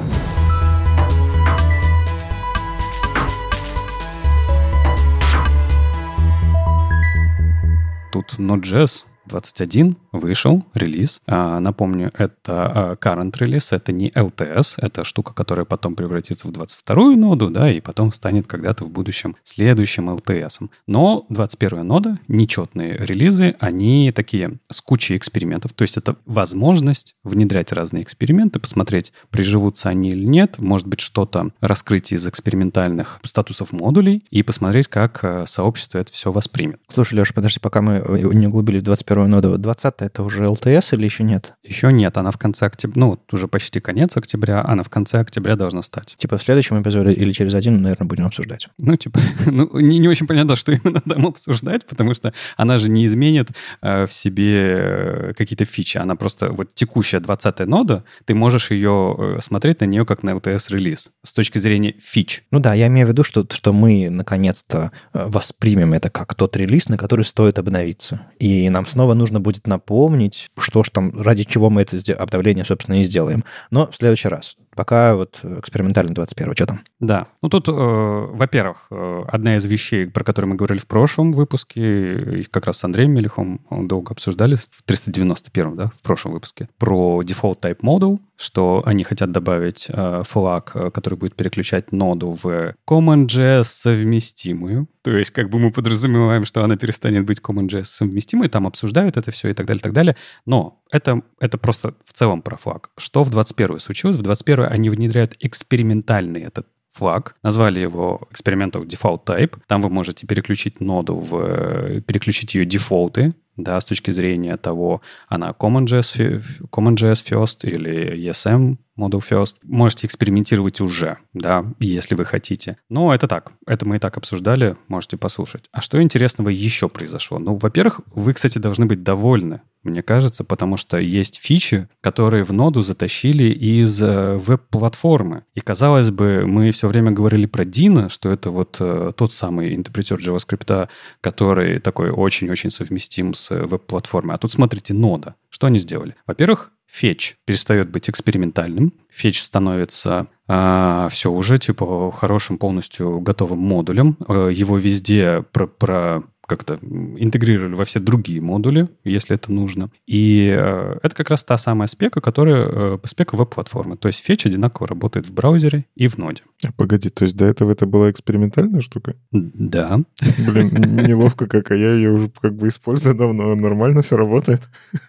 Тут 8.13 8.35
Node.js 8.39 9.08
21 9.29 9.97
вышел 10.13 10.65
релиз. 10.75 11.21
А, 11.27 11.61
напомню, 11.61 12.11
это 12.17 12.37
а, 12.47 12.95
current 12.97 13.35
релиз, 13.39 13.73
это 13.73 13.93
не 13.93 14.11
LTS, 14.11 14.75
это 14.79 15.05
штука, 15.05 15.35
которая 15.35 15.65
потом 15.65 15.95
превратится 15.95 16.49
в 16.49 16.51
22-ю 16.51 17.17
ноду, 17.17 17.51
да, 17.51 17.71
и 17.71 17.81
потом 17.81 18.13
станет 18.13 18.47
когда-то 18.47 18.85
в 18.85 18.91
будущем 18.91 19.37
следующим 19.45 20.11
LTS. 20.11 20.69
Но 20.87 21.27
21-я 21.31 21.85
нода, 21.85 22.19
нечетные 22.29 22.97
релизы, 22.97 23.55
они 23.61 24.13
такие 24.13 24.59
с 24.71 24.81
кучей 24.81 25.17
экспериментов. 25.17 25.73
То 25.73 25.83
есть 25.83 25.97
это 25.97 26.17
возможность 26.27 27.15
внедрять 27.23 27.73
разные 27.73 28.03
эксперименты, 28.03 28.59
посмотреть, 28.59 29.13
приживутся 29.31 29.89
они 29.89 30.11
или 30.11 30.25
нет, 30.25 30.59
может 30.59 30.87
быть, 30.87 31.01
что-то 31.01 31.51
раскрыть 31.61 32.13
из 32.13 32.27
экспериментальных 32.27 33.21
статусов 33.23 33.73
модулей 33.73 34.25
и 34.31 34.43
посмотреть, 34.43 34.89
как 34.89 35.21
э, 35.23 35.45
сообщество 35.47 35.99
это 35.99 36.13
все 36.13 36.33
воспримет. 36.33 36.81
Слушай, 36.89 37.15
Леша, 37.15 37.35
подожди, 37.35 37.61
пока 37.61 37.83
мы 37.83 38.03
не 38.33 38.47
углубили 38.47 38.81
в 38.81 38.85
21 38.85 39.18
ноду. 39.27 39.59
20 39.59 39.95
это 39.99 40.23
уже 40.23 40.45
LTS 40.45 40.95
или 40.95 41.05
еще 41.05 41.25
нет? 41.25 41.55
Еще 41.63 41.93
нет, 41.93 42.17
она 42.17 42.31
в 42.31 42.39
конце 42.39 42.67
октября, 42.67 43.01
ну, 43.01 43.19
уже 43.33 43.49
почти 43.49 43.81
конец 43.81 44.17
октября, 44.17 44.65
она 44.65 44.83
в 44.83 44.89
конце 44.89 45.19
октября 45.21 45.57
должна 45.57 45.83
стать. 45.83 46.15
Типа 46.19 46.39
в 46.39 46.43
следующем 46.43 46.81
эпизоде 46.81 47.13
или 47.13 47.33
через 47.33 47.55
один, 47.55 47.81
наверное, 47.83 48.07
будем 48.07 48.27
обсуждать. 48.27 48.69
Ну, 48.79 48.97
типа, 48.97 49.21
ну, 49.47 49.79
не, 49.79 49.99
не 49.99 50.09
очень 50.09 50.27
понятно, 50.27 50.57
что 50.57 50.73
именно 50.73 51.01
там 51.01 51.27
обсуждать, 51.27 51.87
потому 51.87 52.15
что 52.15 52.33
она 52.57 52.79
же 52.79 52.91
не 52.91 53.07
изменит 53.07 53.49
э, 53.83 54.07
в 54.07 54.13
себе 54.13 55.31
э, 55.31 55.33
какие-то 55.37 55.65
фичи. 55.65 55.99
Она 55.99 56.17
просто, 56.17 56.51
вот 56.51 56.75
текущая 56.75 57.21
20 57.21 57.61
нода, 57.61 58.05
ты 58.25 58.35
можешь 58.35 58.71
ее 58.71 59.17
э, 59.19 59.41
смотреть 59.41 59.81
на 59.81 59.85
нее 59.87 60.05
как 60.05 60.23
на 60.23 60.31
LTS-релиз 60.31 61.11
с 61.25 61.33
точки 61.33 61.59
зрения 61.59 61.95
фич. 61.99 62.45
Ну 62.51 62.61
да, 62.61 62.75
я 62.75 62.87
имею 62.89 63.07
в 63.07 63.11
виду, 63.11 63.25
что, 63.25 63.47
что 63.51 63.73
мы 63.73 64.11
наконец-то 64.11 64.93
э, 65.13 65.27
воспримем 65.27 65.93
это 65.93 66.11
как 66.11 66.35
тот 66.35 66.57
релиз, 66.57 66.89
на 66.89 66.97
который 66.97 67.25
стоит 67.25 67.59
обновиться. 67.59 68.23
И 68.39 68.69
нам 68.71 68.87
снова 68.87 69.08
нужно 69.15 69.41
будет 69.41 69.67
напомнить, 69.67 70.49
что 70.59 70.83
ж 70.85 70.91
там, 70.91 71.21
ради 71.21 71.45
чего 71.45 71.71
мы 71.71 71.83
это 71.83 71.97
обновление, 72.15 72.65
собственно, 72.65 73.01
и 73.01 73.05
сделаем. 73.05 73.45
Но 73.71 73.87
в 73.91 73.97
следующий 73.97 74.29
раз. 74.29 74.57
Пока 74.79 75.17
вот 75.17 75.41
экспериментально 75.43 76.15
21 76.15 76.55
что 76.55 76.67
там? 76.67 76.81
Да. 77.01 77.27
Ну 77.43 77.49
тут, 77.49 77.67
э, 77.67 77.73
во-первых, 77.73 78.87
э, 78.93 79.25
одна 79.27 79.57
из 79.57 79.65
вещей, 79.65 80.07
про 80.07 80.23
которые 80.23 80.51
мы 80.51 80.55
говорили 80.55 80.79
в 80.79 80.87
прошлом 80.87 81.33
выпуске, 81.33 82.45
как 82.53 82.67
раз 82.67 82.79
с 82.79 82.85
Андреем 82.85 83.11
Мелехом 83.11 83.61
долго 83.71 84.13
обсуждали, 84.13 84.55
в 84.55 84.83
391, 84.85 85.75
да, 85.75 85.91
в 85.97 86.01
прошлом 86.03 86.35
выпуске, 86.35 86.69
про 86.79 87.23
Default 87.25 87.61
Type 87.61 87.81
Model, 87.83 88.21
что 88.37 88.85
они 88.87 89.03
хотят 89.03 89.33
добавить 89.33 89.89
э, 89.89 90.23
флаг, 90.25 90.71
э, 90.75 90.91
который 90.93 91.17
будет 91.17 91.35
переключать 91.35 91.91
ноду 91.91 92.39
в 92.41 92.75
CommonJS 92.89 93.65
совместимую. 93.65 94.87
То 95.03 95.11
есть 95.11 95.33
как 95.33 95.51
бы 95.51 95.59
мы 95.59 95.73
подразумеваем, 95.73 96.45
что 96.45 96.63
она 96.63 96.77
перестанет 96.77 97.27
быть 97.27 97.41
CommonJS 97.41 97.85
совместимой, 97.85 98.49
там 98.49 98.69
обсуждают 98.69 99.17
это 99.17 99.33
все 99.33 99.49
и 99.49 99.55
так 99.55 99.67
далее, 99.67 99.81
и 99.81 99.83
так 99.83 99.93
далее. 99.93 100.17
Но 100.47 100.81
это, 100.91 101.23
это 101.41 101.59
просто 101.59 101.95
в 102.05 102.13
целом 102.13 102.43
про 102.43 102.57
флаг. 102.57 102.91
Что 102.97 103.25
в 103.25 103.31
21 103.31 103.79
случилось? 103.79 104.17
В 104.17 104.23
21 104.23 104.67
они 104.71 104.91
внедряют 104.91 105.37
экспериментальный 105.41 106.43
этот 106.43 106.67
флаг, 106.91 107.37
назвали 107.43 107.81
его 107.81 108.29
Experimental 108.33 108.85
Default 108.85 109.25
Type. 109.25 109.59
Там 109.67 109.83
вы 109.83 109.91
можете 109.91 110.27
переключить 110.27 110.81
ноду 110.81 111.17
в... 111.17 111.37
Э, 111.37 112.01
переключить 112.01 112.55
ее 112.55 112.65
дефолты, 112.65 113.35
да, 113.59 113.79
с 113.81 113.85
точки 113.85 114.11
зрения 114.13 114.57
того, 114.57 115.03
она 115.29 115.51
CommonJS, 115.51 116.43
CommonJS 116.71 117.25
First 117.29 117.69
или 117.69 118.31
ESM 118.31 118.79
Model 118.97 119.21
First. 119.21 119.57
Можете 119.65 120.07
экспериментировать 120.07 120.81
уже, 120.81 121.19
да, 121.35 121.65
если 121.81 122.15
вы 122.15 122.25
хотите. 122.25 122.79
Но 122.89 123.13
это 123.15 123.29
так, 123.29 123.53
это 123.67 123.87
мы 123.87 123.97
и 123.97 123.99
так 123.99 124.17
обсуждали, 124.17 124.77
можете 124.87 125.17
послушать. 125.17 125.69
А 125.73 125.83
что 125.83 126.01
интересного 126.01 126.49
еще 126.49 126.89
произошло? 126.89 127.39
Ну, 127.39 127.57
во-первых, 127.57 128.01
вы, 128.15 128.33
кстати, 128.33 128.59
должны 128.59 128.87
быть 128.87 129.03
довольны, 129.03 129.61
мне 129.85 130.03
кажется, 130.03 130.45
потому 130.45 130.77
что 130.77 130.99
есть 130.99 131.37
фичи, 131.41 131.89
которые 132.01 132.43
в 132.43 132.53
ноду 132.53 132.83
затащили 132.83 133.45
из 133.45 134.03
э, 134.03 134.37
веб-платформы. 134.37 135.45
И, 135.55 135.61
казалось 135.61 136.11
бы, 136.11 136.45
мы 136.47 136.73
все 136.73 136.89
время 136.89 137.13
говорили 137.13 137.47
про 137.47 137.65
Dino, 137.65 138.09
что 138.09 138.31
это 138.31 138.51
вот 138.51 138.77
э, 138.81 139.13
тот 139.17 139.33
самый 139.33 139.75
интерпретер 139.75 140.19
JavaScript, 140.19 140.89
который 141.21 141.79
такой 141.79 142.11
очень-очень 142.11 142.71
совместим 142.71 143.35
с 143.35 143.48
веб-платформой. 143.51 144.35
А 144.35 144.39
тут, 144.39 144.53
смотрите, 144.53 144.95
нода. 144.95 145.35
Что 145.49 145.67
они 145.67 145.79
сделали? 145.79 146.17
Во-первых, 146.27 146.73
фетч 146.87 147.37
перестает 147.45 147.91
быть 147.91 148.09
экспериментальным, 148.09 148.95
фетч 149.11 149.41
становится 149.43 150.27
а, 150.47 151.09
все 151.11 151.31
уже 151.31 151.59
типа 151.59 152.11
хорошим 152.11 152.59
полностью 152.59 153.21
готовым 153.21 153.59
модулем. 153.59 154.17
А, 154.27 154.49
его 154.49 154.79
везде 154.79 155.45
про, 155.53 155.67
про 155.67 156.23
как-то 156.49 156.79
интегрировали 156.83 157.75
во 157.75 157.85
все 157.85 158.01
другие 158.01 158.41
модули, 158.41 158.89
если 159.05 159.37
это 159.37 159.53
нужно. 159.53 159.91
И 160.07 160.49
э, 160.51 160.99
это 161.03 161.15
как 161.15 161.31
раз 161.31 161.45
та 161.45 161.59
самая 161.59 161.87
спека, 161.87 162.21
которая 162.21 162.67
э, 162.67 162.99
спека 163.05 163.37
веб-платформы. 163.37 163.97
То 163.97 164.09
есть 164.09 164.25
фетч 164.25 164.47
одинаково 164.47 164.89
работает 164.89 165.27
в 165.27 165.35
браузере 165.35 165.85
и 165.95 166.09
в 166.09 166.17
ноде. 166.17 166.43
А, 166.67 166.73
погоди, 166.73 167.11
то 167.11 167.25
есть 167.25 167.37
до 167.37 167.45
этого 167.45 167.71
это 167.71 167.87
была 167.87 168.11
экспериментальная 168.11 168.81
штука? 168.81 169.15
Да. 169.31 170.01
Блин, 170.39 170.71
неловко 171.07 171.47
как, 171.47 171.71
а 171.71 171.77
я 171.77 171.93
ее 171.93 172.13
уже 172.13 172.31
как 172.41 172.57
бы 172.57 172.69
использую 172.69 173.15
давно, 173.15 173.55
нормально 173.55 174.03
все 174.03 174.17
работает. 174.17 174.63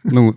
Ну, 0.03 0.35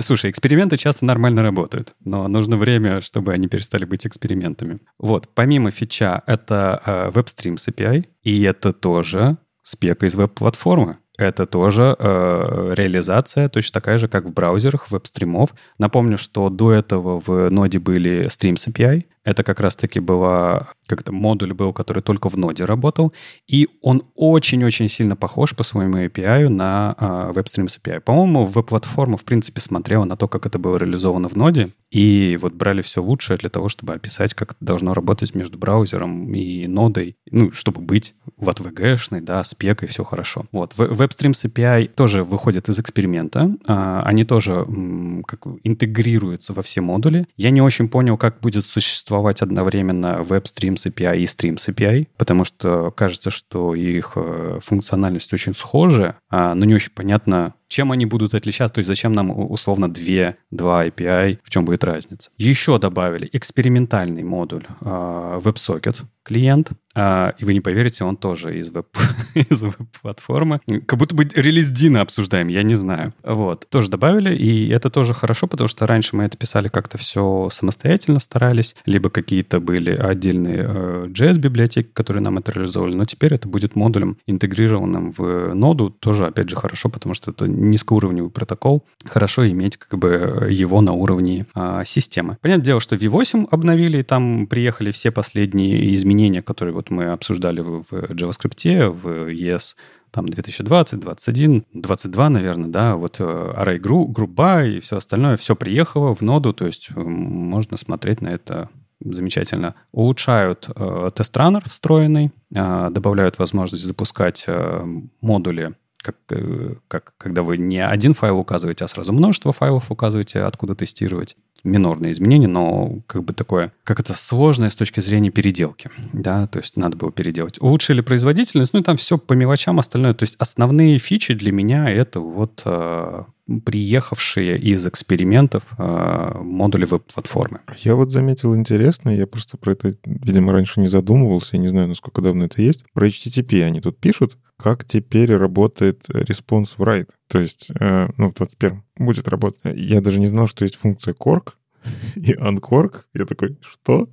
слушай, 0.00 0.30
эксперименты 0.30 0.78
часто 0.78 1.04
нормально 1.04 1.42
работают, 1.42 1.94
но 2.04 2.26
нужно 2.28 2.56
время, 2.56 3.02
чтобы 3.02 3.32
они 3.34 3.46
перестали 3.46 3.84
быть 3.84 4.06
экспериментами. 4.06 4.80
Вот, 4.98 5.28
помимо 5.34 5.70
фича, 5.70 6.22
это 6.26 6.80
э, 6.86 7.10
WebStreams 7.10 7.68
API, 7.68 8.06
и 8.22 8.42
это 8.42 8.72
тоже 8.72 9.36
спека 9.70 10.06
из 10.06 10.14
веб-платформы. 10.14 10.98
Это 11.16 11.46
тоже 11.46 11.96
э, 11.98 12.72
реализация 12.74 13.48
точно 13.50 13.80
такая 13.80 13.98
же, 13.98 14.08
как 14.08 14.24
в 14.24 14.32
браузерах 14.32 14.90
веб-стримов. 14.90 15.50
Напомню, 15.78 16.16
что 16.16 16.48
до 16.48 16.72
этого 16.72 17.20
в 17.20 17.50
ноде 17.50 17.78
были 17.78 18.26
Streams 18.26 18.68
API, 18.68 19.04
это 19.30 19.44
как 19.44 19.60
раз-таки 19.60 20.00
была, 20.00 20.68
как-то 20.86 21.12
модуль 21.12 21.52
был, 21.52 21.72
который 21.72 22.02
только 22.02 22.28
в 22.28 22.36
ноде 22.36 22.64
работал, 22.64 23.12
и 23.46 23.68
он 23.80 24.02
очень-очень 24.14 24.88
сильно 24.88 25.16
похож 25.16 25.54
по 25.54 25.62
своему 25.62 25.98
API 25.98 26.48
на 26.48 26.96
uh, 26.98 27.32
WebStreams 27.32 27.80
API. 27.80 28.00
По-моему, 28.00 28.44
веб-платформа, 28.44 29.16
в 29.16 29.24
принципе, 29.24 29.60
смотрела 29.60 30.04
на 30.04 30.16
то, 30.16 30.28
как 30.28 30.46
это 30.46 30.58
было 30.58 30.76
реализовано 30.76 31.28
в 31.28 31.36
ноде, 31.36 31.70
и 31.90 32.38
вот 32.40 32.54
брали 32.54 32.82
все 32.82 33.02
лучшее 33.02 33.36
для 33.36 33.48
того, 33.48 33.68
чтобы 33.68 33.94
описать, 33.94 34.34
как 34.34 34.56
должно 34.60 34.94
работать 34.94 35.34
между 35.34 35.58
браузером 35.58 36.34
и 36.34 36.66
нодой, 36.66 37.16
ну, 37.30 37.52
чтобы 37.52 37.80
быть 37.80 38.14
в 38.36 38.48
ATVG-шной, 38.48 39.20
да, 39.20 39.42
спекой, 39.44 39.88
все 39.88 40.04
хорошо. 40.04 40.46
Вот, 40.52 40.74
WebStreams 40.76 41.46
API 41.46 41.88
тоже 41.88 42.24
выходит 42.24 42.68
из 42.68 42.78
эксперимента, 42.78 43.56
uh, 43.66 44.02
они 44.02 44.24
тоже 44.24 44.52
м, 44.52 45.22
как 45.24 45.46
интегрируются 45.62 46.52
во 46.52 46.62
все 46.62 46.80
модули. 46.80 47.26
Я 47.36 47.50
не 47.50 47.62
очень 47.62 47.88
понял, 47.88 48.16
как 48.16 48.40
будет 48.40 48.64
существовать 48.64 49.19
существовать 49.20 49.42
одновременно 49.42 50.22
WebStreams 50.22 50.86
API 50.86 51.18
и 51.18 51.24
Streams 51.24 51.68
API, 51.68 52.08
потому 52.16 52.44
что 52.44 52.90
кажется, 52.90 53.30
что 53.30 53.74
их 53.74 54.12
э, 54.16 54.58
функциональность 54.62 55.32
очень 55.32 55.54
схожа, 55.54 56.16
а, 56.30 56.54
но 56.54 56.64
не 56.64 56.74
очень 56.74 56.92
понятно, 56.94 57.54
чем 57.70 57.92
они 57.92 58.04
будут 58.04 58.34
отличаться, 58.34 58.74
то 58.74 58.78
есть 58.80 58.88
зачем 58.88 59.12
нам 59.12 59.30
условно 59.30 59.90
две, 59.90 60.36
два 60.50 60.86
API, 60.86 61.38
в 61.42 61.50
чем 61.50 61.64
будет 61.64 61.84
разница. 61.84 62.30
Еще 62.36 62.78
добавили 62.78 63.30
экспериментальный 63.32 64.24
модуль 64.24 64.66
э, 64.80 65.40
WebSocket 65.42 65.98
клиент, 66.24 66.70
э, 66.94 67.32
и 67.38 67.44
вы 67.44 67.54
не 67.54 67.60
поверите, 67.60 68.04
он 68.04 68.16
тоже 68.16 68.58
из, 68.58 68.70
веб, 68.70 68.86
из 69.34 69.62
веб-платформы. 69.62 70.60
Как 70.86 70.98
будто 70.98 71.14
бы 71.14 71.24
релиз 71.24 71.70
Дина 71.70 72.00
обсуждаем, 72.00 72.48
я 72.48 72.62
не 72.62 72.74
знаю. 72.74 73.14
Вот, 73.22 73.68
тоже 73.68 73.88
добавили, 73.88 74.34
и 74.34 74.68
это 74.68 74.90
тоже 74.90 75.14
хорошо, 75.14 75.46
потому 75.46 75.68
что 75.68 75.86
раньше 75.86 76.16
мы 76.16 76.24
это 76.24 76.36
писали 76.36 76.68
как-то 76.68 76.98
все 76.98 77.48
самостоятельно 77.52 78.18
старались, 78.18 78.74
либо 78.84 79.10
какие-то 79.10 79.60
были 79.60 79.92
отдельные 79.92 80.66
э, 80.68 81.06
JS-библиотеки, 81.08 81.88
которые 81.92 82.22
нам 82.22 82.38
это 82.38 82.52
реализовали, 82.52 82.96
но 82.96 83.04
теперь 83.04 83.34
это 83.34 83.48
будет 83.48 83.76
модулем, 83.76 84.18
интегрированным 84.26 85.12
в 85.12 85.54
ноду, 85.54 85.90
тоже, 85.90 86.26
опять 86.26 86.50
же, 86.50 86.56
хорошо, 86.56 86.88
потому 86.88 87.14
что 87.14 87.30
это 87.30 87.46
низкоуровневый 87.60 88.30
протокол, 88.30 88.84
хорошо 89.04 89.48
иметь 89.48 89.76
как 89.76 89.98
бы 89.98 90.48
его 90.50 90.80
на 90.80 90.92
уровне 90.92 91.46
а, 91.54 91.84
системы. 91.84 92.38
Понятное 92.40 92.64
дело, 92.64 92.80
что 92.80 92.96
V8 92.96 93.48
обновили, 93.50 93.98
и 93.98 94.02
там 94.02 94.46
приехали 94.46 94.90
все 94.90 95.10
последние 95.10 95.92
изменения, 95.94 96.42
которые 96.42 96.74
вот 96.74 96.90
мы 96.90 97.06
обсуждали 97.06 97.60
в, 97.60 97.82
в 97.82 97.92
JavaScript, 97.92 98.90
в 98.90 99.28
ES 99.28 99.76
там 100.10 100.28
2020, 100.28 100.98
21, 100.98 101.64
22, 101.72 102.30
наверное, 102.30 102.68
да, 102.68 102.96
вот 102.96 103.20
э, 103.20 103.24
Array 103.24 103.78
By 103.80 104.76
и 104.76 104.80
все 104.80 104.96
остальное, 104.96 105.36
все 105.36 105.54
приехало 105.54 106.14
в 106.14 106.20
ноду, 106.22 106.52
то 106.52 106.66
есть 106.66 106.88
э, 106.94 107.00
можно 107.00 107.76
смотреть 107.76 108.20
на 108.20 108.28
это 108.28 108.68
замечательно. 109.00 109.74
Улучшают 109.92 110.68
э, 110.74 111.10
тест-раннер 111.14 111.62
встроенный, 111.68 112.32
э, 112.54 112.88
добавляют 112.90 113.38
возможность 113.38 113.84
запускать 113.84 114.44
э, 114.46 114.84
модули 115.20 115.74
как, 116.02 116.16
э, 116.30 116.74
как 116.88 117.14
когда 117.18 117.42
вы 117.42 117.58
не 117.58 117.84
один 117.84 118.14
файл 118.14 118.38
указываете, 118.38 118.84
а 118.84 118.88
сразу 118.88 119.12
множество 119.12 119.52
файлов 119.52 119.90
указываете, 119.90 120.40
откуда 120.40 120.74
тестировать. 120.74 121.36
минорные 121.62 122.12
изменения, 122.12 122.48
но 122.48 123.00
как 123.06 123.22
бы 123.22 123.34
такое, 123.34 123.70
как 123.84 124.00
это 124.00 124.14
сложное 124.14 124.70
с 124.70 124.76
точки 124.76 125.00
зрения 125.00 125.30
переделки, 125.30 125.90
да, 126.14 126.46
то 126.46 126.58
есть 126.58 126.74
надо 126.78 126.96
было 126.96 127.12
переделать. 127.12 127.60
Улучшили 127.60 128.00
производительность, 128.00 128.72
ну 128.72 128.80
и 128.80 128.82
там 128.82 128.96
все 128.96 129.18
по 129.18 129.34
мелочам 129.34 129.78
остальное, 129.78 130.14
то 130.14 130.22
есть 130.22 130.36
основные 130.38 130.98
фичи 130.98 131.34
для 131.34 131.52
меня 131.52 131.90
это 131.90 132.20
вот 132.20 132.62
э, 132.64 133.24
приехавшие 133.66 134.58
из 134.58 134.86
экспериментов 134.86 135.64
э, 135.76 136.38
модули 136.40 136.86
веб-платформы. 136.86 137.60
Я 137.80 137.94
вот 137.94 138.10
заметил 138.10 138.56
интересно, 138.56 139.10
я 139.10 139.26
просто 139.26 139.58
про 139.58 139.72
это, 139.72 139.96
видимо, 140.04 140.52
раньше 140.52 140.80
не 140.80 140.88
задумывался, 140.88 141.56
я 141.56 141.58
не 141.58 141.68
знаю, 141.68 141.88
насколько 141.88 142.22
давно 142.22 142.46
это 142.46 142.62
есть. 142.62 142.84
Про 142.94 143.08
HTTP 143.08 143.62
они 143.64 143.82
тут 143.82 143.98
пишут, 143.98 144.38
как 144.62 144.84
теперь 144.84 145.34
работает 145.34 146.08
response 146.10 146.76
write. 146.76 147.08
То 147.28 147.40
есть, 147.40 147.70
э, 147.80 148.08
ну, 148.16 148.30
в 148.30 148.34
21 148.34 148.82
будет 148.96 149.28
работать. 149.28 149.60
Я 149.64 150.00
даже 150.00 150.20
не 150.20 150.26
знал, 150.26 150.46
что 150.48 150.64
есть 150.64 150.76
функция 150.76 151.14
cork 151.14 151.54
и 152.14 152.34
uncork. 152.34 153.02
Я 153.14 153.24
такой, 153.24 153.58
что? 153.62 154.10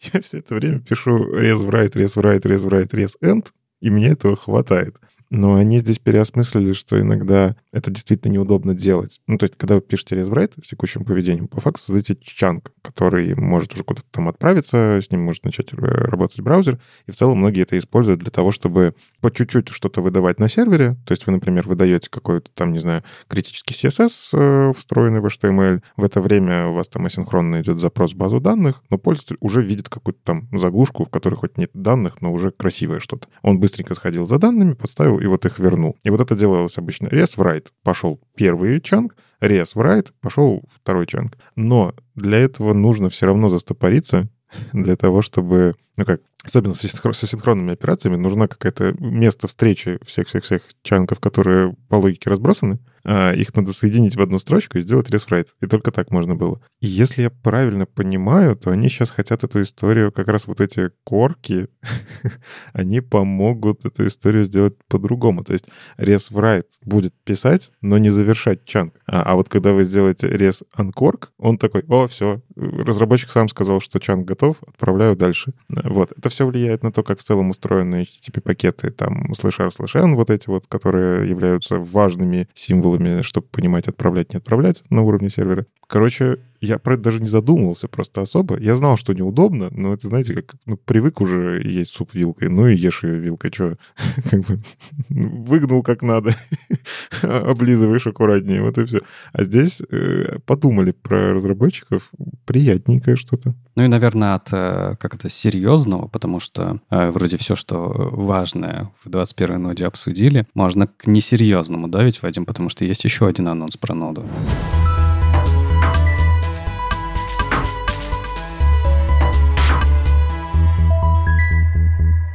Я 0.12 0.20
все 0.22 0.38
это 0.38 0.54
время 0.54 0.80
пишу 0.80 1.34
res 1.34 1.62
write, 1.62 1.92
res 1.92 2.16
write, 2.16 2.42
res 2.42 2.64
write, 2.64 2.90
res 2.92 3.16
end, 3.22 3.48
и 3.80 3.90
мне 3.90 4.08
этого 4.08 4.36
хватает. 4.36 4.96
Но 5.28 5.54
они 5.54 5.78
здесь 5.78 5.98
переосмыслили, 5.98 6.72
что 6.72 7.00
иногда 7.00 7.54
это 7.72 7.90
действительно 7.90 8.32
неудобно 8.32 8.74
делать. 8.74 9.20
Ну, 9.26 9.38
то 9.38 9.44
есть, 9.44 9.56
когда 9.56 9.76
вы 9.76 9.80
пишете 9.80 10.16
ResWrite 10.16 10.64
с 10.64 10.68
текущим 10.68 11.04
поведением, 11.04 11.48
по 11.48 11.60
факту 11.60 11.80
создаете 11.82 12.16
чанк, 12.20 12.72
который 12.82 13.34
может 13.36 13.74
уже 13.74 13.84
куда-то 13.84 14.08
там 14.10 14.28
отправиться, 14.28 15.00
с 15.02 15.10
ним 15.10 15.22
может 15.22 15.44
начать 15.44 15.72
э, 15.72 15.76
работать 15.76 16.40
браузер, 16.40 16.80
и 17.06 17.12
в 17.12 17.16
целом 17.16 17.38
многие 17.38 17.62
это 17.62 17.78
используют 17.78 18.20
для 18.20 18.30
того, 18.30 18.50
чтобы 18.50 18.94
по 19.20 19.30
чуть-чуть 19.30 19.68
что-то 19.68 20.02
выдавать 20.02 20.40
на 20.40 20.48
сервере. 20.48 20.96
То 21.06 21.12
есть 21.12 21.26
вы, 21.26 21.32
например, 21.32 21.68
выдаете 21.68 22.10
какой-то 22.10 22.50
там, 22.54 22.72
не 22.72 22.78
знаю, 22.78 23.04
критический 23.28 23.74
CSS, 23.74 24.10
э, 24.32 24.72
встроенный 24.76 25.20
в 25.20 25.26
HTML. 25.26 25.82
В 25.96 26.04
это 26.04 26.20
время 26.20 26.66
у 26.68 26.74
вас 26.74 26.88
там 26.88 27.06
асинхронно 27.06 27.60
идет 27.60 27.80
запрос 27.80 28.12
в 28.12 28.16
базу 28.16 28.40
данных, 28.40 28.82
но 28.90 28.98
пользователь 28.98 29.36
уже 29.40 29.62
видит 29.62 29.88
какую-то 29.88 30.20
там 30.24 30.48
заглушку, 30.52 31.04
в 31.04 31.10
которой 31.10 31.36
хоть 31.36 31.56
нет 31.56 31.70
данных, 31.74 32.20
но 32.20 32.32
уже 32.32 32.50
красивое 32.50 32.98
что-то. 33.00 33.28
Он 33.42 33.60
быстренько 33.60 33.94
сходил 33.94 34.26
за 34.26 34.38
данными, 34.38 34.74
подставил 34.74 35.20
и 35.20 35.26
вот 35.26 35.46
их 35.46 35.58
вернул. 35.58 35.96
И 36.02 36.10
вот 36.10 36.20
это 36.20 36.34
делалось 36.34 36.76
обычно. 36.78 37.06
Res 37.06 37.36
write 37.60 37.68
пошел 37.82 38.20
первый 38.36 38.80
чанк, 38.80 39.14
res 39.40 39.74
write 39.74 40.08
пошел 40.20 40.62
второй 40.74 41.06
чанк. 41.06 41.36
Но 41.56 41.94
для 42.14 42.38
этого 42.38 42.72
нужно 42.72 43.10
все 43.10 43.26
равно 43.26 43.48
застопориться, 43.50 44.28
для 44.72 44.96
того, 44.96 45.22
чтобы, 45.22 45.76
ну 45.96 46.04
как, 46.04 46.22
особенно 46.42 46.74
с 46.74 46.84
асинхронными 46.84 47.72
операциями, 47.72 48.16
нужна 48.16 48.48
какая-то 48.48 48.94
место 48.98 49.46
встречи 49.46 49.98
всех-всех-всех 50.04 50.62
чанков, 50.82 51.20
которые 51.20 51.76
по 51.88 51.96
логике 51.96 52.30
разбросаны, 52.30 52.80
их 53.04 53.54
надо 53.54 53.72
соединить 53.72 54.16
в 54.16 54.20
одну 54.20 54.38
строчку 54.38 54.78
и 54.78 54.82
сделать 54.82 55.10
ресфрайт. 55.10 55.48
И 55.60 55.66
только 55.66 55.90
так 55.90 56.10
можно 56.10 56.34
было. 56.34 56.60
И 56.80 56.86
если 56.86 57.22
я 57.22 57.30
правильно 57.30 57.86
понимаю, 57.86 58.56
то 58.56 58.70
они 58.70 58.88
сейчас 58.88 59.10
хотят 59.10 59.44
эту 59.44 59.62
историю, 59.62 60.12
как 60.12 60.28
раз 60.28 60.46
вот 60.46 60.60
эти 60.60 60.90
корки, 61.04 61.68
они 62.72 63.00
помогут 63.00 63.84
эту 63.84 64.06
историю 64.06 64.44
сделать 64.44 64.74
по-другому. 64.88 65.44
То 65.44 65.52
есть 65.52 65.66
resWrite 65.98 66.66
будет 66.84 67.14
писать, 67.24 67.70
но 67.80 67.98
не 67.98 68.10
завершать 68.10 68.64
чанк. 68.64 68.94
А, 69.06 69.22
а 69.22 69.34
вот 69.34 69.48
когда 69.48 69.72
вы 69.72 69.84
сделаете 69.84 70.28
res 70.28 70.62
uncork, 70.76 71.28
он 71.38 71.58
такой, 71.58 71.84
о, 71.88 72.08
все, 72.08 72.40
разработчик 72.56 73.30
сам 73.30 73.48
сказал, 73.48 73.80
что 73.80 73.98
чанк 73.98 74.26
готов, 74.26 74.56
отправляю 74.66 75.16
дальше. 75.16 75.52
Вот. 75.68 76.12
Это 76.16 76.28
все 76.28 76.46
влияет 76.46 76.82
на 76.82 76.92
то, 76.92 77.02
как 77.02 77.18
в 77.18 77.22
целом 77.22 77.50
устроены 77.50 78.02
HTTP-пакеты, 78.02 78.90
там, 78.90 79.32
slash 79.32 79.62
r, 79.62 79.68
slash 79.68 80.00
n, 80.00 80.14
вот 80.14 80.30
эти 80.30 80.48
вот, 80.48 80.66
которые 80.66 81.28
являются 81.28 81.78
важными 81.78 82.48
символами, 82.54 82.89
чтобы 83.22 83.46
понимать, 83.48 83.88
отправлять, 83.88 84.32
не 84.32 84.38
отправлять 84.38 84.82
на 84.90 85.02
уровне 85.02 85.30
сервера. 85.30 85.66
Короче, 85.86 86.38
я 86.60 86.78
про 86.78 86.94
это 86.94 87.04
даже 87.04 87.20
не 87.20 87.28
задумывался 87.28 87.88
просто 87.88 88.20
особо. 88.20 88.58
Я 88.58 88.74
знал, 88.74 88.96
что 88.96 89.12
неудобно, 89.12 89.68
но 89.70 89.94
это, 89.94 90.08
знаете, 90.08 90.34
как 90.34 90.56
ну, 90.66 90.76
привык 90.76 91.20
уже 91.20 91.62
есть 91.64 91.92
суп 91.92 92.14
вилкой, 92.14 92.48
ну 92.48 92.66
и 92.66 92.76
ешь 92.76 93.02
ее 93.02 93.18
вилкой, 93.18 93.50
что? 93.52 93.76
Как 94.30 94.40
бы 94.40 94.60
выгнул 95.08 95.82
как 95.82 96.02
надо, 96.02 96.34
облизываешь 97.22 98.06
аккуратнее, 98.06 98.62
вот 98.62 98.78
и 98.78 98.84
все. 98.84 99.00
А 99.32 99.44
здесь 99.44 99.80
э, 99.90 100.38
подумали 100.44 100.92
про 100.92 101.32
разработчиков, 101.34 102.10
приятненькое 102.44 103.16
что-то. 103.16 103.54
Ну 103.76 103.84
и, 103.84 103.88
наверное, 103.88 104.34
от 104.34 104.52
э, 104.52 104.96
как 105.00 105.14
это 105.14 105.28
серьезного, 105.28 106.08
потому 106.08 106.40
что 106.40 106.80
э, 106.90 107.10
вроде 107.10 107.36
все, 107.38 107.56
что 107.56 108.10
важное 108.12 108.90
в 109.02 109.08
21 109.08 109.62
ноде 109.62 109.86
обсудили, 109.86 110.46
можно 110.54 110.86
к 110.86 111.06
несерьезному, 111.06 111.88
да, 111.88 112.02
ведь, 112.02 112.22
Вадим, 112.22 112.44
потому 112.44 112.68
что 112.68 112.84
есть 112.84 113.04
еще 113.04 113.26
один 113.26 113.48
анонс 113.48 113.76
про 113.76 113.94
ноду. 113.94 114.24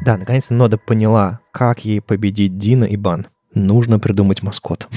Да, 0.06 0.18
наконец-то 0.18 0.54
Нода 0.54 0.78
поняла, 0.78 1.40
как 1.52 1.84
ей 1.84 2.00
победить 2.00 2.60
Дина 2.60 2.84
и 2.86 2.96
Бан. 2.96 3.26
Нужно 3.56 3.98
придумать 3.98 4.44
маскот. 4.44 4.88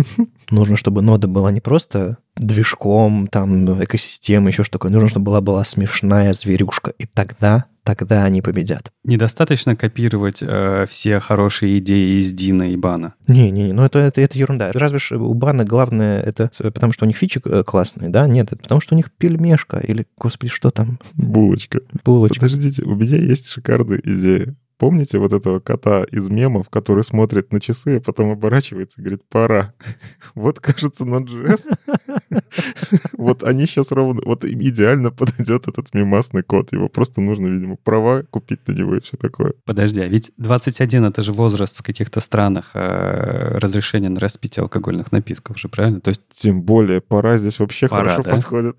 Нужно, 0.50 0.76
чтобы 0.76 1.00
нода 1.00 1.26
была 1.26 1.50
не 1.52 1.62
просто 1.62 2.18
движком, 2.36 3.28
там, 3.28 3.82
экосистема, 3.82 4.48
еще 4.48 4.64
что 4.64 4.72
такое. 4.72 4.90
Нужно, 4.90 5.08
чтобы 5.08 5.26
была, 5.26 5.40
была 5.40 5.64
смешная 5.64 6.34
зверюшка. 6.34 6.92
И 6.98 7.06
тогда 7.06 7.64
тогда 7.88 8.24
они 8.24 8.42
победят. 8.42 8.92
Недостаточно 9.02 9.74
копировать 9.74 10.42
э, 10.42 10.84
все 10.90 11.20
хорошие 11.20 11.78
идеи 11.78 12.20
из 12.20 12.34
Дина 12.34 12.70
и 12.70 12.76
Бана. 12.76 13.14
Не-не-не, 13.28 13.72
ну 13.72 13.82
это, 13.82 13.98
это, 13.98 14.20
это 14.20 14.38
ерунда. 14.38 14.72
Разве 14.72 14.98
что 14.98 15.16
у 15.16 15.32
Бана 15.32 15.64
главное 15.64 16.20
это 16.20 16.50
потому, 16.58 16.92
что 16.92 17.06
у 17.06 17.08
них 17.08 17.16
фичи 17.16 17.40
э, 17.42 17.62
классные, 17.64 18.10
да? 18.10 18.28
Нет, 18.28 18.52
это 18.52 18.60
потому, 18.60 18.82
что 18.82 18.94
у 18.94 18.98
них 18.98 19.10
пельмешка 19.10 19.78
или, 19.78 20.06
господи, 20.18 20.52
что 20.52 20.70
там? 20.70 20.98
Булочка. 21.14 21.80
Булочка. 22.04 22.40
Подождите, 22.40 22.84
у 22.84 22.94
меня 22.94 23.16
есть 23.16 23.48
шикарная 23.48 24.02
идея. 24.04 24.54
Помните 24.78 25.18
вот 25.18 25.32
этого 25.32 25.58
кота 25.58 26.04
из 26.04 26.28
мемов, 26.28 26.70
который 26.70 27.02
смотрит 27.02 27.52
на 27.52 27.60
часы, 27.60 27.96
а 27.96 28.00
потом 28.00 28.30
оборачивается 28.30 29.00
и 29.00 29.04
говорит 29.04 29.22
«пора». 29.28 29.74
Вот, 30.34 30.60
кажется, 30.60 31.04
на 31.04 31.16
JS. 31.16 31.76
Вот 33.12 33.42
они 33.42 33.66
сейчас 33.66 33.90
ровно... 33.90 34.22
Вот 34.24 34.44
им 34.44 34.60
идеально 34.60 35.10
подойдет 35.10 35.66
этот 35.66 35.92
мемасный 35.94 36.42
кот. 36.42 36.72
Его 36.72 36.88
просто 36.88 37.20
нужно, 37.20 37.48
видимо, 37.48 37.76
права 37.76 38.22
купить 38.22 38.66
на 38.68 38.72
него 38.72 38.96
и 38.96 39.00
все 39.00 39.16
такое. 39.16 39.54
Подожди, 39.64 40.00
а 40.00 40.06
ведь 40.06 40.30
21— 40.36 41.04
это 41.06 41.22
же 41.22 41.32
возраст 41.32 41.76
в 41.76 41.82
каких-то 41.82 42.20
странах 42.20 42.70
э, 42.74 43.58
разрешения 43.58 44.08
на 44.08 44.20
распитие 44.20 44.62
алкогольных 44.62 45.10
напитков 45.10 45.58
же, 45.58 45.68
правильно? 45.68 46.00
То 46.00 46.10
есть... 46.10 46.22
Тем 46.32 46.62
более, 46.62 47.00
пора 47.00 47.36
здесь 47.36 47.58
вообще 47.58 47.88
хорошо 47.88 48.22
подходит. 48.22 48.76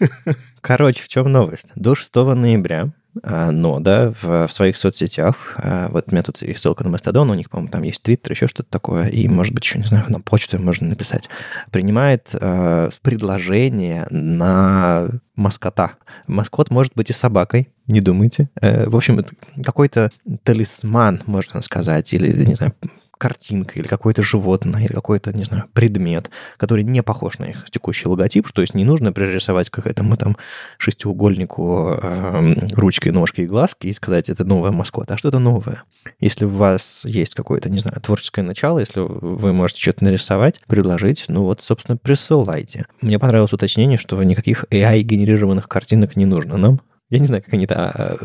Короче, 0.60 1.02
в 1.02 1.08
чем 1.08 1.32
новость? 1.32 1.68
До 1.74 1.94
6 1.94 2.14
ноября 2.14 2.92
нода 3.22 4.14
в, 4.20 4.46
в 4.46 4.52
своих 4.52 4.76
соцсетях. 4.76 5.54
А, 5.56 5.88
вот 5.90 6.04
у 6.08 6.10
меня 6.10 6.22
тут 6.22 6.42
есть 6.42 6.60
ссылка 6.60 6.84
на 6.84 6.94
Mastodon, 6.94 7.30
у 7.30 7.34
них, 7.34 7.50
по-моему, 7.50 7.70
там 7.70 7.82
есть 7.82 8.06
Twitter, 8.06 8.30
еще 8.30 8.46
что-то 8.46 8.70
такое, 8.70 9.08
и, 9.08 9.28
может 9.28 9.54
быть, 9.54 9.64
еще, 9.64 9.78
не 9.78 9.86
знаю, 9.86 10.04
на 10.08 10.20
почту 10.20 10.60
можно 10.60 10.88
написать. 10.88 11.28
Принимает 11.70 12.28
э, 12.32 12.90
предложение 13.02 14.06
на 14.10 15.08
маскота. 15.34 15.92
Маскот 16.26 16.70
может 16.70 16.92
быть 16.94 17.10
и 17.10 17.12
собакой, 17.12 17.68
не 17.86 18.00
думайте. 18.00 18.50
Э, 18.60 18.88
в 18.88 18.96
общем, 18.96 19.24
какой-то 19.64 20.10
талисман, 20.42 21.22
можно 21.26 21.62
сказать, 21.62 22.12
или, 22.12 22.44
не 22.44 22.54
знаю, 22.54 22.74
картинка 23.18 23.78
или 23.78 23.86
какое-то 23.86 24.22
животное, 24.22 24.84
или 24.84 24.92
какой-то, 24.92 25.32
не 25.32 25.44
знаю, 25.44 25.64
предмет, 25.72 26.30
который 26.56 26.84
не 26.84 27.02
похож 27.02 27.38
на 27.38 27.44
их 27.44 27.66
текущий 27.70 28.08
логотип, 28.08 28.50
то 28.52 28.62
есть 28.62 28.74
не 28.74 28.84
нужно 28.84 29.12
пририсовать 29.12 29.70
к 29.70 29.78
этому 29.86 30.16
там 30.16 30.36
шестиугольнику 30.78 31.98
э, 32.00 32.54
ручкой, 32.72 33.10
ножки 33.10 33.42
и 33.42 33.46
глазки 33.46 33.88
и 33.88 33.92
сказать, 33.92 34.30
это 34.30 34.44
новая 34.44 34.70
маскота, 34.70 35.14
а 35.14 35.18
что-то 35.18 35.38
новое. 35.38 35.82
Если 36.20 36.44
у 36.44 36.48
вас 36.48 37.04
есть 37.04 37.34
какое-то, 37.34 37.68
не 37.68 37.80
знаю, 37.80 38.00
творческое 38.00 38.42
начало, 38.42 38.78
если 38.78 39.00
вы 39.00 39.52
можете 39.52 39.80
что-то 39.80 40.04
нарисовать, 40.04 40.60
предложить, 40.66 41.26
ну 41.28 41.42
вот, 41.42 41.60
собственно, 41.60 41.96
присылайте. 41.96 42.86
Мне 43.02 43.18
понравилось 43.18 43.52
уточнение, 43.52 43.98
что 43.98 44.22
никаких 44.22 44.64
AI-генерированных 44.70 45.68
картинок 45.68 46.16
не 46.16 46.26
нужно 46.26 46.56
нам. 46.56 46.80
Я 47.10 47.18
не 47.18 47.24
знаю, 47.24 47.42
как 47.42 47.54
они 47.54 47.64
это 47.64 47.90
а, 47.90 48.16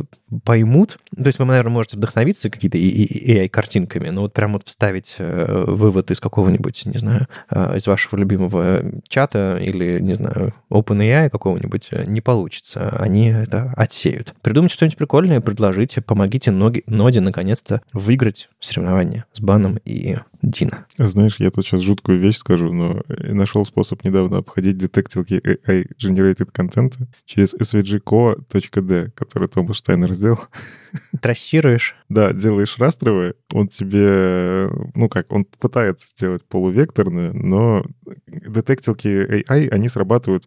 поймут. 0.43 0.99
То 1.15 1.27
есть 1.27 1.39
вы, 1.39 1.45
наверное, 1.45 1.71
можете 1.71 1.97
вдохновиться 1.97 2.49
какие-то 2.49 2.77
AI-картинками, 2.77 4.09
но 4.09 4.21
вот 4.21 4.33
прям 4.33 4.53
вот 4.53 4.67
вставить 4.67 5.15
э, 5.19 5.65
вывод 5.67 6.11
из 6.11 6.19
какого-нибудь, 6.19 6.85
не 6.85 6.97
знаю, 6.97 7.27
а, 7.49 7.75
из 7.77 7.87
вашего 7.87 8.17
любимого 8.17 8.83
чата 9.07 9.57
или, 9.61 9.99
не 9.99 10.15
знаю, 10.15 10.53
OpenAI 10.69 11.29
какого-нибудь 11.29 11.87
э, 11.91 12.03
не 12.05 12.19
получится. 12.19 12.89
Они 12.89 13.29
это 13.29 13.73
отсеют. 13.77 14.33
Придумайте 14.41 14.75
что-нибудь 14.75 14.97
прикольное, 14.97 15.39
предложите, 15.39 16.01
помогите 16.01 16.51
Ноде 16.51 17.21
наконец-то 17.21 17.81
выиграть 17.93 18.49
соревнование 18.59 19.25
с 19.31 19.39
Баном 19.39 19.77
и 19.85 20.17
Дина. 20.43 20.85
Знаешь, 20.97 21.37
я 21.39 21.49
тут 21.51 21.65
сейчас 21.65 21.81
жуткую 21.81 22.19
вещь 22.19 22.37
скажу, 22.37 22.73
но 22.73 23.01
нашел 23.07 23.65
способ 23.65 24.03
недавно 24.03 24.39
обходить 24.39 24.77
детектилки 24.77 25.35
AI-generated 25.35 26.49
контента 26.51 27.07
через 27.25 27.53
svgco.d, 27.53 29.11
который 29.15 29.47
Томас 29.47 29.77
Штайнер 29.77 30.11
сделал. 30.11 30.41
Трассируешь? 31.21 31.95
Да, 32.09 32.33
делаешь 32.33 32.77
растровое, 32.77 33.35
он 33.53 33.69
тебе, 33.69 34.69
ну 34.95 35.07
как, 35.07 35.31
он 35.31 35.45
пытается 35.45 36.07
сделать 36.07 36.43
полувекторное, 36.43 37.31
но 37.31 37.85
детектилки 38.27 39.07
AI, 39.07 39.69
они 39.69 39.87
срабатывают 39.87 40.45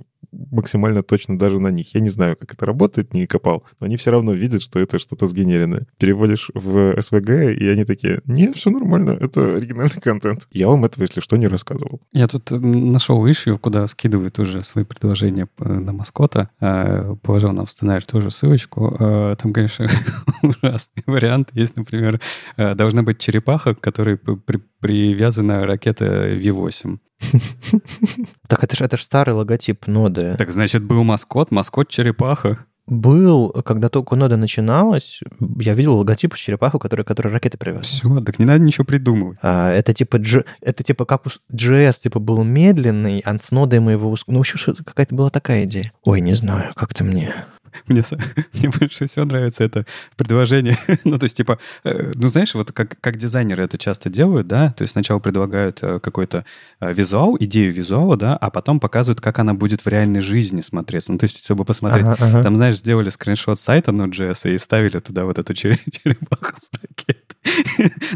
максимально 0.51 1.03
точно 1.03 1.39
даже 1.39 1.61
на 1.61 1.69
них. 1.69 1.95
Я 1.95 2.01
не 2.01 2.09
знаю, 2.09 2.37
как 2.37 2.55
это 2.55 2.67
работает, 2.67 3.15
не 3.15 3.27
копал, 3.27 3.65
но 3.81 3.87
они 3.87 3.97
все 3.97 4.11
равно 4.11 4.33
видят, 4.33 4.63
что 4.63 4.79
это 4.79 4.99
что-то 4.99 5.27
сгенеренное. 5.27 5.87
Переводишь 5.99 6.51
в 6.55 6.95
SVG, 6.97 7.55
и 7.55 7.69
они 7.69 7.85
такие, 7.85 8.21
нет, 8.27 8.57
все 8.57 8.71
нормально, 8.71 9.17
это 9.19 9.57
оригинальный 9.57 10.01
контент. 10.01 10.47
Я 10.51 10.69
вам 10.69 10.85
этого, 10.85 11.03
если 11.03 11.21
что, 11.21 11.37
не 11.37 11.49
рассказывал. 11.49 12.01
Я 12.13 12.29
тут 12.29 12.51
э, 12.53 12.57
нашел 12.57 13.25
ишью, 13.27 13.59
куда 13.59 13.87
скидывают 13.87 14.39
уже 14.39 14.63
свои 14.63 14.85
предложения 14.85 15.49
на 15.59 15.93
маскота. 15.93 16.51
Э, 16.61 17.15
положил 17.23 17.53
нам 17.53 17.67
в 17.67 17.71
сценарий 17.71 18.05
тоже 18.05 18.31
ссылочку. 18.31 18.97
Э, 18.99 19.37
там, 19.41 19.53
конечно, 19.53 19.89
ужасный 20.43 21.03
вариант. 21.07 21.51
Есть, 21.53 21.77
например, 21.77 22.21
должна 22.57 23.03
быть 23.03 23.19
черепаха, 23.19 23.75
к 23.75 23.81
которой 23.81 24.17
при 24.17 24.61
привязана 24.81 25.67
ракета 25.67 26.35
V8. 26.37 26.99
Так 28.49 28.65
это 28.65 28.77
же 28.77 28.85
это 28.85 28.97
ж 28.97 29.03
старый 29.03 29.35
логотип 29.35 29.87
ноды. 29.87 30.35
Так 30.39 30.51
значит, 30.53 30.85
был 30.85 31.05
маскот, 31.05 31.51
маскот 31.51 31.89
черепаха. 31.89 32.67
Был, 32.87 33.51
когда 33.65 33.89
только 33.89 34.15
нода 34.15 34.37
начиналась, 34.37 35.21
я 35.59 35.75
видел 35.75 35.97
логотип 35.97 36.37
черепаху, 36.37 36.79
который, 36.79 37.05
который 37.05 37.33
ракеты 37.33 37.59
привез. 37.59 37.87
Все, 37.87 38.21
так 38.21 38.39
не 38.39 38.45
надо 38.45 38.61
ничего 38.61 38.85
придумывать. 38.85 39.39
А, 39.43 39.73
это 39.73 39.93
типа 39.93 40.19
G, 40.19 40.45
это 40.61 40.85
типа 40.85 41.05
как 41.05 41.27
у 41.27 41.31
JS 41.53 42.01
типа 42.03 42.21
был 42.21 42.45
медленный, 42.45 43.21
а 43.25 43.37
с 43.43 43.51
нодой 43.51 43.81
мы 43.81 43.93
его... 43.93 44.17
Ну, 44.29 44.41
еще 44.41 44.73
какая-то 44.75 45.17
была 45.17 45.31
такая 45.31 45.65
идея. 45.65 45.93
Ой, 46.05 46.21
не 46.21 46.35
знаю, 46.35 46.73
как-то 46.77 47.03
мне... 47.03 47.35
Мне, 47.87 48.03
мне 48.53 48.71
больше 48.71 49.07
всего 49.07 49.25
нравится 49.25 49.65
это 49.65 49.87
предложение. 50.17 50.79
ну, 51.05 51.19
то 51.19 51.25
есть, 51.25 51.37
типа, 51.37 51.59
э, 51.85 52.13
ну, 52.15 52.29
знаешь, 52.29 52.55
вот 52.55 52.73
как, 52.73 53.01
как 53.01 53.17
дизайнеры 53.17 53.65
это 53.65 53.79
часто 53.79 54.11
делают, 54.11 54.47
да, 54.47 54.73
то 54.73 54.83
есть 54.83 54.93
сначала 54.93 55.19
предлагают 55.19 55.83
э, 55.83 56.01
какой-то 56.01 56.45
э, 56.81 56.93
визуал, 56.93 57.37
идею 57.39 57.73
визуала, 57.73 58.17
да, 58.17 58.37
а 58.37 58.51
потом 58.51 58.81
показывают, 58.81 59.21
как 59.21 59.39
она 59.39 59.55
будет 59.55 59.83
в 59.83 59.89
реальной 59.89 60.21
жизни 60.21 60.61
смотреться. 60.61 61.13
Ну, 61.13 61.19
то 61.19 61.25
есть, 61.25 61.45
чтобы 61.45 61.65
посмотреть, 61.65 62.07
ага, 62.07 62.17
ага. 62.19 62.43
там, 62.43 62.57
знаешь, 62.57 62.77
сделали 62.77 63.11
скриншот 63.11 63.59
сайта 63.59 63.91
Node.js 63.91 64.55
и 64.55 64.59
вставили 64.59 64.99
туда 64.99 65.25
вот 65.25 65.39
эту 65.39 65.55
черепаху 65.55 66.55
с 66.57 66.71
ракетой. 66.73 67.37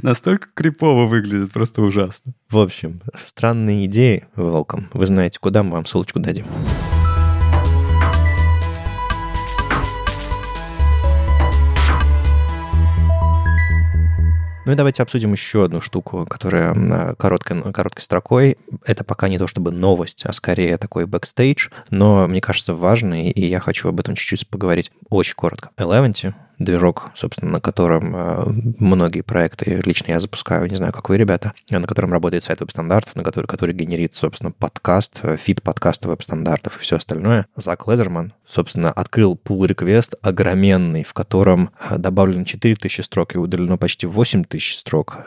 Настолько 0.03 0.49
крипово 0.55 1.07
выглядит, 1.07 1.53
просто 1.53 1.83
ужасно. 1.83 2.33
В 2.49 2.59
общем, 2.59 3.01
странные 3.17 3.87
идеи, 3.87 4.27
welcome. 4.37 4.85
Вы 4.93 5.07
знаете, 5.07 5.39
куда 5.41 5.63
мы 5.63 5.73
вам 5.73 5.87
ссылочку 5.87 6.19
дадим. 6.19 6.47
Ну 14.71 14.75
и 14.75 14.77
давайте 14.77 15.03
обсудим 15.03 15.33
еще 15.33 15.65
одну 15.65 15.81
штуку, 15.81 16.27
которая 16.27 17.17
короткой, 17.17 17.73
короткой 17.73 18.03
строкой. 18.03 18.57
Это 18.85 19.03
пока 19.03 19.29
не 19.29 19.37
то 19.37 19.49
чтобы 19.49 19.73
новость, 19.73 20.25
а 20.25 20.33
скорее 20.33 20.79
такой 20.79 21.07
бэкстейдж, 21.07 21.71
но 21.91 22.29
мне 22.29 22.41
кажется 22.41 22.73
важный, 22.73 23.33
и 23.33 23.47
я 23.47 23.59
хочу 23.59 23.89
об 23.89 23.99
этом 23.99 24.15
чуть-чуть 24.15 24.47
поговорить 24.47 24.93
очень 25.09 25.35
коротко. 25.35 25.71
Eleventy 25.77 26.35
движок, 26.61 27.11
собственно, 27.15 27.53
на 27.53 27.61
котором 27.61 28.15
э, 28.15 28.45
многие 28.79 29.23
проекты 29.23 29.81
лично 29.85 30.13
я 30.13 30.21
запускаю, 30.21 30.71
не 30.71 30.77
знаю, 30.77 30.93
как 30.93 31.09
вы, 31.09 31.17
ребята, 31.17 31.55
на 31.71 31.83
котором 31.83 32.13
работает 32.13 32.45
сайт 32.45 32.61
веб-стандартов, 32.61 33.17
на 33.17 33.25
который, 33.25 33.47
который 33.47 33.75
генерит, 33.75 34.15
собственно, 34.15 34.53
подкаст, 34.53 35.21
э, 35.23 35.37
фид 35.37 35.63
подкаста 35.63 36.09
веб-стандартов 36.09 36.77
и 36.77 36.81
все 36.81 36.97
остальное. 36.97 37.47
Зак 37.57 37.89
Лезерман, 37.89 38.35
собственно, 38.47 38.93
открыл 38.93 39.41
request 39.49 40.15
огроменный, 40.23 41.03
в 41.03 41.15
котором 41.15 41.71
э, 41.91 41.97
добавлено 41.97 42.45
4000 42.45 43.01
строк 43.01 43.35
и 43.35 43.39
удалено 43.39 43.79
почти 43.79 44.07
8000 44.07 44.77
строк. 44.77 45.19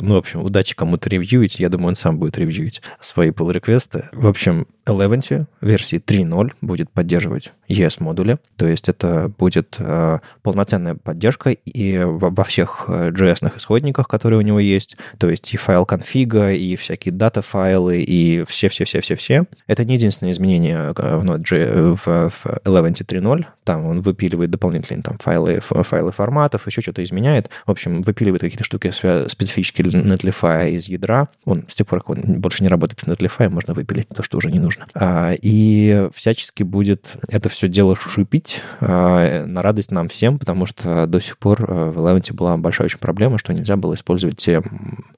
Ну, 0.00 0.14
в 0.14 0.18
общем, 0.18 0.42
удачи 0.42 0.74
кому-то 0.74 1.08
ревьюить. 1.08 1.58
Я 1.58 1.68
думаю, 1.68 1.88
он 1.88 1.96
сам 1.96 2.18
будет 2.18 2.38
ревьюить 2.38 2.80
свои 3.00 3.30
pull 3.30 3.52
реквесты 3.52 4.08
В 4.12 4.26
общем, 4.26 4.66
Eleventy 4.86 5.46
версии 5.60 5.98
3.0 5.98 6.52
будет 6.60 6.90
поддерживать 6.90 7.52
ES-модули, 7.68 8.38
то 8.56 8.66
есть 8.66 8.88
это 8.88 9.32
будет 9.36 9.76
э, 9.78 10.18
полноценная 10.42 10.94
поддержка 10.94 11.50
и 11.50 11.98
во, 11.98 12.30
во 12.30 12.44
всех 12.44 12.84
JS-ных 12.88 13.54
э, 13.54 13.58
исходниках, 13.58 14.06
которые 14.06 14.38
у 14.38 14.42
него 14.42 14.60
есть, 14.60 14.96
то 15.18 15.28
есть 15.28 15.52
и 15.52 15.56
файл 15.56 15.84
конфига, 15.84 16.52
и 16.52 16.76
всякие 16.76 17.12
дата-файлы, 17.12 18.02
и 18.02 18.44
все-все-все-все-все. 18.44 19.46
Это 19.66 19.84
не 19.84 19.94
единственное 19.94 20.32
изменение 20.32 20.94
э, 20.96 21.16
в, 21.16 21.24
Node.js, 21.24 21.96
в, 21.96 22.30
в 22.30 22.46
Eleventy 22.64 23.04
3.0, 23.04 23.46
там 23.64 23.84
он 23.86 24.00
выпиливает 24.00 24.50
дополнительные 24.50 25.02
там, 25.02 25.18
файлы, 25.18 25.60
файлы 25.60 26.12
форматов, 26.12 26.66
еще 26.66 26.80
что-то 26.80 27.02
изменяет. 27.02 27.50
В 27.66 27.70
общем, 27.72 28.02
выпиливает 28.02 28.42
какие-то 28.42 28.64
штуки 28.64 28.92
специфические 28.92 29.88
Netlify 29.88 30.70
из 30.70 30.86
ядра. 30.86 31.28
Он 31.44 31.64
с 31.68 31.74
тех 31.74 31.86
пор, 31.86 32.00
как 32.00 32.10
он 32.10 32.40
больше 32.40 32.62
не 32.62 32.68
работает 32.68 33.00
в 33.00 33.08
Netlify, 33.08 33.48
можно 33.48 33.74
выпилить 33.74 34.08
то, 34.08 34.22
что 34.22 34.38
уже 34.38 34.52
не 34.52 34.60
нужно 34.60 34.75
нужно. 34.76 34.92
А, 34.94 35.32
и 35.40 36.08
всячески 36.14 36.62
будет 36.62 37.16
это 37.28 37.48
все 37.48 37.68
дело 37.68 37.96
шипить 37.96 38.62
а, 38.80 39.44
на 39.44 39.62
радость 39.62 39.90
нам 39.90 40.08
всем, 40.08 40.38
потому 40.38 40.66
что 40.66 41.06
до 41.06 41.20
сих 41.20 41.38
пор 41.38 41.64
э, 41.68 41.90
в 41.90 41.98
Eleventy 41.98 42.32
была 42.32 42.56
большая 42.56 42.86
очень 42.86 42.98
проблема, 42.98 43.38
что 43.38 43.52
нельзя 43.52 43.76
было 43.76 43.94
использовать 43.94 44.36
те 44.36 44.62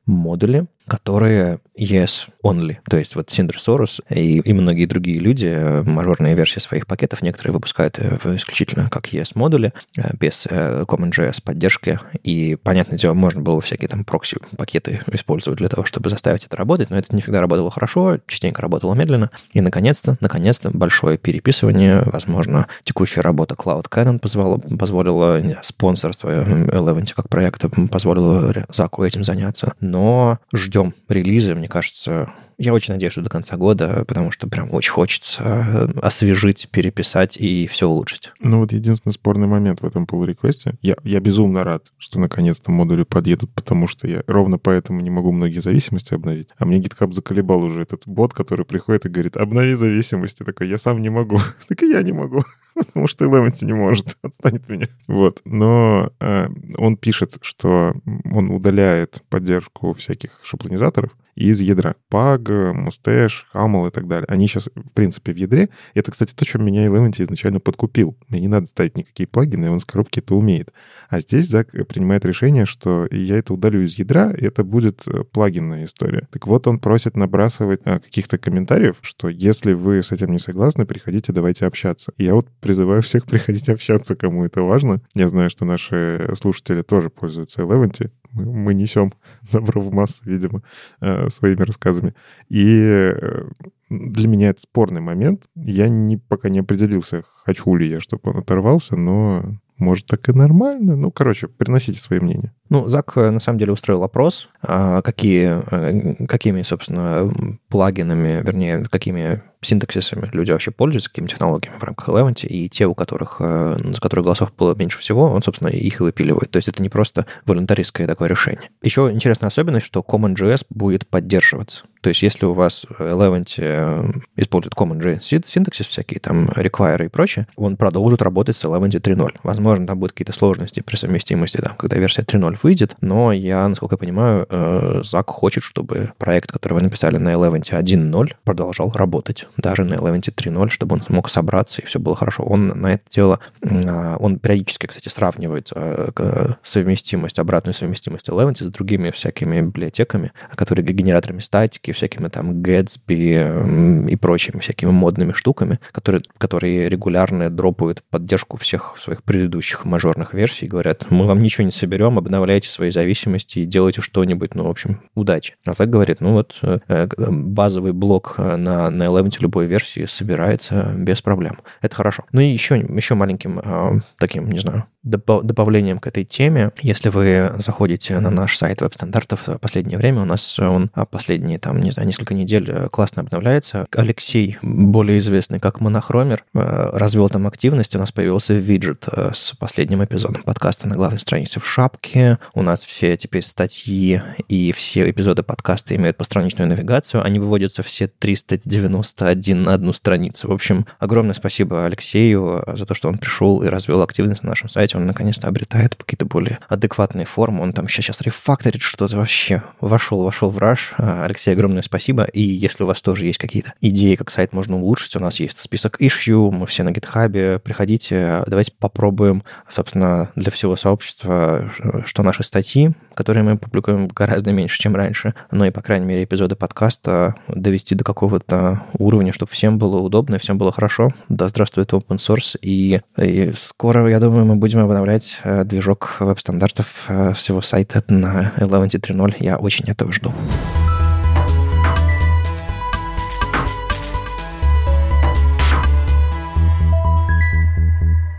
модули, 0.06 0.66
которые 0.86 1.60
yes 1.78 2.28
only. 2.44 2.78
То 2.88 2.96
есть 2.96 3.14
вот 3.14 3.30
Синдер 3.30 3.60
Сорос 3.60 4.00
и, 4.08 4.38
и 4.38 4.52
многие 4.52 4.86
другие 4.86 5.18
люди, 5.18 5.46
э, 5.46 5.82
мажорные 5.82 6.34
версии 6.34 6.60
своих 6.60 6.86
пакетов, 6.86 7.22
некоторые 7.22 7.52
выпускают 7.52 7.98
э, 7.98 8.16
исключительно 8.36 8.88
как 8.90 9.12
yes 9.12 9.32
модули, 9.34 9.72
без 10.18 10.46
CommonJS 10.46 11.42
поддержки. 11.42 12.00
И, 12.24 12.56
понятное 12.56 12.98
дело, 12.98 13.14
можно 13.14 13.42
было 13.42 13.60
всякие 13.60 13.88
там 13.88 14.04
прокси-пакеты 14.04 15.00
использовать 15.12 15.58
для 15.58 15.68
того, 15.68 15.84
чтобы 15.84 16.10
заставить 16.10 16.46
это 16.46 16.56
работать, 16.56 16.90
но 16.90 16.98
это 16.98 17.14
не 17.14 17.22
всегда 17.22 17.40
работало 17.40 17.70
хорошо, 17.70 18.18
частенько 18.26 18.62
работало 18.62 18.94
медленно. 18.94 19.30
И, 19.52 19.60
наконец-то, 19.60 20.16
наконец-то, 20.20 20.70
большое 20.70 21.18
переписывание, 21.18 22.02
возможно, 22.06 22.66
текущая 22.84 23.22
работа 23.22 23.54
Cloud 23.54 23.86
Canon 23.88 24.18
позвала, 24.18 24.58
позволила 24.58 25.40
спонсорство 25.62 26.30
Eleventy 26.30 27.12
как 27.14 27.28
проекта, 27.28 27.68
позволило 27.68 28.52
Заку 28.70 29.04
этим 29.04 29.24
заняться. 29.24 29.72
Но 29.80 30.38
ждем 30.52 30.94
релиза, 31.08 31.54
мне 31.54 31.68
кажется, 31.68 32.30
я 32.58 32.74
очень 32.74 32.94
надеюсь, 32.94 33.12
что 33.12 33.22
до 33.22 33.30
конца 33.30 33.56
года, 33.56 34.04
потому 34.06 34.32
что 34.32 34.48
прям 34.48 34.74
очень 34.74 34.90
хочется 34.90 35.42
э, 35.42 36.00
освежить, 36.00 36.68
переписать 36.70 37.36
и 37.36 37.66
все 37.68 37.88
улучшить. 37.88 38.32
Ну 38.40 38.60
вот 38.60 38.72
единственный 38.72 39.12
спорный 39.12 39.46
момент 39.46 39.80
в 39.80 39.86
этом 39.86 40.04
pull 40.04 40.26
реквесте 40.26 40.74
я, 40.82 40.96
я 41.04 41.20
безумно 41.20 41.62
рад, 41.62 41.92
что 41.98 42.18
наконец-то 42.18 42.72
модули 42.72 43.04
подъедут, 43.04 43.54
потому 43.54 43.86
что 43.86 44.08
я 44.08 44.22
ровно 44.26 44.58
поэтому 44.58 45.00
не 45.00 45.10
могу 45.10 45.30
многие 45.30 45.60
зависимости 45.60 46.14
обновить. 46.14 46.48
А 46.58 46.64
мне 46.64 46.80
GitHub 46.80 47.12
заколебал 47.12 47.62
уже 47.62 47.82
этот 47.82 48.02
бот, 48.06 48.34
который 48.34 48.64
приходит 48.64 49.06
и 49.06 49.08
говорит, 49.08 49.36
обнови 49.36 49.74
зависимости. 49.74 50.42
Такой, 50.42 50.68
я 50.68 50.78
сам 50.78 51.00
не 51.00 51.10
могу. 51.10 51.38
Так 51.68 51.82
и 51.82 51.90
я 51.90 52.02
не 52.02 52.12
могу 52.12 52.44
потому 52.86 53.06
что 53.06 53.24
Eleventy 53.24 53.64
не 53.64 53.72
может, 53.72 54.16
отстанет 54.22 54.68
меня. 54.68 54.88
Вот. 55.06 55.40
Но 55.44 56.12
э, 56.20 56.48
он 56.76 56.96
пишет, 56.96 57.38
что 57.42 57.94
он 58.30 58.50
удаляет 58.50 59.22
поддержку 59.28 59.94
всяких 59.94 60.40
шаблонизаторов, 60.42 61.12
из 61.38 61.60
ядра. 61.60 61.94
Pag, 62.10 62.72
Mustache, 62.74 63.44
Haml 63.54 63.88
и 63.88 63.90
так 63.92 64.08
далее. 64.08 64.26
Они 64.28 64.48
сейчас, 64.48 64.68
в 64.74 64.90
принципе, 64.92 65.32
в 65.32 65.36
ядре. 65.36 65.68
Это, 65.94 66.10
кстати, 66.10 66.34
то, 66.34 66.44
чем 66.44 66.64
меня 66.64 66.86
Eleventy 66.86 67.22
изначально 67.22 67.60
подкупил. 67.60 68.16
Мне 68.28 68.40
не 68.40 68.48
надо 68.48 68.66
ставить 68.66 68.96
никакие 68.96 69.28
плагины, 69.28 69.70
он 69.70 69.78
с 69.78 69.84
коробки 69.84 70.18
это 70.18 70.34
умеет. 70.34 70.72
А 71.08 71.20
здесь 71.20 71.48
Зак 71.48 71.70
принимает 71.88 72.26
решение, 72.26 72.66
что 72.66 73.06
я 73.10 73.38
это 73.38 73.54
удалю 73.54 73.82
из 73.82 73.96
ядра, 73.98 74.32
и 74.32 74.44
это 74.44 74.64
будет 74.64 75.06
э, 75.06 75.22
плагинная 75.24 75.84
история. 75.84 76.26
Так 76.32 76.46
вот, 76.46 76.66
он 76.66 76.80
просит 76.80 77.16
набрасывать 77.16 77.80
э, 77.84 78.00
каких-то 78.00 78.36
комментариев, 78.36 78.96
что 79.02 79.28
если 79.28 79.72
вы 79.74 80.02
с 80.02 80.10
этим 80.10 80.32
не 80.32 80.38
согласны, 80.40 80.86
приходите, 80.86 81.32
давайте 81.32 81.66
общаться. 81.66 82.12
И 82.16 82.24
я 82.24 82.34
вот 82.34 82.48
призываю 82.68 83.00
всех 83.00 83.24
приходить 83.24 83.70
общаться, 83.70 84.14
кому 84.14 84.44
это 84.44 84.60
важно. 84.60 85.00
Я 85.14 85.30
знаю, 85.30 85.48
что 85.48 85.64
наши 85.64 86.30
слушатели 86.38 86.82
тоже 86.82 87.08
пользуются 87.08 87.62
Eleventy 87.62 88.10
мы, 88.32 88.74
несем 88.74 89.14
добро 89.52 89.80
в 89.80 89.90
массы, 89.90 90.22
видимо, 90.26 90.62
э, 91.00 91.30
своими 91.30 91.62
рассказами. 91.62 92.14
И 92.50 92.78
э, 92.78 93.48
для 93.88 94.28
меня 94.28 94.50
это 94.50 94.60
спорный 94.60 95.00
момент. 95.00 95.44
Я 95.54 95.88
не, 95.88 96.18
пока 96.18 96.50
не 96.50 96.58
определился, 96.58 97.22
хочу 97.44 97.74
ли 97.74 97.88
я, 97.88 98.00
чтобы 98.00 98.30
он 98.30 98.36
оторвался, 98.36 98.96
но 98.96 99.58
может, 99.78 100.06
так 100.06 100.28
и 100.28 100.32
нормально. 100.32 100.94
Ну, 100.94 101.10
короче, 101.10 101.48
приносите 101.48 101.98
свои 102.00 102.20
мнения. 102.20 102.52
Ну, 102.68 102.88
Зак 102.88 103.12
э, 103.16 103.30
на 103.30 103.40
самом 103.40 103.58
деле 103.58 103.72
устроил 103.72 104.02
опрос, 104.04 104.48
а, 104.62 105.02
какие, 105.02 106.26
какими, 106.26 106.62
собственно, 106.62 107.30
плагинами, 107.68 108.42
вернее, 108.42 108.84
какими 108.90 109.42
синтаксисами 109.60 110.28
люди 110.32 110.52
вообще 110.52 110.70
пользуются, 110.70 111.10
какими 111.10 111.26
технологиями 111.26 111.78
в 111.78 111.82
рамках 111.82 112.08
Eleventy, 112.08 112.46
и 112.46 112.68
те, 112.68 112.86
у 112.86 112.94
которых, 112.94 113.38
за 113.40 114.00
которых 114.00 114.24
голосов 114.24 114.52
было 114.56 114.74
меньше 114.76 115.00
всего, 115.00 115.24
он, 115.24 115.42
собственно, 115.42 115.68
их 115.68 116.00
и 116.00 116.04
выпиливает. 116.04 116.50
То 116.52 116.58
есть 116.58 116.68
это 116.68 116.80
не 116.80 116.88
просто 116.88 117.26
волонтаристское 117.44 118.06
такое 118.06 118.28
решение. 118.28 118.70
Еще 118.82 119.10
интересная 119.12 119.48
особенность, 119.48 119.86
что 119.86 120.00
CommonJS 120.00 120.66
будет 120.70 121.08
поддерживаться. 121.08 121.84
То 122.00 122.10
есть 122.10 122.22
если 122.22 122.46
у 122.46 122.54
вас 122.54 122.86
Eleventy 122.98 123.58
э, 123.58 124.10
использует 124.36 124.74
CommonJS 124.74 125.44
синтаксис, 125.44 125.86
всякие 125.86 126.20
там 126.20 126.46
require 126.48 127.04
и 127.04 127.08
прочее, 127.08 127.48
он 127.56 127.76
продолжит 127.76 128.22
работать 128.22 128.56
с 128.56 128.64
Eleventy 128.64 129.00
3.0. 129.00 129.36
Возможно, 129.42 129.86
там 129.86 129.98
будут 129.98 130.12
какие-то 130.12 130.32
сложности 130.32 130.80
при 130.80 130.96
совместимости, 130.96 131.56
там, 131.58 131.76
когда 131.76 131.96
версия 131.96 132.22
3.0 132.22 132.57
11.0 132.58 132.60
выйдет, 132.62 132.96
но 133.00 133.32
я, 133.32 133.66
насколько 133.68 133.94
я 133.94 133.98
понимаю, 133.98 134.46
э, 134.48 135.00
Зак 135.04 135.30
хочет, 135.30 135.62
чтобы 135.62 136.12
проект, 136.18 136.52
который 136.52 136.74
вы 136.74 136.82
написали 136.82 137.18
на 137.18 137.32
11 137.32 137.72
1.0, 137.72 138.32
продолжал 138.44 138.92
работать, 138.92 139.48
даже 139.56 139.84
на 139.84 139.96
11 139.96 140.34
3.0, 140.34 140.70
чтобы 140.70 140.96
он 140.96 141.02
мог 141.08 141.28
собраться 141.28 141.82
и 141.82 141.86
все 141.86 141.98
было 141.98 142.16
хорошо. 142.16 142.44
Он 142.44 142.68
на 142.68 142.94
это 142.94 143.02
дело, 143.10 143.40
а, 143.62 144.16
он 144.18 144.38
периодически, 144.38 144.86
кстати, 144.86 145.08
сравнивает 145.08 145.70
э, 145.74 146.54
совместимость, 146.62 147.38
обратную 147.38 147.74
совместимость 147.74 148.28
11 148.28 148.66
с 148.66 148.70
другими 148.70 149.10
всякими 149.10 149.60
библиотеками, 149.60 150.32
которые 150.54 150.84
генераторами 150.84 151.40
статики, 151.40 151.92
всякими 151.92 152.28
там 152.28 152.62
Gatsby 152.62 154.08
и 154.08 154.16
прочими 154.16 154.60
всякими 154.60 154.90
модными 154.90 155.32
штуками, 155.32 155.78
которые, 155.92 156.22
которые 156.38 156.88
регулярно 156.88 157.50
дропают 157.50 158.02
поддержку 158.10 158.56
всех 158.56 158.96
своих 158.98 159.22
предыдущих 159.22 159.84
мажорных 159.84 160.34
версий 160.34 160.66
и 160.66 160.68
говорят, 160.68 161.10
мы 161.10 161.26
вам 161.26 161.40
ничего 161.40 161.64
не 161.64 161.72
соберем, 161.72 162.18
обновляйте 162.48 162.70
свои 162.70 162.90
зависимости 162.90 163.58
и 163.58 163.66
делайте 163.66 164.00
что-нибудь, 164.00 164.54
ну, 164.54 164.64
в 164.64 164.68
общем, 164.68 165.02
удачи. 165.14 165.54
А 165.66 165.74
Зак 165.74 165.90
говорит, 165.90 166.22
ну 166.22 166.32
вот 166.32 166.58
э, 166.62 166.78
э, 166.88 167.06
базовый 167.30 167.92
блок 167.92 168.38
на, 168.38 168.88
на 168.88 169.06
11 169.06 169.42
любой 169.42 169.66
версии 169.66 170.06
собирается 170.06 170.94
без 170.96 171.20
проблем. 171.20 171.58
Это 171.82 171.94
хорошо. 171.94 172.24
Ну 172.32 172.40
и 172.40 172.46
еще, 172.46 172.78
еще 172.78 173.14
маленьким 173.16 173.60
э, 173.62 174.00
таким, 174.18 174.50
не 174.50 174.60
знаю, 174.60 174.86
добавлением 175.08 175.98
к 175.98 176.06
этой 176.06 176.24
теме, 176.24 176.70
если 176.82 177.08
вы 177.08 177.52
заходите 177.58 178.18
на 178.20 178.30
наш 178.30 178.56
сайт 178.56 178.80
веб-стандартов 178.80 179.46
в 179.46 179.58
последнее 179.58 179.98
время, 179.98 180.22
у 180.22 180.24
нас 180.24 180.58
он 180.58 180.90
а, 180.94 181.06
последние, 181.06 181.58
там, 181.58 181.80
не 181.80 181.90
знаю, 181.92 182.06
несколько 182.06 182.34
недель 182.34 182.68
э, 182.70 182.88
классно 182.90 183.22
обновляется. 183.22 183.86
Алексей, 183.92 184.58
более 184.62 185.18
известный 185.18 185.60
как 185.60 185.80
Монохромер, 185.80 186.44
э, 186.54 186.90
развел 186.92 187.28
там 187.28 187.46
активность, 187.46 187.96
у 187.96 187.98
нас 187.98 188.12
появился 188.12 188.54
виджет 188.54 189.06
э, 189.10 189.30
с 189.34 189.54
последним 189.58 190.04
эпизодом 190.04 190.42
подкаста 190.42 190.86
на 190.88 190.96
главной 190.96 191.20
странице 191.20 191.60
в 191.60 191.66
шапке. 191.66 192.38
У 192.54 192.62
нас 192.62 192.84
все 192.84 193.16
теперь 193.16 193.42
статьи 193.42 194.22
и 194.48 194.72
все 194.72 195.10
эпизоды 195.10 195.42
подкаста 195.42 195.96
имеют 195.96 196.16
постраничную 196.16 196.68
навигацию. 196.68 197.24
Они 197.24 197.38
выводятся 197.38 197.82
все 197.82 198.08
391 198.08 199.62
на 199.62 199.74
одну 199.74 199.92
страницу. 199.92 200.48
В 200.48 200.52
общем, 200.52 200.86
огромное 200.98 201.34
спасибо 201.34 201.86
Алексею 201.86 202.64
за 202.66 202.84
то, 202.84 202.94
что 202.94 203.08
он 203.08 203.18
пришел 203.18 203.62
и 203.62 203.68
развел 203.68 204.02
активность 204.02 204.42
на 204.42 204.50
нашем 204.50 204.68
сайте 204.68 204.97
он 204.98 205.06
наконец-то 205.06 205.48
обретает 205.48 205.94
какие-то 205.94 206.26
более 206.26 206.58
адекватные 206.68 207.26
формы. 207.26 207.62
Он 207.62 207.72
там 207.72 207.88
сейчас, 207.88 208.06
сейчас 208.06 208.20
рефакторит 208.20 208.82
что-то 208.82 209.16
вообще. 209.16 209.62
Вошел, 209.80 210.22
вошел 210.22 210.50
в 210.50 210.58
Rush. 210.58 210.94
А, 210.98 211.24
Алексей, 211.24 211.52
огромное 211.52 211.82
спасибо. 211.82 212.24
И 212.24 212.42
если 212.42 212.84
у 212.84 212.86
вас 212.86 213.02
тоже 213.02 213.26
есть 213.26 213.38
какие-то 213.38 213.74
идеи, 213.80 214.14
как 214.14 214.30
сайт 214.30 214.52
можно 214.52 214.76
улучшить, 214.76 215.16
у 215.16 215.20
нас 215.20 215.40
есть 215.40 215.60
список 215.60 216.00
issue, 216.00 216.50
мы 216.50 216.66
все 216.66 216.82
на 216.82 216.90
GitHub. 216.90 217.58
Приходите, 217.60 218.42
давайте 218.46 218.72
попробуем, 218.78 219.42
собственно, 219.68 220.30
для 220.34 220.50
всего 220.50 220.76
сообщества, 220.76 221.70
что 222.04 222.22
наши 222.22 222.42
статьи, 222.42 222.92
которые 223.14 223.42
мы 223.42 223.58
публикуем 223.58 224.08
гораздо 224.08 224.52
меньше, 224.52 224.78
чем 224.78 224.94
раньше, 224.94 225.34
но 225.50 225.66
и, 225.66 225.70
по 225.70 225.82
крайней 225.82 226.06
мере, 226.06 226.24
эпизоды 226.24 226.56
подкаста 226.56 227.34
довести 227.48 227.94
до 227.94 228.04
какого-то 228.04 228.84
уровня, 228.98 229.32
чтобы 229.32 229.50
всем 229.52 229.78
было 229.78 229.98
удобно, 229.98 230.38
всем 230.38 230.58
было 230.58 230.72
хорошо. 230.72 231.08
Да 231.28 231.48
здравствует 231.48 231.92
open 231.92 232.16
source. 232.16 232.56
И, 232.62 233.00
и 233.16 233.52
скоро, 233.56 234.08
я 234.08 234.20
думаю, 234.20 234.44
мы 234.44 234.56
будем 234.56 234.77
обновлять 234.84 235.40
э, 235.44 235.64
движок 235.64 236.16
веб-стандартов 236.20 237.04
э, 237.08 237.32
всего 237.34 237.62
сайта 237.62 238.02
на 238.08 238.52
11.3.0. 238.58 239.36
Я 239.40 239.56
очень 239.58 239.84
этого 239.86 240.12
жду. 240.12 240.32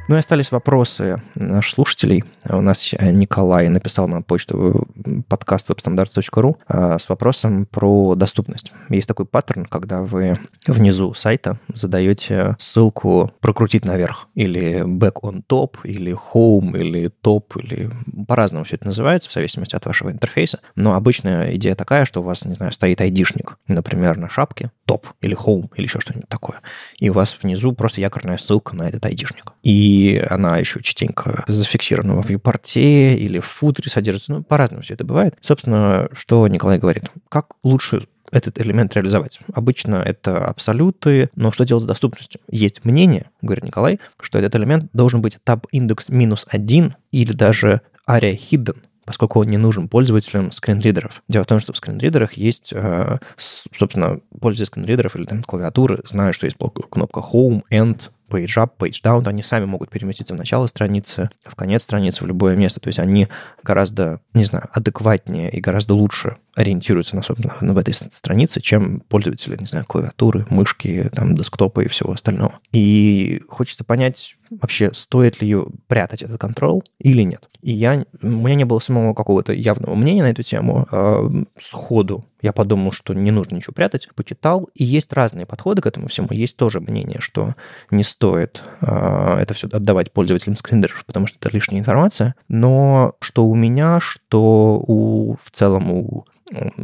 Ну 0.10 0.16
и 0.16 0.18
остались 0.20 0.52
вопросы 0.52 1.22
наших 1.36 1.72
слушателей. 1.72 2.24
У 2.50 2.62
нас 2.62 2.94
Николай 3.00 3.70
написал 3.70 4.08
на 4.08 4.24
почту 4.24 4.88
подкаст 5.28 5.70
webstandards.ru 5.70 6.56
а, 6.68 6.98
с 6.98 7.08
вопросом 7.10 7.68
про 7.68 8.16
доступность. 8.16 8.72
Есть 8.90 9.08
такой 9.08 9.28
паттерн, 9.28 9.66
когда 9.66 10.02
вы 10.02 10.40
внизу 10.66 11.14
сайта 11.14 11.60
задаете 11.72 12.56
ссылку 12.58 13.32
прокрутить 13.40 13.86
наверх, 13.86 14.30
или 14.34 14.82
back 14.82 15.22
on 15.22 15.44
top, 15.48 15.76
или 15.84 16.12
home, 16.12 16.76
или 16.76 17.12
top, 17.24 17.62
или 17.62 17.92
по-разному 18.28 18.66
все 18.66 18.78
это 18.78 18.88
называется, 18.88 19.30
в 19.30 19.34
зависимости 19.34 19.76
от 19.76 19.86
вашего 19.86 20.12
интерфейса. 20.12 20.60
Но 20.76 20.96
обычная 20.96 21.56
идея 21.56 21.76
такая, 21.76 22.06
что 22.06 22.22
у 22.22 22.24
вас, 22.24 22.46
не 22.46 22.56
знаю, 22.56 22.72
стоит 22.72 23.00
айдишник, 23.00 23.60
например, 23.68 24.18
на 24.18 24.28
шапке, 24.28 24.72
топ, 24.86 25.06
или 25.22 25.38
home, 25.38 25.68
или 25.76 25.86
еще 25.86 26.00
что-нибудь 26.00 26.30
такое. 26.30 26.62
И 26.98 27.12
у 27.12 27.14
вас 27.14 27.38
внизу 27.40 27.74
просто 27.74 28.02
якорная 28.02 28.40
ссылка 28.40 28.76
на 28.76 28.88
этот 28.88 29.06
айдишник. 29.06 29.54
И 29.62 29.99
она 30.18 30.58
еще 30.58 30.82
частенько 30.82 31.44
зафиксирована 31.48 32.22
в 32.22 32.30
вьюпорте 32.30 33.16
или 33.16 33.40
в 33.40 33.46
футере 33.46 33.90
содержится. 33.90 34.34
Ну, 34.34 34.44
по-разному 34.44 34.84
все 34.84 34.94
это 34.94 35.04
бывает. 35.04 35.36
Собственно, 35.42 36.10
что 36.14 36.48
Николай 36.48 36.80
говорит. 36.80 37.06
Как 37.30 37.48
лучше 37.64 38.04
этот 38.32 38.60
элемент 38.60 38.96
реализовать. 38.96 39.40
Обычно 39.54 39.96
это 39.96 40.46
абсолюты, 40.46 41.30
но 41.36 41.52
что 41.52 41.66
делать 41.66 41.84
с 41.84 41.88
доступностью? 41.88 42.42
Есть 42.50 42.86
мнение, 42.86 43.30
говорит 43.42 43.64
Николай, 43.66 44.00
что 44.20 44.38
этот 44.38 44.56
элемент 44.56 44.86
должен 44.94 45.22
быть 45.22 45.40
tab 45.46 45.66
индекс 45.72 46.10
минус 46.10 46.46
один 46.50 46.96
или 47.12 47.32
даже 47.32 47.82
area 48.08 48.38
hidden, 48.38 48.78
поскольку 49.06 49.40
он 49.40 49.48
не 49.48 49.58
нужен 49.58 49.88
пользователям 49.88 50.52
скринридеров. 50.52 51.24
Дело 51.28 51.44
в 51.44 51.48
том, 51.48 51.60
что 51.60 51.74
в 51.74 51.78
скринридерах 51.78 52.34
есть, 52.34 52.74
э, 52.74 53.18
собственно, 53.38 54.20
пользователи 54.40 54.66
скринридеров 54.66 55.16
или 55.16 55.26
там 55.26 55.44
клавиатуры 55.44 56.02
знают, 56.06 56.36
что 56.36 56.46
есть 56.46 56.58
кнопка 56.90 57.22
Home, 57.34 57.62
End, 57.72 58.12
page 58.30 58.56
up, 58.58 58.72
page 58.78 59.02
down, 59.04 59.28
они 59.28 59.44
сами 59.44 59.66
могут 59.66 59.90
переместиться 59.90 60.34
в 60.34 60.38
начало 60.38 60.68
страницы, 60.68 61.30
в 61.46 61.56
конец 61.56 61.84
страницы, 61.84 62.24
в 62.24 62.28
любое 62.28 62.56
место. 62.56 62.80
То 62.80 62.88
есть 62.88 63.00
они 63.00 63.28
гораздо, 63.64 64.22
не 64.34 64.46
знаю, 64.46 64.68
адекватнее 64.72 65.50
и 65.50 65.60
гораздо 65.60 65.96
лучше 65.96 66.38
ориентируются 66.60 67.16
на, 67.16 67.24
собственно, 67.24 67.74
в 67.74 67.78
этой 67.78 67.94
странице, 67.94 68.60
чем 68.60 69.00
пользователи, 69.00 69.56
не 69.58 69.66
знаю, 69.66 69.86
клавиатуры, 69.86 70.46
мышки, 70.50 71.10
там, 71.14 71.34
десктопа 71.34 71.82
и 71.82 71.88
всего 71.88 72.12
остального. 72.12 72.60
И 72.74 73.42
хочется 73.48 73.86
понять, 73.86 74.36
вообще, 74.50 74.92
стоит 74.94 75.42
ли 75.42 75.56
прятать 75.88 76.22
этот 76.22 76.38
контроль 76.38 76.82
или 77.00 77.22
нет. 77.22 77.50
И 77.62 77.72
я, 77.72 78.06
у 78.22 78.28
меня 78.28 78.56
не 78.56 78.66
было 78.66 78.80
самого 78.80 79.14
какого-то 79.14 79.54
явного 79.54 79.96
мнения 79.96 80.24
на 80.24 80.32
эту 80.32 80.44
тему. 80.44 80.86
А 80.92 81.30
сходу 81.60 82.26
я 82.42 82.52
подумал, 82.52 82.92
что 82.92 83.14
не 83.14 83.32
нужно 83.32 83.56
ничего 83.56 83.74
прятать, 83.74 84.10
почитал, 84.16 84.70
и 84.74 84.84
есть 84.84 85.14
разные 85.14 85.46
подходы 85.46 85.82
к 85.82 85.86
этому 85.86 86.08
всему. 86.08 86.28
Есть 86.32 86.58
тоже 86.58 86.82
мнение, 86.82 87.20
что 87.22 87.54
не 87.90 88.04
стоит 88.04 88.64
э, 88.82 89.38
это 89.40 89.54
все 89.54 89.68
отдавать 89.68 90.12
пользователям 90.12 90.58
скринридеров, 90.58 91.06
потому 91.06 91.28
что 91.28 91.38
это 91.40 91.54
лишняя 91.54 91.80
информация. 91.80 92.36
Но 92.48 93.16
что 93.22 93.46
у 93.46 93.56
меня, 93.56 94.00
что 94.00 94.84
у, 94.88 95.36
в 95.42 95.52
целом 95.52 95.92
у, 95.92 96.26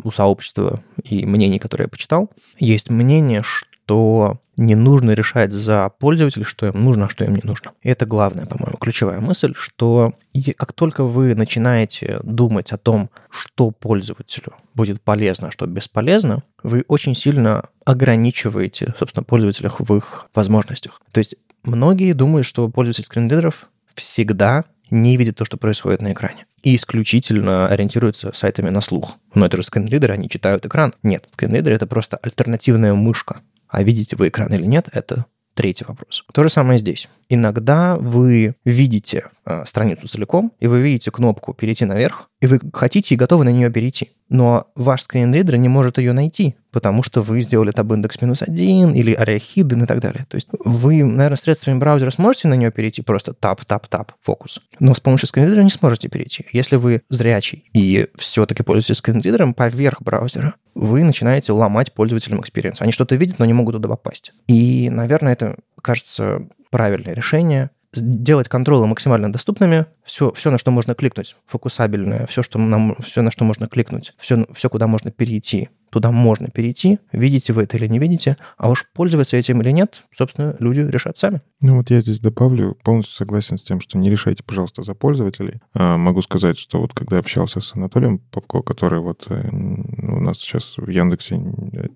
у 0.04 0.12
сообщества 0.12 0.84
и 1.04 1.26
мнений, 1.26 1.60
которые 1.60 1.86
я 1.86 1.90
почитал, 1.90 2.30
есть 2.60 2.90
мнение, 2.90 3.44
что 3.44 4.40
не 4.58 4.76
нужно 4.76 5.12
решать 5.12 5.52
за 5.52 5.90
пользователей, 6.00 6.46
что 6.46 6.68
им 6.68 6.84
нужно, 6.84 7.06
а 7.06 7.10
что 7.10 7.26
им 7.26 7.36
не 7.36 7.42
нужно. 7.44 7.72
И 7.82 7.90
это 7.90 8.06
главная, 8.06 8.46
по-моему, 8.46 8.78
ключевая 8.78 9.20
мысль, 9.20 9.54
что 9.56 10.14
как 10.58 10.74
только 10.74 11.04
вы 11.04 11.36
начинаете 11.36 12.20
думать 12.24 12.72
о 12.72 12.78
том, 12.78 13.10
что 13.30 13.72
пользователю 13.72 14.54
будет 14.74 15.02
полезно, 15.02 15.50
а 15.50 15.52
что 15.52 15.66
бесполезно, 15.68 16.44
вы 16.64 16.86
очень 16.88 17.16
сильно 17.16 17.66
ограничиваете, 17.86 18.94
собственно, 18.98 19.24
пользователей 19.24 19.70
в 19.78 19.96
их 19.96 20.30
возможностях. 20.34 21.02
То 21.12 21.20
есть 21.20 21.36
многие 21.64 22.14
думают, 22.14 22.46
что 22.46 22.70
пользователь 22.70 23.04
скринридеров 23.04 23.70
всегда 23.94 24.66
не 24.90 25.18
видит 25.18 25.36
то, 25.38 25.46
что 25.46 25.58
происходит 25.58 26.02
на 26.02 26.14
экране. 26.14 26.46
И 26.64 26.76
исключительно 26.76 27.68
ориентируются 27.68 28.32
сайтами 28.34 28.70
на 28.70 28.82
слух. 28.82 29.18
Но 29.34 29.46
это 29.46 29.58
же 29.58 29.64
скринридеры, 29.64 30.14
они 30.14 30.30
читают 30.30 30.66
экран. 30.66 30.94
Нет, 31.04 31.28
скринридер— 31.34 31.72
это 31.74 31.88
просто 31.88 32.18
альтернативная 32.18 32.94
мышка 32.94 33.42
а 33.76 33.84
видите 33.84 34.16
вы 34.16 34.30
экран 34.30 34.54
или 34.54 34.66
нет, 34.66 34.88
это 34.94 35.26
третий 35.54 35.86
вопрос. 35.86 36.24
То 36.34 36.44
же 36.44 36.50
самое 36.50 36.80
здесь. 36.80 37.10
Иногда 37.30 37.96
вы 37.96 38.56
видите 38.66 39.30
э, 39.46 39.64
страницу 39.66 40.08
целиком, 40.08 40.52
и 40.60 40.68
вы 40.68 40.82
видите 40.82 41.12
кнопку 41.12 41.54
«Перейти 41.54 41.86
наверх», 41.86 42.30
и 42.42 42.48
вы 42.48 42.60
хотите 42.74 43.16
и 43.16 43.18
готовы 43.18 43.46
на 43.46 43.50
нее 43.50 43.72
перейти. 43.72 44.12
Но 44.30 44.68
ваш 44.76 45.04
скринридер 45.04 45.58
не 45.58 45.70
может 45.70 45.98
ее 45.98 46.14
найти, 46.14 46.56
потому 46.72 47.04
что 47.04 47.22
вы 47.22 47.42
сделали 47.42 47.72
tab 47.72 47.94
индекс 47.94 48.22
минус 48.22 48.42
один 48.42 48.94
или 48.94 49.16
hidden 49.18 49.84
и 49.84 49.86
так 49.86 50.00
далее. 50.00 50.26
То 50.28 50.36
есть 50.36 50.50
вы, 50.64 51.04
наверное, 51.04 51.38
средствами 51.38 51.78
браузера 51.78 52.12
сможете 52.12 52.48
на 52.48 52.56
нее 52.56 52.72
перейти 52.72 53.02
просто 53.02 53.34
тап, 53.34 53.64
тап, 53.66 53.88
тап, 53.88 54.14
фокус. 54.22 54.62
Но 54.80 54.94
с 54.94 55.00
помощью 55.00 55.28
скринридера 55.28 55.62
не 55.62 55.70
сможете 55.70 56.10
перейти. 56.10 56.46
Если 56.52 56.76
вы 56.76 57.02
зрячий 57.10 57.66
и 57.74 58.08
все-таки 58.16 58.64
пользуетесь 58.64 58.98
скринридером 58.98 59.54
поверх 59.54 60.02
браузера, 60.02 60.56
вы 60.74 61.04
начинаете 61.04 61.54
ломать 61.54 61.94
пользователям 61.94 62.42
experience. 62.42 62.82
Они 62.82 62.92
что-то 62.92 63.16
видят, 63.16 63.40
но 63.40 63.46
не 63.46 63.54
могут 63.54 63.76
туда 63.76 63.88
попасть. 63.88 64.34
И, 64.48 64.90
наверное, 64.90 65.34
это 65.34 65.56
кажется 65.86 66.48
правильное 66.72 67.14
решение. 67.14 67.70
Сделать 67.94 68.50
контролы 68.50 68.88
максимально 68.88 69.32
доступными, 69.32 69.86
все, 70.04 70.32
все, 70.32 70.52
на 70.52 70.58
что 70.58 70.72
можно 70.72 70.96
кликнуть, 70.96 71.38
фокусабельное, 71.46 72.26
все, 72.26 72.44
что 72.44 72.60
нам, 72.60 72.96
все, 72.96 73.22
на 73.22 73.32
что 73.32 73.46
можно 73.46 73.70
кликнуть, 73.70 74.14
все, 74.18 74.46
все, 74.54 74.70
куда 74.70 74.88
можно 74.88 75.12
перейти, 75.12 75.70
туда 75.96 76.12
можно 76.12 76.50
перейти, 76.50 77.00
видите 77.14 77.54
вы 77.54 77.64
это 77.64 77.78
или 77.78 77.88
не 77.88 78.00
видите, 78.00 78.36
а 78.58 78.70
уж 78.70 78.86
пользоваться 78.94 79.38
этим 79.38 79.62
или 79.62 79.72
нет, 79.72 80.04
собственно, 80.14 80.54
люди 80.60 80.82
решат 80.82 81.18
сами. 81.18 81.40
Ну 81.62 81.78
вот 81.78 81.90
я 81.90 82.02
здесь 82.02 82.20
добавлю, 82.20 82.78
полностью 82.84 83.16
согласен 83.16 83.58
с 83.58 83.62
тем, 83.62 83.80
что 83.80 83.98
не 83.98 84.10
решайте, 84.10 84.44
пожалуйста, 84.44 84.84
за 84.84 84.94
пользователей. 84.94 85.62
А, 85.74 85.96
могу 85.96 86.22
сказать, 86.22 86.58
что 86.58 86.82
вот 86.82 86.92
когда 86.94 87.18
общался 87.18 87.62
с 87.62 87.74
Анатолием 87.78 88.20
Попко, 88.20 88.62
который 88.62 89.00
вот 89.00 89.26
э, 89.30 89.48
у 89.50 90.20
нас 90.20 90.40
сейчас 90.40 90.74
в 90.76 90.90
Яндексе 90.90 91.36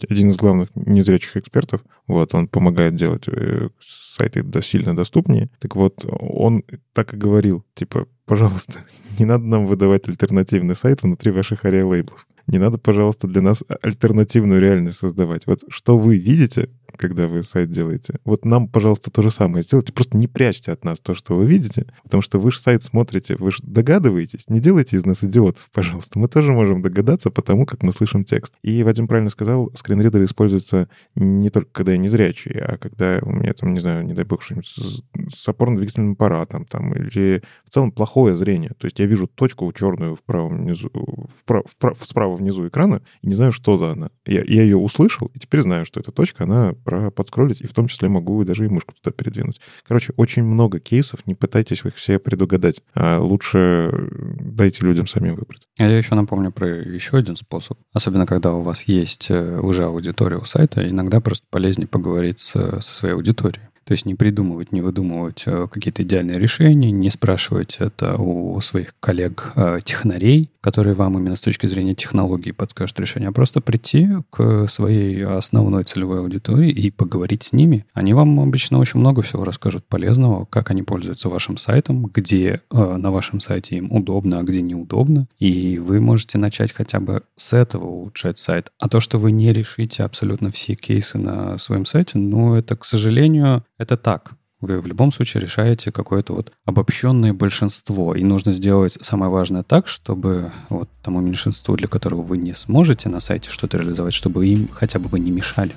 один 0.10 0.30
из 0.30 0.38
главных 0.38 0.70
незрячих 0.76 1.36
экспертов, 1.36 1.82
вот, 2.08 2.34
он 2.34 2.48
помогает 2.48 2.96
делать 2.96 3.28
э, 3.28 3.68
сайты 3.82 4.46
сильно 4.62 4.96
доступнее. 4.96 5.50
Так 5.60 5.76
вот, 5.76 6.06
он 6.06 6.64
так 6.94 7.14
и 7.14 7.18
говорил, 7.18 7.66
типа, 7.74 8.08
пожалуйста, 8.26 8.76
не 9.20 9.26
надо 9.26 9.44
нам 9.44 9.68
выдавать 9.68 10.08
альтернативный 10.08 10.78
сайт 10.78 11.04
внутри 11.04 11.32
ваших 11.32 11.66
ариалейблов. 11.66 12.26
Не 12.50 12.58
надо, 12.58 12.80
пожалуйста, 12.80 13.28
для 13.28 13.44
нас 13.44 13.64
альтернативную 13.84 14.60
реальность 14.60 14.98
создавать. 14.98 15.46
Вот 15.46 15.60
что 15.70 16.00
вы 16.00 16.18
видите, 16.18 16.70
когда 17.00 17.28
вы 17.28 17.44
сайт 17.44 17.72
делаете. 17.72 18.20
Вот 18.26 18.44
нам, 18.44 18.68
пожалуйста, 18.68 19.10
то 19.10 19.22
же 19.22 19.32
самое 19.32 19.64
сделайте. 19.64 19.94
Просто 19.94 20.18
не 20.18 20.28
прячьте 20.28 20.74
от 20.74 20.84
нас 20.84 21.00
то, 21.00 21.14
что 21.14 21.36
вы 21.36 21.46
видите, 21.46 21.86
потому 22.04 22.22
что 22.22 22.40
вы 22.40 22.52
же 22.52 22.60
сайт 22.60 22.84
смотрите, 22.84 23.38
вы 23.38 23.52
же 23.52 23.60
догадываетесь. 23.64 24.50
Не 24.50 24.60
делайте 24.60 24.98
из 24.98 25.06
нас 25.06 25.24
идиотов, 25.24 25.70
пожалуйста. 25.74 26.20
Мы 26.20 26.28
тоже 26.28 26.52
можем 26.52 26.82
догадаться 26.82 27.32
по 27.32 27.42
тому, 27.42 27.66
как 27.66 27.84
мы 27.84 27.94
слышим 27.94 28.26
текст. 28.26 28.54
И 28.64 28.84
Вадим 28.84 29.08
правильно 29.08 29.30
сказал, 29.30 29.72
скринридеры 29.76 30.26
используются 30.26 30.90
не 31.16 31.50
только 31.50 31.72
когда 31.72 31.94
я 31.94 31.98
незрячий, 31.98 32.52
а 32.60 32.78
когда 32.78 33.20
у 33.22 33.32
меня 33.32 33.54
там, 33.54 33.74
не 33.74 33.80
знаю, 33.80 34.06
не 34.06 34.14
дай 34.14 34.26
бог, 34.26 34.44
что-нибудь 34.44 34.68
с, 34.68 35.02
с 35.34 35.48
опорно-двигательным 35.48 36.14
аппаратом 36.14 36.66
там, 36.66 36.94
или 36.94 37.42
в 37.66 37.74
целом 37.74 37.94
плохое 37.94 38.36
зрение. 38.36 38.72
То 38.78 38.86
есть 38.86 39.00
я 39.00 39.06
вижу 39.06 39.28
точку 39.28 39.72
черную 39.72 40.16
в 40.16 40.24
правом 40.24 40.58
внизу, 40.58 40.92
вправо, 41.38 41.64
вправо, 41.66 41.96
справа 42.04 42.36
внизу 42.36 42.68
экрана 42.68 43.02
и 43.22 43.28
не 43.28 43.36
знаю, 43.36 43.54
что 43.54 43.78
за 43.78 43.92
она. 43.92 44.10
Я, 44.26 44.44
я 44.44 44.64
ее 44.64 44.78
услышал, 44.78 45.32
и 45.34 45.40
теперь 45.40 45.62
знаю, 45.62 45.86
что 45.86 46.02
эта 46.02 46.12
точка, 46.12 46.44
она 46.44 46.74
про 46.90 47.12
подскроллить, 47.12 47.62
и 47.62 47.68
в 47.68 47.74
том 47.74 47.88
числе 47.88 48.10
могу 48.10 48.44
даже 48.44 48.66
и 48.66 48.70
мышку 48.70 48.94
туда 48.94 49.14
передвинуть. 49.16 49.62
Короче, 49.88 50.14
очень 50.18 50.44
много 50.44 50.80
кейсов, 50.80 51.26
не 51.28 51.36
пытайтесь 51.36 51.86
их 51.86 51.96
все 51.96 52.18
предугадать. 52.18 52.82
А 52.96 53.20
лучше 53.20 53.92
дайте 54.40 54.84
людям 54.86 55.08
самим 55.08 55.36
выбрать. 55.36 55.68
А 55.78 55.84
я 55.84 55.98
еще 55.98 56.16
напомню 56.16 56.52
про 56.52 56.68
еще 56.68 57.18
один 57.18 57.36
способ. 57.36 57.78
Особенно, 57.94 58.26
когда 58.26 58.54
у 58.54 58.62
вас 58.62 58.84
есть 58.84 59.28
э, 59.30 59.60
уже 59.60 59.86
аудитория 59.86 60.38
у 60.38 60.46
сайта, 60.46 60.88
иногда 60.88 61.22
просто 61.22 61.46
полезнее 61.50 61.88
поговорить 61.88 62.40
с, 62.40 62.52
со 62.52 62.82
своей 62.82 63.14
аудиторией. 63.14 63.69
То 63.90 63.94
есть 63.94 64.06
не 64.06 64.14
придумывать, 64.14 64.72
не 64.72 64.82
выдумывать 64.82 65.46
э, 65.48 65.68
какие-то 65.68 66.04
идеальные 66.04 66.38
решения, 66.38 66.92
не 66.92 67.10
спрашивать 67.10 67.78
это 67.80 68.18
у 68.18 68.62
своих 68.62 68.94
коллег-технарей, 69.00 70.44
э, 70.44 70.60
которые 70.62 70.94
вам 70.94 71.18
именно 71.18 71.36
с 71.36 71.42
точки 71.42 71.66
зрения 71.66 71.96
технологии 71.96 72.52
подскажут 72.52 73.00
решение, 73.00 73.30
а 73.30 73.32
просто 73.32 73.62
прийти 73.62 74.08
к 74.30 74.68
своей 74.68 75.26
основной 75.26 75.86
целевой 75.86 76.20
аудитории 76.20 76.70
и 76.70 76.92
поговорить 76.92 77.42
с 77.42 77.54
ними. 77.54 77.88
Они 77.94 78.14
вам 78.14 78.40
обычно 78.40 78.78
очень 78.78 79.00
много 79.00 79.24
всего 79.24 79.44
расскажут 79.44 79.86
полезного, 79.86 80.46
как 80.46 80.70
они 80.70 80.84
пользуются 80.84 81.30
вашим 81.30 81.58
сайтом, 81.58 82.06
где 82.06 82.62
э, 82.70 82.96
на 82.98 83.10
вашем 83.10 83.40
сайте 83.40 83.78
им 83.78 83.92
удобно, 83.92 84.38
а 84.38 84.44
где 84.44 84.62
неудобно. 84.62 85.28
И 85.40 85.80
вы 85.80 86.00
можете 86.00 86.38
начать 86.38 86.74
хотя 86.74 87.00
бы 87.00 87.24
с 87.38 87.54
этого 87.54 87.86
улучшать 87.86 88.38
сайт. 88.38 88.72
А 88.80 88.88
то, 88.88 89.00
что 89.00 89.18
вы 89.18 89.32
не 89.32 89.52
решите 89.52 90.04
абсолютно 90.04 90.52
все 90.52 90.76
кейсы 90.76 91.18
на 91.18 91.58
своем 91.58 91.86
сайте, 91.86 92.20
ну, 92.20 92.54
это, 92.54 92.76
к 92.76 92.86
сожалению, 92.86 93.64
это 93.80 93.98
так. 93.98 94.34
Вы 94.62 94.82
в 94.82 94.88
любом 94.88 95.12
случае 95.14 95.42
решаете 95.42 95.90
какое-то 95.92 96.34
вот 96.34 96.52
обобщенное 96.66 97.34
большинство. 97.34 98.14
И 98.14 98.24
нужно 98.24 98.52
сделать 98.52 98.98
самое 99.02 99.32
важное 99.32 99.64
так, 99.64 99.88
чтобы 99.88 100.52
вот 100.70 100.90
тому 101.02 101.22
меньшинству, 101.22 101.78
для 101.78 101.88
которого 101.88 102.22
вы 102.22 102.38
не 102.38 102.54
сможете 102.54 103.08
на 103.08 103.22
сайте 103.22 103.50
что-то 103.50 103.78
реализовать, 103.78 104.14
чтобы 104.14 104.46
им 104.46 104.68
хотя 104.68 105.00
бы 105.00 105.08
вы 105.08 105.22
не 105.22 105.32
мешали. 105.32 105.72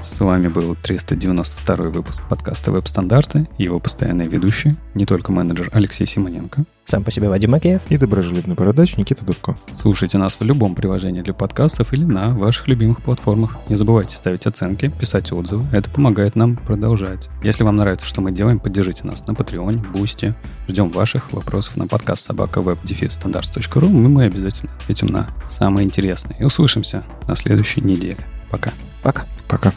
С 0.00 0.20
вами 0.20 0.48
был 0.48 0.76
392 0.76 1.76
выпуск 1.88 2.22
подкаста 2.28 2.70
«Веб-стандарты» 2.70 3.48
его 3.58 3.80
постоянные 3.80 4.28
ведущие, 4.28 4.76
не 4.94 5.04
только 5.04 5.32
менеджер 5.32 5.70
Алексей 5.72 6.06
Симоненко. 6.06 6.64
Сам 6.86 7.02
по 7.02 7.10
себе 7.10 7.28
Вадим 7.28 7.52
Макеев. 7.52 7.80
И 7.88 7.96
доброжелюбный 7.96 8.54
бородач 8.54 8.96
Никита 8.96 9.24
Дубко. 9.24 9.56
Слушайте 9.76 10.18
нас 10.18 10.38
в 10.38 10.42
любом 10.42 10.74
приложении 10.74 11.22
для 11.22 11.32
подкастов 11.32 11.92
или 11.92 12.04
на 12.04 12.30
ваших 12.30 12.68
любимых 12.68 13.02
платформах. 13.02 13.56
Не 13.68 13.74
забывайте 13.74 14.14
ставить 14.14 14.46
оценки, 14.46 14.88
писать 14.98 15.32
отзывы. 15.32 15.64
Это 15.72 15.88
помогает 15.88 16.36
нам 16.36 16.56
продолжать. 16.56 17.30
Если 17.42 17.64
вам 17.64 17.76
нравится, 17.76 18.06
что 18.06 18.20
мы 18.20 18.32
делаем, 18.32 18.58
поддержите 18.58 19.04
нас 19.04 19.26
на 19.26 19.34
Патреоне, 19.34 19.82
Бусти. 19.94 20.34
Ждем 20.68 20.90
ваших 20.90 21.32
вопросов 21.32 21.76
на 21.76 21.86
подкаст 21.86 22.22
собака 22.22 22.60
веб-стандарт.ру. 22.60 23.88
Мы, 23.88 24.08
мы 24.08 24.24
обязательно 24.24 24.70
ответим 24.82 25.08
на 25.08 25.26
самые 25.48 25.86
интересные. 25.86 26.38
И 26.38 26.44
услышимся 26.44 27.02
на 27.26 27.34
следующей 27.34 27.80
неделе. 27.80 28.18
Пока. 28.50 28.72
Пока. 29.02 29.24
Пока. 29.48 29.72